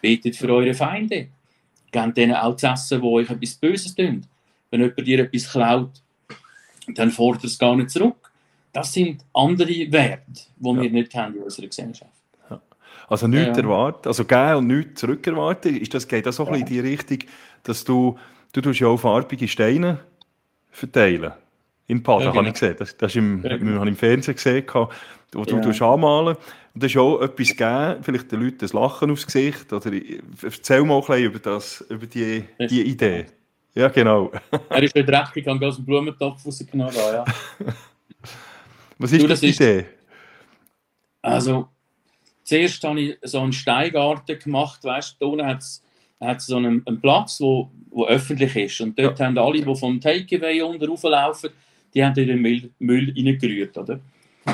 Betet 0.00 0.36
für 0.36 0.48
eure 0.50 0.74
Feinde. 0.74 1.28
Gebt 1.90 2.16
denen 2.16 2.34
auch 2.34 2.56
zu 2.56 2.66
essen, 2.66 3.02
wo 3.02 3.18
euch 3.18 3.30
etwas 3.30 3.54
Böses 3.54 3.94
tun. 3.94 4.26
Wenn 4.70 4.80
jemand 4.80 5.06
dir 5.06 5.20
etwas 5.20 5.50
klaut, 5.50 5.90
dann 6.94 7.10
fordert 7.10 7.44
es 7.44 7.58
gar 7.58 7.74
nicht 7.74 7.90
zurück. 7.90 8.19
Das 8.72 8.92
sind 8.92 9.24
andere 9.34 9.92
Werte, 9.92 10.22
die 10.56 10.68
ja. 10.68 10.82
wir 10.82 10.90
nicht 10.90 11.14
haben 11.14 11.36
in 11.36 11.42
unserer 11.42 11.66
Gesellschaft. 11.66 12.10
Also 13.08 13.26
nichts 13.26 13.58
ja. 13.58 13.64
erwarten, 13.64 14.06
also 14.06 14.24
geben 14.24 14.54
und 14.54 14.66
nichts 14.68 15.00
zurückerwarten, 15.00 15.76
ist 15.76 15.92
das, 15.92 16.06
geht 16.06 16.26
das 16.26 16.38
auch 16.38 16.48
ja. 16.50 16.56
in 16.56 16.64
die 16.64 16.78
Richtung, 16.78 17.18
dass 17.64 17.82
du, 17.82 18.16
du 18.52 18.60
tust 18.60 18.78
ja 18.78 18.86
auch 18.86 18.98
farbige 18.98 19.48
Steine 19.48 19.98
verteilen 20.70 21.32
im 21.88 22.04
Pader, 22.04 22.26
ja, 22.26 22.30
genau. 22.30 22.38
habe 22.38 22.48
ich 22.48 22.54
gesehen. 22.54 22.76
Das, 22.78 22.96
das 22.96 23.10
ist 23.10 23.16
im, 23.16 23.42
ja, 23.42 23.56
genau. 23.56 23.82
im 23.82 23.96
Fernsehen 23.96 24.36
gesehen, 24.36 24.64
wo 25.32 25.44
du 25.44 25.70
ja. 25.70 25.92
anmalen 25.92 26.36
Und 26.72 26.82
das 26.82 26.92
ist 26.92 26.96
auch 26.96 27.20
etwas 27.20 27.48
gegeben, 27.48 27.96
vielleicht 28.02 28.30
den 28.30 28.42
Leuten 28.42 28.64
ein 28.64 28.70
Lachen 28.72 29.10
aufs 29.10 29.26
Gesicht. 29.26 29.72
Oder 29.72 29.90
erzähl 30.42 30.84
mal 30.84 30.94
ein 30.94 31.00
bisschen 31.00 31.24
über, 31.24 31.38
das, 31.40 31.84
über 31.88 32.06
die, 32.06 32.44
die 32.60 32.82
Idee. 32.82 33.26
Ja, 33.74 33.88
genau. 33.88 34.30
er 34.68 34.82
ist 34.84 34.94
nicht 34.94 35.08
recht, 35.08 35.36
ich 35.36 35.48
aus 35.48 35.76
dem 35.76 35.84
Blumentopf 35.84 36.46
rausgenommen. 36.46 36.94
Ja. 36.94 37.24
Was 39.00 39.12
ist 39.12 39.22
du, 39.22 39.28
das, 39.28 39.40
die 39.40 39.48
Idee? 39.48 39.86
Also, 41.22 41.68
zuerst 42.44 42.84
habe 42.84 43.00
ich 43.00 43.18
so 43.22 43.40
einen 43.40 43.54
Steingarten 43.54 44.38
gemacht, 44.38 44.84
weißt 44.84 45.16
du, 45.18 45.36
da 45.36 45.46
hat 45.46 45.62
es 45.62 46.46
so 46.46 46.56
einen, 46.56 46.86
einen 46.86 47.00
Platz, 47.00 47.38
der 47.38 47.46
wo, 47.46 47.70
wo 47.88 48.06
öffentlich 48.06 48.54
ist. 48.56 48.80
Und 48.82 48.98
dort 48.98 49.18
ja. 49.18 49.24
haben 49.24 49.38
alle, 49.38 49.62
die 49.62 49.74
vom 49.74 49.98
Takeaway 49.98 50.60
unten 50.60 50.86
rauflaufen, 50.86 51.48
die 51.94 52.04
haben 52.04 52.12
den 52.12 52.42
Müll, 52.42 52.70
Müll 52.78 53.14
reingerührt, 53.16 53.78
oder? 53.78 54.00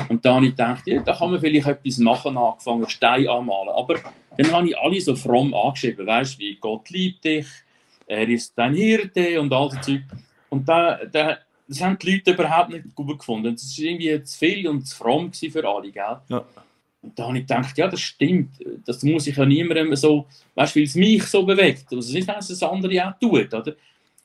Und 0.07 0.23
da 0.23 0.35
habe 0.35 0.45
ich 0.45 0.51
gedacht, 0.51 0.87
ja, 0.87 1.01
da 1.01 1.13
kann 1.13 1.31
man 1.31 1.41
vielleicht 1.41 1.67
etwas 1.67 1.97
machen, 1.97 2.37
angefangen, 2.37 2.87
Stein 2.87 3.27
anmalen. 3.27 3.69
Aber 3.75 3.95
dann 4.37 4.51
habe 4.53 4.69
ich 4.69 4.77
alle 4.77 5.01
so 5.01 5.13
fromm 5.13 5.53
angeschrieben, 5.53 6.07
weißt 6.07 6.35
du, 6.35 6.39
wie 6.39 6.55
Gott 6.55 6.89
liebt 6.89 7.25
dich, 7.25 7.47
er 8.05 8.29
ist 8.29 8.57
dein 8.57 8.73
Hirte 8.73 9.41
und 9.41 9.51
all 9.51 9.69
das 9.69 9.81
Zeug. 9.81 10.03
Und 10.49 10.69
da, 10.69 10.99
da, 11.11 11.37
das 11.67 11.81
haben 11.81 11.97
die 11.97 12.11
Leute 12.11 12.31
überhaupt 12.31 12.69
nicht 12.69 12.95
gut 12.95 13.19
gefunden. 13.19 13.53
Das 13.53 13.77
war 13.77 13.85
irgendwie 13.85 14.23
zu 14.23 14.37
viel 14.37 14.67
und 14.67 14.87
zu 14.87 14.95
fromm 14.95 15.31
für 15.33 15.67
alle, 15.67 15.91
gell? 15.91 16.17
Ja. 16.29 16.45
Und 17.01 17.17
da 17.17 17.27
habe 17.27 17.37
ich 17.37 17.45
gedacht, 17.45 17.77
ja, 17.77 17.87
das 17.87 18.01
stimmt. 18.01 18.59
Das 18.85 19.03
muss 19.03 19.27
ich 19.27 19.35
ja 19.37 19.45
niemandem 19.45 19.95
so, 19.95 20.25
weißt 20.55 20.75
du, 20.75 20.79
weil 20.79 20.85
es 20.85 20.95
mich 20.95 21.23
so 21.23 21.45
bewegt. 21.45 21.85
Also 21.91 22.17
ist 22.17 22.27
dass 22.27 22.49
es 22.49 22.63
andere 22.63 23.07
auch 23.07 23.19
tut, 23.19 23.53
oder? 23.53 23.75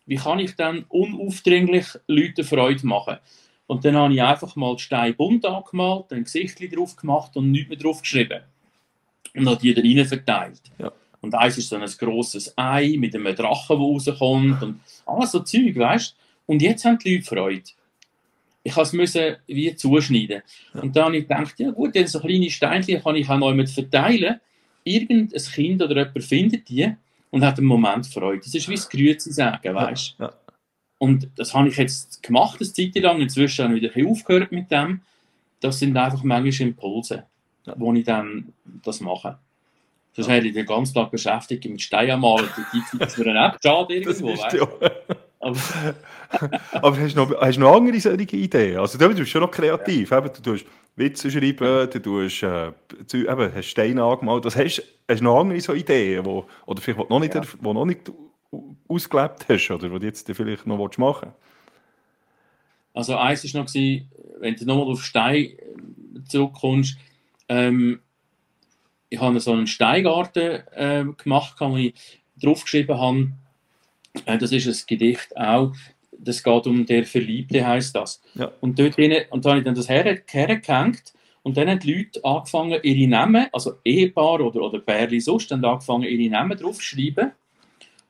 Wie 0.06 0.16
kann 0.16 0.40
ich 0.40 0.56
dann 0.56 0.84
unaufdringlich 0.88 1.86
Leuten 2.08 2.44
Freude 2.44 2.86
machen? 2.86 3.18
Und 3.66 3.84
dann 3.84 3.96
habe 3.96 4.12
ich 4.12 4.22
einfach 4.22 4.56
mal 4.56 4.74
die 4.76 4.82
Steine 4.82 5.14
bunt 5.14 5.46
angemalt, 5.46 6.12
ein 6.12 6.24
Gesicht 6.24 6.58
drauf 6.74 6.96
gemacht 6.96 7.36
und 7.36 7.50
nichts 7.50 7.68
mehr 7.68 7.78
drauf 7.78 8.02
geschrieben. 8.02 8.40
Und 9.34 9.48
habe 9.48 9.60
die 9.60 9.72
da 9.72 9.80
rein 9.80 10.06
verteilt. 10.06 10.60
Ja. 10.78 10.92
Und 11.20 11.34
eins 11.34 11.56
ist 11.56 11.68
so 11.68 11.76
ein 11.76 11.86
grosses 11.86 12.52
Ei 12.58 12.96
mit 12.98 13.14
einem 13.14 13.34
Drachen, 13.34 13.78
der 13.78 13.86
rauskommt 13.86 14.62
und 14.62 14.80
alles 15.06 15.30
so 15.30 15.40
Zeug, 15.40 15.76
weißt 15.76 16.16
Und 16.46 16.62
jetzt 16.62 16.84
haben 16.84 16.98
die 16.98 17.16
Leute 17.16 17.26
Freude. 17.26 17.62
Ich 18.64 18.76
musste 18.76 18.96
es 18.96 19.38
wie 19.46 19.74
zuschneiden. 19.74 20.42
Ja. 20.74 20.82
Und 20.82 20.94
dann 20.94 21.06
habe 21.06 21.16
ich 21.16 21.28
gedacht, 21.28 21.58
ja 21.58 21.70
gut, 21.70 21.96
dann 21.96 22.06
so 22.06 22.20
kleine 22.20 22.50
Steinchen 22.50 23.02
kann 23.02 23.16
ich 23.16 23.28
auch 23.28 23.38
noch 23.38 23.52
mit 23.52 23.70
verteilen. 23.70 24.40
Irgendein 24.84 25.42
Kind 25.42 25.82
oder 25.82 25.96
jemand 25.96 26.24
findet 26.24 26.68
die 26.68 26.92
und 27.30 27.44
hat 27.44 27.58
einen 27.58 27.66
Moment 27.66 28.06
Freude. 28.06 28.42
Das 28.44 28.54
ist 28.54 28.68
wie 28.68 28.74
das 28.74 28.88
Grüezi 28.88 29.32
sagen, 29.32 29.74
weißt 29.74 30.16
du? 30.18 30.24
Ja. 30.24 30.32
Und 30.98 31.28
das 31.34 31.52
habe 31.54 31.68
ich 31.68 31.76
jetzt 31.76 32.22
gemacht, 32.22 32.60
eine 32.60 32.72
Zeit 32.72 32.94
lang. 32.96 33.20
Inzwischen 33.20 33.64
habe 33.64 33.76
ich 33.76 33.82
wieder 33.82 33.96
ein 33.96 34.06
aufgehört 34.06 34.52
mit 34.52 34.70
dem. 34.70 35.00
Das 35.60 35.78
sind 35.78 35.96
einfach 35.96 36.22
manchmal 36.22 36.68
Impulse, 36.68 37.24
ja. 37.66 37.74
wo 37.76 37.92
ich 37.92 38.04
dann 38.04 38.52
das 38.84 39.00
mache. 39.00 39.38
Sonst 40.14 40.28
ja. 40.28 40.34
hätte 40.34 40.48
ich 40.48 40.54
den 40.54 40.66
ganzen 40.66 40.94
Tag 40.94 41.10
beschäftigt 41.10 41.64
mit 41.64 41.80
Steinmalen. 41.80 42.48
Die 42.56 42.98
Zeit 42.98 43.08
ist 43.08 43.18
mir 43.18 43.32
dann 43.32 43.56
schade 43.62 43.94
irgendwo. 43.94 44.28
weißt 44.28 44.54
du? 44.54 45.16
Aber, 45.42 45.58
Aber 46.72 46.98
hast, 46.98 47.16
du 47.16 47.24
noch, 47.24 47.40
hast 47.40 47.56
du 47.56 47.60
noch 47.60 47.74
andere 47.74 48.00
solche 48.00 48.36
Ideen? 48.36 48.78
Also 48.78 48.96
du 48.96 49.08
bist 49.08 49.28
schon 49.28 49.42
noch 49.42 49.50
kreativ. 49.50 50.10
Ja. 50.10 50.20
du 50.20 50.40
tust 50.40 50.64
Witze 50.94 51.30
schreiben, 51.30 51.90
du 51.90 52.00
tust, 52.00 52.42
äh, 52.44 52.68
eben, 53.12 53.54
hast 53.54 53.66
Steine 53.66 54.04
angemalt. 54.04 54.44
Das 54.44 54.56
hast, 54.56 54.82
hast 55.08 55.20
du 55.20 55.24
noch 55.24 55.40
andere 55.40 55.60
so 55.60 55.74
Ideen, 55.74 56.24
wo, 56.24 56.46
oder 56.66 56.80
vielleicht 56.80 57.10
noch 57.10 57.18
nicht, 57.18 57.34
ja. 57.34 57.42
wo 57.60 57.72
noch 57.72 57.84
nicht 57.84 58.12
ausgelebt 58.86 59.46
hast 59.48 59.70
oder 59.70 59.88
die 59.88 59.98
du 59.98 60.06
jetzt 60.06 60.30
vielleicht 60.32 60.66
noch 60.66 60.78
machen 60.98 61.32
willst? 61.32 61.36
Also 62.94 63.16
eins 63.16 63.42
war 63.52 63.62
noch, 63.62 63.66
gewesen, 63.66 64.10
wenn 64.38 64.54
du 64.54 64.64
nochmal 64.64 64.92
auf 64.92 65.02
Stein 65.02 65.44
äh, 65.44 65.56
zurückkommst, 66.28 66.98
ähm, 67.48 68.00
ich 69.08 69.20
habe 69.20 69.40
so 69.40 69.52
einen 69.52 69.66
Steingarten 69.66 70.62
äh, 70.72 71.04
gemacht, 71.16 71.56
wo 71.58 71.76
ich 71.76 71.94
draufgeschrieben 72.36 72.98
habe, 72.98 73.32
das 74.26 74.52
ist 74.52 74.66
ein 74.66 74.86
Gedicht 74.86 75.36
auch, 75.36 75.72
das 76.12 76.42
geht 76.42 76.66
um 76.66 76.86
der 76.86 77.04
Verliebte, 77.04 77.66
heißt 77.66 77.94
das. 77.96 78.20
Ja. 78.34 78.52
Und 78.60 78.78
dort 78.78 78.98
rein, 78.98 79.24
und 79.30 79.44
da 79.44 79.50
habe 79.50 79.60
ich 79.60 79.64
dann 79.64 79.74
das 79.74 79.88
her, 79.88 80.04
hergehängt 80.26 81.12
und 81.42 81.56
dann 81.56 81.68
haben 81.68 81.80
die 81.80 81.92
Leute 81.92 82.24
angefangen, 82.24 82.78
ihre 82.82 83.08
Namen, 83.08 83.46
also 83.52 83.74
Ehepaar 83.84 84.40
oder, 84.40 84.62
oder 84.62 84.78
Pärchen 84.78 85.20
sonst, 85.20 85.50
haben 85.50 85.64
angefangen, 85.64 86.04
ihre 86.04 86.30
Namen 86.30 86.56
draufzuschreiben 86.56 87.32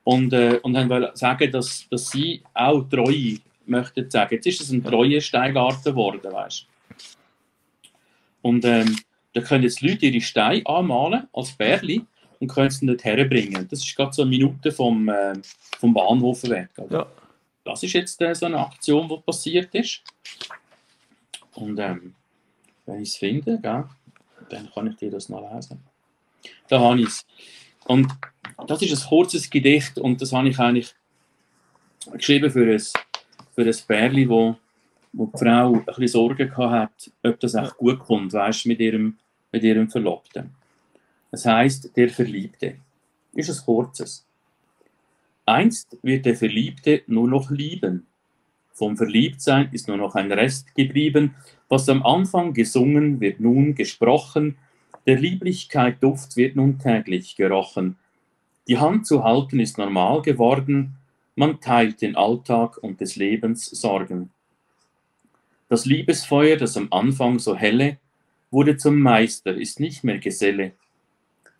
und, 0.04 0.32
äh, 0.32 0.58
und 0.62 0.76
haben 0.76 0.90
wollen 0.90 1.14
sagen, 1.14 1.50
dass, 1.50 1.86
dass 1.88 2.10
sie 2.10 2.42
auch 2.52 2.82
Treue 2.82 3.38
möchten 3.64 4.10
sagen. 4.10 4.34
Jetzt 4.34 4.46
ist 4.46 4.60
es 4.60 4.70
ein 4.70 4.84
Treue-Steingarten 4.84 5.92
geworden, 5.92 6.32
weißt 6.32 6.66
Und 8.42 8.64
ähm, 8.64 8.96
da 9.32 9.40
können 9.40 9.64
jetzt 9.64 9.80
Leute 9.80 10.06
ihre 10.06 10.20
Steine 10.20 10.66
anmalen 10.66 11.28
als 11.32 11.52
Bärli 11.52 12.02
und 12.43 12.48
können 12.48 12.66
es 12.66 12.81
dann 12.81 12.89
dort 12.89 13.05
herbringen. 13.05 13.69
Das 13.70 13.85
ist 13.85 13.94
gerade 13.94 14.12
so 14.12 14.23
eine 14.23 14.31
Minute 14.31 14.73
vom, 14.73 15.09
äh, 15.09 15.35
vom 15.78 15.94
Bahnhof 15.94 16.43
weg. 16.43 16.70
Oder? 16.77 16.98
Ja. 16.98 17.06
Das 17.64 17.85
ist 17.85 17.93
jetzt 17.93 18.20
äh, 18.20 18.35
so 18.35 18.47
eine 18.47 18.59
Aktion, 18.59 19.09
die 19.09 19.16
passiert 19.19 19.73
ist. 19.77 20.02
Und 21.55 21.78
ähm, 21.78 22.16
wenn 22.85 23.01
ich 23.01 23.10
es 23.10 23.16
finde, 23.16 23.60
gell, 23.62 23.85
dann 24.48 24.69
kann 24.74 24.89
ich 24.89 24.97
dir 24.97 25.12
das 25.12 25.28
noch 25.28 25.55
lesen. 25.55 25.85
Da 26.66 26.81
habe 26.81 27.01
ich 27.01 27.06
es. 27.06 27.24
Und 27.85 28.09
das 28.66 28.82
ist 28.82 29.01
ein 29.01 29.09
kurzes 29.09 29.48
Gedicht 29.48 29.97
und 29.98 30.20
das 30.20 30.32
habe 30.32 30.48
ich 30.48 30.59
eigentlich 30.59 30.93
geschrieben 32.12 32.51
für 32.51 32.69
ein, 32.69 32.82
für 33.55 33.62
ein 33.62 33.77
Pärchen, 33.86 34.28
wo, 34.28 34.56
wo 35.12 35.27
die 35.27 35.39
Frau 35.39 35.74
ein 35.74 35.85
bisschen 35.85 36.09
Sorgen 36.09 36.48
gehabt 36.48 36.73
hat, 36.73 37.12
ob 37.23 37.39
das 37.39 37.55
echt 37.55 37.77
gut 37.77 38.01
kommt, 38.01 38.32
weißt, 38.32 38.66
mit 38.66 38.81
ihrem, 38.81 39.16
mit 39.52 39.62
ihrem 39.62 39.89
Verlobten. 39.89 40.61
Das 41.32 41.46
heißt, 41.46 41.96
der 41.96 42.10
Verliebte. 42.10 42.76
Ist 43.32 43.48
es 43.48 43.64
kurzes. 43.64 44.26
Einst 45.46 45.96
wird 46.02 46.26
der 46.26 46.36
Verliebte 46.36 47.02
nur 47.06 47.26
noch 47.26 47.50
lieben. 47.50 48.06
Vom 48.74 48.96
Verliebtsein 48.96 49.70
ist 49.72 49.88
nur 49.88 49.96
noch 49.96 50.14
ein 50.14 50.30
Rest 50.30 50.74
geblieben. 50.74 51.34
Was 51.68 51.88
am 51.88 52.04
Anfang 52.04 52.52
gesungen, 52.52 53.20
wird 53.20 53.40
nun 53.40 53.74
gesprochen. 53.74 54.59
Der 55.06 55.18
Lieblichkeit 55.18 56.02
Duft 56.02 56.36
wird 56.36 56.54
nun 56.54 56.78
täglich 56.78 57.34
gerochen. 57.34 57.96
Die 58.68 58.78
Hand 58.78 59.06
zu 59.06 59.24
halten 59.24 59.59
ist 59.59 59.78
normal 59.78 60.20
geworden. 60.22 60.94
Man 61.34 61.60
teilt 61.60 62.02
den 62.02 62.14
Alltag 62.14 62.76
und 62.76 63.00
des 63.00 63.16
Lebens 63.16 63.64
Sorgen. 63.64 64.30
Das 65.70 65.86
Liebesfeuer, 65.86 66.59
das 66.59 66.76
am 66.76 66.88
Anfang 66.90 67.38
so 67.38 67.56
helle, 67.56 67.96
wurde 68.50 68.76
zum 68.76 69.00
Meister, 69.00 69.54
ist 69.54 69.80
nicht 69.80 70.04
mehr 70.04 70.18
Geselle. 70.18 70.72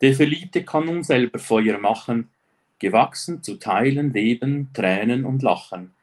Der 0.01 0.13
Verliebte 0.13 0.63
kann 0.63 0.85
nun 0.85 1.03
selber 1.03 1.39
Feuer 1.39 1.77
machen, 1.77 2.29
gewachsen 2.79 3.41
zu 3.43 3.55
teilen, 3.57 4.13
leben, 4.13 4.69
tränen 4.73 5.25
und 5.25 5.41
lachen. 5.41 5.93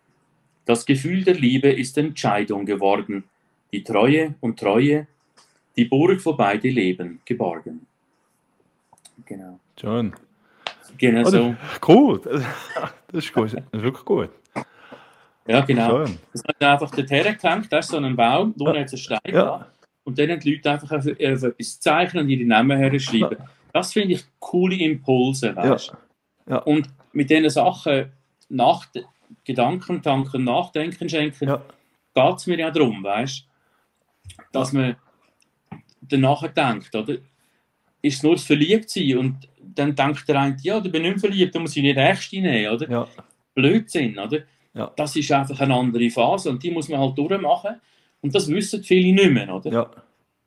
Das 0.64 0.86
Gefühl 0.86 1.24
der 1.24 1.34
Liebe 1.34 1.70
ist 1.70 1.98
Entscheidung 1.98 2.64
geworden, 2.64 3.24
die 3.72 3.82
Treue 3.82 4.34
und 4.40 4.58
Treue, 4.58 5.06
die 5.76 5.84
Burg, 5.84 6.24
wo 6.24 6.34
beide 6.34 6.68
leben, 6.68 7.20
geborgen. 7.24 7.86
Genau. 9.26 9.58
Schön. 9.78 10.12
Genau 10.98 11.26
Oh, 11.26 11.30
so. 11.30 11.54
Cool. 11.86 12.20
Das 13.12 13.24
ist 13.24 13.32
gut. 13.32 13.52
Das 13.52 13.64
ist 13.72 13.82
wirklich 13.82 14.04
gut. 14.04 14.30
Ja, 15.48 15.62
genau. 15.62 16.06
Schön. 16.06 16.18
Das 16.32 16.44
hat 16.44 16.62
einfach 16.62 16.90
dort 16.92 17.10
hergehängt, 17.10 17.72
das 17.72 17.86
ist 17.86 17.90
so 17.90 17.96
ein 17.96 18.14
Baum, 18.14 18.54
da 18.56 18.66
hat 18.68 18.76
es 18.76 18.92
einen 18.92 18.98
Stein 18.98 19.34
Ja. 19.34 19.66
Und 20.04 20.18
dann 20.18 20.30
haben 20.30 20.40
die 20.40 20.54
Leute 20.54 20.70
einfach 20.70 20.92
auf, 20.92 21.06
auf 21.06 21.42
etwas 21.42 21.80
zeichnen 21.80 22.24
und 22.24 22.30
ihre 22.30 22.44
Namen 22.44 22.78
herschreiben. 22.78 23.38
Das 23.72 23.92
finde 23.92 24.14
ich 24.14 24.24
coole 24.38 24.76
Impulse, 24.76 25.48
Ja. 25.48 25.56
weißt 25.56 25.92
Ja. 26.48 26.56
Und 26.58 26.88
mit 27.12 27.30
diesen 27.30 27.50
Sachen 27.50 28.12
nach, 28.48 28.86
Gedanken 29.44 30.02
tanken, 30.02 30.44
nachdenken 30.44 31.08
schenken, 31.08 31.48
Ja. 31.48 31.62
geht 32.14 32.36
es 32.36 32.46
mir 32.46 32.58
ja 32.58 32.70
darum, 32.70 33.02
weißt 33.02 33.46
dass 34.52 34.72
man 34.72 34.96
danach 36.00 36.46
denkt, 36.48 36.94
oder? 36.94 37.14
Ist 38.02 38.16
es 38.16 38.22
nur 38.22 38.34
das 38.34 38.44
Verliebtsein 38.44 39.18
und 39.18 39.48
dann 39.60 39.94
denkt 39.94 40.28
der 40.28 40.40
eine, 40.40 40.56
ja, 40.62 40.80
du 40.80 40.90
bist 40.90 41.02
nicht 41.02 41.20
verliebt, 41.20 41.54
du 41.54 41.60
musst 41.60 41.76
ihn 41.76 41.82
nicht 41.84 41.96
echt 41.98 42.32
nehmen, 42.32 42.72
oder? 42.72 42.88
Ja. 42.90 43.08
Blödsinn, 43.54 44.18
oder? 44.18 44.40
Ja. 44.72 44.90
Das 44.96 45.14
ist 45.16 45.30
einfach 45.32 45.60
eine 45.60 45.74
andere 45.74 46.08
Phase 46.10 46.50
und 46.50 46.62
die 46.62 46.70
muss 46.70 46.88
man 46.88 47.00
halt 47.00 47.18
durchmachen. 47.18 47.80
Und 48.22 48.34
das 48.34 48.48
wissen 48.48 48.82
viele 48.82 49.12
nicht 49.12 49.30
mehr, 49.32 49.54
oder? 49.54 49.70
Ja. 49.72 49.90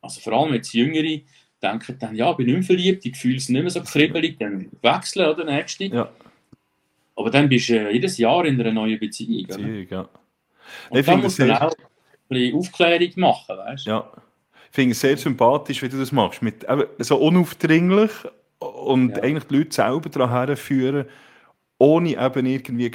Also 0.00 0.20
vor 0.20 0.32
allem 0.32 0.54
jetzt 0.54 0.72
Jüngere 0.72 1.20
denken 1.64 1.96
dann, 1.98 2.14
ja, 2.14 2.30
ich 2.30 2.36
bin 2.36 2.46
nicht 2.46 2.54
mehr 2.56 2.62
verliebt, 2.64 3.04
ich 3.06 3.16
fühle 3.16 3.36
es 3.36 3.48
nicht 3.48 3.62
mehr 3.62 3.70
so 3.70 3.82
kribbelig, 3.82 4.38
dann 4.38 4.68
wechseln 4.82 5.28
oder 5.28 5.44
nächste. 5.44 5.84
Ja. 5.86 6.08
Aber 7.16 7.30
dann 7.30 7.48
bist 7.48 7.68
du 7.68 7.74
äh, 7.78 7.92
jedes 7.92 8.18
Jahr 8.18 8.44
in 8.44 8.60
einer 8.60 8.72
neuen 8.72 8.98
Beziehung. 8.98 9.46
Beziehung, 9.46 9.86
ja. 9.90 10.00
Und 10.90 10.98
Ich 10.98 11.06
da 11.06 11.12
finde 11.12 11.24
muss 11.24 11.32
es 11.34 11.38
man 11.38 11.48
sehr- 11.48 11.66
auch 11.66 11.72
ein 11.72 12.28
bisschen 12.28 12.58
Aufklärung 12.58 13.10
machen, 13.16 13.56
weißt 13.56 13.86
du? 13.86 13.90
Ja. 13.90 14.12
Ich 14.70 14.74
finde 14.74 14.92
es 14.92 15.00
sehr 15.00 15.16
sympathisch, 15.16 15.80
wie 15.82 15.88
du 15.88 15.98
das 15.98 16.10
machst. 16.10 16.42
Mit, 16.42 16.64
eben, 16.68 16.84
so 16.98 17.16
unaufdringlich 17.16 18.10
und 18.58 19.16
Ja. 19.16 19.22
eigentlich 19.22 19.44
die 19.44 19.56
Leute 19.58 19.74
selber 19.74 20.08
daran 20.08 20.30
herführen, 20.48 21.04
ohne 21.78 22.10
eben 22.18 22.46
irgendwie 22.46 22.90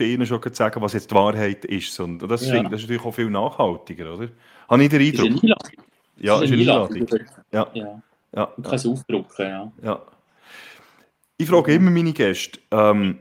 ihnen 0.00 0.26
schon 0.26 0.42
zu 0.42 0.50
sagen, 0.54 0.80
was 0.82 0.92
jetzt 0.92 1.10
die 1.10 1.14
Wahrheit 1.14 1.64
ist. 1.66 1.98
Und 2.00 2.18
das, 2.20 2.46
Ja. 2.48 2.62
das 2.62 2.72
ist 2.72 2.82
natürlich 2.88 3.04
auch 3.04 3.14
viel 3.14 3.30
nachhaltiger, 3.30 4.14
oder? 4.14 4.28
Habe 4.68 4.82
ich 4.82 4.88
den 4.88 5.00
Ist 5.00 5.18
eine 5.20 5.28
Eindruck? 5.28 5.42
Einladung. 5.44 5.84
Ja, 6.18 6.42
ist 6.42 6.52
eine. 6.52 6.60
Einladung. 6.60 7.06
Ja, 7.52 7.70
Ja, 7.74 8.02
ja, 8.34 8.52
du 8.56 8.62
kannst 8.62 8.84
es 8.84 8.90
aufdrucken, 8.90 9.46
ja. 9.46 9.72
ja. 9.82 10.02
Ich 11.36 11.48
frage 11.48 11.74
immer 11.74 11.90
meine 11.90 12.12
Gäste, 12.12 12.60
ähm, 12.70 13.18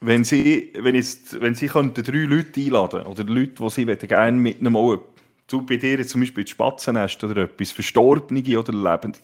wenn 0.00 0.24
sie, 0.24 0.72
wenn 0.78 0.94
jetzt, 0.94 1.40
wenn 1.40 1.54
sie 1.54 1.68
könnten 1.68 2.02
drei 2.02 2.24
Leute 2.24 2.60
einladen 2.60 3.06
oder 3.06 3.24
Leute, 3.24 3.62
die 3.62 3.70
sie 3.70 3.86
gerne 3.86 4.36
mit 4.36 4.60
einem 4.60 4.76
auch, 4.76 4.98
du 5.46 5.62
bei 5.64 5.76
dir 5.76 6.06
zum 6.06 6.22
Beispiel 6.22 6.42
ins 6.42 6.50
Spatzennest 6.50 7.22
oder 7.24 7.42
etwas, 7.44 7.72
Verstorbene 7.72 8.58
oder 8.58 8.72
Lebende, 8.72 9.18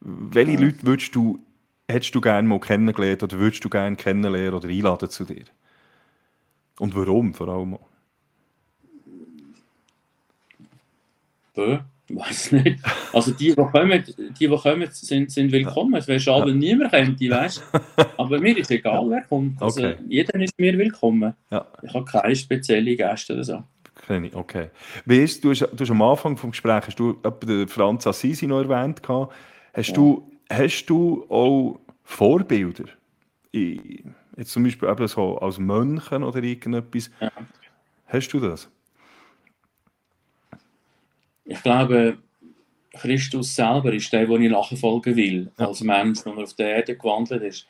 welche 0.00 0.52
Ja. 0.52 0.60
Leute 0.60 0.84
würdest 0.86 1.14
du, 1.14 1.38
hättest 1.88 2.14
du 2.14 2.20
gerne 2.20 2.48
mal 2.48 2.60
kennengelernt 2.60 3.22
oder 3.22 3.38
würdest 3.38 3.64
du 3.64 3.68
gerne 3.68 3.96
kennenlernen 3.96 4.54
oder 4.54 4.68
einladen 4.68 5.10
zu 5.10 5.24
dir? 5.24 5.44
Und 6.78 6.94
warum 6.96 7.34
vor 7.34 7.48
allem? 7.48 7.78
Bö, 11.54 11.78
weiß 12.16 12.52
nicht. 12.52 12.78
Also 13.12 13.32
die, 13.32 13.48
die 13.50 13.54
kommen, 13.54 14.04
die, 14.04 14.32
die 14.32 14.48
kommen 14.48 14.88
sind, 14.90 15.30
sind 15.30 15.52
willkommen. 15.52 15.94
Es 15.94 16.08
wäre 16.08 16.20
schade, 16.20 16.46
wenn 16.50 16.58
niemand 16.58 16.92
kommt, 16.92 17.20
weißt 17.20 17.62
Aber 18.16 18.40
mir 18.40 18.56
ist 18.56 18.70
egal, 18.70 19.08
wer 19.10 19.22
kommt. 19.22 19.60
Also 19.60 19.80
Okay. 19.82 19.96
jeder 20.08 20.40
ist 20.40 20.58
mir 20.58 20.76
willkommen. 20.78 21.34
Ja. 21.50 21.66
Ich 21.82 21.92
habe 21.94 22.04
keine 22.04 22.34
speziellen 22.36 22.96
Gäste 22.96 23.34
oder 23.34 23.44
so. 23.44 23.64
Okay. 24.34 24.70
Wie 25.06 25.18
ist, 25.22 25.42
du, 25.42 25.50
hast, 25.50 25.60
du 25.60 25.78
hast 25.80 25.90
am 25.90 26.02
Anfang 26.02 26.34
des 26.34 26.42
Gesprächs 26.42 26.88
hast 26.88 26.98
du 26.98 27.14
den 27.46 27.68
Franz 27.68 28.06
Assisi 28.06 28.46
noch 28.46 28.62
erwähnt. 28.62 29.00
Hast, 29.72 29.88
Ja. 29.88 29.94
du, 29.94 30.30
hast 30.50 30.86
du 30.86 31.24
auch 31.30 31.80
Vorbilder? 32.02 32.84
Jetzt 33.52 34.50
zum 34.50 34.64
Beispiel 34.64 34.88
eben 34.88 35.06
so 35.08 35.38
als 35.38 35.58
Mönchen 35.58 36.22
oder 36.22 36.42
irgendetwas. 36.42 37.10
Ja. 37.20 37.30
Hast 38.06 38.28
du 38.32 38.40
das? 38.40 38.68
Ich 41.44 41.62
glaube, 41.62 42.18
Christus 42.92 43.54
selber 43.54 43.92
ist 43.92 44.12
der, 44.12 44.26
den 44.26 44.42
ich 44.42 44.50
nachfolgen 44.50 45.16
will, 45.16 45.52
als 45.56 45.80
Mensch, 45.82 46.22
der 46.22 46.38
auf 46.38 46.54
der 46.54 46.76
Erde 46.76 46.96
gewandelt 46.96 47.42
ist. 47.42 47.66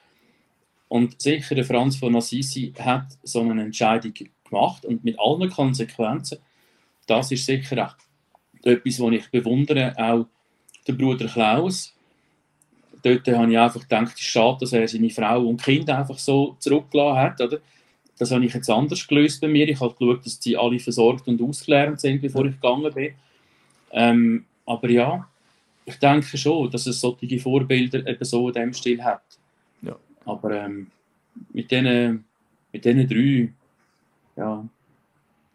Und 0.88 1.20
sicher, 1.20 1.55
der 1.55 1.64
Franz 1.64 1.96
von 1.96 2.14
Assisi 2.14 2.72
hat 2.78 3.06
so 3.22 3.40
eine 3.40 3.62
Entscheidung 3.62 4.12
gemacht 4.48 4.84
und 4.84 5.02
mit 5.02 5.18
allen 5.18 5.51
Konsequenzen. 5.51 6.38
Das 7.06 7.32
ist 7.32 7.46
sicher 7.46 7.86
auch 7.86 7.94
etwas, 8.62 9.01
was 9.01 9.12
ich 9.12 9.30
bewundere, 9.30 9.94
auch 9.98 10.26
der 10.86 10.92
Bruder 10.92 11.26
Klaus. 11.26 11.94
Dort 13.02 13.26
habe 13.28 13.51
ich 13.51 13.59
einfach 13.59 13.80
gedacht, 13.80 14.12
es 14.14 14.20
ist 14.20 14.28
schade, 14.28 14.59
dass 14.60 14.72
er 14.72 14.88
seine 14.88 15.10
Frau 15.10 15.46
und 15.46 15.62
Kinder 15.62 15.98
einfach 15.98 16.18
so 16.18 16.56
zurückgelassen 16.59 17.18
hat. 17.18 17.40
Oder? 17.40 17.59
Das 18.18 18.30
habe 18.30 18.44
ich 18.46 18.55
jetzt 18.55 18.70
anders 18.70 19.06
gelöst 19.06 19.40
bei 19.40 19.48
mir. 19.48 19.68
Ich 19.68 19.80
habe 19.80 19.94
geschaut, 19.94 20.24
dass 20.24 20.38
die 20.38 20.56
alle 20.56 20.78
versorgt 20.78 21.26
und 21.28 21.42
ausgelernt 21.42 22.01
sind, 22.01 22.22
bevor 22.22 22.46
ich 22.46 22.55
gegangen 22.55 22.92
bin. 22.94 23.14
Ähm, 23.94 24.44
aber 24.66 24.90
ja, 24.90 25.26
ich 25.86 25.98
denke 25.98 26.36
schon, 26.36 26.70
dass 26.70 26.86
es 26.86 27.00
solche 27.00 27.38
Vorbilder 27.38 28.06
eben 28.06 28.24
so 28.24 28.48
in 28.48 28.54
dem 28.54 28.72
Stil 28.72 29.02
hat. 29.02 29.22
Ja. 29.82 29.96
Aber 30.26 30.50
ähm, 30.50 30.88
mit 31.52 31.70
diesen 31.70 32.24
mit 32.72 32.84
diesen 32.84 33.08
drei, 33.08 33.52
ja, 34.36 34.64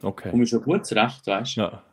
Okay. 0.01 0.29
komme 0.29 0.43
ich 0.43 0.49
schon 0.49 0.61
gut 0.63 0.85
zurecht, 0.85 1.27
weißt 1.27 1.57
du? 1.57 1.61
Ja. 1.61 1.83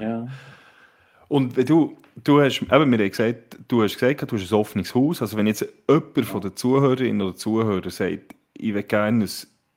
Ja. 0.00 0.28
Und 1.28 1.56
wenn 1.56 1.66
du, 1.66 1.96
du 2.22 2.40
hast, 2.40 2.60
eben, 2.62 2.68
wir 2.70 2.78
haben 2.98 3.10
gesagt, 3.10 3.58
du 3.66 3.82
hast 3.82 3.94
gesagt, 3.98 4.30
du 4.30 4.36
hast 4.36 4.52
ein 4.52 4.54
offenes 4.58 4.94
Haus. 4.94 5.20
Also 5.22 5.36
wenn 5.36 5.46
jetzt 5.48 5.66
jemand 5.88 6.26
von 6.26 6.40
den 6.42 6.54
Zuhörerinnen 6.54 7.22
oder 7.26 7.34
Zuhörern 7.34 7.90
sagt, 7.90 8.34
ich 8.54 8.74
will 8.74 8.82
gerne 8.84 9.24
ein 9.24 9.30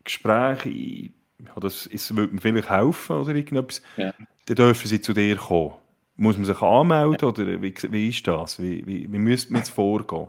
Gespräch, 0.04 0.66
ich, 0.66 1.12
ja, 1.44 1.54
das, 1.60 1.88
es 1.92 2.16
würde 2.16 2.34
mir 2.36 2.42
vielleicht 2.42 2.70
helfen 2.70 3.16
oder 3.16 3.34
irgendetwas, 3.34 3.82
Ja. 3.98 4.14
dann 4.46 4.56
dürfen 4.56 4.88
sie 4.88 5.02
zu 5.02 5.14
dir 5.14 5.38
kommen. 5.38 5.74
Muss 6.18 6.38
man 6.38 6.46
sich 6.46 6.62
anmelden 6.62 7.28
oder 7.28 7.62
wie, 7.62 7.74
wie 7.90 8.10
ist 8.10 8.26
das? 8.26 8.62
Wie, 8.62 8.86
wie, 8.86 9.12
wie 9.12 9.18
müsste 9.18 9.52
man 9.52 9.62
jetzt 9.62 9.72
vorgehen? 9.72 10.28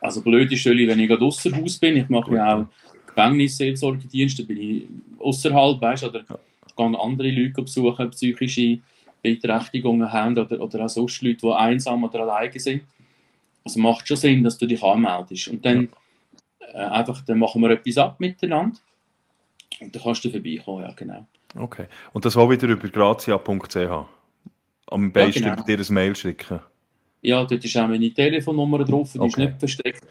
Also 0.00 0.22
blöd 0.22 0.50
ist 0.50 0.64
natürlich, 0.64 0.88
wenn 0.88 0.98
ich 1.00 1.08
gerade 1.08 1.24
ausser 1.24 1.56
Haus 1.56 1.78
bin. 1.78 1.96
Ich 1.96 2.08
mache 2.08 2.34
ja 2.34 2.56
auch 2.56 2.66
Gefängnis, 3.06 3.56
Seelsorgedienst, 3.56 4.38
da 4.38 4.42
bin 4.44 4.56
ich 4.56 4.84
außerhalb, 5.18 5.80
weißt 5.80 6.04
oder 6.04 6.24
ja. 6.28 6.38
gehe 6.76 7.00
andere 7.00 7.30
Leute 7.30 7.62
besuchen, 7.62 8.10
psychische 8.10 8.78
Beeinträchtigungen 9.22 10.12
haben 10.12 10.38
oder, 10.38 10.60
oder 10.60 10.84
auch 10.84 10.88
sonst 10.88 11.22
Leute, 11.22 11.38
die 11.42 11.52
einsam 11.52 12.04
oder 12.04 12.20
alleine 12.20 12.58
sind. 12.58 12.82
Also 13.64 13.80
macht 13.80 14.06
schon 14.06 14.16
Sinn, 14.16 14.44
dass 14.44 14.56
du 14.58 14.66
dich 14.66 14.82
anmeldest. 14.82 15.48
Und 15.48 15.64
dann 15.64 15.88
äh, 16.72 16.78
einfach, 16.78 17.22
dann 17.24 17.38
machen 17.38 17.60
wir 17.62 17.70
etwas 17.70 17.98
ab 17.98 18.20
miteinander 18.20 18.78
und 19.80 19.94
dann 19.94 20.02
kannst 20.02 20.24
du 20.24 20.30
vorbeikommen, 20.30 20.82
ja 20.82 20.92
genau. 20.92 21.26
Okay. 21.56 21.86
Und 22.12 22.24
das 22.24 22.36
war 22.36 22.48
wieder 22.50 22.68
über 22.68 22.88
grazia.ch? 22.88 24.17
Am 24.90 25.12
besten 25.12 25.44
ja, 25.44 25.54
genau. 25.54 25.66
dir 25.66 25.78
ein 25.78 25.94
Mail 25.94 26.16
schicken? 26.16 26.60
Ja, 27.20 27.44
dort 27.44 27.64
ist 27.64 27.76
auch 27.76 27.88
meine 27.88 28.12
Telefonnummer 28.12 28.84
drauf, 28.84 29.12
die 29.12 29.18
okay. 29.18 29.28
ist 29.28 29.38
nicht 29.38 29.58
versteckt. 29.58 30.06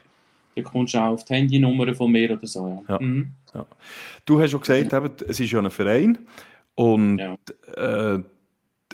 Da 0.55 0.61
kommst 0.61 0.93
du 0.93 0.97
auch 0.97 1.13
auf 1.13 1.23
die 1.23 1.33
Handynummer 1.33 1.93
von 1.93 2.11
mir 2.11 2.31
oder 2.31 2.47
so. 2.47 2.83
Ja. 2.87 2.95
Ja. 2.95 3.05
Mhm. 3.05 3.31
ja. 3.53 3.65
Du 4.25 4.41
hast 4.41 4.51
schon 4.51 4.61
gesagt, 4.61 4.93
eben, 4.93 5.11
es 5.27 5.39
ist 5.39 5.51
ja 5.51 5.59
ein 5.59 5.69
Verein. 5.69 6.17
Und 6.75 7.19
äh, 7.75 8.19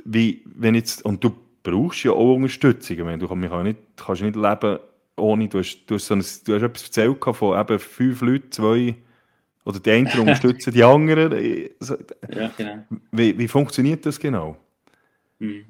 wie, 0.05 0.41
wenn 0.45 0.75
jetzt, 0.75 1.03
und 1.05 1.23
du 1.23 1.35
brauchst 1.63 2.03
ja 2.03 2.11
auch 2.11 2.35
Unterstützung. 2.35 2.97
Ich 2.97 3.03
meine, 3.03 3.17
du 3.17 3.27
kannst, 3.27 3.63
nicht, 3.63 3.79
kannst 3.95 4.21
nicht 4.21 4.35
leben 4.35 4.79
ohne, 5.15 5.47
du 5.47 5.59
hast, 5.59 5.85
du 5.85 5.95
hast, 5.95 6.07
so 6.07 6.15
ein, 6.15 6.19
du 6.19 6.55
hast 6.55 6.63
etwas 6.63 6.83
erzählt 6.83 7.17
von 7.35 7.59
eben 7.59 7.79
fünf 7.79 8.21
Leuten, 8.21 8.51
zwei, 8.51 8.95
oder 9.65 9.79
die 9.79 9.91
einen 9.91 10.07
unterstützen 10.19 10.73
die 10.73 10.83
anderen. 10.83 11.31
Ja, 11.31 12.51
genau. 12.57 12.83
Wie, 13.11 13.37
wie 13.37 13.47
funktioniert 13.47 14.05
das 14.05 14.19
genau? 14.19 14.57
Mhm. 15.43 15.65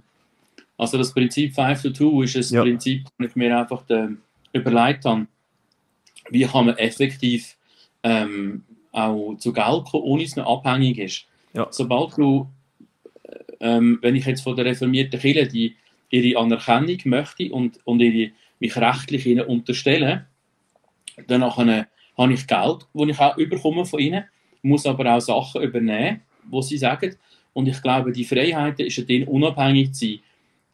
Also 0.78 0.98
das 0.98 1.14
Prinzip 1.14 1.54
5 1.56 1.82
to 1.82 1.92
2 1.92 2.24
ist 2.24 2.52
ein 2.52 2.56
ja. 2.56 2.62
Prinzip, 2.62 3.06
das 3.18 3.30
ich 3.30 3.36
mir 3.36 3.58
einfach 3.58 3.90
äh, 3.90 4.10
überlegt 4.54 5.06
habe, 5.06 5.28
wie 6.30 6.46
kann 6.46 6.66
man 6.66 6.78
effektiv 6.78 7.56
ähm, 8.04 8.64
auch 8.92 9.36
zu 9.36 9.54
Geld 9.54 9.86
kommen, 9.86 10.04
ohne 10.04 10.24
dass 10.24 10.36
man 10.36 10.46
abhängig 10.46 10.98
ist. 10.98 11.26
Ja. 11.54 11.68
Sobald 11.72 12.18
du, 12.18 12.48
ähm, 13.60 14.00
wenn 14.02 14.16
ich 14.16 14.26
jetzt 14.26 14.42
von 14.42 14.56
der 14.56 14.66
reformierten 14.66 15.20
Kirche 15.20 15.48
die 15.48 15.76
ihre 16.10 16.40
Anerkennung 16.40 17.00
möchte 17.06 17.52
und, 17.52 17.80
und 17.86 18.00
ihre, 18.00 18.32
mich 18.60 18.76
rechtlich 18.78 19.26
ihnen 19.26 19.46
unterstellen, 19.46 20.26
dann 21.28 21.44
habe 21.44 22.34
ich 22.34 22.48
Geld, 22.48 22.88
das 22.94 23.08
ich 23.08 23.20
auch 23.20 23.38
überkomme 23.38 23.86
von 23.86 24.00
ihnen, 24.00 24.26
muss 24.62 24.86
aber 24.86 25.14
auch 25.14 25.20
Sachen 25.20 25.62
übernehmen, 25.62 26.22
wo 26.46 26.62
sie 26.62 26.78
sagen. 26.78 27.16
Und 27.54 27.68
ich 27.68 27.82
glaube, 27.82 28.12
die 28.12 28.26
Freiheit 28.26 28.80
ist 28.80 28.98
ja 28.98 29.04
dann 29.04 29.28
unabhängig 29.28 29.94
zu 29.94 30.06
sein. 30.06 30.20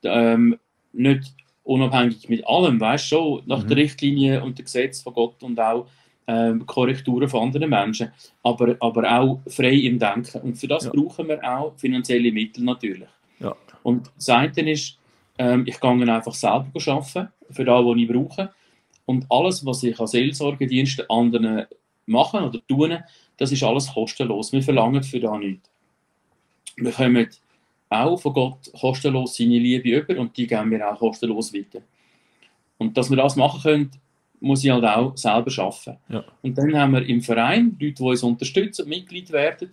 Ähm, 0.03 0.59
nicht 0.93 1.33
unabhängig 1.63 2.27
mit 2.29 2.47
allem, 2.47 2.79
weißt 2.79 3.07
schon, 3.07 3.43
nach 3.45 3.63
mhm. 3.63 3.67
der 3.67 3.77
Richtlinie 3.77 4.43
und 4.43 4.57
dem 4.57 4.65
Gesetz 4.65 5.01
von 5.01 5.13
Gott 5.13 5.43
und 5.43 5.59
auch 5.59 5.87
ähm, 6.27 6.65
Korrekturen 6.65 7.27
von 7.27 7.43
anderen 7.43 7.69
Menschen, 7.69 8.11
aber, 8.43 8.75
aber 8.79 9.19
auch 9.19 9.39
frei 9.47 9.73
im 9.73 9.99
Denken. 9.99 10.41
Und 10.41 10.55
für 10.55 10.67
das 10.67 10.85
ja. 10.85 10.91
brauchen 10.91 11.27
wir 11.27 11.43
auch 11.43 11.73
finanzielle 11.77 12.31
Mittel 12.31 12.63
natürlich. 12.63 13.09
Ja. 13.39 13.55
Und 13.83 14.11
das 14.15 14.29
eine 14.29 14.71
ist, 14.71 14.97
ähm, 15.37 15.63
ich 15.65 15.79
gehe 15.79 15.91
einfach 15.91 16.33
selber 16.33 16.67
arbeiten, 16.75 17.29
für 17.51 17.65
das, 17.65 17.85
was 17.85 17.97
ich 17.97 18.07
brauche. 18.07 18.49
Und 19.05 19.25
alles, 19.29 19.65
was 19.65 19.83
ich 19.83 19.99
als 19.99 20.11
Seelsorgedienste 20.11 21.09
anderen 21.09 21.65
machen 22.05 22.43
oder 22.43 22.59
tun, 22.67 22.97
das 23.37 23.51
ist 23.51 23.63
alles 23.63 23.91
kostenlos. 23.91 24.51
Wir 24.51 24.61
verlangen 24.61 25.01
für 25.01 25.19
das 25.19 25.39
nichts. 25.39 25.69
Wir 26.81 26.91
kommen 26.91 27.27
auch 27.89 28.17
von 28.19 28.33
Gott 28.33 28.71
kostenlos 28.79 29.35
seine 29.35 29.57
Liebe 29.57 29.89
über 29.89 30.19
und 30.19 30.35
die 30.37 30.47
geben 30.47 30.71
wir 30.71 30.91
auch 30.91 30.99
kostenlos 30.99 31.53
weiter. 31.53 31.81
Und 32.77 32.97
dass 32.97 33.09
wir 33.09 33.17
das 33.17 33.35
machen 33.35 33.61
können, 33.61 33.91
muss 34.39 34.63
ich 34.63 34.71
halt 34.71 34.85
auch 34.85 35.17
selber 35.17 35.49
schaffen. 35.49 35.97
Ja. 36.07 36.23
Und 36.41 36.57
dann 36.57 36.77
haben 36.77 36.93
wir 36.93 37.05
im 37.05 37.21
Verein 37.21 37.75
Leute, 37.79 37.95
die 37.95 38.03
uns 38.03 38.23
unterstützen 38.23 38.83
und 38.83 38.89
Mitglied 38.89 39.31
werden. 39.31 39.71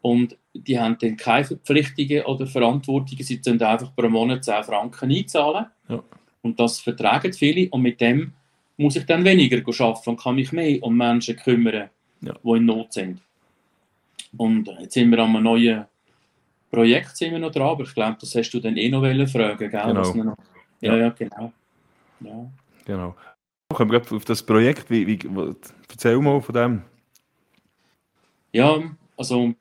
Und 0.00 0.36
die 0.54 0.78
haben 0.78 0.96
dann 1.00 1.16
keine 1.16 1.44
Verpflichtungen 1.44 2.24
oder 2.24 2.46
Verantwortungen. 2.46 3.24
Sie 3.24 3.40
können 3.40 3.60
einfach 3.60 3.94
pro 3.94 4.08
Monat 4.08 4.44
10 4.44 4.64
Franken 4.64 5.10
einzahlen. 5.10 5.66
Ja. 5.88 6.02
Und 6.42 6.58
das 6.58 6.80
vertragen 6.80 7.32
viele. 7.32 7.68
Und 7.70 7.82
mit 7.82 8.00
dem 8.00 8.32
muss 8.76 8.96
ich 8.96 9.04
dann 9.04 9.24
weniger 9.24 9.58
arbeiten 9.58 10.10
und 10.10 10.20
kann 10.20 10.36
mich 10.36 10.52
mehr 10.52 10.82
um 10.82 10.96
Menschen 10.96 11.36
kümmern, 11.36 11.90
ja. 12.20 12.34
die 12.42 12.50
in 12.50 12.64
Not 12.64 12.92
sind. 12.92 13.20
Und 14.36 14.68
jetzt 14.80 14.94
sind 14.94 15.10
wir 15.10 15.18
an 15.18 15.34
einem 15.34 15.44
neuen 15.44 15.84
Projekt 16.70 17.16
sind 17.16 17.32
wir 17.32 17.38
noch 17.38 17.50
dran, 17.50 17.68
aber 17.68 17.84
ich 17.84 17.94
glaube, 17.94 18.16
das 18.20 18.34
hast 18.34 18.50
du 18.50 18.60
dann 18.60 18.76
eh 18.76 18.88
noch 18.88 19.00
fragen, 19.00 19.58
gell? 19.58 19.70
Genau. 19.70 20.34
Ja, 20.80 20.96
ja, 20.96 21.08
genau. 21.10 21.52
Ja. 22.20 22.50
Genau. 22.84 23.16
Kommen 23.72 23.90
wir 23.90 24.00
auf 24.00 24.24
das 24.24 24.42
Projekt, 24.42 24.90
wie, 24.90 25.06
wie, 25.06 25.18
erzähl 25.90 26.18
mal 26.18 26.40
von 26.40 26.54
dem. 26.54 26.82
Ja, 28.52 28.80
also 29.16 29.54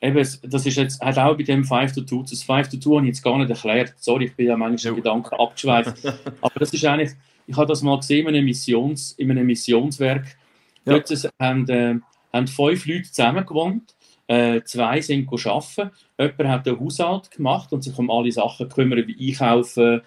eben, 0.00 0.28
das 0.42 0.66
ist 0.66 0.76
jetzt, 0.76 1.00
hat 1.02 1.18
auch 1.18 1.36
bei 1.36 1.42
dem 1.42 1.64
5 1.64 1.92
to 1.92 2.02
2, 2.02 2.22
das 2.30 2.42
5 2.42 2.68
to 2.68 2.78
2 2.78 2.96
habe 2.96 3.02
ich 3.02 3.08
jetzt 3.08 3.22
gar 3.22 3.38
nicht 3.38 3.50
erklärt, 3.50 3.94
sorry, 3.98 4.26
ich 4.26 4.36
bin 4.36 4.46
ja 4.46 4.56
manchmal 4.56 4.92
ja. 4.92 4.96
Gedanken 4.96 5.34
abgeschweift, 5.34 6.06
aber 6.40 6.60
das 6.60 6.72
ist 6.72 6.84
eigentlich, 6.84 7.12
ich 7.46 7.56
habe 7.56 7.66
das 7.66 7.82
mal 7.82 7.96
gesehen 7.96 8.26
in 8.26 8.34
einem, 8.34 8.44
Missions, 8.44 9.12
in 9.12 9.30
einem 9.30 9.46
Missionswerk, 9.46 10.36
ja. 10.84 10.98
dort 10.98 11.30
haben, 11.40 11.68
äh, 11.68 11.96
haben 12.32 12.46
fünf 12.46 12.86
Leute 12.86 13.10
zusammen 13.10 13.44
gewohnt 13.44 13.95
äh, 14.28 14.62
zwei 14.62 15.00
sind 15.00 15.28
arbeiten. 15.28 15.90
Jemand 16.18 16.48
hat 16.48 16.68
einen 16.68 16.80
Haushalt 16.80 17.30
gemacht 17.30 17.72
und 17.72 17.82
sich 17.82 17.96
um 17.98 18.10
alle 18.10 18.32
Sachen 18.32 18.68
kümmern, 18.68 19.06
wie 19.06 19.30
Einkaufen, 19.30 20.02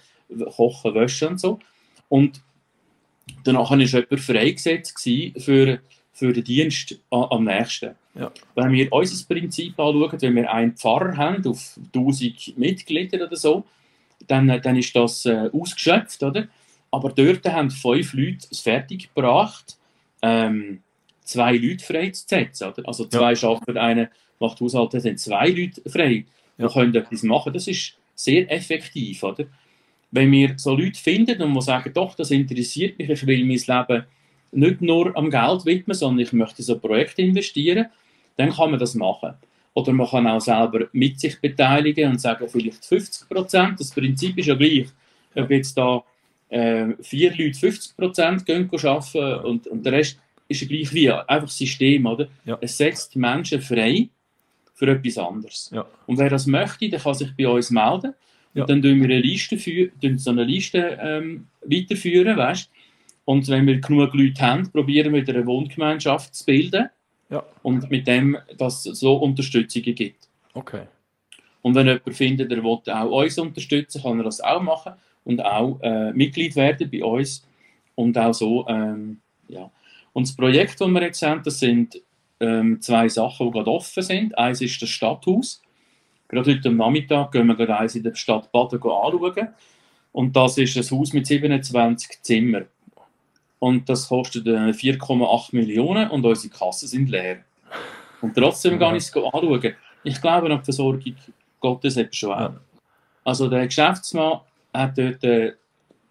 Kochen, 0.55 0.93
Wäschen 0.93 1.29
und 1.29 1.39
so. 1.39 1.59
Und 2.09 2.41
danach 3.43 3.71
war 3.71 3.79
jemand 3.79 4.19
freigesetzt 4.19 4.99
für, 5.37 5.79
für 6.11 6.33
den 6.33 6.43
Dienst 6.43 6.99
am 7.09 7.45
nächsten. 7.45 7.95
Ja. 8.15 8.31
Wenn 8.55 8.71
wir 8.71 8.91
unser 8.91 9.25
Prinzip 9.33 9.79
anschauen, 9.79 10.21
wenn 10.21 10.35
wir 10.35 10.51
einen 10.51 10.75
Pfarrer 10.75 11.15
haben 11.15 11.45
auf 11.47 11.79
1000 11.93 12.57
Mitglieder 12.57 13.25
oder 13.25 13.35
so, 13.35 13.63
dann, 14.27 14.47
dann 14.61 14.75
ist 14.75 14.95
das 14.95 15.25
äh, 15.25 15.49
ausgeschöpft, 15.53 16.21
oder? 16.23 16.47
Aber 16.91 17.09
dort 17.09 17.45
haben 17.45 17.69
fünf 17.69 18.13
Leute 18.13 18.47
es 18.51 18.59
fertiggebracht, 18.61 19.77
ähm, 20.21 20.81
zwei 21.29 21.57
Leute 21.57 21.83
freizusetzen. 21.83 22.67
Oder? 22.69 22.87
Also 22.87 23.05
zwei 23.05 23.33
ja. 23.33 23.49
arbeiten, 23.49 23.77
einer 23.77 24.09
macht 24.39 24.59
Haushalt, 24.59 24.93
da 24.93 24.99
sind 24.99 25.19
zwei 25.19 25.49
Leute 25.49 25.87
frei, 25.89 26.25
ja. 26.57 26.67
können 26.67 26.95
etwas 26.95 27.23
machen. 27.23 27.53
Das 27.53 27.67
ist 27.67 27.97
sehr 28.15 28.51
effektiv. 28.51 29.23
Oder? 29.23 29.45
Wenn 30.11 30.31
wir 30.31 30.53
so 30.57 30.75
Leute 30.75 30.99
finden 30.99 31.41
und 31.41 31.53
die 31.53 31.61
sagen, 31.61 31.91
doch, 31.93 32.15
das 32.15 32.31
interessiert 32.31 32.97
mich, 32.97 33.09
ich 33.09 33.27
will 33.27 33.45
mein 33.45 33.57
Leben 33.87 34.05
nicht 34.51 34.81
nur 34.81 35.15
am 35.15 35.29
Geld 35.29 35.65
widmen, 35.65 35.95
sondern 35.95 36.25
ich 36.25 36.33
möchte 36.33 36.59
in 36.59 36.63
so 36.63 36.73
ein 36.73 36.81
Projekt 36.81 37.19
investieren, 37.19 37.85
dann 38.37 38.51
kann 38.51 38.71
man 38.71 38.79
das 38.79 38.95
machen. 38.95 39.35
Oder 39.75 39.93
man 39.93 40.07
kann 40.07 40.25
auch 40.25 40.41
selber 40.41 40.87
mit 40.91 41.19
sich 41.19 41.39
beteiligen 41.39 42.11
und 42.11 42.19
sagen, 42.21 42.49
vielleicht 42.49 42.83
50 42.83 43.29
Prozent. 43.29 43.79
Das 43.79 43.91
Prinzip 43.91 44.37
ist 44.37 44.47
ja 44.47 44.55
gleich. 44.55 44.87
Ob 45.35 45.51
jetzt 45.51 45.77
da 45.77 46.03
äh, 46.49 46.87
vier 47.01 47.29
Leute 47.37 47.59
50 47.59 47.95
Prozent 47.95 48.49
arbeiten 48.49 49.45
und, 49.45 49.67
und 49.67 49.85
der 49.85 49.93
Rest 49.93 50.19
ist 50.49 50.61
ja 50.61 50.67
gleich 50.67 50.93
wie 50.93 51.11
einfach 51.11 51.47
System, 51.47 52.05
oder? 52.05 52.27
Ja. 52.43 52.57
Es 52.59 52.77
setzt 52.77 53.15
die 53.15 53.19
Menschen 53.19 53.61
frei 53.61 54.09
für 54.73 54.87
etwas 54.87 55.17
anderes. 55.17 55.69
Ja. 55.73 55.85
Und 56.07 56.17
wer 56.17 56.29
das 56.29 56.47
möchte, 56.47 56.89
der 56.89 56.99
kann 56.99 57.13
sich 57.13 57.29
bei 57.37 57.47
uns 57.47 57.71
melden. 57.71 58.13
Und 58.55 58.69
dann 58.69 58.81
tun 58.81 58.97
wir 58.97 59.05
eine 59.05 59.19
Liste 59.19 59.57
für, 59.57 59.89
so 60.17 60.31
eine 60.31 60.43
Liste 60.43 60.97
ähm, 61.01 61.47
weiterführen, 61.63 62.35
weißt? 62.35 62.69
Und 63.25 63.47
wenn 63.47 63.67
wir 63.67 63.79
genug 63.79 64.13
Leute 64.15 64.41
haben, 64.41 64.71
probieren 64.71 65.13
wir 65.13 65.27
eine 65.29 65.45
Wohngemeinschaft 65.45 66.33
zu 66.33 66.45
bilden. 66.45 66.89
Ja. 67.29 67.43
Und 67.61 67.89
mit 67.91 68.07
dem, 68.07 68.37
dass 68.57 68.85
es 68.87 68.99
so 68.99 69.17
Unterstützungen 69.17 69.93
gibt. 69.93 70.27
Okay. 70.55 70.81
Und 71.61 71.75
wenn 71.75 71.85
jemand 71.85 72.15
findet, 72.15 72.49
der 72.49 72.63
will 72.63 72.79
auch 72.91 73.11
uns 73.11 73.37
unterstützen, 73.37 74.01
kann 74.01 74.17
er 74.17 74.23
das 74.23 74.41
auch 74.41 74.61
machen 74.61 74.93
und 75.25 75.45
auch 75.45 75.79
äh, 75.81 76.11
Mitglied 76.13 76.55
werden 76.55 76.89
bei 76.89 77.03
uns 77.03 77.45
und 77.95 78.17
auch 78.17 78.33
so, 78.33 78.67
ähm, 78.67 79.19
ja. 79.47 79.69
Und 80.13 80.27
das 80.27 80.35
Projekt, 80.35 80.81
das 80.81 80.87
wir 80.87 81.01
jetzt 81.01 81.21
haben, 81.21 81.41
das 81.43 81.59
sind 81.59 82.01
ähm, 82.39 82.81
zwei 82.81 83.09
Sachen, 83.09 83.47
die 83.47 83.53
gerade 83.53 83.71
offen 83.71 84.03
sind. 84.03 84.37
Eins 84.37 84.61
ist 84.61 84.81
das 84.81 84.89
Stadthaus. 84.89 85.61
Gerade 86.27 86.51
heute 86.51 86.69
am 86.69 86.77
Nachmittag 86.77 87.31
gehen 87.31 87.47
wir 87.47 87.55
gerade 87.55 87.77
eins 87.77 87.95
in 87.95 88.03
der 88.03 88.15
Stadt 88.15 88.51
Baden 88.51 88.81
anschauen. 88.81 89.49
Und 90.11 90.35
das 90.35 90.57
ist 90.57 90.77
ein 90.77 90.97
Haus 90.97 91.13
mit 91.13 91.27
27 91.27 92.21
Zimmern. 92.21 92.65
Und 93.59 93.89
das 93.89 94.07
kostet 94.07 94.47
4,8 94.47 95.53
äh, 95.53 95.55
Millionen 95.55 96.09
und 96.09 96.25
unsere 96.25 96.53
Kassen 96.53 96.87
sind 96.87 97.09
leer. 97.09 97.43
Und 98.21 98.35
trotzdem 98.35 98.79
gehe 98.79 98.95
ich 98.95 99.03
es 99.03 99.15
anschauen. 99.15 99.75
Ich 100.03 100.21
glaube 100.21 100.51
an 100.51 100.59
die 100.59 100.63
Versorgung 100.63 101.15
Gottes 101.59 101.97
eben 101.97 102.13
schon 102.13 102.33
auch. 102.33 102.53
Also 103.23 103.49
der 103.49 103.65
Geschäftsmann 103.65 104.39
hat 104.73 104.97
dort 104.97 105.23
äh, 105.23 105.53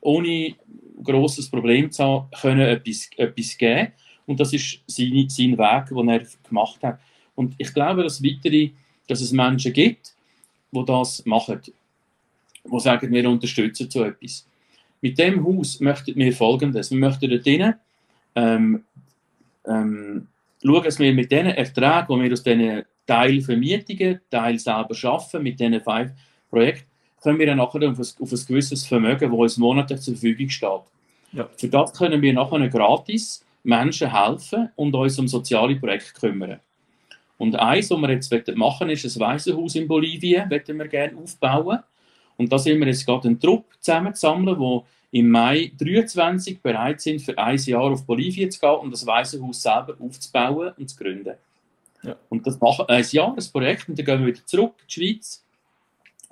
ohne 0.00 0.54
grosses 1.02 1.48
Problem 1.48 1.90
zu 1.90 2.04
haben, 2.04 2.30
können 2.40 2.60
etwas, 2.60 3.08
etwas 3.16 3.56
geben. 3.56 3.92
Und 4.26 4.40
das 4.40 4.52
ist 4.52 4.80
sein, 4.86 5.26
sein 5.28 5.56
Weg, 5.58 5.86
den 5.88 6.08
er 6.08 6.22
gemacht 6.46 6.82
hat. 6.82 7.00
Und 7.34 7.54
ich 7.56 7.72
glaube, 7.72 8.02
dass, 8.02 8.22
weitere, 8.22 8.70
dass 9.06 9.20
es 9.20 9.32
Menschen 9.32 9.72
gibt, 9.72 10.14
die 10.70 10.84
das 10.84 11.24
machen. 11.24 11.60
Die 11.64 12.80
sagen, 12.80 13.12
wir 13.12 13.28
unterstützen 13.28 13.90
so 13.90 14.04
etwas. 14.04 14.46
Mit 15.00 15.18
dem 15.18 15.44
Haus 15.44 15.80
möchten 15.80 16.16
wir 16.16 16.32
Folgendes. 16.32 16.90
Wir 16.90 16.98
möchten 16.98 17.30
dort 17.30 17.46
drinnen, 17.46 17.74
ähm, 18.34 18.84
ähm, 19.66 20.26
schauen, 20.62 20.84
dass 20.84 20.98
wir 20.98 21.14
mit 21.14 21.30
diesen 21.30 21.46
Erträgen, 21.46 22.18
die 22.18 22.24
wir 22.24 22.32
aus 22.32 22.42
diesen 22.42 22.82
Teilvermietungen, 23.06 24.20
Teil 24.30 24.58
selber 24.58 24.94
schaffen, 24.94 25.42
mit 25.42 25.58
diesen 25.60 25.80
fünf 25.80 26.12
Projekten, 26.50 26.87
können 27.22 27.38
wir 27.38 27.46
dann 27.46 27.58
nachher 27.58 27.88
auf 27.88 27.98
ein, 27.98 28.22
auf 28.22 28.32
ein 28.32 28.44
gewisses 28.46 28.86
Vermögen, 28.86 29.30
das 29.30 29.38
uns 29.38 29.56
monatlich 29.58 30.00
zur 30.00 30.14
Verfügung 30.14 30.48
steht. 30.48 30.80
Ja. 31.32 31.48
Für 31.56 31.68
das 31.68 31.92
können 31.92 32.22
wir 32.22 32.32
nachher 32.32 32.68
gratis 32.68 33.44
Menschen 33.62 34.12
helfen 34.12 34.70
und 34.76 34.94
uns 34.94 35.18
um 35.18 35.28
soziale 35.28 35.76
Projekte 35.76 36.12
kümmern. 36.18 36.60
Und 37.36 37.54
eins, 37.56 37.90
was 37.90 38.00
wir 38.00 38.10
jetzt 38.10 38.56
machen 38.56 38.90
ist 38.90 39.04
ein 39.04 39.20
Waisenhaus 39.20 39.74
in 39.76 39.86
Bolivien, 39.86 40.48
möchten 40.48 40.76
wir 40.76 40.88
gerne 40.88 41.16
aufbauen. 41.16 41.78
Und 42.36 42.52
da 42.52 42.58
sind 42.58 42.78
wir 42.80 42.86
jetzt 42.86 43.06
gerade 43.06 43.28
einen 43.28 43.38
Trupp 43.38 43.64
zusammenzusammeln, 43.80 44.58
der 44.58 44.82
im 45.10 45.30
Mai 45.30 45.72
23 45.78 46.60
bereit 46.60 47.00
sind, 47.00 47.22
für 47.22 47.36
ein 47.38 47.56
Jahr 47.58 47.84
auf 47.84 48.04
Bolivien 48.04 48.50
zu 48.50 48.60
gehen 48.60 48.76
und 48.76 48.90
das 48.90 49.06
Waisenhaus 49.06 49.62
selber 49.62 49.96
aufzubauen 50.00 50.72
und 50.76 50.90
zu 50.90 50.96
gründen. 50.96 51.34
Ja. 52.02 52.16
Und 52.28 52.46
das 52.46 52.60
machen 52.60 52.86
ein 52.88 53.04
Jahr, 53.10 53.34
das 53.34 53.48
Projekt, 53.48 53.88
und 53.88 53.98
dann 53.98 54.06
gehen 54.06 54.20
wir 54.20 54.26
wieder 54.26 54.46
zurück 54.46 54.74
in 54.80 54.86
die 54.86 54.92
Schweiz. 54.92 55.44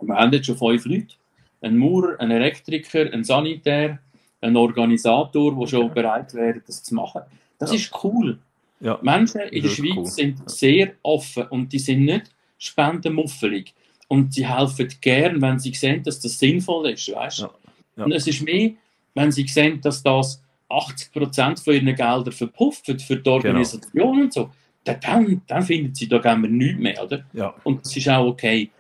Wir 0.01 0.15
haben 0.15 0.33
jetzt 0.33 0.47
schon 0.47 0.57
fünf 0.57 0.85
Leute. 0.85 1.15
Ein 1.63 1.79
Maurer, 1.79 2.21
ein 2.21 2.31
Elektriker, 2.31 3.13
ein 3.13 3.25
Sanitär, 3.25 3.99
ein 4.41 4.57
Organisator, 4.57 5.59
der 5.59 5.67
schon 5.67 5.93
bereit 5.93 6.35
wäre, 6.35 6.61
das 6.67 6.83
zu 6.83 6.95
machen. 6.95 7.23
Das 7.59 7.71
ja. 7.71 7.77
ist 7.77 8.05
cool. 8.05 8.39
Ja. 8.81 8.99
Menschen 9.03 9.41
in 9.41 9.63
der 9.63 9.71
Schweiz 9.71 9.97
cool. 9.97 10.07
sind 10.07 10.51
sehr 10.51 10.93
offen 11.03 11.45
und 11.49 11.73
die 11.73 11.79
sind 11.79 12.05
nicht 12.05 12.31
spendenmuffelig. 12.59 13.73
Und 14.09 14.35
sie 14.35 14.47
helfen 14.47 14.89
gern, 15.01 15.41
wenn 15.41 15.59
sie 15.59 15.73
sehen, 15.73 16.03
dass 16.03 16.21
das 16.21 16.39
sinnvoll 16.39 16.91
ist. 16.91 17.13
Weißt? 17.13 17.41
Ja. 17.41 17.51
Ja. 17.97 18.05
Und 18.05 18.13
es 18.13 18.27
ist 18.27 18.43
mehr, 18.43 18.73
wenn 19.15 19.33
sie 19.33 19.47
sehen, 19.47 19.81
dass 19.81 20.03
das 20.03 20.43
80% 20.69 21.65
von 21.65 21.75
ihren 21.75 21.87
Geldern 21.87 22.33
verpufft 22.33 22.87
für 22.87 22.95
die 22.95 23.05
genau. 23.05 23.35
Organisation 23.35 23.93
genau. 23.93 24.23
und 24.23 24.33
so, 24.33 24.51
dann, 24.85 25.43
dann 25.47 25.63
finden 25.63 25.95
sie 25.95 26.09
da 26.09 26.19
gerne 26.19 26.49
nichts 26.49 26.81
mehr. 26.81 27.03
Oder? 27.03 27.25
Ja. 27.33 27.55
Und 27.65 27.85
das 27.85 27.97
ist 27.97 28.09
auch 28.09 28.27
okay. 28.27 28.71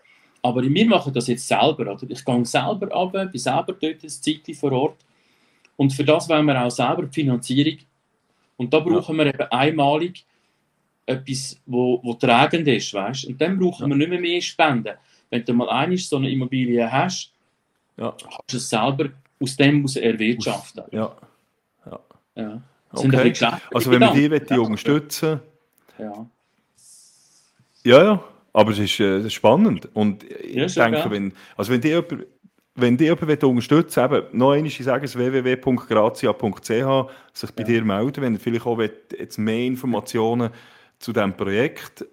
Aber 0.46 0.62
wir 0.62 0.86
machen 0.86 1.12
das 1.12 1.26
jetzt 1.26 1.48
selber. 1.48 1.92
Oder? 1.92 1.98
Ich 2.08 2.24
gehe 2.24 2.44
selber 2.44 2.88
runter, 2.88 3.26
bin 3.26 3.40
selber 3.40 3.72
dort 3.72 4.02
ein 4.02 4.08
Zeitchen 4.08 4.54
vor 4.54 4.72
Ort. 4.72 5.04
Und 5.76 5.92
für 5.92 6.04
das 6.04 6.28
wollen 6.28 6.46
wir 6.46 6.62
auch 6.62 6.70
selber 6.70 7.02
die 7.02 7.12
Finanzierung. 7.12 7.78
Und 8.56 8.72
da 8.72 8.80
brauchen 8.80 9.18
ja. 9.18 9.24
wir 9.24 9.34
eben 9.34 9.50
einmalig 9.50 10.24
etwas, 11.04 11.60
wo, 11.66 12.00
wo 12.02 12.14
tragend 12.14 12.68
ist. 12.68 12.94
Weißt? 12.94 13.24
Und 13.26 13.40
dann 13.40 13.58
brauchen 13.58 13.82
ja. 13.82 13.88
wir 13.88 13.96
nicht 13.96 14.08
mehr, 14.08 14.20
mehr 14.20 14.40
Spenden. 14.40 14.94
Wenn 15.30 15.44
du 15.44 15.52
mal 15.52 15.68
einmal 15.68 15.98
so 15.98 16.16
eine 16.16 16.30
Immobilie 16.30 16.90
hast, 16.90 17.32
ja. 17.96 18.12
kannst 18.12 18.52
du 18.52 18.56
es 18.56 18.68
selber 18.68 19.08
aus 19.40 19.56
dem 19.56 19.84
aus 19.84 19.96
erwirtschaften. 19.96 20.84
Ja. 20.92 21.14
ja. 21.90 22.00
ja. 22.36 22.62
Okay. 22.92 23.34
Also 23.74 23.90
wenn 23.90 24.00
wir 24.00 24.40
die 24.40 24.58
unterstützen 24.58 25.40
ja. 25.98 26.26
Ja, 27.84 28.04
ja. 28.04 28.24
Aber 28.56 28.70
es 28.70 28.78
ist, 28.78 28.98
äh, 29.00 29.28
spannend. 29.28 29.86
Und 29.92 30.24
ich 30.24 30.74
ja, 30.74 30.88
denke, 30.88 31.10
wenn, 31.10 31.34
also 31.58 31.70
wenn 31.70 31.82
die 31.82 31.88
jemand, 31.88 32.26
wenn 32.74 32.96
die 32.96 33.04
jemand 33.04 33.44
unterstützen 33.44 34.10
will, 34.10 34.20
eben, 34.20 34.38
noch 34.38 34.52
einmal, 34.52 34.66
ich 34.66 34.82
sage 34.82 35.04
es, 35.04 35.14
www.grazia.ch, 35.14 36.64
sich 37.34 37.50
bei 37.50 37.62
ja. 37.62 37.66
dir 37.66 37.84
melden, 37.84 38.22
wenn 38.22 38.38
vielleicht 38.38 38.64
auch 38.64 38.80
jetzt 38.80 39.36
mehr 39.36 39.66
Informationen 39.66 40.48
zu 40.98 41.12
diesem 41.12 41.36
Projekt 41.36 42.06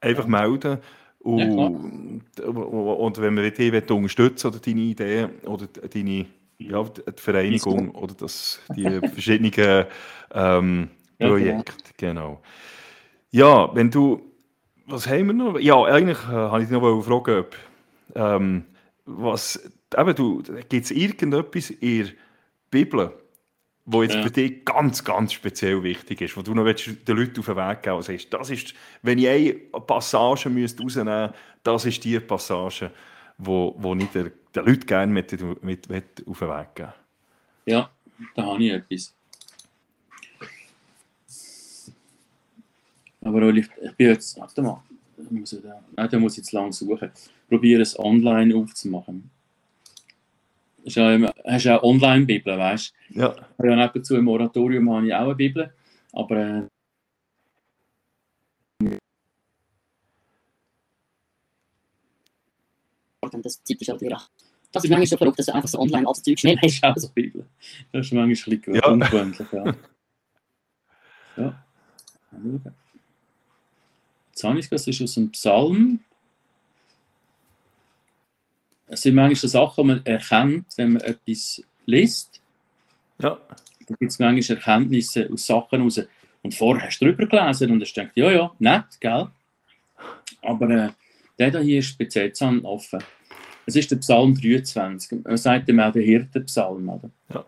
einfach 0.00 0.28
melden. 0.28 0.78
Und, 1.18 2.22
und 2.38 3.20
wenn 3.20 3.36
wir 3.36 3.50
dich 3.50 3.90
unterstützen 3.90 4.46
oder 4.46 4.60
deine 4.60 4.80
Idee 4.80 5.26
oder 5.44 5.66
deine 5.66 6.26
ja, 6.58 6.84
die 6.84 7.20
Vereinigung 7.20 7.90
oder 7.96 8.14
das, 8.14 8.60
die 8.76 8.84
verschiedenen 9.08 9.86
ähm, 10.32 10.88
Projekte, 11.18 11.92
genau. 11.96 12.40
Ja, 13.32 13.74
wenn 13.74 13.90
du, 13.90 14.29
was 14.90 15.06
haben 15.06 15.26
wir 15.28 15.34
noch? 15.34 15.58
Ja, 15.58 15.82
eigentlich 15.84 16.18
äh, 16.24 16.32
habe 16.32 16.62
ich 16.62 16.70
noch 16.70 17.02
fragen, 17.02 17.38
ob, 17.40 17.56
ähm, 18.14 18.64
was, 19.04 19.70
eben 19.96 20.14
du, 20.14 20.42
gibt 20.68 20.84
es 20.84 20.90
irgendetwas 20.90 21.70
in 21.70 22.04
der 22.04 22.12
Bibel, 22.70 23.12
wo 23.84 24.02
jetzt 24.02 24.14
ja. 24.14 24.22
für 24.22 24.30
dich 24.30 24.64
ganz, 24.64 25.04
ganz 25.04 25.32
speziell 25.32 25.82
wichtig 25.82 26.20
ist, 26.20 26.36
wo 26.36 26.42
du 26.42 26.54
noch 26.54 26.64
willst, 26.64 26.86
den 27.08 27.16
Leuten 27.16 27.40
auf 27.40 27.46
den 27.46 27.56
Weg 27.56 27.82
geben 27.82 28.06
willst, 28.06 28.32
das 28.32 28.50
ist, 28.50 28.74
wenn 29.02 29.18
ich 29.18 29.28
eine 29.28 29.54
Passage 29.80 30.48
müsste 30.48 30.82
rausnehmen 30.82 31.22
müsste, 31.22 31.38
das 31.62 31.84
ist 31.86 32.04
die 32.04 32.20
Passage, 32.20 32.90
wo, 33.38 33.74
wo 33.78 33.94
ich 33.94 34.08
den, 34.10 34.30
den 34.54 34.66
Leuten 34.66 34.86
gerne 34.86 35.12
mit, 35.12 35.62
mit, 35.62 35.88
mit 35.88 36.24
auf 36.26 36.38
den 36.38 36.48
Weg 36.48 36.74
geben 36.74 36.92
Ja, 37.66 37.90
da 38.34 38.42
habe 38.44 38.62
ich 38.62 38.72
etwas. 38.72 39.14
Aber 43.22 43.42
ich, 43.54 43.68
ich 43.82 43.94
bin 43.96 44.08
jetzt, 44.08 44.38
warte 44.38 44.62
mal, 44.62 44.82
muss 45.30 45.52
ich 45.52 45.62
da, 45.62 45.82
nein, 45.96 46.08
da 46.10 46.18
muss 46.18 46.32
ich 46.32 46.38
jetzt 46.38 46.52
lang 46.52 46.72
suchen. 46.72 47.10
Probiere 47.48 47.82
es 47.82 47.98
online 47.98 48.54
aufzumachen. 48.54 49.30
Hast 50.84 50.96
du 50.96 51.32
hast 51.44 51.64
ja 51.64 51.82
Online-Bibel, 51.82 52.56
weißt 52.56 52.94
du? 53.10 53.20
Ja. 53.20 53.34
Und 53.58 54.06
zu 54.06 54.16
im 54.16 54.24
Moratorium 54.24 54.90
habe 54.90 55.06
ich 55.06 55.14
auch 55.14 55.20
eine 55.20 55.34
Bibel, 55.34 55.72
aber 56.12 56.36
äh, 56.36 56.62
das 63.42 63.62
Zeit 63.62 63.80
ist 63.80 63.88
halt 63.88 64.00
wieder. 64.00 64.20
Das 64.72 64.84
ist 64.84 64.90
manchmal 64.90 65.06
so 65.06 65.16
verrückt, 65.16 65.38
dass 65.38 65.46
du 65.46 65.54
einfach 65.54 65.68
so 65.68 65.78
online 65.78 66.06
alles 66.06 66.22
Zeug 66.22 66.38
schnell 66.38 66.56
hast. 66.62 66.82
Auch 66.82 66.96
so 66.96 67.08
Bibel. 67.10 67.44
Das 67.92 68.06
ist 68.06 68.12
manchmal 68.12 68.52
ein 68.54 68.60
bisschen 68.60 68.74
ja. 68.74 68.88
ungewöhnlich, 68.88 69.52
ja. 69.52 69.74
ja. 71.36 71.64
Ich 74.44 74.68
das 74.68 74.86
ist 74.86 75.02
aus 75.02 75.14
dem 75.14 75.30
Psalm 75.30 76.00
es 78.90 79.02
sind 79.02 79.14
manchmal 79.14 79.48
Sachen, 79.48 79.84
die 79.84 79.88
man 79.88 80.04
erkennt, 80.04 80.66
wenn 80.76 80.94
man 80.94 81.02
etwas 81.02 81.62
liest. 81.86 82.40
Ja. 83.22 83.38
Da 83.86 83.94
gibt 83.98 84.10
es 84.10 84.18
manchmal 84.18 84.56
Erkenntnisse 84.56 85.30
aus 85.32 85.46
Sachen 85.46 85.82
raus. 85.82 86.00
Und 86.42 86.54
vorher 86.54 86.86
hast 86.86 86.98
du 86.98 87.06
drüber 87.06 87.26
gelesen 87.26 87.70
und 87.70 87.80
hast 87.80 87.94
gedacht, 87.94 88.12
ja, 88.16 88.32
ja, 88.32 88.52
nett, 88.58 88.86
gell? 88.98 89.28
Aber 90.42 90.70
äh, 90.70 90.90
der 91.38 91.60
hier 91.60 91.78
ist 91.78 91.86
speziell 91.86 92.32
offen. 92.64 93.02
Es 93.66 93.76
ist 93.76 93.90
der 93.90 93.96
Psalm 93.96 94.34
23. 94.34 95.24
Man 95.24 95.36
sagt 95.36 95.68
dem 95.68 95.78
auch 95.78 95.92
der 95.92 96.02
Hirtenpsalm. 96.02 96.88
Oder? 96.88 97.10
Ja. 97.32 97.44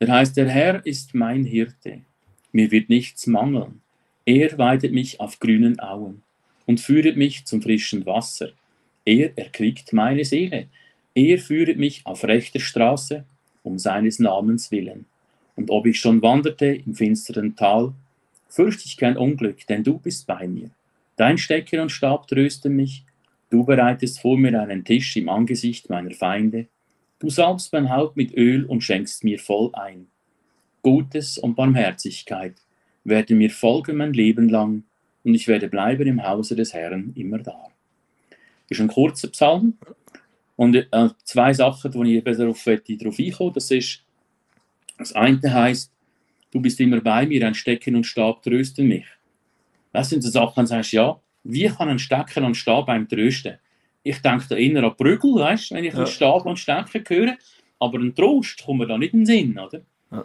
Der 0.00 0.08
heißt, 0.08 0.36
der 0.36 0.48
Herr 0.48 0.86
ist 0.86 1.14
mein 1.14 1.44
Hirte. 1.44 2.02
Mir 2.52 2.70
wird 2.70 2.90
nichts 2.90 3.26
mangeln. 3.26 3.80
Er 4.26 4.56
weidet 4.56 4.92
mich 4.92 5.20
auf 5.20 5.38
grünen 5.38 5.80
Auen 5.80 6.22
und 6.66 6.80
führet 6.80 7.16
mich 7.16 7.44
zum 7.44 7.60
frischen 7.60 8.06
Wasser. 8.06 8.50
Er 9.04 9.36
erquickt 9.36 9.92
meine 9.92 10.24
Seele. 10.24 10.68
Er 11.14 11.38
führet 11.38 11.76
mich 11.76 12.06
auf 12.06 12.24
rechter 12.24 12.58
Straße, 12.58 13.24
um 13.62 13.78
seines 13.78 14.18
Namens 14.18 14.70
willen. 14.70 15.04
Und 15.56 15.70
ob 15.70 15.86
ich 15.86 16.00
schon 16.00 16.22
wanderte 16.22 16.66
im 16.66 16.94
finsteren 16.94 17.54
Tal, 17.54 17.92
fürchte 18.48 18.84
ich 18.86 18.96
kein 18.96 19.18
Unglück, 19.18 19.66
denn 19.66 19.84
du 19.84 19.98
bist 19.98 20.26
bei 20.26 20.48
mir. 20.48 20.70
Dein 21.16 21.36
Stecker 21.36 21.82
und 21.82 21.92
Stab 21.92 22.26
trösten 22.26 22.74
mich. 22.74 23.04
Du 23.50 23.64
bereitest 23.64 24.20
vor 24.20 24.38
mir 24.38 24.58
einen 24.58 24.84
Tisch 24.84 25.16
im 25.16 25.28
Angesicht 25.28 25.90
meiner 25.90 26.12
Feinde. 26.12 26.66
Du 27.18 27.28
salbst 27.28 27.72
mein 27.72 27.90
Haupt 27.90 28.16
mit 28.16 28.34
Öl 28.34 28.64
und 28.64 28.80
schenkst 28.80 29.22
mir 29.22 29.38
voll 29.38 29.70
ein. 29.74 30.06
Gutes 30.82 31.38
und 31.38 31.54
Barmherzigkeit 31.54 32.54
werden 33.04 33.38
mir 33.38 33.50
folgen 33.50 33.98
mein 33.98 34.12
Leben 34.12 34.48
lang, 34.48 34.84
und 35.22 35.34
ich 35.34 35.48
werde 35.48 35.68
bleiben 35.68 36.06
im 36.06 36.22
Hause 36.22 36.56
des 36.56 36.74
Herrn 36.74 37.12
immer 37.14 37.38
da 37.38 37.68
ist 38.68 38.80
ein 38.80 38.88
kurzer 38.88 39.28
Psalm. 39.28 39.78
Und 40.56 40.74
äh, 40.76 41.08
zwei 41.24 41.52
Sachen, 41.52 41.90
die 41.90 42.18
ich 42.18 42.24
darauf, 42.24 42.64
darauf 42.64 43.18
einkomme, 43.18 43.52
das 43.52 43.70
ist, 43.70 44.04
das 44.98 45.12
eine 45.12 45.40
heißt, 45.42 45.92
du 46.52 46.60
bist 46.60 46.78
immer 46.80 47.00
bei 47.00 47.26
mir, 47.26 47.46
ein 47.46 47.54
Stecken 47.54 47.96
und 47.96 48.04
Stab 48.04 48.42
trösten 48.42 48.86
mich. 48.86 49.06
Das 49.92 50.10
sind 50.10 50.22
so 50.22 50.30
Sachen, 50.30 50.66
sagst 50.66 50.92
du, 50.92 50.96
ja, 50.96 51.20
wie 51.42 51.66
kann 51.66 51.88
ein 51.88 51.98
Stecken 51.98 52.44
und 52.44 52.56
Stab 52.56 52.86
beim 52.86 53.08
trösten? 53.08 53.58
Ich 54.02 54.20
denke 54.20 54.46
da 54.48 54.56
eher 54.56 54.84
an 54.84 54.96
Prügel, 54.96 55.34
weißt, 55.34 55.72
wenn 55.72 55.84
ich 55.84 55.92
ja. 55.92 55.98
einen 55.98 56.06
Stab 56.06 56.46
und 56.46 56.58
Stecken 56.58 57.04
höre, 57.08 57.36
aber 57.80 57.98
ein 57.98 58.14
Trost 58.14 58.64
kommt 58.64 58.80
mir 58.80 58.86
da 58.86 58.96
nicht 58.96 59.12
in 59.12 59.20
den 59.20 59.26
Sinn, 59.26 59.58
oder? 59.58 59.80
Ja. 60.12 60.24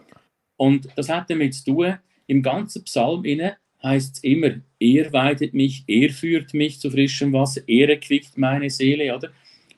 Und 0.58 0.88
das 0.96 1.10
hat 1.10 1.30
damit 1.30 1.56
zu 1.56 1.66
tun, 1.66 1.98
im 2.30 2.44
ganzen 2.44 2.84
Psalm 2.84 3.26
inne 3.26 3.58
heißt 3.82 4.18
es 4.18 4.24
immer, 4.24 4.62
er 4.80 5.12
weidet 5.12 5.54
mich, 5.54 5.84
er 5.88 6.12
führt 6.12 6.54
mich 6.54 6.80
zu 6.80 6.92
frischem 6.92 7.34
Wasser, 7.34 7.62
er 7.66 7.90
erquickt 7.90 8.38
meine 8.38 8.70
Seele, 8.70 9.16
oder? 9.16 9.32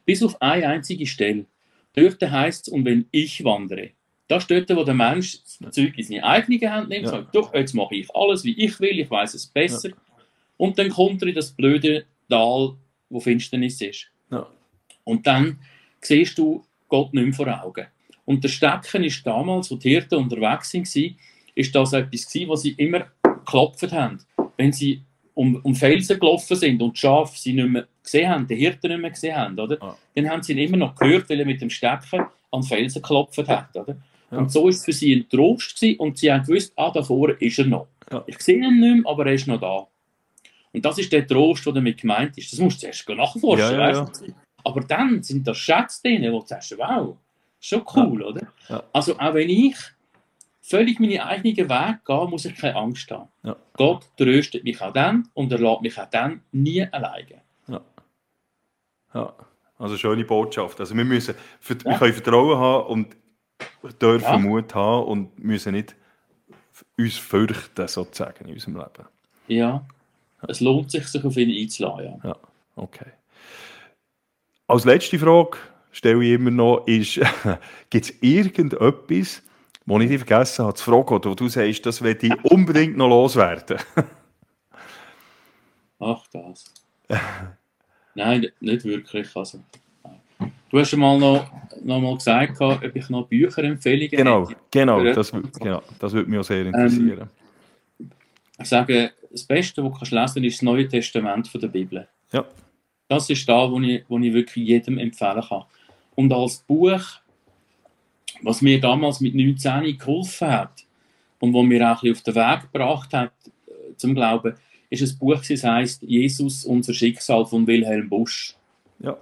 Bis 0.05 0.21
auf 0.21 0.41
eine 0.41 0.67
einzige 0.67 1.05
Stelle. 1.07 1.45
Dort 1.93 2.21
heißt 2.21 2.67
es, 2.67 2.73
und 2.73 2.83
wenn 2.85 3.05
ich 3.11 3.43
wandere, 3.43 3.91
da 4.27 4.39
steht 4.41 4.69
wo 4.75 4.83
der 4.83 4.93
Mensch 4.93 5.39
das 5.59 5.73
Zeug 5.73 5.97
in 5.97 6.03
seine 6.03 6.23
eigene 6.23 6.71
Hand 6.71 6.89
nimmt, 6.89 7.05
ja. 7.05 7.11
sagt, 7.11 7.35
doch, 7.35 7.53
jetzt 7.53 7.73
mache 7.73 7.95
ich 7.95 8.13
alles, 8.13 8.43
wie 8.43 8.57
ich 8.57 8.79
will, 8.79 8.99
ich 8.99 9.09
weiß 9.09 9.33
es 9.33 9.47
besser. 9.47 9.89
Ja. 9.89 9.95
Und 10.57 10.77
dann 10.77 10.89
kommt 10.89 11.21
er 11.21 11.29
in 11.29 11.35
das 11.35 11.51
blöde 11.51 12.05
Tal, 12.29 12.75
wo 13.09 13.19
Finsternis 13.19 13.81
ist. 13.81 14.07
Ja. 14.29 14.47
Und 15.03 15.25
dann 15.27 15.59
siehst 16.01 16.37
du 16.37 16.65
Gott 16.87 17.13
nicht 17.13 17.23
mehr 17.23 17.33
vor 17.33 17.63
Augen. 17.63 17.87
Und 18.25 18.43
der 18.43 18.49
Stecken 18.49 19.03
ist 19.03 19.25
damals, 19.25 19.71
wo 19.71 19.75
die 19.75 19.89
Hirten 19.89 20.15
unterwegs 20.15 20.73
waren, 20.73 21.17
ist 21.61 21.73
das 21.73 21.93
etwas 21.93 22.27
gewesen, 22.27 22.49
was 22.49 22.61
sie 22.61 22.71
immer 22.71 23.05
geklopft 23.23 23.91
haben. 23.91 24.19
wenn 24.57 24.71
sie 24.71 25.01
um, 25.33 25.59
um 25.63 25.75
Felsen 25.75 26.19
gelaufen 26.19 26.55
sind 26.55 26.81
und 26.81 26.95
die 26.95 26.99
Schafe 26.99 27.37
sie 27.37 27.53
nicht 27.53 27.69
mehr 27.69 27.87
gesehen 28.03 28.29
haben, 28.29 28.47
die 28.47 28.55
Hirten 28.55 28.91
nicht 28.91 29.01
mehr 29.01 29.11
gesehen 29.11 29.35
haben, 29.35 29.59
oder? 29.59 29.77
Ah. 29.81 29.95
dann 30.15 30.29
haben 30.29 30.43
sie 30.43 30.53
ihn 30.53 30.59
immer 30.59 30.77
noch 30.77 30.95
gehört, 30.95 31.29
weil 31.29 31.39
er 31.39 31.45
mit 31.45 31.61
dem 31.61 31.69
Stecken 31.69 32.25
an 32.51 32.63
Felsen 32.63 33.01
geklopft 33.01 33.47
hat. 33.47 33.75
Oder? 33.75 33.95
Ja. 34.29 34.37
Und 34.37 34.51
so 34.51 34.67
ist 34.67 34.77
es 34.77 34.85
für 34.85 34.93
sie 34.93 35.13
ein 35.13 35.29
Trost 35.29 35.79
gewesen, 35.79 35.99
und 35.99 36.17
sie 36.17 36.31
haben 36.31 36.45
gewusst, 36.45 36.73
ah, 36.75 36.91
da 36.91 37.01
vorne 37.01 37.33
ist 37.39 37.59
er 37.59 37.65
noch. 37.65 37.87
Ja. 38.11 38.23
Ich 38.27 38.39
sehe 38.39 38.57
ihn 38.57 38.79
nicht 38.79 39.03
mehr, 39.03 39.11
aber 39.11 39.25
er 39.25 39.33
ist 39.33 39.47
noch 39.47 39.59
da. 39.59 39.87
Und 40.73 40.85
das 40.85 40.97
ist 40.97 41.11
der 41.11 41.27
Trost, 41.27 41.65
der 41.65 41.73
damit 41.73 41.99
gemeint 42.01 42.37
ist. 42.37 42.51
Das 42.51 42.59
musst 42.59 42.81
du 42.81 42.87
erst 42.87 43.07
nachforschen. 43.09 43.59
Ja, 43.59 43.71
ja, 43.71 43.79
weißt 44.05 44.21
du? 44.27 44.33
Aber 44.63 44.81
dann 44.81 45.23
sind 45.23 45.47
da 45.47 45.53
Schätze 45.53 46.01
drin, 46.03 46.31
wo 46.31 46.39
du 46.39 46.45
sagst, 46.45 46.77
wow, 46.77 47.17
schon 47.59 47.83
cool, 47.95 48.21
oder? 48.21 48.47
Ja. 48.69 48.83
Also 48.93 49.17
auch 49.17 49.33
wenn 49.33 49.49
ich 49.49 49.75
völlig 50.61 50.99
meine 50.99 51.25
eigenen 51.25 51.57
Wege 51.57 51.67
gehe, 52.05 52.27
muss 52.27 52.45
ich 52.45 52.55
keine 52.55 52.75
Angst 52.75 53.09
haben. 53.11 53.29
Ja. 53.43 53.55
Gott 53.73 54.05
tröstet 54.17 54.63
mich 54.63 54.79
auch 54.81 54.93
dann 54.93 55.27
und 55.33 55.51
er 55.51 55.59
lässt 55.59 55.81
mich 55.81 55.99
auch 55.99 56.09
dann 56.09 56.41
nie 56.51 56.83
alleine. 56.91 57.41
Ja. 59.13 59.33
Also 59.77 59.97
schöne 59.97 60.23
Botschaft. 60.23 60.79
Also 60.79 60.95
wir 60.95 61.03
müssen, 61.03 61.35
wir 61.65 61.77
Ja. 61.85 61.97
können 61.97 62.13
Vertrauen 62.13 62.57
haben 62.57 62.87
und 62.87 64.01
dürfen 64.01 64.23
Ja. 64.23 64.37
Mut 64.37 64.73
haben 64.75 65.05
und 65.07 65.39
müssen 65.43 65.73
nicht 65.73 65.95
uns 66.97 67.17
fürchten, 67.17 67.87
sozusagen, 67.87 68.45
in 68.45 68.53
unserem 68.53 68.77
Leben. 68.77 69.07
Ja, 69.47 69.85
es 70.47 70.61
lohnt 70.61 70.91
sich, 70.91 71.05
sich 71.07 71.23
auf 71.25 71.35
ihn 71.35 71.51
einzuladen. 71.51 72.21
Ja. 72.23 72.35
Okay. 72.75 73.11
Als 74.67 74.85
letzte 74.85 75.19
Frage 75.19 75.57
stelle 75.91 76.23
ich 76.23 76.31
immer 76.31 76.51
noch, 76.51 76.87
ist, 76.87 77.19
gibt 77.89 78.05
es 78.05 78.13
irgendetwas, 78.21 79.43
was 79.91 80.03
ich 80.03 80.09
dich 80.09 80.17
vergessen 80.19 80.65
habe 80.65 80.73
zu 80.73 80.83
fragen, 80.83 81.25
wo 81.25 81.35
du 81.35 81.47
sagst, 81.49 81.85
das 81.85 82.01
will 82.01 82.17
ich 82.21 82.45
unbedingt 82.45 82.97
noch 82.97 83.09
loswerden? 83.09 83.77
Ach, 85.99 86.23
das. 86.31 86.65
Nein, 88.15 88.47
nicht 88.59 88.83
wirklich. 88.85 89.35
Also. 89.35 89.59
Du 90.69 90.79
hast 90.79 90.95
mal 90.95 91.19
noch, 91.19 91.51
noch 91.83 91.99
mal 91.99 92.15
gesagt, 92.15 92.59
ob 92.61 92.95
ich 92.95 93.09
noch 93.09 93.27
Bücherempfehlungen 93.27 94.09
genau, 94.09 94.49
hätte. 94.49 94.59
genau, 94.71 95.03
das, 95.03 95.31
genau, 95.59 95.83
das 95.99 96.13
würde 96.13 96.29
mich 96.29 96.39
auch 96.39 96.43
sehr 96.43 96.65
interessieren. 96.65 97.29
Ich 98.59 98.69
sage, 98.69 99.11
das 99.29 99.43
Beste, 99.43 99.83
was 99.83 99.91
du 99.91 99.97
kannst 99.97 100.11
lesen 100.11 100.43
ist 100.45 100.57
das 100.57 100.61
Neue 100.61 100.87
Testament 100.87 101.47
von 101.47 101.61
der 101.61 101.67
Bibel. 101.67 102.07
Ja. 102.31 102.45
Das 103.07 103.29
ist 103.29 103.47
da, 103.47 103.69
wo 103.69 103.79
ich, 103.81 104.03
wo 104.07 104.17
ich 104.19 104.33
wirklich 104.33 104.65
jedem 104.65 104.97
empfehlen 104.97 105.43
kann. 105.47 105.63
Und 106.15 106.31
als 106.31 106.57
Buch, 106.59 107.01
was 108.43 108.61
mir 108.61 108.79
damals 108.79 109.19
mit 109.19 109.35
19 109.35 109.97
geholfen 109.97 110.47
hat 110.49 110.85
und 111.39 111.53
wo 111.53 111.63
mir 111.63 111.91
auch 111.91 112.03
ein 112.03 112.11
bisschen 112.13 112.15
auf 112.15 112.21
den 112.23 112.35
Weg 112.35 112.71
gebracht 112.71 113.13
hat 113.13 113.33
äh, 113.67 113.95
zum 113.97 114.15
Glauben, 114.15 114.55
ist 114.89 115.01
ein 115.01 115.17
Buch, 115.17 115.41
das 115.47 115.63
heißt 115.63 116.03
Jesus, 116.03 116.65
unser 116.65 116.93
Schicksal 116.93 117.45
von 117.45 117.65
Wilhelm 117.65 118.09
Busch. 118.09 118.55
Ja. 118.99 119.17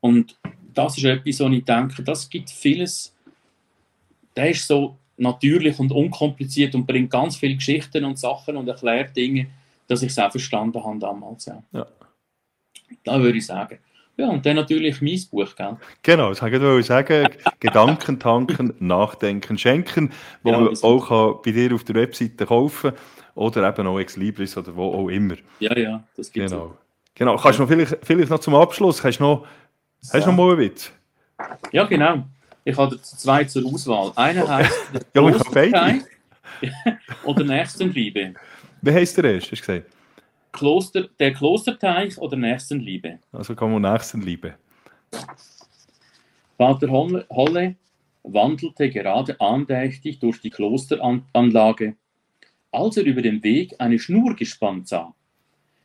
Und 0.00 0.36
das 0.72 0.96
ist 0.96 1.04
etwas, 1.04 1.40
wo 1.40 1.48
ich 1.48 1.64
denke, 1.64 2.02
das 2.02 2.28
gibt 2.28 2.50
vieles, 2.50 3.14
der 4.36 4.50
ist 4.50 4.66
so 4.66 4.96
natürlich 5.16 5.78
und 5.78 5.92
unkompliziert 5.92 6.74
und 6.74 6.86
bringt 6.86 7.10
ganz 7.10 7.36
viele 7.36 7.56
Geschichten 7.56 8.04
und 8.04 8.18
Sachen 8.18 8.56
und 8.56 8.68
erklärt 8.68 9.16
Dinge, 9.16 9.48
dass 9.86 10.02
ich 10.02 10.10
es 10.10 10.18
auch 10.18 10.30
verstanden 10.30 10.82
habe 10.82 10.98
damals. 10.98 11.46
Ja. 11.46 11.62
Ja. 11.72 11.86
Da 13.04 13.20
würde 13.20 13.38
ich 13.38 13.46
sagen. 13.46 13.78
Ja, 14.22 14.28
und 14.28 14.46
dann 14.46 14.54
natürlich 14.54 15.02
mein 15.02 15.20
Buch, 15.32 15.52
gell? 15.56 15.76
Genau, 16.04 16.28
das 16.28 16.40
wollte 16.40 16.78
ich 16.78 16.86
sagen. 16.86 17.28
Gedanken 17.58 18.20
tanken, 18.20 18.72
nachdenken, 18.78 19.58
schenken, 19.58 20.12
wo 20.44 20.52
Ja, 20.52 20.60
man 20.60 20.76
auch 20.80 21.08
kann 21.08 21.34
bei 21.44 21.50
dir 21.50 21.74
auf 21.74 21.82
der 21.82 21.96
Webseite 21.96 22.46
kaufen 22.46 22.92
oder 23.34 23.68
eben 23.68 23.84
auch 23.84 23.98
Ex 23.98 24.16
Libris 24.16 24.56
oder 24.56 24.76
wo 24.76 24.94
auch 24.94 25.08
immer. 25.08 25.34
Ja, 25.58 25.76
ja, 25.76 26.04
das 26.16 26.30
gibt 26.30 26.46
es. 26.46 26.52
Genau. 26.52 26.76
Genau. 27.16 27.36
Kannst 27.36 27.58
du 27.58 27.62
noch 27.64 27.68
vielleicht, 27.68 27.98
vielleicht 28.00 28.30
noch 28.30 28.38
zum 28.38 28.54
Abschluss, 28.54 29.02
hast 29.02 29.18
du 29.18 29.24
noch, 29.24 29.46
hast 30.12 30.24
du 30.24 30.30
noch 30.30 30.36
mal 30.36 30.50
einen 30.50 30.58
Witz? 30.60 30.92
Ja, 31.72 31.82
genau. 31.82 32.22
Ich 32.64 32.76
habe 32.76 33.02
zwei 33.02 33.42
zur 33.42 33.66
Auswahl. 33.66 34.12
Einer 34.14 34.46
heißt 34.46 34.72
Ja. 34.92 35.00
Klosterteich 35.14 36.02
oder 37.24 37.42
Nächstenliebe. 37.42 38.34
Wie 38.82 38.92
heisst 38.92 39.16
der 39.18 39.24
erst, 39.24 39.50
hast 39.50 39.66
du 39.66 39.66
gesagt? 39.66 39.90
Kloster, 40.52 41.08
der 41.18 41.32
Klosterteich 41.32 42.18
oder 42.18 42.36
Nächstenliebe. 42.36 43.18
Also 43.32 43.54
kann 43.54 43.72
man 43.72 43.82
Nächstenliebe. 43.82 44.54
Vater 46.56 46.90
Holle, 46.90 47.26
Holle 47.30 47.76
wandelte 48.22 48.90
gerade 48.90 49.40
andächtig 49.40 50.20
durch 50.20 50.40
die 50.40 50.50
Klosteranlage, 50.50 51.96
als 52.70 52.96
er 52.96 53.04
über 53.04 53.22
den 53.22 53.42
Weg 53.42 53.74
eine 53.78 53.98
Schnur 53.98 54.36
gespannt 54.36 54.88
sah. 54.88 55.14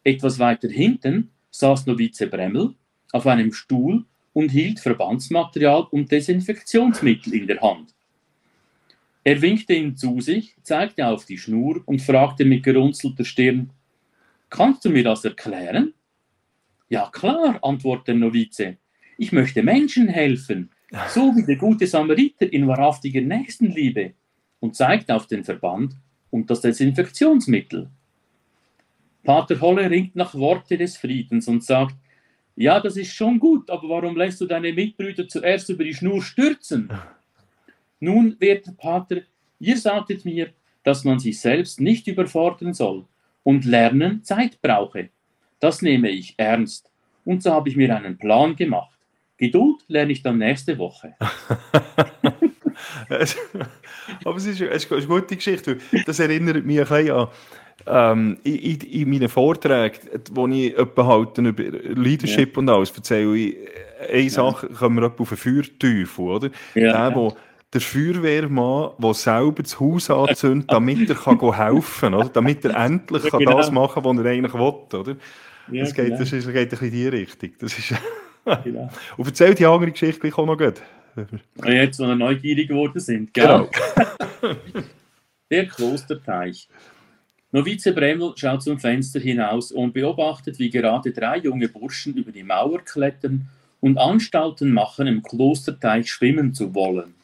Etwas 0.03 0.37
weiter 0.37 0.69
hinten 0.69 1.31
saß 1.49 1.87
Novize 1.87 2.27
Bremmel 2.27 2.75
auf 3.11 3.25
einem 3.25 3.53
Stuhl 3.53 4.05
und 4.33 4.51
hielt 4.51 4.79
Verbandsmaterial 4.79 5.87
und 5.89 6.11
Desinfektionsmittel 6.11 7.33
in 7.33 7.47
der 7.47 7.61
Hand. 7.61 7.95
Er 9.23 9.41
winkte 9.41 9.73
ihm 9.73 9.97
zu 9.97 10.21
sich, 10.21 10.55
zeigte 10.63 11.07
auf 11.07 11.25
die 11.25 11.37
Schnur 11.37 11.81
und 11.85 12.01
fragte 12.01 12.45
mit 12.45 12.63
gerunzelter 12.63 13.25
Stirn, 13.25 13.71
Kannst 14.49 14.85
du 14.85 14.89
mir 14.89 15.03
das 15.03 15.25
erklären? 15.25 15.93
Ja 16.89 17.09
klar, 17.11 17.59
antwortete 17.61 18.13
der 18.13 18.15
Novize. 18.15 18.77
Ich 19.17 19.31
möchte 19.31 19.61
Menschen 19.61 20.07
helfen, 20.07 20.71
so 21.09 21.35
wie 21.35 21.45
der 21.45 21.57
gute 21.57 21.85
Samariter 21.85 22.51
in 22.51 22.67
wahrhaftiger 22.67 23.21
Nächstenliebe 23.21 24.13
und 24.59 24.75
zeigt 24.75 25.11
auf 25.11 25.27
den 25.27 25.43
Verband 25.43 25.95
und 26.31 26.49
das 26.49 26.61
Desinfektionsmittel. 26.61 27.89
Pater 29.23 29.59
Holle 29.59 29.89
ringt 29.89 30.15
nach 30.15 30.33
Worte 30.33 30.77
des 30.77 30.95
Friedens 30.95 31.47
und 31.49 31.63
sagt, 31.63 31.95
ja, 32.55 32.79
das 32.79 32.95
ist 32.95 33.13
schon 33.13 33.39
gut, 33.39 33.69
aber 33.69 33.89
warum 33.89 34.15
lässt 34.15 34.39
du 34.39 34.45
deine 34.45 34.71
Mitbrüder 34.71 35.27
zuerst 35.27 35.69
über 35.69 35.83
die 35.83 35.93
Schnur 35.93 36.23
stürzen? 36.23 36.89
Nun, 37.99 38.37
werter 38.39 38.71
Pater, 38.71 39.17
ihr 39.59 39.77
sagtet 39.77 40.23
mir, 40.23 40.53
dass 40.83 41.03
man 41.03 41.19
sich 41.19 41.39
selbst 41.41 41.81
nicht 41.81 42.07
überfordern 42.07 42.73
soll 42.73 43.05
und 43.47 43.63
Lernen 43.63 44.25
Zeit 44.25 44.61
brauche. 44.61 45.07
Das 45.61 45.81
nehme 45.81 46.09
ich 46.09 46.33
ernst. 46.35 46.91
Und 47.23 47.41
so 47.41 47.53
habe 47.53 47.69
ich 47.69 47.77
mir 47.77 47.95
einen 47.95 48.17
Plan 48.17 48.57
gemacht. 48.57 48.99
Geduld 49.37 49.77
lerne 49.87 50.11
ich 50.11 50.21
dann 50.21 50.39
nächste 50.39 50.77
Woche. 50.77 51.15
Aber 54.25 54.35
es 54.35 54.45
ist, 54.45 54.59
es 54.59 54.83
ist 54.83 54.91
eine 54.91 55.05
gute 55.05 55.37
Geschichte. 55.37 55.77
Das 56.05 56.19
erinnert 56.19 56.65
mich 56.65 56.77
ein 56.77 56.87
bisschen 56.87 57.11
an 57.11 57.29
ähm, 57.85 58.37
in, 58.43 58.55
in, 58.57 58.81
in 58.81 59.09
meinen 59.09 59.29
Vorträgen, 59.29 59.97
wo 60.31 60.45
ich 60.47 60.75
halt 60.75 61.37
über 61.37 61.63
Leadership 61.63 62.57
und 62.57 62.67
alles 62.69 62.91
erzähle. 62.91 63.33
Ich, 63.37 63.55
eine 64.11 64.29
Sache 64.29 64.67
kommen 64.67 64.97
wir 64.97 65.07
auf 65.07 65.31
einen 65.31 65.37
Feuerteufel, 65.37 66.25
oder? 66.25 66.49
Der, 66.75 67.15
wo 67.15 67.37
der 67.73 67.81
Feuerwehrmann, 67.81 68.91
der 68.97 69.13
selber 69.13 69.63
das 69.63 69.79
Haus 69.79 70.09
anzündet, 70.09 70.71
damit 70.71 71.09
er 71.09 71.15
kann 71.15 71.39
helfen 71.53 72.11
kann, 72.11 72.29
damit 72.33 72.63
er 72.65 72.75
endlich 72.75 73.23
Ja, 73.25 73.29
kann 73.29 73.39
genau. 73.39 73.57
das 73.57 73.71
machen 73.71 74.03
kann, 74.03 74.17
was 74.17 74.25
er 74.25 74.31
eigentlich 74.31 74.53
will, 74.53 74.99
oder? 74.99 75.17
Ja, 75.69 75.83
das, 75.83 75.93
geht, 75.93 76.05
genau, 76.05 76.19
das, 76.19 76.31
ist, 76.31 76.47
das 76.47 76.53
geht 76.53 76.63
ein 76.63 76.69
bisschen 76.69 76.87
in 76.87 76.93
die 76.93 77.07
Richtung. 77.07 77.49
Das 77.59 77.77
ist, 77.77 77.93
genau. 78.63 78.89
und 79.17 79.27
erzähl 79.27 79.53
die 79.53 79.65
andere 79.65 79.91
Geschichte 79.91 80.21
gleich 80.21 80.37
auch 80.37 80.45
noch 80.45 80.57
gut. 80.57 80.81
Und 81.15 81.67
jetzt, 81.67 81.99
wo 81.99 82.05
wir 82.07 82.15
neugierig 82.15 82.69
geworden 82.69 82.99
sind. 82.99 83.33
Gell? 83.33 83.45
Genau. 83.45 83.69
Der 85.49 85.65
Klosterteich. 85.65 86.69
Novize 87.51 87.93
Bremmel 87.93 88.33
schaut 88.35 88.61
zum 88.61 88.79
Fenster 88.79 89.19
hinaus 89.19 89.71
und 89.71 89.93
beobachtet, 89.93 90.59
wie 90.59 90.69
gerade 90.69 91.11
drei 91.11 91.37
junge 91.37 91.69
Burschen 91.69 92.15
über 92.15 92.31
die 92.31 92.43
Mauer 92.43 92.79
klettern 92.81 93.47
und 93.79 93.97
Anstalten 93.97 94.71
machen, 94.71 95.07
im 95.07 95.23
Klosterteich 95.23 96.11
schwimmen 96.11 96.53
zu 96.53 96.75
wollen. 96.75 97.16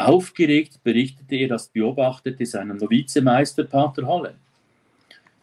Aufgeregt 0.00 0.82
berichtete 0.82 1.36
er 1.36 1.48
das 1.48 1.68
Beobachtete 1.68 2.44
seinem 2.46 2.78
Novizemeister 2.78 3.64
Pater 3.64 4.06
Holle. 4.06 4.34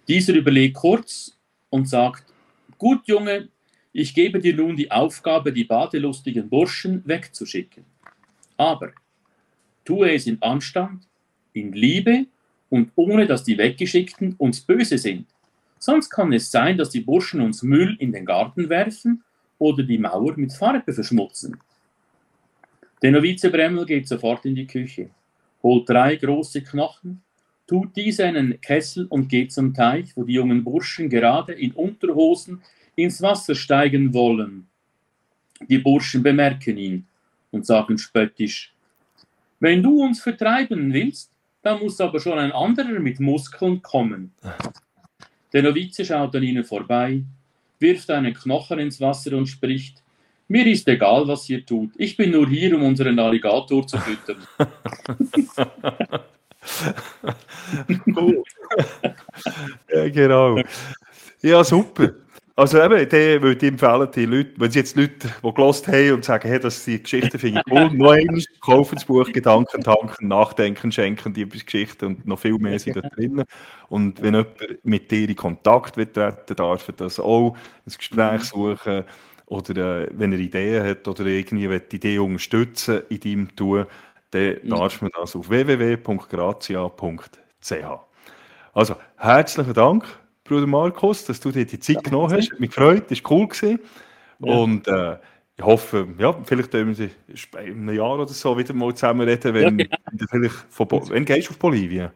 Dieser 0.07 0.33
überlegt 0.33 0.75
kurz 0.75 1.37
und 1.69 1.87
sagt: 1.87 2.25
Gut, 2.77 3.07
Junge, 3.07 3.49
ich 3.93 4.13
gebe 4.13 4.39
dir 4.39 4.55
nun 4.55 4.75
die 4.75 4.91
Aufgabe, 4.91 5.51
die 5.51 5.63
badelustigen 5.63 6.49
Burschen 6.49 7.01
wegzuschicken. 7.05 7.83
Aber 8.57 8.91
tue 9.85 10.13
es 10.13 10.27
in 10.27 10.41
Anstand, 10.41 11.07
in 11.53 11.73
Liebe 11.73 12.25
und 12.69 12.91
ohne, 12.95 13.25
dass 13.25 13.43
die 13.43 13.57
Weggeschickten 13.57 14.35
uns 14.37 14.61
böse 14.61 14.97
sind. 14.97 15.27
Sonst 15.79 16.09
kann 16.09 16.33
es 16.33 16.51
sein, 16.51 16.77
dass 16.77 16.89
die 16.89 17.01
Burschen 17.01 17.41
uns 17.41 17.63
Müll 17.63 17.95
in 17.99 18.11
den 18.11 18.25
Garten 18.25 18.69
werfen 18.69 19.23
oder 19.57 19.83
die 19.83 19.97
Mauer 19.97 20.35
mit 20.35 20.53
Farbe 20.53 20.93
verschmutzen. 20.93 21.57
Der 23.01 23.11
Novize 23.11 23.51
Bremmel 23.51 23.85
geht 23.85 24.07
sofort 24.07 24.45
in 24.45 24.55
die 24.55 24.65
Küche, 24.65 25.11
holt 25.61 25.87
drei 25.87 26.15
große 26.15 26.63
Knochen, 26.63 27.21
tut 27.67 27.95
diese 27.95 28.23
in 28.23 28.35
einen 28.35 28.61
Kessel 28.61 29.05
und 29.07 29.27
geht 29.27 29.51
zum 29.51 29.73
Teich, 29.73 30.15
wo 30.15 30.23
die 30.23 30.33
jungen 30.33 30.63
Burschen 30.63 31.09
gerade 31.09 31.53
in 31.53 31.73
Unterhosen 31.73 32.63
ins 32.95 33.21
Wasser 33.21 33.53
steigen 33.53 34.13
wollen. 34.13 34.67
Die 35.69 35.77
Burschen 35.77 36.23
bemerken 36.23 36.77
ihn 36.77 37.07
und 37.51 37.65
sagen 37.65 37.97
spöttisch, 37.97 38.73
wenn 39.59 39.83
du 39.83 40.03
uns 40.03 40.21
vertreiben 40.21 40.93
willst, 40.93 41.31
da 41.61 41.77
muss 41.77 41.99
aber 41.99 42.19
schon 42.19 42.37
ein 42.37 42.51
anderer 42.51 42.99
mit 42.99 43.19
Muskeln 43.19 43.81
kommen. 43.81 44.33
Der 45.53 45.63
Novize 45.63 46.05
schaut 46.05 46.35
an 46.35 46.43
ihnen 46.43 46.63
vorbei, 46.63 47.23
wirft 47.79 48.09
einen 48.09 48.33
Knochen 48.33 48.79
ins 48.79 49.01
Wasser 49.01 49.35
und 49.35 49.47
spricht, 49.47 50.03
mir 50.47 50.65
ist 50.67 50.87
egal, 50.87 51.27
was 51.27 51.49
ihr 51.49 51.65
tut. 51.65 51.91
Ich 51.97 52.15
bin 52.15 52.31
nur 52.31 52.47
hier, 52.47 52.75
um 52.75 52.83
unseren 52.83 53.19
Alligator 53.19 53.85
zu 53.85 53.97
füttern. 53.97 54.37
cool. 58.15 58.43
ja, 59.93 60.09
genau. 60.09 60.59
Ja, 61.41 61.63
super. 61.63 62.13
Also 62.55 62.81
eben, 62.81 63.07
der 63.07 63.41
würde 63.43 63.63
ich 63.63 63.71
empfehlen, 63.71 64.09
die 64.15 64.25
Leute, 64.25 64.53
wenn 64.57 64.71
sie 64.71 64.79
jetzt 64.79 64.95
Leute, 64.95 65.31
die 65.43 65.53
gelost 65.53 65.87
haben 65.87 66.13
und 66.13 66.25
sagen, 66.25 66.49
hey, 66.49 66.59
dass 66.59 66.85
die 66.85 67.03
Geschichten 67.03 67.37
finde 67.37 67.61
ich 67.63 67.71
cool, 67.71 67.91
noch 67.93 68.11
einmal 68.13 68.43
kaufen 68.61 68.95
das 68.95 69.05
Buch 69.05 69.31
Gedanken 69.31 69.83
tanken, 69.83 70.27
Nachdenken 70.27 70.91
schenken, 70.91 71.33
die 71.35 71.47
Geschichten 71.47 72.05
und 72.05 72.25
noch 72.25 72.39
viel 72.39 72.57
mehr 72.57 72.79
sind 72.79 72.95
da 72.95 73.01
drin. 73.01 73.43
Und 73.89 74.23
wenn 74.23 74.33
jemand 74.33 74.83
mit 74.83 75.11
dir 75.11 75.29
in 75.29 75.35
Kontakt 75.35 75.97
wird 75.97 76.15
treten, 76.15 76.55
darf 76.55 76.87
er 76.87 76.93
das 76.95 77.19
auch, 77.19 77.55
ein 77.85 77.93
Gespräch 77.95 78.41
suchen 78.41 79.03
oder 79.47 80.03
äh, 80.03 80.09
wenn 80.11 80.31
er 80.31 80.39
Ideen 80.39 80.85
hat 80.85 81.07
oder 81.07 81.25
irgendwie 81.25 81.69
will 81.69 81.79
die 81.79 81.95
Idee 81.95 82.19
unterstützen 82.19 83.01
in 83.09 83.19
deinem 83.19 83.55
Tun, 83.55 83.85
dann 84.31 84.57
darf 84.63 85.01
man 85.01 85.09
das 85.17 85.35
auf 85.35 85.49
www.grazia.ch. 85.49 86.77
Also, 88.73 88.95
herzlichen 89.15 89.73
Dank 89.73 90.05
Bruder 90.43 90.67
Markus, 90.67 91.25
dass 91.25 91.39
du 91.39 91.51
dir 91.51 91.65
die 91.65 91.79
Zeit 91.79 91.97
Danke. 91.97 92.09
genommen 92.09 92.33
hast. 92.33 92.59
Mich 92.59 92.69
gefreut, 92.69 93.09
war 93.09 93.31
cool. 93.31 93.47
Gewesen. 93.47 93.79
Ja. 94.39 94.53
Und 94.53 94.87
äh, 94.87 95.17
ich 95.57 95.65
hoffe, 95.65 96.07
ja, 96.19 96.33
vielleicht 96.43 96.71
können 96.71 96.97
wir 96.97 97.09
in 97.65 97.89
einem 97.89 97.95
Jahr 97.95 98.19
oder 98.19 98.27
so 98.27 98.57
wieder 98.57 98.73
mal 98.73 98.93
zusammen 98.93 99.27
reden, 99.27 99.53
wenn, 99.53 99.79
ja, 99.79 99.85
genau. 99.85 100.25
vielleicht 100.29 100.55
von 100.69 100.87
Bo 100.87 101.09
wenn 101.09 101.25
gehst 101.25 101.47
du 101.47 101.51
auf 101.51 101.57
Bolivien? 101.57 102.11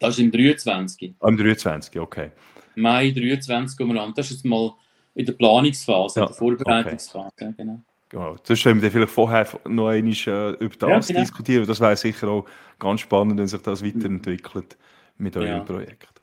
Das 0.00 0.14
ist 0.14 0.20
im 0.20 0.32
23. 0.32 1.14
Ah, 1.20 1.28
im 1.28 1.36
23, 1.36 2.00
okay. 2.00 2.30
Mai 2.74 3.10
23 3.10 3.76
kommen 3.76 3.94
wir 3.94 4.02
an. 4.02 4.14
Das 4.16 4.26
ist 4.26 4.38
jetzt 4.38 4.44
mal 4.44 4.72
in 5.14 5.26
der 5.26 5.32
Planungsphase, 5.32 6.20
ja, 6.20 6.26
in 6.26 6.28
der 6.28 6.36
Vorbereitungsphase. 6.36 7.28
Okay. 7.32 7.44
Ja, 7.44 7.50
genau. 7.56 7.80
Genau. 8.08 8.36
Sonst 8.44 8.62
können 8.62 8.80
wir 8.80 8.90
vielleicht 8.90 9.12
vorher 9.12 9.46
noch 9.66 9.88
einmal 9.88 10.12
äh, 10.12 10.50
über 10.64 10.76
das 10.76 11.08
ja, 11.08 11.14
genau. 11.14 11.20
diskutieren. 11.20 11.66
Das 11.66 11.80
wäre 11.80 11.96
sicher 11.96 12.28
auch 12.28 12.44
ganz 12.78 13.00
spannend, 13.00 13.38
wenn 13.38 13.48
sich 13.48 13.60
das 13.62 13.84
weiterentwickelt 13.84 14.76
mit 15.18 15.36
eurem 15.36 15.48
ja. 15.48 15.60
Projekt. 15.60 16.22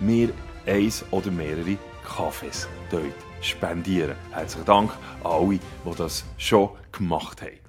mir 0.00 0.30
eins 0.66 1.04
oder 1.12 1.30
mehrere 1.30 1.78
Kaffees 2.04 2.66
dort 2.90 3.04
spendieren. 3.40 4.16
Herzlichen 4.32 4.66
Dank 4.66 4.90
an 5.22 5.30
alle, 5.30 5.60
die 5.60 5.96
das 5.96 6.24
schon 6.36 6.70
gemacht 6.90 7.42
haben. 7.42 7.59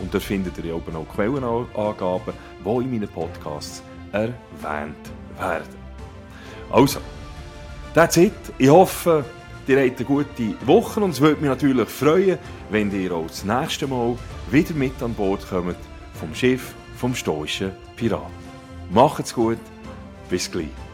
Und 0.00 0.14
dort 0.14 0.22
findet 0.22 0.56
ihr 0.64 0.74
oben 0.74 0.96
auch 0.96 1.06
Quellenangaben, 1.14 2.32
die 2.64 2.68
in 2.68 2.90
meinen 2.90 3.08
Podcasts 3.08 3.82
erwähnt 4.12 4.96
werden. 5.38 5.80
Also, 6.72 7.00
that's 7.94 8.16
it. 8.16 8.32
Ich 8.58 8.70
hoffe, 8.70 9.24
ihr 9.66 9.82
habt 9.82 9.98
eine 9.98 10.06
gute 10.06 10.66
Woche 10.66 11.00
und 11.00 11.10
es 11.10 11.20
würde 11.20 11.40
mich 11.40 11.50
natürlich 11.50 11.88
freuen, 11.88 12.38
wenn 12.70 12.90
ihr 12.92 13.12
auch 13.12 13.26
das 13.26 13.44
nächste 13.44 13.86
Mal 13.86 14.16
wieder 14.50 14.74
mit 14.74 15.02
an 15.02 15.14
Bord 15.14 15.48
kommt 15.48 15.76
vom 16.14 16.34
Schiff 16.34 16.74
vom 16.96 17.14
stoischen 17.14 17.72
Piraten. 17.96 18.32
Macht's 18.90 19.34
gut, 19.34 19.58
bis 20.28 20.50
gleich. 20.50 20.89